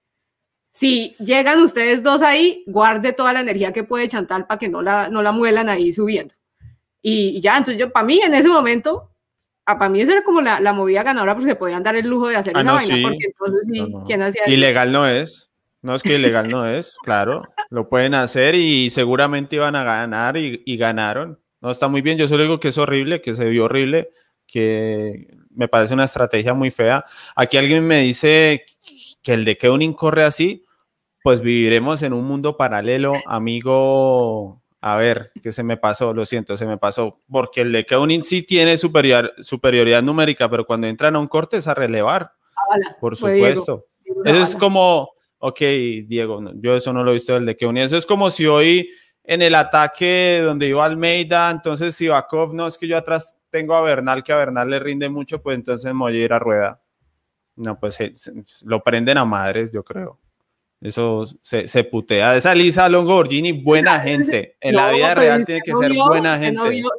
Si 0.72 1.14
llegan 1.18 1.60
ustedes 1.60 2.02
dos 2.02 2.22
ahí, 2.22 2.64
guarde 2.66 3.12
toda 3.12 3.32
la 3.32 3.40
energía 3.40 3.72
que 3.72 3.84
puede 3.84 4.08
Chantal 4.08 4.46
para 4.46 4.58
que 4.58 4.68
no 4.68 4.82
la, 4.82 5.08
no 5.08 5.22
la 5.22 5.32
muelan 5.32 5.68
ahí 5.68 5.92
subiendo. 5.92 6.34
Y, 7.00 7.40
ya, 7.40 7.56
entonces 7.58 7.78
yo, 7.78 7.92
para 7.92 8.06
mí 8.06 8.20
en 8.20 8.34
ese 8.34 8.48
momento, 8.48 9.12
para 9.64 9.88
mí 9.88 10.00
esa 10.00 10.12
era 10.12 10.24
como 10.24 10.40
la, 10.40 10.58
la, 10.58 10.72
movida 10.72 11.02
ganadora 11.02 11.34
porque 11.34 11.50
se 11.50 11.56
podían 11.56 11.82
dar 11.82 11.96
el 11.96 12.08
lujo 12.08 12.28
de 12.28 12.36
hacer 12.36 12.56
ah, 12.56 12.62
esa 12.62 12.72
vaina, 12.72 13.08
porque 13.08 13.26
entonces 13.26 13.68
sí, 13.70 13.86
¿quién 14.06 14.22
hacía 14.22 14.48
Ilegal 14.48 14.90
no 14.90 15.06
es. 15.06 15.50
No 15.84 15.94
es 15.94 16.02
que 16.02 16.14
ilegal 16.14 16.48
no 16.48 16.66
es, 16.66 16.96
claro, 17.04 17.42
lo 17.68 17.90
pueden 17.90 18.14
hacer 18.14 18.54
y 18.54 18.88
seguramente 18.88 19.56
iban 19.56 19.76
a 19.76 19.84
ganar 19.84 20.38
y, 20.38 20.76
ganaron. 20.78 21.38
No, 21.60 21.70
está 21.70 21.88
muy 21.88 22.00
bien, 22.00 22.16
yo 22.16 22.26
solo 22.26 22.42
digo 22.42 22.58
que 22.58 22.68
es 22.68 22.78
horrible, 22.78 23.20
que 23.20 23.34
se 23.34 23.44
vio 23.44 23.66
horrible, 23.66 24.10
que 24.54 25.36
me 25.50 25.66
parece 25.66 25.94
una 25.94 26.04
estrategia 26.04 26.54
muy 26.54 26.70
fea. 26.70 27.04
Aquí 27.34 27.56
alguien 27.56 27.84
me 27.84 28.02
dice 28.02 28.64
que 29.20 29.34
el 29.34 29.44
de 29.44 29.56
Keunin 29.56 29.94
corre 29.94 30.22
así, 30.22 30.64
pues 31.24 31.40
viviremos 31.40 32.04
en 32.04 32.12
un 32.12 32.24
mundo 32.24 32.56
paralelo, 32.56 33.14
amigo. 33.26 34.62
A 34.80 34.96
ver, 34.96 35.32
que 35.42 35.50
se 35.50 35.64
me 35.64 35.76
pasó, 35.76 36.14
lo 36.14 36.24
siento, 36.24 36.56
se 36.56 36.66
me 36.66 36.78
pasó, 36.78 37.18
porque 37.28 37.62
el 37.62 37.72
de 37.72 37.84
Keunin 37.84 38.22
sí 38.22 38.44
tiene 38.44 38.76
superioridad 38.76 40.02
numérica, 40.04 40.48
pero 40.48 40.64
cuando 40.64 40.86
entran 40.86 41.16
a 41.16 41.18
un 41.18 41.26
corte 41.26 41.56
es 41.56 41.66
a 41.66 41.74
relevar, 41.74 42.30
por 43.00 43.16
supuesto. 43.16 43.86
Eso 44.24 44.40
es 44.40 44.54
como, 44.54 45.14
ok, 45.38 45.58
Diego, 46.06 46.40
yo 46.56 46.76
eso 46.76 46.92
no 46.92 47.02
lo 47.02 47.10
he 47.10 47.14
visto 47.14 47.34
del 47.34 47.46
de 47.46 47.56
que 47.56 47.68
Eso 47.82 47.96
es 47.96 48.06
como 48.06 48.30
si 48.30 48.46
hoy 48.46 48.88
en 49.24 49.42
el 49.42 49.56
ataque 49.56 50.42
donde 50.44 50.68
iba 50.68 50.84
Almeida, 50.84 51.50
entonces 51.50 51.96
Sivakov, 51.96 52.54
no 52.54 52.68
es 52.68 52.78
que 52.78 52.86
yo 52.86 52.96
atrás 52.96 53.34
tengo 53.54 53.76
a 53.76 53.82
Bernal, 53.82 54.24
que 54.24 54.32
a 54.32 54.36
Bernal 54.36 54.68
le 54.68 54.80
rinde 54.80 55.08
mucho, 55.08 55.40
pues 55.40 55.54
entonces 55.54 55.94
me 55.94 56.00
voy 56.00 56.20
a 56.20 56.24
ir 56.24 56.32
a 56.32 56.40
rueda. 56.40 56.82
No, 57.54 57.78
pues 57.78 57.96
lo 58.64 58.82
prenden 58.82 59.16
a 59.16 59.24
madres, 59.24 59.70
yo 59.70 59.84
creo. 59.84 60.18
Eso 60.80 61.24
se, 61.40 61.68
se 61.68 61.84
putea. 61.84 62.34
Esa 62.34 62.52
Lisa 62.52 62.88
Longoborghini, 62.88 63.52
buena 63.52 64.00
gente. 64.00 64.56
En 64.60 64.74
la 64.74 64.90
vida 64.90 65.14
real 65.14 65.46
tiene 65.46 65.60
que 65.64 65.72
ser 65.72 65.92
buena 65.92 66.36
gente. 66.36 66.60
No 66.60 66.68
vio, 66.68 66.90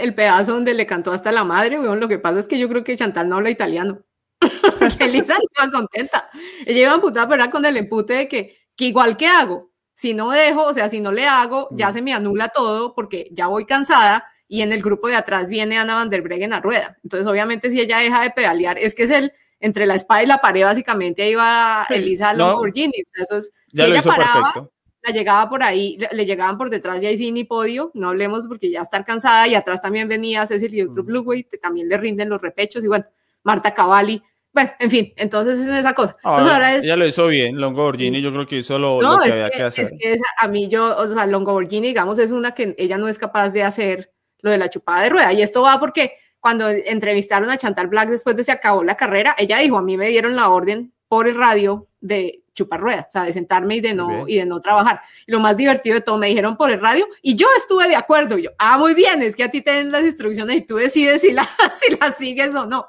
el 0.00 0.14
pedazo 0.14 0.54
donde 0.54 0.72
le 0.72 0.86
cantó 0.86 1.12
hasta 1.12 1.30
la 1.32 1.44
madre, 1.44 1.76
Lo 1.76 2.08
que 2.08 2.18
pasa 2.18 2.38
es 2.38 2.48
que 2.48 2.58
yo 2.58 2.66
creo 2.70 2.82
que 2.82 2.96
Chantal 2.96 3.28
no 3.28 3.36
habla 3.36 3.50
italiano. 3.50 4.00
Elisa 5.00 5.34
no 5.34 5.66
iba 5.66 5.70
contenta. 5.70 6.30
Ella 6.64 6.80
iba 6.80 6.92
amputada, 6.94 7.28
pero 7.28 7.42
era 7.42 7.50
con 7.50 7.66
el 7.66 7.76
empute 7.76 8.14
de 8.14 8.26
que, 8.26 8.56
que 8.74 8.86
igual 8.86 9.18
que 9.18 9.26
hago, 9.26 9.70
si 9.94 10.14
no 10.14 10.30
dejo, 10.30 10.64
o 10.64 10.72
sea, 10.72 10.88
si 10.88 10.98
no 10.98 11.12
le 11.12 11.26
hago, 11.26 11.68
ya 11.72 11.90
mm. 11.90 11.92
se 11.92 12.00
me 12.00 12.14
anula 12.14 12.48
todo 12.48 12.94
porque 12.94 13.28
ya 13.32 13.48
voy 13.48 13.66
cansada 13.66 14.24
y 14.50 14.62
en 14.62 14.72
el 14.72 14.82
grupo 14.82 15.06
de 15.06 15.14
atrás 15.14 15.48
viene 15.48 15.78
Ana 15.78 15.94
Van 15.94 16.10
der 16.10 16.22
Breggen 16.22 16.52
a 16.52 16.60
rueda. 16.60 16.98
Entonces, 17.04 17.24
obviamente, 17.28 17.70
si 17.70 17.80
ella 17.80 17.98
deja 17.98 18.20
de 18.24 18.30
pedalear, 18.30 18.78
es 18.78 18.96
que 18.96 19.04
es 19.04 19.10
el 19.10 19.32
entre 19.60 19.86
la 19.86 19.94
espada 19.94 20.24
y 20.24 20.26
la 20.26 20.38
pared, 20.38 20.64
básicamente, 20.64 21.22
ahí 21.22 21.36
va 21.36 21.86
Elisa 21.88 22.34
Lamborghini. 22.34 22.92
eso 23.14 23.36
es, 23.36 23.52
si 23.72 23.80
ella 23.80 24.02
paraba, 24.02 24.68
la 25.02 25.12
llegaba 25.12 25.48
por 25.48 25.62
ahí, 25.62 25.98
le, 26.10 26.26
llegaban 26.26 26.58
por 26.58 26.68
detrás 26.68 27.00
y 27.00 27.06
ahí 27.06 27.16
sí 27.16 27.30
ni 27.30 27.44
podio, 27.44 27.92
no 27.94 28.08
hablemos 28.08 28.48
porque 28.48 28.70
ya 28.72 28.82
está 28.82 29.04
cansada 29.04 29.46
y 29.46 29.54
atrás 29.54 29.80
también 29.80 30.08
venía 30.08 30.44
Cecil 30.46 30.74
y 30.74 30.82
otro 30.82 31.04
mm. 31.04 31.06
Blue 31.06 31.44
también 31.62 31.88
le 31.88 31.96
rinden 31.96 32.28
los 32.28 32.42
repechos 32.42 32.82
y 32.82 32.88
bueno, 32.88 33.04
Marta 33.44 33.72
Cavalli 33.72 34.20
bueno, 34.52 34.72
en 34.80 34.90
fin, 34.90 35.12
entonces 35.16 35.60
es 35.60 35.68
esa 35.68 35.92
cosa. 35.94 36.16
Entonces, 36.24 36.52
ahora 36.52 36.74
es, 36.74 36.84
ella 36.84 36.96
lo 36.96 37.06
hizo 37.06 37.28
bien, 37.28 37.60
Longoborghini, 37.60 38.20
yo 38.20 38.32
creo 38.32 38.48
que 38.48 38.56
hizo 38.56 38.80
lo, 38.80 38.98
que 38.98 39.32
había 39.32 39.48
que, 39.48 39.62
hacer. 39.62 39.84
Es 39.84 39.92
que 39.92 40.16
a 40.40 40.48
mí 40.48 40.68
yo, 40.68 40.96
o 40.96 41.06
sea, 41.06 41.26
Longoborghini, 41.26 41.88
digamos, 41.88 42.18
es 42.18 42.32
una 42.32 42.52
que 42.52 42.74
ella 42.76 42.98
no 42.98 43.06
es 43.06 43.16
capaz 43.16 43.50
de 43.50 43.62
hacer 43.62 44.10
lo 44.42 44.50
de 44.50 44.58
la 44.58 44.68
chupada 44.68 45.02
de 45.02 45.08
rueda. 45.10 45.32
Y 45.32 45.42
esto 45.42 45.62
va 45.62 45.78
porque 45.78 46.12
cuando 46.40 46.68
entrevistaron 46.68 47.50
a 47.50 47.58
Chantal 47.58 47.88
Black 47.88 48.08
después 48.08 48.34
de 48.36 48.44
se 48.44 48.52
acabó 48.52 48.82
la 48.82 48.96
carrera, 48.96 49.34
ella 49.38 49.58
dijo, 49.58 49.76
a 49.76 49.82
mí 49.82 49.96
me 49.96 50.08
dieron 50.08 50.36
la 50.36 50.48
orden 50.48 50.92
por 51.08 51.28
el 51.28 51.34
radio 51.34 51.88
de 52.00 52.44
chupar 52.54 52.80
rueda, 52.80 53.06
o 53.08 53.12
sea, 53.12 53.24
de 53.24 53.32
sentarme 53.32 53.76
y 53.76 53.80
de 53.80 53.94
no, 53.94 54.28
y 54.28 54.36
de 54.36 54.46
no 54.46 54.60
trabajar. 54.60 55.00
Y 55.26 55.32
lo 55.32 55.40
más 55.40 55.56
divertido 55.56 55.94
de 55.94 56.00
todo, 56.02 56.18
me 56.18 56.28
dijeron 56.28 56.56
por 56.56 56.70
el 56.70 56.80
radio 56.80 57.06
y 57.22 57.34
yo 57.34 57.46
estuve 57.56 57.88
de 57.88 57.96
acuerdo. 57.96 58.38
yo, 58.38 58.50
ah, 58.58 58.78
muy 58.78 58.94
bien, 58.94 59.22
es 59.22 59.36
que 59.36 59.44
a 59.44 59.50
ti 59.50 59.60
te 59.60 59.72
den 59.72 59.92
las 59.92 60.02
instrucciones 60.02 60.56
y 60.56 60.60
tú 60.62 60.76
decides 60.76 61.22
si 61.22 61.32
la, 61.32 61.48
si 61.74 61.96
la 61.96 62.12
sigues 62.12 62.54
o 62.54 62.66
no. 62.66 62.88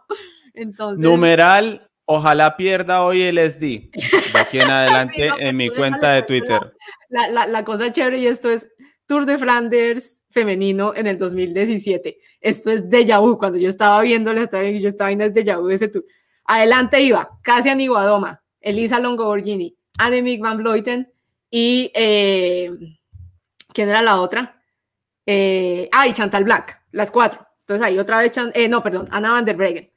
Numeral, 0.97 1.89
ojalá 2.06 2.58
pierda 2.58 3.04
hoy 3.04 3.22
el 3.22 3.38
SD. 3.38 3.91
De 4.34 4.39
aquí 4.39 4.60
en 4.60 4.70
adelante 4.72 5.32
en 5.39 5.56
mi 5.56 5.70
cuenta 5.70 6.14
de 6.14 6.24
Twitter. 6.24 6.74
La, 7.10 7.64
cosa 7.64 7.91
chévere 7.91 8.20
y 8.20 8.28
esto 8.28 8.49
es 8.49 8.68
Tour 9.08 9.26
de 9.26 9.38
Flanders 9.38 10.20
femenino 10.32 10.94
en 10.96 11.08
el 11.08 11.18
2017. 11.18 12.18
Esto 12.42 12.72
es 12.72 12.90
de 12.90 13.04
vu. 13.20 13.38
Cuando 13.38 13.58
yo 13.60 13.70
estaba 13.70 14.02
viéndole, 14.02 14.44
estaba 14.44 14.64
bien, 14.64 14.82
yo 14.82 14.90
estaba 14.90 15.10
viendo 15.10 15.26
déjà 15.26 15.60
vu 15.60 15.70
ese 15.70 15.88
tour. 15.88 16.04
Adelante 16.46 17.02
iba 17.02 17.30
Cassian 17.44 17.80
Iguadoma, 17.80 18.42
Elisa 18.60 19.00
Longoborghini, 19.00 19.76
Annemiek 20.00 20.42
van 20.42 20.58
Vleuten 20.58 21.12
y 21.50 21.92
eh, 21.94 22.72
¿quién 23.74 23.90
era 23.90 24.02
la 24.02 24.20
otra? 24.20 24.62
Eh, 25.26 25.88
ah, 25.92 26.08
y 26.08 26.14
Chantal 26.14 26.44
Black, 26.44 26.82
las 26.92 27.12
cuatro. 27.12 27.48
Entonces 27.62 27.86
ahí 27.86 28.00
otra 28.00 28.20
vez, 28.20 28.34
eh, 28.54 28.68
no, 28.68 28.82
perdón, 28.82 29.08
Ana 29.12 29.32
van 29.32 29.46
der 29.46 29.56
Breggen. 29.56 29.92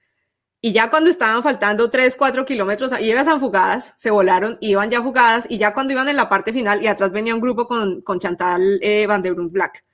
Y 0.61 0.73
ya 0.73 0.89
cuando 0.89 1.11
estaban 1.11 1.43
faltando 1.43 1.91
3, 1.91 2.17
4 2.17 2.45
kilómetros, 2.47 2.91
iban 2.99 3.41
fugadas, 3.41 3.93
se 3.99 4.11
volaron, 4.11 4.57
iban 4.63 4.91
ya 4.91 5.03
fugadas, 5.03 5.45
y 5.49 5.59
ya 5.59 5.75
cuando 5.75 5.93
iban 5.93 6.09
en 6.09 6.17
la 6.17 6.31
parte 6.31 6.55
final, 6.55 6.83
y 6.83 6.87
atrás 6.87 7.13
venía 7.13 7.35
un 7.35 7.43
grupo 7.43 7.67
con, 7.67 8.01
con 8.01 8.19
Chantal 8.19 8.79
eh, 8.81 9.07
Van 9.07 9.23
der 9.23 9.35
Black 9.35 9.85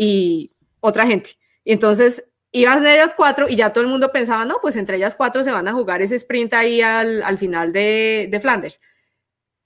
y 0.00 0.56
otra 0.80 1.06
gente. 1.06 1.36
Y 1.62 1.72
entonces 1.72 2.24
iban 2.52 2.82
de 2.82 2.94
ellas 2.94 3.12
cuatro 3.14 3.50
y 3.50 3.56
ya 3.56 3.70
todo 3.70 3.84
el 3.84 3.90
mundo 3.90 4.10
pensaba, 4.10 4.46
no, 4.46 4.56
pues 4.62 4.76
entre 4.76 4.96
ellas 4.96 5.14
cuatro 5.14 5.44
se 5.44 5.52
van 5.52 5.68
a 5.68 5.74
jugar 5.74 6.00
ese 6.00 6.16
sprint 6.16 6.54
ahí 6.54 6.80
al, 6.80 7.22
al 7.22 7.36
final 7.36 7.70
de, 7.70 8.26
de 8.30 8.40
Flanders. 8.40 8.80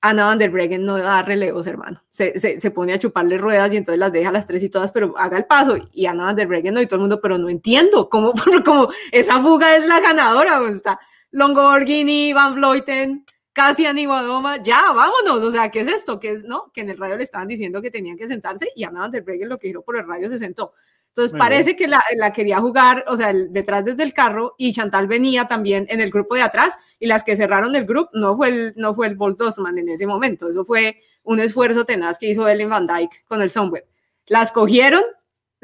Ana 0.00 0.26
van 0.26 0.38
der 0.38 0.50
Breggen 0.50 0.84
no 0.84 0.98
da 0.98 1.22
relevos, 1.22 1.68
hermano. 1.68 2.02
Se, 2.10 2.38
se, 2.38 2.60
se, 2.60 2.70
pone 2.72 2.92
a 2.92 2.98
chuparle 2.98 3.38
ruedas 3.38 3.72
y 3.72 3.76
entonces 3.76 4.00
las 4.00 4.12
deja 4.12 4.32
las 4.32 4.46
tres 4.46 4.62
y 4.64 4.68
todas, 4.68 4.90
pero 4.90 5.14
haga 5.16 5.38
el 5.38 5.46
paso. 5.46 5.76
Y 5.92 6.06
Ana 6.06 6.24
van 6.24 6.36
der 6.36 6.48
Breggen 6.48 6.74
no, 6.74 6.82
y 6.82 6.86
todo 6.86 6.96
el 6.96 7.02
mundo, 7.02 7.20
pero 7.20 7.38
no 7.38 7.48
entiendo 7.48 8.08
cómo, 8.08 8.34
cómo 8.64 8.88
esa 9.12 9.40
fuga 9.40 9.76
es 9.76 9.86
la 9.86 10.00
ganadora. 10.00 10.60
Está 10.68 10.98
Longoborghini, 11.30 12.32
Van 12.32 12.56
Vleuten, 12.56 13.24
Cassian 13.54 13.96
y 13.98 14.04
Guadoma, 14.04 14.62
ya, 14.62 14.92
vámonos. 14.92 15.42
O 15.42 15.50
sea, 15.50 15.70
¿qué 15.70 15.80
es 15.80 15.88
esto? 15.88 16.20
¿Qué 16.20 16.32
es, 16.32 16.44
no? 16.44 16.70
Que 16.72 16.82
en 16.82 16.90
el 16.90 16.98
radio 16.98 17.16
le 17.16 17.22
estaban 17.22 17.48
diciendo 17.48 17.80
que 17.80 17.90
tenían 17.90 18.18
que 18.18 18.26
sentarse 18.26 18.68
y 18.74 18.84
Ana 18.84 19.00
van 19.00 19.12
der 19.12 19.22
Breggen 19.22 19.48
lo 19.48 19.58
que 19.58 19.68
giró 19.68 19.82
por 19.82 19.96
el 19.96 20.06
radio 20.06 20.28
se 20.28 20.38
sentó. 20.38 20.74
Entonces 21.16 21.38
parece 21.38 21.76
que 21.76 21.86
la, 21.86 22.02
la, 22.16 22.32
quería 22.32 22.58
jugar, 22.58 23.04
o 23.06 23.16
sea, 23.16 23.30
el, 23.30 23.52
detrás 23.52 23.84
desde 23.84 24.02
el 24.02 24.12
carro 24.12 24.56
y 24.58 24.72
Chantal 24.72 25.06
venía 25.06 25.46
también 25.46 25.86
en 25.88 26.00
el 26.00 26.10
grupo 26.10 26.34
de 26.34 26.42
atrás 26.42 26.76
y 26.98 27.06
las 27.06 27.22
que 27.22 27.36
cerraron 27.36 27.76
el 27.76 27.86
grupo 27.86 28.10
no 28.14 28.36
fue 28.36 28.48
el, 28.48 28.74
no 28.76 28.96
fue 28.96 29.06
el 29.06 29.14
Bolt 29.14 29.38
Dostman 29.38 29.78
en 29.78 29.88
ese 29.88 30.08
momento, 30.08 30.48
eso 30.48 30.64
fue 30.64 31.00
un 31.22 31.38
esfuerzo 31.38 31.84
tenaz 31.84 32.18
que 32.18 32.28
hizo 32.28 32.48
Ellen 32.48 32.68
Van 32.68 32.88
Dyke 32.88 33.24
con 33.28 33.40
el 33.42 33.52
Sunweb. 33.52 33.86
Las 34.26 34.50
cogieron, 34.50 35.04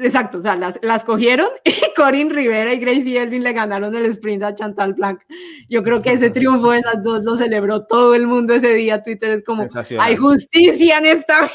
exacto, 0.01 0.39
o 0.39 0.41
sea, 0.41 0.55
las, 0.55 0.79
las 0.81 1.03
cogieron 1.03 1.47
y 1.63 1.73
Corin 1.95 2.29
Rivera 2.29 2.73
y 2.73 2.79
Gracie 2.79 3.21
Elvin 3.21 3.43
le 3.43 3.53
ganaron 3.53 3.95
el 3.95 4.05
sprint 4.07 4.43
a 4.43 4.55
Chantal 4.55 4.93
Blanc. 4.93 5.21
Yo 5.69 5.83
creo 5.83 6.01
que 6.01 6.13
ese 6.13 6.29
triunfo 6.29 6.71
de 6.71 6.79
esas 6.79 7.03
dos 7.03 7.23
lo 7.23 7.37
celebró 7.37 7.85
todo 7.85 8.15
el 8.15 8.27
mundo 8.27 8.53
ese 8.53 8.73
día. 8.73 9.03
Twitter 9.03 9.31
es 9.31 9.43
como, 9.43 9.65
hay 9.99 10.15
justicia 10.15 10.97
en 10.97 11.05
esta 11.05 11.41
vida. 11.41 11.51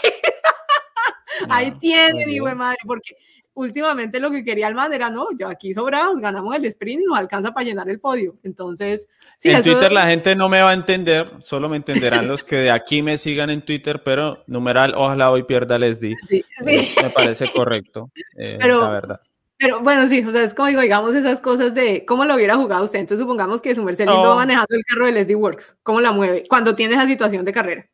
Ahí 1.48 1.72
tiene, 1.78 2.26
mi 2.26 2.40
buen 2.40 2.56
madre, 2.56 2.78
porque 2.86 3.16
últimamente 3.54 4.20
lo 4.20 4.30
que 4.30 4.44
quería 4.44 4.68
el 4.68 4.74
man 4.74 4.92
era, 4.92 5.10
no, 5.10 5.28
yo 5.36 5.48
aquí 5.48 5.74
sobramos, 5.74 6.20
ganamos 6.20 6.54
el 6.56 6.64
sprint 6.66 7.02
y 7.02 7.04
nos 7.04 7.18
alcanza 7.18 7.52
para 7.52 7.64
llenar 7.64 7.88
el 7.88 8.00
podio. 8.00 8.36
Entonces, 8.42 9.06
sí, 9.38 9.50
en 9.50 9.62
Twitter 9.62 9.92
la 9.92 10.06
gente 10.06 10.36
no 10.36 10.48
me 10.48 10.62
va 10.62 10.70
a 10.70 10.74
entender, 10.74 11.30
solo 11.40 11.68
me 11.68 11.76
entenderán 11.76 12.26
los 12.28 12.44
que 12.44 12.56
de 12.56 12.70
aquí 12.70 13.02
me 13.02 13.18
sigan 13.18 13.50
en 13.50 13.62
Twitter, 13.62 14.02
pero 14.02 14.44
numeral, 14.46 14.94
ojalá 14.96 15.30
hoy 15.30 15.42
pierda 15.44 15.78
les 15.78 16.00
di. 16.00 16.14
Sí, 16.28 16.44
sí. 16.64 16.94
me 17.02 17.10
parece 17.10 17.50
correcto, 17.50 18.10
eh, 18.36 18.56
pero, 18.60 18.80
la 18.80 18.90
verdad. 18.90 19.20
Pero 19.58 19.80
bueno, 19.80 20.06
sí, 20.06 20.22
o 20.24 20.30
sea, 20.30 20.42
es 20.42 20.52
como 20.52 20.68
digo, 20.68 20.82
digamos 20.82 21.14
esas 21.14 21.40
cosas 21.40 21.74
de 21.74 22.04
cómo 22.04 22.24
lo 22.24 22.34
hubiera 22.34 22.56
jugado 22.56 22.84
usted. 22.84 22.98
Entonces, 22.98 23.22
supongamos 23.22 23.62
que 23.62 23.74
su 23.74 23.82
Mercedes 23.82 24.08
no. 24.08 24.20
va 24.20 24.34
manejando 24.34 24.76
el 24.76 24.84
carro 24.84 25.06
de 25.06 25.12
Leslie 25.12 25.34
Works. 25.34 25.78
¿Cómo 25.82 26.00
la 26.00 26.12
mueve 26.12 26.44
cuando 26.48 26.74
tiene 26.74 26.94
esa 26.94 27.06
situación 27.06 27.44
de 27.44 27.52
carrera? 27.52 27.86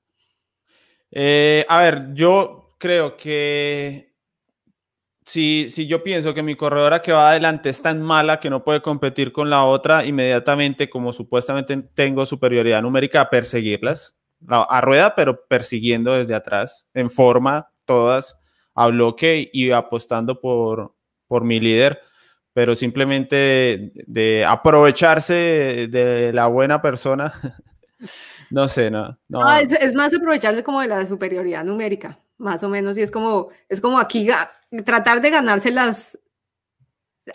Eh, 1.13 1.65
a 1.69 1.83
ver, 1.83 2.15
yo 2.15 2.75
creo 2.79 3.17
que 3.17 4.12
si, 5.25 5.69
si 5.71 5.87
yo 5.87 6.03
pienso 6.03 6.35
que 6.35 6.43
mi 6.43 6.57
corredora 6.57 7.03
que 7.03 7.13
va 7.13 7.31
adelante 7.31 7.71
es 7.71 7.81
tan 7.81 8.03
mala 8.03 8.41
que 8.41 8.51
no 8.51 8.65
puede 8.65 8.83
competir 8.83 9.33
con 9.33 9.51
la 9.51 9.65
otra, 9.65 10.05
inmediatamente, 10.05 10.91
como 10.91 11.13
supuestamente 11.13 11.77
tengo 11.95 12.27
superioridad 12.27 12.83
numérica, 12.83 13.23
a 13.23 13.31
perseguirlas 13.31 14.17
a, 14.49 14.81
rueda, 14.81 15.15
pero 15.15 15.45
persiguiendo 15.47 16.13
desde 16.15 16.35
atrás, 16.35 16.87
en 16.95 17.11
forma, 17.11 17.71
todas, 17.85 18.37
a 18.75 18.89
bloque 18.89 19.51
y 19.53 19.71
apostando 19.71 20.41
por, 20.41 20.95
por 21.27 21.45
mi 21.45 21.61
líder, 21.61 22.01
pero 22.53 22.75
simplemente 22.75 23.93
de, 24.07 24.45
aprovecharse 24.45 25.89
de, 25.91 26.33
la 26.33 26.47
buena 26.47 26.83
persona. 26.83 27.33
no 28.51 28.69
sé, 28.69 28.91
no. 28.91 29.19
no. 29.29 29.57
es, 29.57 29.73
es, 29.73 29.95
más 29.95 30.15
aprovecharse 30.15 30.63
como 30.63 30.81
de 30.81 30.89
la 30.89 31.07
superioridad 31.07 31.65
numérica, 31.65 32.19
más 32.43 32.63
o 32.63 32.69
menos, 32.69 32.99
y 32.99 33.03
es 33.03 33.11
como, 33.11 33.49
es 33.69 33.81
como 33.81 33.99
aquí 33.99 34.29
tratar 34.85 35.21
de 35.21 35.31
ganárselas 35.31 36.19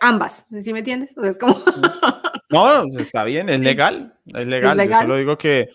ambas, 0.02 0.46
¿sí 0.62 0.74
me 0.74 0.80
entiendes? 0.80 1.18
O 1.18 1.22
sea, 1.22 1.30
es 1.30 1.38
como... 1.38 1.56
no, 2.50 2.84
está 3.00 3.24
bien, 3.24 3.50
es 3.50 3.60
legal, 3.60 4.18
es 4.26 4.46
legal. 4.46 4.78
Yo 4.88 5.00
solo 5.00 5.16
digo 5.16 5.38
que 5.38 5.70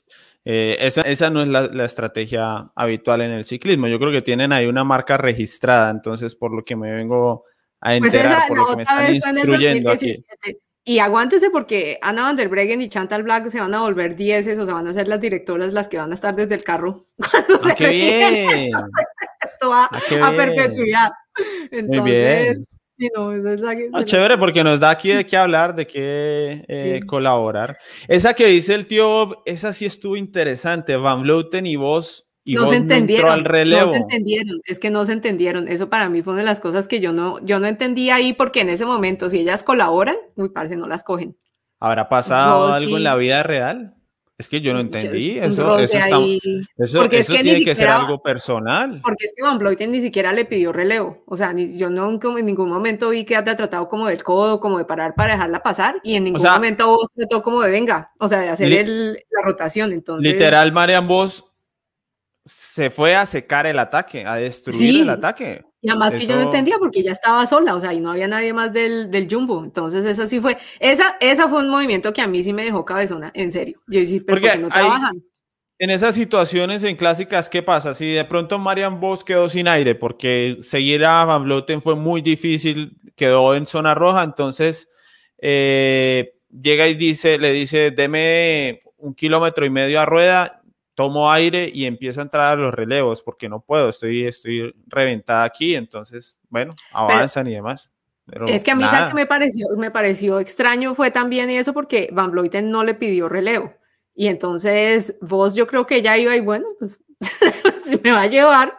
eh, 0.45 0.77
esa, 0.81 1.03
esa, 1.03 1.31
no 1.31 1.43
es 1.43 1.49
la, 1.49 1.69
la, 1.69 1.85
estrategia 1.85 2.71
habitual 2.75 3.23
en 3.23 3.31
el 3.31 3.45
ciclismo. 3.45 3.87
Yo 3.87 3.99
creo 3.99 4.13
que 4.13 4.23
tienen 4.23 4.53
ahí 4.53 4.67
una 4.67 4.85
marca 4.85 5.17
registrada, 5.17 5.91
entonces 5.91 6.35
por 6.35 6.55
lo 6.55 6.65
que 6.65 6.77
me 6.77 6.93
vengo 6.93 7.45
a 7.81 7.99
pues 7.99 8.15
enterar, 8.15 8.43
por 8.49 8.59
lo 8.59 8.67
que 8.67 8.77
me 8.77 8.83
están 8.83 9.15
instruyendo 9.15 9.91
aquí. 9.91 10.25
Y 10.85 10.99
aguántese 10.99 11.51
porque 11.51 11.99
Ana 12.03 12.23
van 12.23 12.35
der 12.35 12.49
Breggen 12.49 12.83
y 12.83 12.89
Chantal 12.89 13.23
Black 13.23 13.49
se 13.51 13.61
van 13.61 13.73
a 13.73 13.83
volver 13.83 14.17
dieces 14.17 14.59
o 14.59 14.67
se 14.67 14.73
van 14.73 14.89
a 14.89 14.93
ser 14.93 15.07
las 15.07 15.21
directoras 15.21 15.73
las 15.73 15.87
que 15.87 15.97
van 15.97 16.11
a 16.11 16.15
estar 16.15 16.35
desde 16.35 16.57
el 16.57 16.65
carro 16.65 17.07
cuando 17.31 17.55
ah, 17.63 17.69
se 17.69 17.75
qué 17.77 17.89
bien. 17.89 18.73
Esto 19.45 19.71
va 19.71 19.89
ah, 19.91 20.29
a 20.29 20.37
perpetuidad. 20.37 21.11
Entonces, 21.71 22.01
Muy 22.01 22.11
bien. 22.11 22.57
Sí, 22.99 23.09
no, 23.17 23.33
es 23.33 23.61
la 23.61 23.75
que 23.75 23.89
ah, 23.93 24.05
chévere, 24.05 24.39
porque 24.39 24.63
nos 24.63 24.79
da 24.79 24.91
aquí 24.91 25.11
de 25.11 25.25
qué 25.25 25.37
hablar, 25.37 25.75
de 25.75 25.87
qué 25.87 26.65
eh, 26.69 26.99
sí. 27.01 27.07
colaborar. 27.07 27.79
Esa 28.07 28.35
que 28.35 28.47
dice 28.47 28.75
el 28.75 28.87
tío, 28.87 29.43
esa 29.47 29.73
sí 29.73 29.87
estuvo 29.87 30.17
interesante. 30.17 30.97
Van 30.97 31.23
Vleuten 31.23 31.67
y 31.67 31.77
vos 31.77 32.29
y 32.45 32.55
no 32.55 32.69
se 32.69 32.77
entendieron, 32.77 33.31
al 33.31 33.45
relevo. 33.45 33.87
no 33.89 33.93
se 33.95 34.01
entendieron, 34.01 34.61
es 34.65 34.79
que 34.79 34.91
no 34.91 35.05
se 35.05 35.13
entendieron. 35.13 35.69
Eso 35.69 35.89
para 35.89 36.09
mí 36.09 36.23
fue 36.23 36.33
una 36.33 36.43
de 36.43 36.47
las 36.47 36.61
cosas 36.61 36.89
que 36.89 37.01
yo 37.01 37.13
no, 37.13 37.45
yo 37.45 37.61
no 37.61 37.67
entendía 37.67 38.17
ahí, 38.17 38.33
porque 38.33 38.61
en 38.61 38.69
ese 38.69 38.85
momento, 38.85 39.31
si 39.31 39.39
ellas 39.41 39.63
colaboran, 39.63 40.17
muy 40.37 40.51
parece 40.51 40.77
no 40.77 40.87
las 40.87 41.03
cogen. 41.03 41.37
¿Habrá 41.79 42.09
pasado 42.09 42.67
Vos, 42.67 42.75
algo 42.75 42.91
sí. 42.91 42.97
en 42.97 43.05
la 43.05 43.17
vida 43.17 43.43
real? 43.43 43.95
Es 44.39 44.49
que 44.49 44.61
yo 44.61 44.73
no 44.73 44.81
entendí. 44.81 45.39
Eso, 45.39 45.79
eso, 45.79 45.99
está, 45.99 46.19
eso, 46.19 46.39
eso 46.79 47.05
es 47.05 47.27
que 47.27 47.43
tiene 47.43 47.51
que 47.51 47.57
siquiera, 47.59 47.75
ser 47.77 47.91
algo 47.91 48.23
personal. 48.23 49.01
Porque 49.05 49.27
es 49.27 49.35
que 49.37 49.43
Van 49.43 49.59
Bloiten 49.59 49.93
ni 49.93 50.01
siquiera 50.01 50.33
le 50.33 50.45
pidió 50.45 50.73
relevo. 50.73 51.23
O 51.27 51.37
sea, 51.37 51.53
ni, 51.53 51.77
yo 51.77 51.91
no 51.91 52.11
en 52.11 52.47
ningún 52.47 52.71
momento 52.71 53.11
vi 53.11 53.25
que 53.25 53.37
haya 53.37 53.57
tratado 53.57 53.89
como 53.89 54.09
del 54.09 54.25
codo, 54.25 54.59
como 54.59 54.79
de 54.79 54.85
parar 54.85 55.15
para 55.15 55.35
dejarla 55.35 55.63
pasar. 55.63 56.01
Y 56.03 56.17
en 56.17 56.25
ningún 56.25 56.41
o 56.41 56.43
sea, 56.43 56.55
momento 56.55 56.87
vos 56.89 57.11
trató 57.15 57.43
como 57.43 57.63
de 57.63 57.71
venga, 57.71 58.13
o 58.19 58.29
sea, 58.29 58.41
de 58.41 58.49
hacer 58.49 58.73
el, 58.73 59.13
la 59.13 59.43
rotación. 59.45 59.93
Entonces, 59.93 60.33
literal, 60.33 60.73
Marian 60.73 61.07
Vos 61.07 61.45
se 62.45 62.91
fue 62.91 63.15
a 63.15 63.27
secar 63.27 63.67
el 63.67 63.79
ataque, 63.79 64.27
a 64.27 64.37
destruir 64.37 64.79
sí. 64.79 65.01
el 65.03 65.11
ataque. 65.11 65.65
Y 65.83 65.91
además 65.91 66.15
Eso... 66.15 66.21
que 66.21 66.27
yo 66.33 66.37
no 66.37 66.43
entendía 66.43 66.79
porque 66.79 67.03
ya 67.03 67.11
estaba 67.11 67.45
sola, 67.47 67.75
o 67.75 67.81
sea, 67.81 67.93
y 67.93 68.01
no 68.01 68.13
había 68.13 68.29
nadie 68.29 68.53
más 68.53 68.73
del, 68.73 69.11
del 69.11 69.29
Jumbo. 69.29 69.65
Entonces, 69.65 70.05
esa 70.05 70.29
sí 70.29 70.41
fue, 70.41 70.57
esa, 70.79 71.17
esa 71.21 71.49
fue 71.49 71.61
un 71.61 71.69
movimiento 71.69 72.13
que 72.13 72.23
a 72.23 72.29
mí 72.29 72.43
sí 72.45 72.53
me 72.53 72.65
dejó 72.65 72.85
cabezona, 72.85 73.33
en 73.35 73.51
serio. 73.51 73.83
Yo 73.89 73.99
decía, 73.99 74.21
pero 74.25 74.41
porque 74.41 74.49
¿por 74.49 74.57
qué 74.57 74.63
no 74.63 74.69
trabajan? 74.69 75.23
En 75.81 75.91
esas 75.91 76.15
situaciones 76.15 76.85
en 76.85 76.95
clásicas, 76.95 77.51
¿qué 77.51 77.61
pasa? 77.61 77.95
Si 77.95 78.13
de 78.13 78.25
pronto 78.25 78.61
Marian 78.61 79.01
Vos 79.01 79.25
quedó 79.25 79.49
sin 79.49 79.67
aire 79.67 79.97
porque 79.97 80.59
seguir 80.61 81.05
a 81.05 81.25
Van 81.25 81.43
Vloten 81.43 81.83
fue 81.83 81.97
muy 81.97 82.23
difícil, 82.23 82.97
quedó 83.17 83.57
en 83.57 83.67
zona 83.67 83.93
roja, 83.93 84.23
entonces 84.23 84.89
eh, 85.39 86.35
llega 86.49 86.87
y 86.87 86.95
dice, 86.95 87.37
le 87.39 87.53
dice, 87.53 87.91
deme 87.91 88.79
un 88.97 89.15
kilómetro 89.15 89.67
y 89.67 89.71
medio 89.71 90.01
a 90.01 90.07
rueda, 90.07 90.62
tomo 90.95 91.31
aire 91.31 91.71
y 91.73 91.87
empiezo 91.87 92.21
a 92.21 92.25
entrar 92.25 92.49
a 92.49 92.61
los 92.61 92.75
relevos 92.75 93.23
porque 93.23 93.49
no 93.49 93.61
puedo, 93.61 93.89
estoy, 93.89 94.27
estoy 94.27 94.75
reventada 94.87 95.45
aquí, 95.45 95.75
entonces, 95.75 96.39
bueno, 96.49 96.75
avanzan 96.93 97.45
Pero, 97.45 97.53
y 97.53 97.55
demás. 97.57 97.91
Pero 98.27 98.47
es 98.47 98.63
que 98.63 98.71
a 98.71 98.77
mí 98.77 98.83
nada. 98.83 99.09
que 99.09 99.15
me 99.15 99.27
pareció, 99.27 99.67
me 99.77 99.91
pareció 99.91 100.39
extraño 100.39 100.95
fue 100.95 101.11
también 101.11 101.51
eso 101.51 101.73
porque 101.73 102.09
Van 102.13 102.31
Vleuten 102.31 102.71
no 102.71 102.85
le 102.85 102.95
pidió 102.95 103.29
relevo. 103.29 103.73
Y 104.15 104.29
entonces 104.29 105.17
vos 105.21 105.55
yo 105.55 105.67
creo 105.67 105.87
que 105.87 106.03
ya 106.03 106.19
iba 106.19 106.37
y 106.37 106.41
bueno, 106.41 106.67
pues 106.79 107.01
si 107.85 107.99
me 107.99 108.13
va 108.13 108.23
a 108.23 108.27
llevar, 108.27 108.79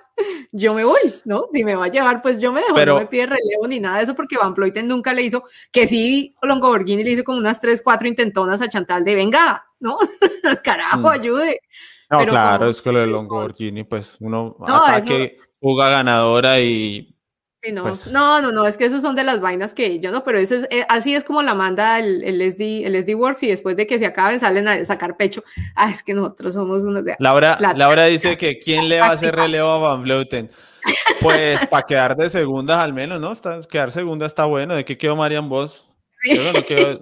yo 0.52 0.74
me 0.74 0.84
voy, 0.84 1.02
¿no? 1.26 1.48
Si 1.52 1.64
me 1.64 1.76
va 1.76 1.86
a 1.86 1.92
llevar, 1.92 2.22
pues 2.22 2.40
yo 2.40 2.52
me 2.52 2.62
dejo, 2.62 2.76
Pero, 2.76 2.94
no 2.94 3.00
me 3.00 3.08
pide 3.08 3.26
relevo 3.26 3.68
ni 3.68 3.80
nada 3.80 3.98
de 3.98 4.04
eso 4.04 4.16
porque 4.16 4.38
Van 4.38 4.54
Vleuten 4.54 4.88
nunca 4.88 5.14
le 5.14 5.24
hizo, 5.24 5.44
que 5.72 5.88
sí, 5.88 6.36
Longoborghini 6.42 7.04
le 7.04 7.12
hizo 7.12 7.24
como 7.24 7.40
unas 7.40 7.60
3, 7.60 7.82
4 7.84 8.08
intentonas 8.08 8.62
a 8.62 8.70
Chantal 8.70 9.04
de 9.04 9.16
venga, 9.16 9.66
¿no? 9.80 9.98
Carajo, 10.64 11.02
mm. 11.02 11.08
ayude. 11.08 11.62
No, 12.14 12.20
pero 12.20 12.32
claro, 12.32 12.60
como, 12.60 12.72
es 12.72 12.82
que 12.82 12.92
lo 12.92 13.00
de 13.00 13.08
Longoborghini, 13.08 13.84
pues 13.86 14.18
uno 14.20 14.56
no, 14.60 14.76
ataque, 14.86 15.24
eso... 15.24 15.44
fuga 15.60 15.90
ganadora 15.90 16.60
y. 16.60 17.18
Sí, 17.62 17.72
no, 17.72 17.84
pues... 17.84 18.12
no, 18.12 18.40
no, 18.40 18.52
no, 18.52 18.68
es 18.68 18.78
que 18.78 18.86
esos 18.86 19.02
son 19.02 19.16
de 19.16 19.24
las 19.24 19.42
vainas 19.42 19.74
que 19.74 20.00
yo 20.00 20.12
no, 20.12 20.24
pero 20.24 20.38
eso 20.38 20.54
es, 20.56 20.68
eh, 20.70 20.86
así 20.90 21.16
es 21.16 21.24
como 21.24 21.42
la 21.42 21.56
manda 21.56 21.98
el, 21.98 22.24
el, 22.24 22.42
SD, 22.42 22.86
el 22.86 22.96
SD 22.96 23.16
Works 23.16 23.42
y 23.44 23.48
después 23.48 23.76
de 23.76 23.88
que 23.88 23.98
se 23.98 24.06
acaben 24.06 24.40
salen 24.40 24.68
a 24.68 24.86
sacar 24.86 25.18
pecho. 25.18 25.44
Ah, 25.76 25.90
es 25.90 26.04
que 26.04 26.14
nosotros 26.14 26.54
somos 26.54 26.84
unos 26.84 27.04
de. 27.04 27.16
Laura, 27.18 27.58
la, 27.60 27.74
Laura 27.74 28.06
dice 28.06 28.38
que 28.38 28.60
quién 28.60 28.90
le 28.90 29.00
va 29.00 29.08
a 29.08 29.12
hacer 29.12 29.36
relevo 29.36 29.70
a 29.70 29.78
Van 29.80 30.04
Vleuten. 30.04 30.52
Pues 31.22 31.66
para 31.68 31.86
quedar 31.86 32.16
de 32.16 32.30
segundas 32.30 32.80
al 32.80 32.94
menos, 32.94 33.20
¿no? 33.20 33.32
Está, 33.32 33.60
quedar 33.62 33.92
segunda 33.92 34.28
está 34.28 34.46
bueno. 34.46 34.76
¿De 34.76 34.86
qué 34.86 34.98
quedó 34.98 35.16
Marian 35.16 35.50
Vos? 35.50 35.88
Sí. 36.20 36.36
Yo 36.36 36.54
no 36.54 36.64
quedo, 36.64 37.00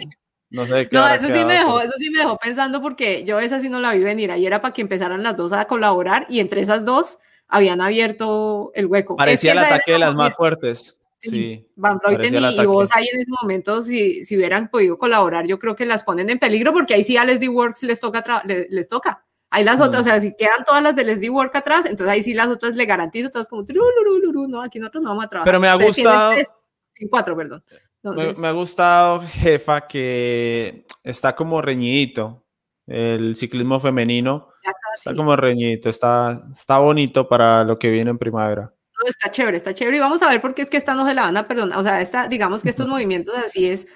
no 0.52 0.68
sé 0.68 0.90
No, 0.92 1.08
eso 1.08 1.26
sí 1.28 1.46
me 1.46 1.56
dejó, 1.56 1.82
eso 1.82 1.94
sí 1.98 2.10
me 2.12 2.20
dejó 2.20 2.38
pensando 2.38 2.82
porque 2.82 3.24
yo 3.24 3.40
esa 3.40 3.60
sí 3.60 3.70
no 3.70 3.80
la 3.80 3.94
vi 3.94 4.04
venir. 4.04 4.32
Ahí 4.32 4.46
era 4.46 4.62
para 4.62 4.74
que 4.74 4.82
empezaran 4.82 5.24
las 5.24 5.36
dos 5.38 5.54
a 5.54 5.66
colaborar 5.66 6.26
y 6.30 6.40
entre 6.40 6.62
esas 6.62 6.86
dos, 6.86 7.20
habían 7.48 7.82
abierto 7.82 8.72
el 8.76 8.86
hueco. 8.86 9.16
Parecía 9.16 9.54
el 9.54 9.60
ataque 9.60 9.94
de 9.94 10.00
las 10.00 10.14
más 10.14 10.36
fuertes. 10.36 10.98
Sí, 11.20 11.68
Van 11.76 12.00
Vleuten 12.00 12.36
y, 12.36 12.66
vos 12.66 12.90
ahí 12.94 13.08
en 13.14 13.20
ese 13.20 13.30
momento, 13.42 13.84
si, 13.84 14.24
si 14.24 14.36
hubieran 14.36 14.70
podido 14.70 14.98
colaborar, 14.98 15.46
yo 15.46 15.60
creo 15.60 15.76
que 15.76 15.86
las 15.86 16.04
ponen 16.04 16.32
en 16.32 16.40
peligro 16.40 16.74
porque 16.74 16.96
ahí 16.96 17.04
sí 17.04 17.16
a 17.16 17.26
Leslie 17.26 17.48
Works 17.48 17.84
les 17.84 18.00
toca, 18.00 18.42
les, 18.44 18.90
toca. 18.90 19.24
Ahí 19.52 19.64
las 19.64 19.80
otras, 19.80 20.02
o 20.02 20.04
sea, 20.06 20.20
si 20.20 20.36
quedan 20.36 20.64
todas 20.66 20.82
las 20.82 20.96
de 20.96 21.04
Leslie 21.04 21.30
Work 21.30 21.56
atrás, 21.56 21.86
entonces 21.86 22.08
ahí 22.08 22.24
sí 22.24 22.34
las 22.34 22.48
otras 22.48 22.76
le 22.76 22.86
garantizo, 22.86 23.30
todas 23.30 23.48
como, 23.48 23.64
no, 23.64 24.62
aquí 24.64 24.80
nosotros 24.80 25.04
no 25.04 25.10
vamos 25.10 25.26
a 25.26 25.30
trabajar. 25.30 25.48
Pero 25.48 25.60
me 25.60 25.68
ha 25.68 25.76
gustado. 25.76 26.34
en 26.34 27.08
cuatro, 27.08 27.38
perdón. 27.38 27.64
Me, 28.04 28.48
ha 28.48 28.52
gustado, 28.52 29.22
jefa, 29.22 29.88
que 29.88 30.86
está 31.04 31.36
como 31.36 31.62
reñidito 31.62 32.46
el 32.88 33.36
ciclismo 33.36 33.80
femenino. 33.80 34.50
Está, 34.96 35.14
como 35.16 35.36
reñidito, 35.36 35.90
está, 35.90 36.44
está 36.52 36.80
bonito 36.80 37.28
para 37.28 37.64
lo 37.64 37.78
que 37.78 37.90
viene 37.90 38.10
en 38.10 38.18
primavera 38.18 38.74
está 39.08 39.32
chévere, 39.32 39.58
está 39.58 39.74
chévere. 39.74 39.98
Y 39.98 40.00
vamos 40.00 40.22
a 40.22 40.30
ver 40.30 40.42
por 40.42 40.54
qué 40.54 40.64
es 40.64 40.70
que 40.70 40.78
esta 40.78 40.96
no 40.96 41.08
se 41.08 41.14
la 41.14 41.24
van 41.24 41.38
a 41.38 41.48
perdonar. 41.48 41.78
O 41.80 41.84
sea, 41.84 42.02
esta, 42.02 42.28
digamos 42.28 42.64
que 42.64 42.70
estos 42.70 42.88
movimientos 42.88 43.36
así 43.36 43.68
es, 43.68 43.88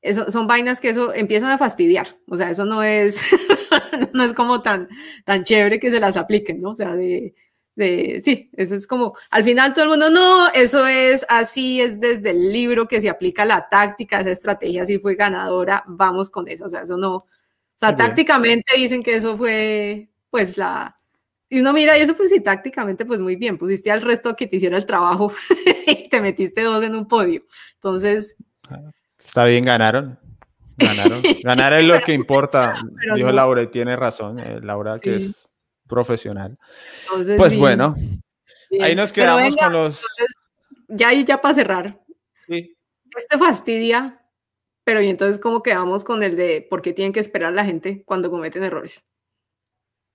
eso, 0.00 0.30
son 0.30 0.46
vainas 0.46 0.80
que 0.80 0.90
eso 0.90 1.14
empiezan 1.14 1.50
a 1.50 1.58
fastidiar. 1.58 2.18
O 2.28 2.36
sea, 2.36 2.50
eso 2.50 2.64
no 2.64 2.82
es, 2.82 3.20
no 4.12 4.24
es 4.24 4.32
como 4.32 4.62
tan, 4.62 4.88
tan 5.24 5.44
chévere 5.44 5.80
que 5.80 5.90
se 5.90 6.00
las 6.00 6.16
apliquen, 6.16 6.60
¿no? 6.60 6.70
O 6.70 6.76
sea, 6.76 6.94
de, 6.94 7.34
de, 7.74 8.20
sí, 8.24 8.50
eso 8.54 8.74
es 8.74 8.86
como, 8.86 9.16
al 9.30 9.44
final 9.44 9.72
todo 9.72 9.84
el 9.84 9.90
mundo, 9.90 10.10
no, 10.10 10.48
eso 10.52 10.86
es 10.86 11.24
así, 11.28 11.80
es 11.80 12.00
desde 12.00 12.30
el 12.30 12.52
libro 12.52 12.86
que 12.86 13.00
se 13.00 13.08
aplica 13.08 13.44
la 13.44 13.68
táctica, 13.68 14.20
esa 14.20 14.30
estrategia 14.30 14.82
así 14.82 14.98
fue 14.98 15.14
ganadora, 15.14 15.82
vamos 15.86 16.28
con 16.28 16.48
eso, 16.48 16.66
o 16.66 16.68
sea, 16.68 16.82
eso 16.82 16.96
no, 16.96 17.16
o 17.16 17.26
sea, 17.76 17.96
tácticamente 17.96 18.74
dicen 18.76 19.02
que 19.02 19.16
eso 19.16 19.36
fue, 19.36 20.10
pues, 20.30 20.58
la, 20.58 20.96
y 21.48 21.60
uno 21.60 21.74
mira, 21.74 21.98
y 21.98 22.00
eso 22.00 22.16
pues 22.16 22.30
sí, 22.30 22.40
tácticamente 22.40 23.04
pues 23.04 23.20
muy 23.20 23.36
bien, 23.36 23.58
pusiste 23.58 23.90
al 23.90 24.00
resto 24.00 24.34
que 24.34 24.46
te 24.46 24.56
hiciera 24.56 24.78
el 24.78 24.86
trabajo 24.86 25.30
y 25.86 26.08
te 26.08 26.20
metiste 26.22 26.62
dos 26.62 26.82
en 26.82 26.94
un 26.94 27.06
podio. 27.06 27.42
Entonces... 27.74 28.36
Está 29.18 29.44
bien, 29.44 29.62
ganaron. 29.62 30.18
Ganaron. 30.78 31.20
Ganar 31.44 31.74
es 31.74 31.84
lo 31.84 32.00
que 32.00 32.14
importa, 32.14 32.74
dijo 33.14 33.30
Laura, 33.32 33.62
y 33.62 33.66
tiene 33.66 33.96
razón, 33.96 34.38
eh, 34.38 34.60
Laura, 34.62 34.98
que 34.98 35.16
es 35.16 35.46
profesional. 35.92 36.58
pues 37.36 37.56
bueno, 37.56 37.94
ahí 38.80 38.96
nos 38.96 39.12
quedamos 39.12 39.54
con 39.56 39.72
los... 39.72 40.06
ya 40.88 41.08
ahí 41.08 41.22
ya 41.24 41.40
para 41.40 41.54
cerrar. 41.54 42.00
Sí. 42.38 42.74
Este 43.14 43.36
fastidia, 43.36 44.24
pero 44.84 45.02
y 45.02 45.10
entonces 45.10 45.38
cómo 45.38 45.62
quedamos 45.62 46.02
con 46.02 46.22
el 46.22 46.34
de 46.36 46.66
por 46.68 46.80
qué 46.80 46.94
tienen 46.94 47.12
que 47.12 47.20
esperar 47.20 47.52
la 47.52 47.66
gente 47.66 48.02
cuando 48.06 48.30
cometen 48.30 48.64
errores. 48.64 49.04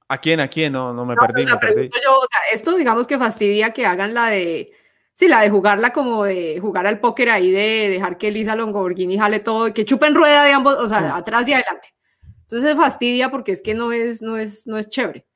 ¿A 0.08 0.18
quién? 0.20 0.40
¿A 0.40 0.48
quién? 0.48 0.74
No, 0.74 0.94
no 0.94 1.06
me 1.06 1.16
perdí. 1.16 1.44
O 1.44 1.48
sea, 1.48 1.60
Yo, 1.62 2.18
o 2.18 2.28
sea, 2.32 2.40
esto 2.54 2.76
digamos 2.76 3.06
que 3.06 3.20
fastidia 3.20 3.72
que 3.72 3.86
hagan 3.86 4.16
la 4.16 4.30
de, 4.30 4.72
sí, 5.14 5.28
la 5.28 5.42
de 5.42 5.52
jugarla 5.52 5.94
como 5.94 6.24
de 6.24 6.58
jugar 6.60 6.88
al 6.88 7.00
póker 7.00 7.30
ahí, 7.30 7.52
de 7.52 7.90
dejar 7.90 8.18
que 8.18 8.30
Elisa 8.30 8.56
Longoborghini 8.56 9.20
jale 9.20 9.40
todo 9.40 9.68
y 9.68 9.74
que 9.74 9.86
chupen 9.86 10.16
rueda 10.16 10.44
de 10.44 10.54
ambos, 10.54 10.76
o 10.78 10.90
sea, 10.90 11.16
atrás 11.16 11.48
y 11.48 11.54
adelante. 11.54 11.94
Entonces 12.42 12.76
fastidia 12.76 13.30
porque 13.30 13.52
es 13.52 13.62
que 13.62 13.76
no 13.76 13.92
es, 13.92 14.22
no 14.22 14.38
es, 14.38 14.66
no 14.66 14.78
es 14.78 14.90
chévere. 14.90 15.28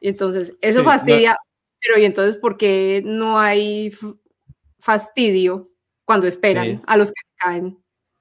Y 0.00 0.08
entonces, 0.08 0.56
eso 0.60 0.84
fastidia, 0.84 1.36
pero 1.80 1.98
y 1.98 2.04
entonces, 2.04 2.36
¿por 2.36 2.56
qué 2.56 3.02
no 3.04 3.38
hay 3.38 3.92
fastidio 4.78 5.66
cuando 6.04 6.26
esperan 6.26 6.82
a 6.86 6.96
los 6.96 7.10
que 7.10 7.22
caen? 7.36 7.78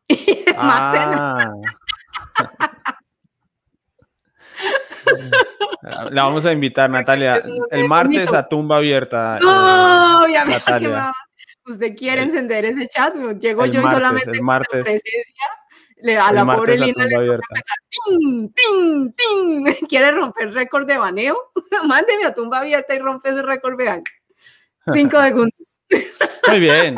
Ah. 0.57 1.51
La 6.11 6.23
vamos 6.23 6.45
a 6.45 6.53
invitar, 6.53 6.89
Natalia, 6.89 7.41
el 7.71 7.87
martes 7.87 8.33
a 8.33 8.47
tumba 8.47 8.77
abierta. 8.77 9.37
No, 9.41 10.21
eh, 10.21 10.25
obviamente 10.25 11.11
usted 11.65 11.95
quiere 11.95 12.21
encender 12.21 12.65
ese 12.65 12.87
chat, 12.87 13.13
llego 13.39 13.65
yo 13.65 13.81
solamente 13.81 14.31
el 14.31 14.41
martes. 14.41 14.83
presencia, 14.83 15.45
le, 15.97 16.17
a 16.17 16.31
la 16.31 16.45
pobre 16.45 16.77
Lina 16.77 17.05
le 17.05 17.35
a 17.35 17.39
ting, 17.89 18.51
ting, 18.53 19.13
ting. 19.13 19.87
¿Quiere 19.87 20.11
romper 20.11 20.51
récord 20.53 20.87
de 20.87 20.97
baneo? 20.97 21.37
Mándeme 21.87 22.25
a 22.25 22.33
tumba 22.33 22.59
abierta 22.59 22.95
y 22.95 22.99
rompe 22.99 23.29
ese 23.29 23.41
récord 23.41 23.77
vean. 23.77 24.03
Cinco 24.93 25.21
segundos. 25.23 25.77
Muy 26.47 26.59
bien. 26.59 26.95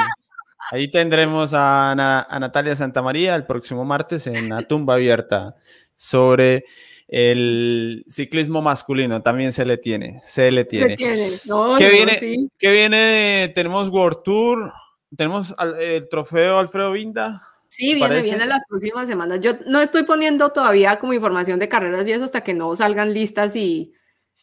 Ahí 0.71 0.91
tendremos 0.91 1.53
a, 1.53 1.91
a 1.91 2.39
Natalia 2.39 2.75
Santamaría 2.75 3.35
el 3.35 3.45
próximo 3.45 3.85
martes 3.85 4.27
en 4.27 4.49
la 4.49 4.67
tumba 4.67 4.95
abierta 4.95 5.55
sobre 5.95 6.65
el 7.07 8.03
ciclismo 8.09 8.61
masculino 8.61 9.21
también 9.21 9.53
se 9.53 9.65
le 9.65 9.77
tiene, 9.77 10.19
se 10.21 10.51
le 10.51 10.65
tiene. 10.65 10.97
¿Qué, 10.97 11.89
viene, 11.89 12.49
¿Qué 12.57 12.71
viene? 12.71 13.51
Tenemos 13.55 13.87
World 13.89 14.23
Tour, 14.23 14.73
tenemos 15.15 15.55
el 15.79 16.09
trofeo 16.09 16.59
Alfredo 16.59 16.91
Vinda. 16.91 17.41
Sí, 17.69 17.93
viene, 17.93 18.21
viene 18.21 18.45
las 18.45 18.63
próximas 18.67 19.07
semanas. 19.07 19.41
Yo 19.41 19.53
no 19.65 19.81
estoy 19.81 20.03
poniendo 20.03 20.49
todavía 20.49 20.99
como 20.99 21.13
información 21.13 21.59
de 21.59 21.69
carreras 21.69 22.07
y 22.07 22.13
eso 22.13 22.23
hasta 22.23 22.41
que 22.41 22.53
no 22.53 22.75
salgan 22.75 23.13
listas 23.13 23.55
y 23.55 23.93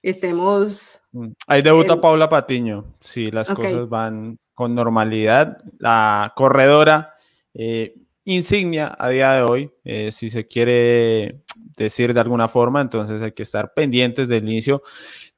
estemos. 0.02 1.02
Mm, 1.12 1.28
ahí 1.46 1.62
debuta 1.62 2.00
Paula 2.00 2.28
Patiño. 2.28 2.94
Sí, 3.00 3.30
las 3.30 3.50
cosas 3.50 3.88
van 3.88 4.38
con 4.54 4.74
normalidad. 4.74 5.58
La 5.78 6.32
corredora 6.36 7.14
eh, 7.54 7.94
insignia 8.24 8.94
a 8.98 9.08
día 9.08 9.32
de 9.32 9.42
hoy, 9.42 9.70
eh, 9.84 10.12
si 10.12 10.30
se 10.30 10.46
quiere 10.46 11.40
decir 11.76 12.14
de 12.14 12.20
alguna 12.20 12.48
forma, 12.48 12.80
entonces 12.80 13.20
hay 13.22 13.32
que 13.32 13.42
estar 13.42 13.72
pendientes 13.74 14.28
del 14.28 14.44
inicio. 14.44 14.82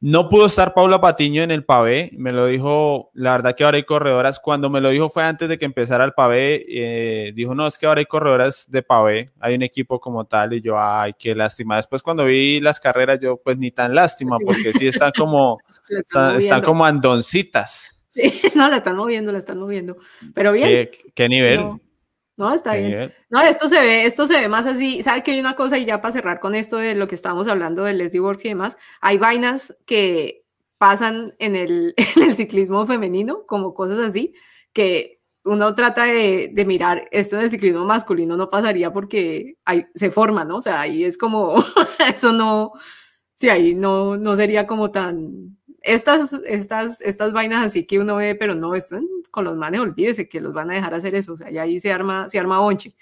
No 0.01 0.29
pudo 0.29 0.47
estar 0.47 0.75
Paula 0.75 1.01
Patiño 1.01 1.43
en 1.43 1.51
el 1.51 1.65
pavé, 1.65 2.11
me 2.13 2.31
lo 2.31 2.47
dijo, 2.47 3.11
la 3.15 3.33
verdad 3.33 3.55
que 3.57 3.65
ahora 3.65 3.79
hay 3.79 3.85
corredoras, 3.85 4.39
cuando 4.39 4.69
me 4.69 4.83
lo 4.83 4.91
dijo 4.91 5.09
fue 5.09 5.25
antes 5.25 5.49
de 5.49 5.59
que 5.59 5.65
empezara 5.65 6.05
el 6.05 6.13
pavé, 6.13 6.67
eh, 6.69 7.33
dijo, 7.35 7.55
no, 7.55 7.67
es 7.67 7.79
que 7.79 7.87
ahora 7.87 8.01
hay 8.01 8.05
corredoras 8.05 8.71
de 8.71 8.83
pavé, 8.83 9.31
hay 9.41 9.55
un 9.55 9.63
equipo 9.63 9.99
como 9.99 10.27
tal, 10.27 10.53
y 10.53 10.61
yo, 10.61 10.79
ay, 10.79 11.15
qué 11.19 11.35
lástima. 11.35 11.77
Después 11.77 12.03
cuando 12.03 12.27
vi 12.27 12.61
las 12.61 12.79
carreras, 12.79 13.21
yo, 13.21 13.39
pues 13.39 13.57
ni 13.57 13.71
tan 13.71 13.95
lástima, 13.95 14.37
porque 14.45 14.75
sí 14.75 14.87
están 14.87 15.13
como, 15.17 15.59
están, 15.89 16.63
como 16.63 16.85
andoncitas. 16.85 17.99
Sí, 18.15 18.33
no, 18.55 18.69
la 18.69 18.77
están 18.77 18.97
moviendo, 18.97 19.33
la 19.33 19.39
están 19.39 19.59
moviendo, 19.59 19.97
pero 20.35 20.53
bien. 20.53 20.91
¿Qué, 21.15 21.29
nivel? 21.31 21.61
No, 21.61 21.81
está 22.55 22.75
bien. 22.75 23.13
No, 23.31 23.41
esto 23.41 23.69
se 23.69 23.81
ve, 23.81 24.05
esto 24.05 24.27
se 24.27 24.41
ve 24.41 24.49
más 24.49 24.67
así. 24.67 25.03
¿Sabe 25.03 25.23
que 25.23 25.33
hay 25.33 25.41
una 25.41 25.57
cosa? 25.57 25.79
Y 25.79 25.87
ya 25.87 26.01
para 26.01 26.13
cerrar 26.13 26.41
con 26.41 26.55
esto 26.55 26.77
de 26.77 26.95
lo 26.95 27.09
que 27.09 27.15
estábamos 27.15 27.49
hablando 27.49 27.85
de 27.85 27.95
Leslie 27.95 28.21
Works 28.21 28.45
y 28.45 28.49
demás, 28.49 28.77
hay 29.01 29.17
vainas 29.17 29.77
que 29.87 30.45
pasan 30.79 31.35
en 31.39 31.57
el, 31.57 31.95
en 32.17 32.23
el 32.23 32.37
ciclismo 32.37 32.87
femenino, 32.87 33.47
como 33.47 33.75
cosas 33.75 33.99
así, 34.01 34.35
que 34.73 35.21
uno 35.45 35.75
trata 35.75 36.05
de, 36.05 36.51
de, 36.53 36.65
mirar 36.65 37.09
esto 37.13 37.37
en 37.37 37.43
el 37.43 37.51
ciclismo 37.51 37.85
masculino 37.85 38.37
no 38.37 38.51
pasaría 38.51 38.93
porque 38.93 39.55
ahí 39.65 39.87
se 39.95 40.11
forma, 40.11 40.45
¿no? 40.45 40.57
O 40.57 40.63
sea, 40.63 40.81
ahí 40.81 41.05
es 41.05 41.17
como, 41.17 41.55
eso 42.15 42.33
no, 42.33 42.73
sí, 43.37 43.49
ahí 43.49 43.75
no, 43.75 44.17
no 44.17 44.37
sería 44.37 44.67
como 44.67 44.91
tan, 44.91 45.57
estas, 45.87 46.33
estas, 46.45 47.01
estas 47.01 47.33
vainas 47.33 47.65
así 47.65 47.85
que 47.85 47.99
uno 47.99 48.17
ve, 48.17 48.35
pero 48.35 48.55
no, 48.55 48.75
esto 48.75 48.99
con 49.31 49.45
los 49.45 49.57
manes, 49.57 49.81
olvídese 49.81 50.29
que 50.29 50.41
los 50.41 50.53
van 50.53 50.71
a 50.71 50.75
dejar 50.75 50.95
hacer 50.95 51.15
eso, 51.15 51.33
o 51.33 51.37
sea, 51.37 51.51
ya 51.51 51.63
ahí 51.63 51.81
se 51.81 51.93
arma, 51.93 52.29
se 52.29 52.39
arma 52.39 52.59
bonche. 52.59 52.95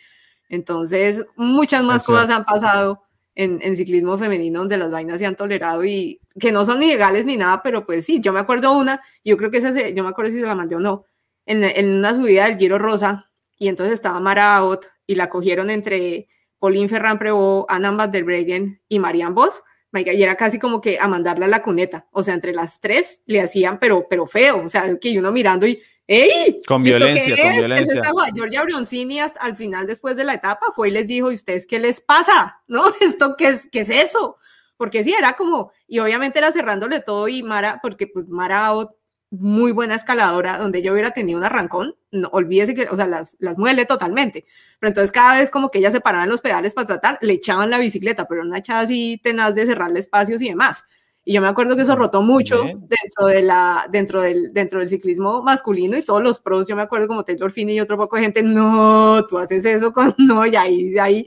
Entonces, 0.49 1.25
muchas 1.37 1.83
más 1.83 2.05
cosas 2.05 2.31
han 2.31 2.45
pasado 2.45 3.03
en, 3.35 3.59
en, 3.63 3.77
ciclismo 3.77 4.19
femenino 4.19 4.61
donde 4.61 4.77
las 4.77 4.93
vainas 4.93 5.19
se 5.19 5.27
han 5.27 5.37
tolerado 5.37 5.85
y 5.85 6.21
que 6.39 6.53
no 6.53 6.65
son 6.65 6.83
ilegales 6.83 7.25
ni 7.25 7.37
nada, 7.37 7.63
pero 7.63 7.87
pues 7.87 8.05
sí, 8.05 8.21
yo 8.21 8.33
me 8.33 8.41
acuerdo 8.41 8.77
una, 8.77 9.01
yo 9.25 9.37
creo 9.37 9.51
que 9.51 9.59
esa, 9.59 9.73
se, 9.73 9.95
yo 9.95 10.05
me 10.05 10.11
acuerdo 10.11 10.31
si 10.31 10.41
se 10.41 10.47
la 10.47 10.55
mandé 10.55 10.77
o 10.77 10.81
no, 10.81 11.05
en, 11.47 11.65
en 11.65 11.89
una 11.99 12.15
subida 12.15 12.45
del 12.45 12.59
Giro 12.59 12.79
Rosa, 12.79 13.31
y 13.59 13.69
entonces 13.69 13.95
estaba 13.95 14.21
Mara 14.21 14.57
Abbott 14.57 14.87
y 15.07 15.15
la 15.15 15.31
cogieron 15.31 15.71
entre 15.71 16.29
Pauline 16.59 16.89
Ferrand 16.89 17.19
Prevot, 17.19 17.67
Anna 17.69 17.91
Van 17.91 18.11
der 18.11 18.25
Breggen 18.25 18.81
y 18.89 18.99
Marianne 18.99 19.35
Vos, 19.35 19.63
y 20.01 20.23
era 20.23 20.37
casi 20.37 20.59
como 20.59 20.81
que 20.81 20.99
a 20.99 21.09
mandarla 21.09 21.47
a 21.47 21.49
la 21.49 21.63
cuneta, 21.63 22.07
o 22.11 22.23
sea, 22.23 22.35
entre 22.35 22.53
las 22.53 22.81
tres 22.81 23.23
le 23.27 23.41
hacían, 23.41 23.79
pero, 23.79 24.07
pero 24.09 24.27
feo, 24.27 24.63
o 24.65 24.69
sea, 24.69 24.85
que 25.01 25.19
uno 25.19 25.31
mirando 25.33 25.67
y, 25.67 25.81
¡ey! 26.07 26.61
Con 26.67 26.83
violencia, 26.83 27.37
con 27.37 27.53
violencia. 27.53 28.03
Giorgia 28.35 28.63
Brioncini 28.63 29.21
hasta 29.21 29.41
al 29.41 29.57
final, 29.57 29.87
después 29.87 30.17
de 30.17 30.25
la 30.25 30.35
etapa, 30.35 30.67
fue 30.75 30.89
y 30.89 30.93
les 30.93 31.07
dijo, 31.07 31.31
¿y 31.31 31.35
ustedes 31.35 31.67
qué 31.67 31.79
les 31.79 32.01
pasa? 32.01 32.61
¿No? 32.67 32.85
¿Esto 33.01 33.37
qué 33.37 33.49
es, 33.49 33.69
qué 33.71 33.81
es 33.81 33.91
eso? 33.91 34.39
Porque 34.77 35.05
sí, 35.05 35.15
era 35.17 35.35
como, 35.35 35.73
y 35.87 36.01
obviamente 36.01 36.39
era 36.39 36.51
cerrándole 36.51 37.01
todo 37.01 37.29
y 37.29 37.43
Mara, 37.43 37.79
porque 37.81 38.09
pues 38.09 38.29
Mara 38.29 38.73
muy 39.41 39.73
buena 39.73 39.95
escaladora, 39.95 40.59
donde 40.59 40.83
yo 40.83 40.93
hubiera 40.93 41.11
tenido 41.11 41.39
un 41.39 41.45
arrancón, 41.45 41.95
no, 42.11 42.29
olvídese 42.33 42.75
que, 42.75 42.89
o 42.89 42.97
sea, 42.97 43.07
las, 43.07 43.37
las 43.41 43.59
muele 43.59 43.85
totalmente. 43.85 44.45
Pero 44.79 44.89
entonces 44.89 45.13
cada 45.13 45.39
vez 45.39 45.51
como 45.51 45.71
que 45.71 45.79
ella 45.79 45.91
se 45.91 46.01
paraban 46.01 46.29
los 46.29 46.41
pedales 46.41 46.75
para 46.75 46.87
tratar, 46.87 47.19
le 47.21 47.35
echaban 47.35 47.71
la 47.71 47.79
bicicleta, 47.79 48.27
pero 48.27 48.43
una 48.43 48.59
echada 48.59 48.81
así 48.81 49.21
tenaz 49.23 49.55
de 49.55 49.67
cerrarle 49.67 50.01
espacios 50.01 50.43
y 50.43 50.49
demás. 50.49 50.85
Y 51.25 51.33
yo 51.33 51.41
me 51.41 51.49
acuerdo 51.49 51.75
que 51.75 51.83
eso 51.83 51.97
rotó 51.97 52.23
mucho 52.23 52.63
dentro, 52.63 53.27
de 53.27 53.43
la, 53.43 53.87
dentro, 53.91 54.21
del, 54.21 54.53
dentro 54.53 54.81
del 54.81 54.91
ciclismo 54.91 55.43
masculino 55.43 55.97
y 55.97 56.03
todos 56.03 56.23
los 56.23 56.39
pros, 56.39 56.69
yo 56.69 56.77
me 56.77 56.83
acuerdo 56.83 57.09
como 57.09 57.25
Taylor 57.25 57.51
Finney 57.51 57.77
y 57.77 57.81
otro 57.81 57.97
poco 57.97 58.17
de 58.17 58.23
gente, 58.23 58.43
no, 58.43 59.25
tú 59.27 59.39
haces 59.39 59.65
eso 59.65 59.93
con, 59.93 60.15
no, 60.19 60.45
y 60.47 60.55
ahí, 60.55 60.99
ahí, 60.99 61.27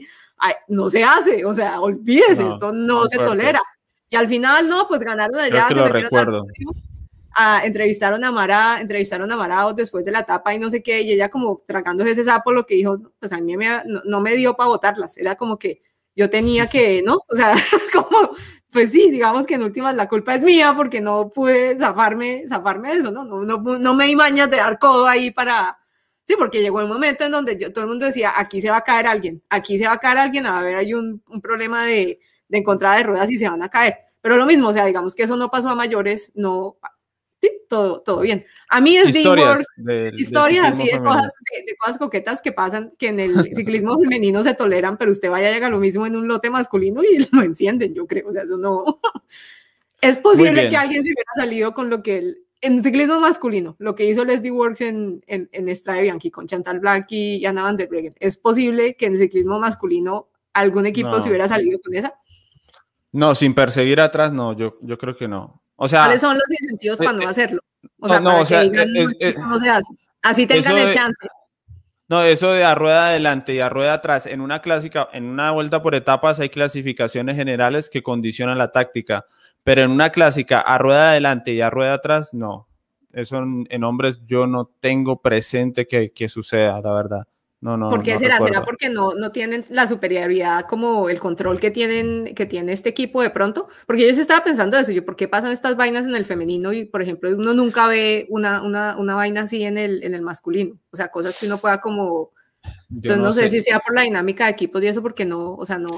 no 0.68 0.88
se 0.88 1.02
hace, 1.02 1.44
o 1.44 1.52
sea, 1.52 1.80
olvídese, 1.80 2.48
esto 2.48 2.72
no 2.72 3.06
se 3.08 3.18
tolera. 3.18 3.60
Y 4.10 4.16
al 4.16 4.28
final, 4.28 4.68
no, 4.68 4.86
pues 4.88 5.00
ganaron 5.00 5.38
allá. 5.38 5.66
Yo 5.68 5.76
lo 5.76 5.88
recuerdo 5.88 6.46
entrevistaron 7.64 8.24
a 8.24 8.32
Mara, 8.32 8.80
entrevistaron 8.80 9.30
a 9.30 9.36
Mara 9.36 9.72
después 9.74 10.04
de 10.04 10.12
la 10.12 10.20
etapa 10.20 10.54
y 10.54 10.58
no 10.58 10.70
sé 10.70 10.82
qué, 10.82 11.02
y 11.02 11.12
ella 11.12 11.28
como 11.28 11.62
tragándose 11.66 12.12
ese 12.12 12.24
sapo, 12.24 12.52
lo 12.52 12.66
que 12.66 12.74
dijo, 12.74 12.98
pues 13.18 13.32
a 13.32 13.40
mí 13.40 13.56
me, 13.56 13.68
no, 13.86 14.02
no 14.04 14.20
me 14.20 14.34
dio 14.36 14.56
para 14.56 14.68
votarlas, 14.68 15.16
era 15.16 15.36
como 15.36 15.58
que 15.58 15.82
yo 16.16 16.28
tenía 16.28 16.66
que, 16.68 17.02
¿no? 17.02 17.20
O 17.28 17.36
sea, 17.36 17.54
como, 17.92 18.30
pues 18.72 18.90
sí, 18.90 19.10
digamos 19.10 19.46
que 19.46 19.54
en 19.54 19.62
últimas 19.62 19.94
la 19.94 20.08
culpa 20.08 20.34
es 20.34 20.42
mía 20.42 20.74
porque 20.76 21.00
no 21.00 21.30
pude 21.30 21.78
zafarme, 21.78 22.44
zafarme 22.48 22.90
de 22.90 23.00
eso, 23.00 23.10
¿no? 23.10 23.24
No, 23.24 23.42
no, 23.44 23.58
no 23.78 23.94
me 23.94 24.06
di 24.06 24.16
mañas 24.16 24.50
de 24.50 24.56
dar 24.56 24.78
codo 24.78 25.06
ahí 25.06 25.30
para, 25.30 25.78
sí, 26.26 26.34
porque 26.38 26.60
llegó 26.60 26.80
el 26.80 26.88
momento 26.88 27.24
en 27.24 27.32
donde 27.32 27.58
yo, 27.58 27.72
todo 27.72 27.84
el 27.84 27.90
mundo 27.90 28.06
decía, 28.06 28.32
aquí 28.36 28.60
se 28.60 28.70
va 28.70 28.78
a 28.78 28.82
caer 28.82 29.06
alguien, 29.06 29.42
aquí 29.48 29.78
se 29.78 29.86
va 29.86 29.94
a 29.94 29.98
caer 29.98 30.18
alguien, 30.18 30.46
a 30.46 30.62
ver, 30.62 30.76
hay 30.76 30.94
un, 30.94 31.22
un 31.28 31.40
problema 31.40 31.84
de, 31.84 32.20
de 32.48 32.58
encontrada 32.58 32.96
de 32.96 33.04
ruedas 33.04 33.30
y 33.30 33.36
se 33.36 33.48
van 33.48 33.62
a 33.62 33.68
caer. 33.68 33.98
Pero 34.20 34.36
lo 34.36 34.46
mismo, 34.46 34.68
o 34.68 34.72
sea, 34.72 34.84
digamos 34.86 35.14
que 35.14 35.22
eso 35.22 35.36
no 35.36 35.50
pasó 35.50 35.68
a 35.68 35.74
mayores, 35.74 36.32
no, 36.34 36.78
sí, 37.40 37.50
todo, 37.68 38.00
todo 38.00 38.20
bien. 38.20 38.44
A 38.70 38.80
mí 38.80 38.96
es 38.96 39.16
historias, 39.16 39.64
de, 39.76 40.12
historias 40.16 40.68
así 40.68 40.84
de 40.84 40.98
cosas, 40.98 41.32
de, 41.66 41.76
cosas, 41.76 41.98
coquetas 41.98 42.40
que 42.42 42.52
pasan, 42.52 42.92
que 42.98 43.08
en 43.08 43.20
el 43.20 43.54
ciclismo 43.54 43.98
femenino 44.02 44.42
se 44.42 44.54
toleran, 44.54 44.96
pero 44.96 45.10
usted 45.10 45.30
vaya 45.30 45.48
a 45.48 45.52
llegar 45.52 45.70
lo 45.70 45.78
mismo 45.78 46.06
en 46.06 46.16
un 46.16 46.28
lote 46.28 46.50
masculino 46.50 47.02
y 47.02 47.18
lo 47.32 47.42
encienden, 47.42 47.94
yo 47.94 48.06
creo, 48.06 48.28
o 48.28 48.32
sea, 48.32 48.42
eso 48.42 48.56
no... 48.56 49.00
Es 50.00 50.16
posible 50.16 50.68
que 50.68 50.76
alguien 50.76 51.02
se 51.02 51.08
hubiera 51.08 51.32
salido 51.34 51.74
con 51.74 51.90
lo 51.90 52.04
que 52.04 52.18
el, 52.18 52.38
en 52.60 52.82
ciclismo 52.82 53.20
masculino, 53.20 53.76
lo 53.78 53.94
que 53.94 54.06
hizo 54.06 54.24
Leslie 54.24 54.50
Works 54.50 54.80
en, 54.80 55.24
en, 55.26 55.48
en 55.52 55.74
Strade 55.74 56.02
Bianchi 56.02 56.30
con 56.30 56.46
Chantal 56.46 56.80
Blanqui 56.80 57.36
y 57.36 57.46
Anna 57.46 57.62
van 57.62 57.76
der 57.76 57.88
Breggen, 57.88 58.14
¿es 58.20 58.36
posible 58.36 58.94
que 58.94 59.06
en 59.06 59.14
el 59.14 59.18
ciclismo 59.18 59.58
masculino 59.58 60.28
algún 60.52 60.86
equipo 60.86 61.10
no. 61.10 61.22
se 61.22 61.28
hubiera 61.28 61.48
salido 61.48 61.78
con 61.80 61.94
esa? 61.94 62.14
No, 63.12 63.34
sin 63.34 63.54
perseguir 63.54 64.00
atrás, 64.00 64.32
no, 64.32 64.56
yo, 64.56 64.78
yo 64.82 64.98
creo 64.98 65.16
que 65.16 65.28
no. 65.28 65.62
O 65.80 65.86
sea, 65.86 66.04
¿cuáles 66.04 66.20
son 66.20 66.34
los 66.36 66.60
incentivos 66.60 66.98
para 66.98 67.12
no 67.12 67.28
hacerlo? 67.28 67.60
O 68.00 68.08
sea, 68.08 68.18
no, 68.18 68.30
para 68.30 68.42
o 68.42 68.44
sea, 68.44 68.62
que 68.62 68.70
digan, 68.70 68.96
es, 68.96 69.16
es, 69.20 69.38
no 69.38 69.58
se 69.60 69.70
hace. 69.70 69.94
Así 70.22 70.44
tengan 70.44 70.76
el 70.76 70.88
de, 70.88 70.94
chance. 70.94 71.28
No, 72.08 72.22
eso 72.22 72.52
de 72.52 72.64
a 72.64 72.74
rueda 72.74 73.08
adelante 73.08 73.54
y 73.54 73.60
a 73.60 73.68
rueda 73.68 73.94
atrás, 73.94 74.26
en 74.26 74.40
una 74.40 74.60
clásica, 74.60 75.08
en 75.12 75.26
una 75.26 75.52
vuelta 75.52 75.80
por 75.80 75.94
etapas 75.94 76.40
hay 76.40 76.48
clasificaciones 76.48 77.36
generales 77.36 77.88
que 77.88 78.02
condicionan 78.02 78.58
la 78.58 78.72
táctica, 78.72 79.24
pero 79.62 79.82
en 79.82 79.92
una 79.92 80.10
clásica 80.10 80.60
a 80.60 80.78
rueda 80.78 81.10
adelante 81.10 81.52
y 81.52 81.60
a 81.60 81.70
rueda 81.70 81.94
atrás, 81.94 82.34
no. 82.34 82.66
Eso 83.12 83.38
en, 83.38 83.64
en 83.70 83.84
hombres 83.84 84.22
yo 84.26 84.48
no 84.48 84.70
tengo 84.80 85.22
presente 85.22 85.86
que, 85.86 86.10
que 86.10 86.28
suceda, 86.28 86.80
la 86.80 86.92
verdad. 86.92 87.28
No, 87.60 87.76
no, 87.76 87.90
¿Por 87.90 88.04
qué 88.04 88.12
no 88.12 88.20
será? 88.20 88.34
recuerdo. 88.34 88.54
¿Será 88.54 88.64
porque 88.64 88.88
no, 88.88 89.14
no 89.14 89.32
tienen 89.32 89.64
la 89.68 89.88
superioridad 89.88 90.66
como 90.66 91.08
el 91.08 91.18
control 91.18 91.58
que 91.58 91.72
tienen 91.72 92.32
que 92.36 92.46
tiene 92.46 92.72
este 92.72 92.90
equipo 92.90 93.20
de 93.20 93.30
pronto? 93.30 93.68
Porque 93.84 94.06
yo 94.06 94.14
sí 94.14 94.20
estaba 94.20 94.44
pensando 94.44 94.78
eso, 94.78 94.92
yo, 94.92 95.04
¿por 95.04 95.16
qué 95.16 95.26
pasan 95.26 95.50
estas 95.50 95.76
vainas 95.76 96.06
en 96.06 96.14
el 96.14 96.24
femenino 96.24 96.72
y, 96.72 96.84
por 96.84 97.02
ejemplo, 97.02 97.30
uno 97.30 97.54
nunca 97.54 97.88
ve 97.88 98.26
una, 98.30 98.62
una, 98.62 98.96
una 98.96 99.16
vaina 99.16 99.42
así 99.42 99.64
en 99.64 99.76
el, 99.76 100.04
en 100.04 100.14
el 100.14 100.22
masculino? 100.22 100.78
O 100.92 100.96
sea, 100.96 101.08
cosas 101.08 101.38
que 101.38 101.46
uno 101.46 101.58
pueda 101.58 101.80
como... 101.80 102.30
Entonces 102.90 103.18
no, 103.18 103.24
no 103.24 103.32
sé, 103.32 103.42
sé 103.42 103.50
si 103.50 103.62
sea 103.62 103.80
por 103.80 103.94
la 103.94 104.02
dinámica 104.02 104.44
de 104.44 104.52
equipos 104.52 104.82
y 104.82 104.86
eso, 104.86 105.02
porque 105.02 105.24
no, 105.24 105.54
o 105.54 105.66
sea, 105.66 105.78
no... 105.78 105.88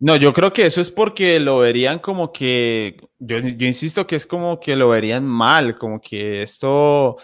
No, 0.00 0.16
yo 0.16 0.32
creo 0.32 0.52
que 0.52 0.64
eso 0.64 0.80
es 0.80 0.90
porque 0.90 1.38
lo 1.40 1.58
verían 1.58 1.98
como 1.98 2.32
que, 2.32 2.96
yo, 3.18 3.38
yo 3.38 3.66
insisto 3.66 4.06
que 4.06 4.16
es 4.16 4.26
como 4.26 4.58
que 4.58 4.74
lo 4.74 4.88
verían 4.88 5.26
mal, 5.26 5.76
como 5.76 6.00
que 6.00 6.42
esto, 6.42 7.10
o 7.10 7.18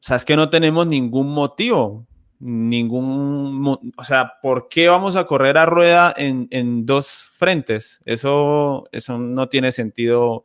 sea, 0.00 0.16
es 0.16 0.24
que 0.24 0.34
no 0.34 0.50
tenemos 0.50 0.88
ningún 0.88 1.32
motivo 1.32 2.06
ningún, 2.38 3.92
o 3.96 4.04
sea, 4.04 4.34
¿por 4.42 4.68
qué 4.68 4.88
vamos 4.88 5.16
a 5.16 5.24
correr 5.24 5.58
a 5.58 5.66
rueda 5.66 6.14
en, 6.16 6.48
en 6.50 6.86
dos 6.86 7.30
frentes? 7.34 8.00
Eso, 8.04 8.88
eso 8.92 9.18
no 9.18 9.48
tiene 9.48 9.72
sentido. 9.72 10.44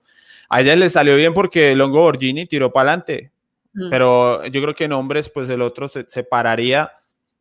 A 0.50 0.62
ella 0.62 0.76
le 0.76 0.90
salió 0.90 1.16
bien 1.16 1.34
porque 1.34 1.76
Longo 1.76 2.02
Borgini 2.02 2.46
tiró 2.46 2.72
para 2.72 2.92
adelante, 2.92 3.32
mm. 3.74 3.90
pero 3.90 4.46
yo 4.46 4.62
creo 4.62 4.76
que 4.76 4.86
en 4.86 4.94
hombres, 4.94 5.30
pues 5.30 5.50
el 5.50 5.62
otro 5.62 5.88
se, 5.88 6.06
se 6.08 6.24
pararía 6.24 6.92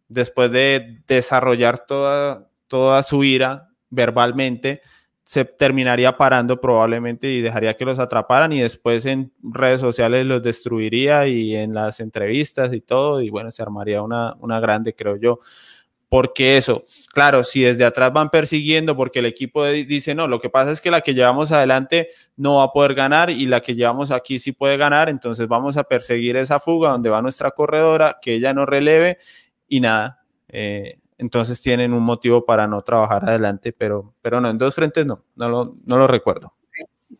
después 0.08 0.50
de 0.50 1.02
desarrollar 1.06 1.86
toda, 1.86 2.48
toda 2.66 3.02
su 3.02 3.24
ira 3.24 3.70
verbalmente, 3.90 4.82
se 5.30 5.44
terminaría 5.44 6.16
parando 6.16 6.60
probablemente 6.60 7.30
y 7.30 7.40
dejaría 7.40 7.76
que 7.76 7.84
los 7.84 8.00
atraparan 8.00 8.52
y 8.52 8.62
después 8.62 9.06
en 9.06 9.32
redes 9.44 9.80
sociales 9.80 10.26
los 10.26 10.42
destruiría 10.42 11.28
y 11.28 11.54
en 11.54 11.72
las 11.72 12.00
entrevistas 12.00 12.72
y 12.72 12.80
todo 12.80 13.22
y 13.22 13.30
bueno, 13.30 13.52
se 13.52 13.62
armaría 13.62 14.02
una, 14.02 14.34
una 14.40 14.58
grande, 14.58 14.92
creo 14.92 15.14
yo. 15.14 15.38
Porque 16.08 16.56
eso, 16.56 16.82
claro, 17.14 17.44
si 17.44 17.62
desde 17.62 17.84
atrás 17.84 18.12
van 18.12 18.30
persiguiendo 18.30 18.96
porque 18.96 19.20
el 19.20 19.26
equipo 19.26 19.64
dice, 19.66 20.16
no, 20.16 20.26
lo 20.26 20.40
que 20.40 20.50
pasa 20.50 20.72
es 20.72 20.80
que 20.80 20.90
la 20.90 21.02
que 21.02 21.14
llevamos 21.14 21.52
adelante 21.52 22.08
no 22.36 22.56
va 22.56 22.64
a 22.64 22.72
poder 22.72 22.94
ganar 22.94 23.30
y 23.30 23.46
la 23.46 23.60
que 23.60 23.76
llevamos 23.76 24.10
aquí 24.10 24.40
sí 24.40 24.50
puede 24.50 24.76
ganar, 24.78 25.08
entonces 25.08 25.46
vamos 25.46 25.76
a 25.76 25.84
perseguir 25.84 26.36
esa 26.38 26.58
fuga 26.58 26.90
donde 26.90 27.08
va 27.08 27.22
nuestra 27.22 27.52
corredora, 27.52 28.18
que 28.20 28.34
ella 28.34 28.52
no 28.52 28.66
releve 28.66 29.18
y 29.68 29.78
nada. 29.78 30.24
Eh, 30.48 30.98
entonces 31.20 31.60
tienen 31.60 31.92
un 31.92 32.02
motivo 32.02 32.46
para 32.46 32.66
no 32.66 32.80
trabajar 32.82 33.28
adelante, 33.28 33.72
pero, 33.72 34.14
pero 34.22 34.40
no, 34.40 34.48
en 34.48 34.56
dos 34.56 34.74
frentes 34.74 35.04
no, 35.04 35.22
no 35.36 35.50
lo, 35.50 35.76
no 35.84 35.98
lo 35.98 36.06
recuerdo. 36.06 36.54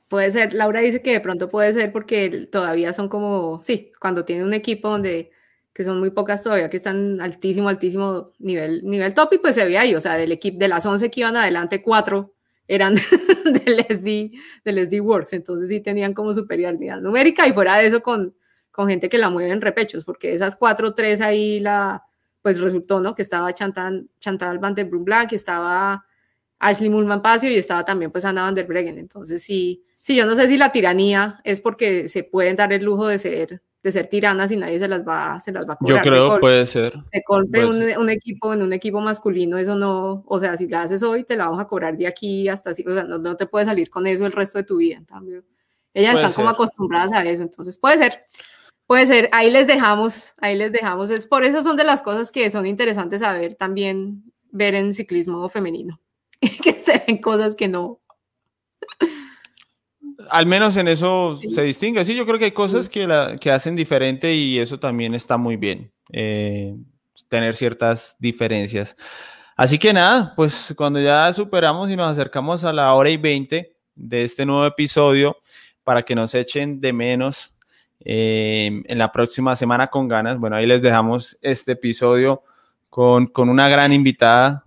Puede 0.09 0.31
ser, 0.31 0.55
Laura 0.55 0.81
dice 0.81 1.03
que 1.03 1.13
de 1.13 1.21
pronto 1.21 1.51
puede 1.51 1.73
ser 1.75 1.93
porque 1.93 2.49
todavía 2.51 2.95
son 2.95 3.11
como, 3.11 3.61
sí, 3.63 3.93
cuando 4.01 4.25
tienen 4.25 4.47
un 4.47 4.55
equipo 4.55 4.89
donde, 4.89 5.31
que 5.75 5.85
son 5.85 6.01
muy 6.01 6.11
pocas 6.11 6.43
todavía, 6.43 6.71
que 6.71 6.79
están 6.79 7.21
altísimo, 7.21 7.69
altísimo 7.69 8.31
nivel, 8.39 8.83
nivel 8.85 9.13
top, 9.13 9.35
y 9.35 9.39
pues 9.39 9.55
se 9.55 9.67
veía 9.67 9.83
ahí, 9.83 9.95
o 9.95 10.01
sea, 10.01 10.17
del 10.17 10.33
equipo, 10.33 10.59
de 10.59 10.69
las 10.69 10.87
11 10.87 11.11
que 11.11 11.21
iban 11.21 11.37
adelante, 11.37 11.83
cuatro 11.83 12.35
eran 12.67 12.95
del 13.45 13.85
SD, 13.87 14.31
del 14.65 14.79
SD 14.87 15.01
Works, 15.01 15.35
entonces 15.35 15.69
sí 15.69 15.81
tenían 15.81 16.15
como 16.15 16.33
superioridad 16.33 17.01
numérica, 17.01 17.47
y 17.47 17.53
fuera 17.53 17.77
de 17.77 17.87
eso 17.87 18.03
con, 18.03 18.35
con 18.71 18.89
gente 18.89 19.11
que 19.11 19.19
la 19.19 19.29
mueve 19.29 19.51
en 19.51 19.61
repechos, 19.61 20.07
porque 20.07 20.33
esas 20.33 20.57
cuatro, 20.57 20.95
tres 20.95 21.21
ahí 21.21 21.61
la 21.61 22.07
pues 22.43 22.61
resultó, 22.61 23.01
¿no? 23.01 23.15
Que 23.15 23.23
estaba 23.23 23.53
Chantal, 23.53 24.09
Chantal 24.19 24.59
Van 24.59 24.75
der 24.75 24.87
Brun 24.87 25.05
que 25.29 25.37
estaba 25.37 26.05
Ashley 26.59 26.91
Mullman 26.91 27.23
Pacio 27.23 27.51
y 27.51 27.57
estaba 27.57 27.85
también 27.85 28.11
pues 28.11 28.25
Ana 28.25 28.43
Van 28.43 28.55
der 28.55 28.67
Breggen. 28.67 28.99
Entonces 28.99 29.43
sí, 29.43 29.85
sí, 30.01 30.17
yo 30.17 30.27
no 30.27 30.35
sé 30.35 30.49
si 30.49 30.57
la 30.57 30.73
tiranía 30.73 31.41
es 31.45 31.61
porque 31.61 32.09
se 32.09 32.23
pueden 32.23 32.57
dar 32.57 32.73
el 32.73 32.85
lujo 32.85 33.09
de 33.09 33.19
ser, 33.19 33.63
de 33.83 33.93
ser 33.93 34.07
tiranas 34.09 34.53
y 34.53 34.57
nadie 34.57 34.79
se 34.79 34.89
las 34.89 35.07
va, 35.07 35.41
se 35.41 35.53
las 35.53 35.69
va 35.69 35.75
a 35.75 35.77
cobrar. 35.77 36.05
Yo 36.05 36.11
creo 36.11 36.35
que 36.35 36.41
puede 36.41 36.67
ser. 36.67 36.95
Te 37.11 37.23
compre 37.23 37.65
un, 37.65 37.77
ser. 37.77 37.99
un, 37.99 38.11
equipo 38.11 38.53
en 38.53 38.63
un 38.63 38.73
equipo 38.73 39.01
masculino, 39.01 39.59
eso 39.59 39.75
no, 39.75 40.23
o 40.27 40.39
sea, 40.39 40.57
si 40.57 40.69
la 40.69 40.83
haces 40.83 41.03
hoy, 41.03 41.25
te 41.25 41.37
la 41.37 41.47
vamos 41.47 41.61
a 41.61 41.67
cobrar 41.67 41.97
de 41.97 42.07
aquí 42.07 42.49
hasta 42.49 42.71
así, 42.71 42.85
o 42.87 42.93
sea, 42.93 43.05
no, 43.05 43.19
no 43.19 43.37
te 43.37 43.47
puedes 43.47 43.69
salir 43.69 43.91
con 43.91 44.07
eso 44.07 44.27
el 44.27 44.33
resto 44.33 44.59
de 44.59 44.65
tu 44.65 44.77
vida. 44.77 44.97
En 44.97 45.07
cambio, 45.07 45.45
ellas 45.95 46.13
Puede 46.13 46.27
están 46.27 46.45
como 46.45 46.51
acostumbradas 46.51 47.13
a 47.13 47.25
eso, 47.25 47.43
entonces 47.43 47.77
puede 47.79 47.99
ser. 47.99 48.25
Puede 48.91 49.07
ser, 49.07 49.29
ahí 49.31 49.53
les 49.53 49.69
dejamos, 49.69 50.33
ahí 50.39 50.57
les 50.57 50.73
dejamos. 50.73 51.11
Es 51.11 51.25
por 51.25 51.45
eso 51.45 51.63
son 51.63 51.77
de 51.77 51.85
las 51.85 52.03
cosas 52.03 52.33
que 52.33 52.51
son 52.51 52.67
interesantes 52.67 53.21
saber 53.21 53.55
también 53.55 54.25
ver 54.51 54.75
en 54.75 54.95
ciclismo 54.95 55.49
femenino. 55.49 56.01
que 56.41 56.83
se 56.85 57.05
ven 57.07 57.19
cosas 57.19 57.55
que 57.55 57.69
no. 57.69 58.01
Al 60.29 60.47
menos 60.47 60.77
en 60.77 60.89
eso 60.89 61.39
Sí. 61.41 61.51
se 61.51 61.63
distingue. 61.63 62.05
Sí, 62.05 62.17
yo 62.17 62.27
creo 62.27 62.41
que 62.41 62.47
hay 62.47 62.51
cosas 62.51 62.87
Sí. 62.87 62.91
que, 62.91 63.07
la, 63.07 63.37
que 63.37 63.53
hacen 63.53 63.77
diferente 63.77 64.35
y 64.35 64.59
eso 64.59 64.81
también 64.81 65.15
está 65.15 65.37
muy 65.37 65.57
bien. 65.57 65.93
eh, 66.13 66.75
tener 67.29 67.55
ciertas 67.55 68.17
diferencias. 68.19 68.97
Así 69.57 69.79
que 69.79 69.93
nada, 69.93 70.33
pues 70.35 70.75
cuando 70.77 70.99
ya 71.01 71.33
superamos 71.33 71.89
y 71.91 71.95
nos 71.95 72.11
acercamos 72.11 72.65
a 72.65 72.73
la 72.73 72.93
hora 72.95 73.09
y 73.11 73.17
20 73.19 73.73
de 73.95 74.25
este 74.25 74.45
nuevo 74.45 74.67
episodio, 74.67 75.37
para 75.85 76.03
que 76.03 76.17
nos 76.17 76.35
echen 76.35 76.81
de 76.81 76.93
menos 76.93 77.55
eh, 78.05 78.83
en 78.87 78.99
la 78.99 79.13
próxima 79.13 79.55
semana 79.57 79.89
con 79.89 80.09
ganas, 80.09 80.39
bueno, 80.39 80.57
ahí 80.57 80.67
les 80.67 80.83
dejamos 80.83 81.39
este 81.43 81.73
episodio 81.73 82.43
con, 82.89 83.27
con 83.27 83.49
una 83.49 83.69
gran 83.69 83.93
invitada 83.93 84.65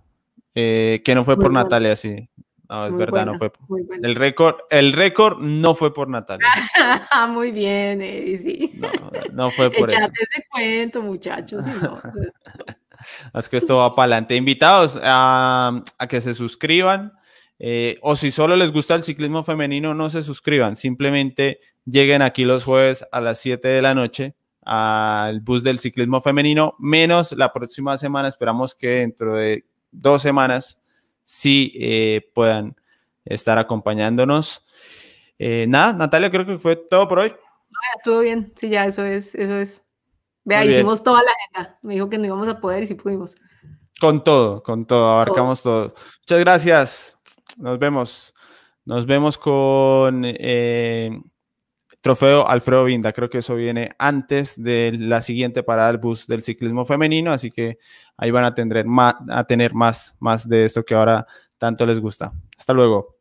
eh, 0.54 1.02
que 1.04 1.14
no 1.14 1.24
fue 1.24 1.36
Muy 1.36 1.42
por 1.44 1.52
buena. 1.52 1.64
Natalia, 1.64 1.96
sí. 1.96 2.28
No, 2.68 2.86
es 2.86 2.92
Muy 2.92 2.98
verdad, 3.00 3.26
no 3.26 3.32
buena, 3.32 3.38
fue. 3.38 3.52
muy 3.68 3.82
buena. 3.82 4.08
El 4.08 4.14
récord, 4.14 4.56
el 4.70 4.92
récord 4.92 5.38
no 5.40 5.74
fue 5.74 5.92
por 5.92 6.08
Natalia. 6.08 6.46
muy 7.28 7.50
bien, 7.52 8.00
Eddie, 8.00 8.38
sí. 8.38 8.72
No, 8.74 8.88
no 9.32 9.50
fue 9.50 9.70
por 9.70 9.88
eso. 9.88 9.98
Echate 9.98 10.18
ese 10.22 10.44
cuento, 10.50 11.02
muchachos. 11.02 11.64
no, 11.82 12.00
Es 13.38 13.48
que 13.50 13.58
esto 13.58 13.76
va 13.76 13.94
para 13.94 14.04
adelante. 14.04 14.34
Invitados 14.34 14.98
a, 15.02 15.82
a 15.98 16.06
que 16.06 16.20
se 16.22 16.32
suscriban. 16.32 17.12
Eh, 17.58 17.98
o 18.02 18.16
si 18.16 18.30
solo 18.30 18.56
les 18.56 18.72
gusta 18.72 18.94
el 18.94 19.02
ciclismo 19.02 19.44
femenino, 19.44 19.94
no 19.94 20.10
se 20.10 20.22
suscriban. 20.22 20.76
Simplemente 20.76 21.60
lleguen 21.84 22.22
aquí 22.22 22.44
los 22.44 22.64
jueves 22.64 23.06
a 23.12 23.20
las 23.20 23.38
7 23.40 23.68
de 23.68 23.82
la 23.82 23.94
noche 23.94 24.34
al 24.64 25.40
bus 25.40 25.62
del 25.62 25.78
ciclismo 25.78 26.20
femenino, 26.20 26.74
menos 26.78 27.32
la 27.32 27.52
próxima 27.52 27.96
semana. 27.98 28.28
Esperamos 28.28 28.74
que 28.74 28.88
dentro 28.88 29.36
de 29.36 29.66
dos 29.90 30.22
semanas 30.22 30.82
sí 31.22 31.72
eh, 31.76 32.30
puedan 32.34 32.74
estar 33.24 33.58
acompañándonos. 33.58 34.64
Eh, 35.38 35.66
nada, 35.68 35.92
Natalia, 35.92 36.30
creo 36.30 36.46
que 36.46 36.58
fue 36.58 36.76
todo 36.76 37.06
por 37.08 37.18
hoy. 37.20 37.28
ya 37.28 37.96
estuvo 37.96 38.20
bien, 38.20 38.52
sí, 38.56 38.68
ya 38.68 38.86
eso 38.86 39.04
es, 39.04 39.34
eso 39.34 39.58
es. 39.58 39.82
Vea, 40.44 40.60
Muy 40.60 40.68
bien. 40.68 40.80
hicimos 40.80 41.02
toda 41.02 41.22
la 41.22 41.30
agenda. 41.30 41.78
Me 41.82 41.94
dijo 41.94 42.08
que 42.08 42.18
no 42.18 42.26
íbamos 42.26 42.48
a 42.48 42.60
poder 42.60 42.82
y 42.82 42.86
sí 42.86 42.94
pudimos. 42.94 43.36
Con 44.00 44.22
todo, 44.22 44.62
con 44.62 44.86
todo, 44.86 45.08
abarcamos 45.08 45.62
todo. 45.62 45.94
Muchas 46.22 46.40
gracias. 46.40 47.13
Nos 47.56 47.78
vemos. 47.78 48.34
Nos 48.84 49.06
vemos 49.06 49.38
con 49.38 50.22
eh, 50.24 51.10
trofeo 52.00 52.46
Alfredo 52.46 52.84
Vinda. 52.84 53.12
Creo 53.12 53.30
que 53.30 53.38
eso 53.38 53.54
viene 53.54 53.94
antes 53.98 54.62
de 54.62 54.92
la 54.98 55.20
siguiente 55.20 55.62
parada 55.62 55.88
del 55.88 55.98
bus 55.98 56.26
del 56.26 56.42
ciclismo 56.42 56.84
femenino, 56.84 57.32
así 57.32 57.50
que 57.50 57.78
ahí 58.16 58.30
van 58.30 58.44
a 58.44 58.54
tener 58.54 58.84
más, 58.84 59.14
a 59.30 59.44
tener 59.44 59.74
más, 59.74 60.14
más 60.20 60.48
de 60.48 60.66
esto 60.66 60.84
que 60.84 60.94
ahora 60.94 61.26
tanto 61.56 61.86
les 61.86 62.00
gusta. 62.00 62.32
Hasta 62.58 62.74
luego. 62.74 63.13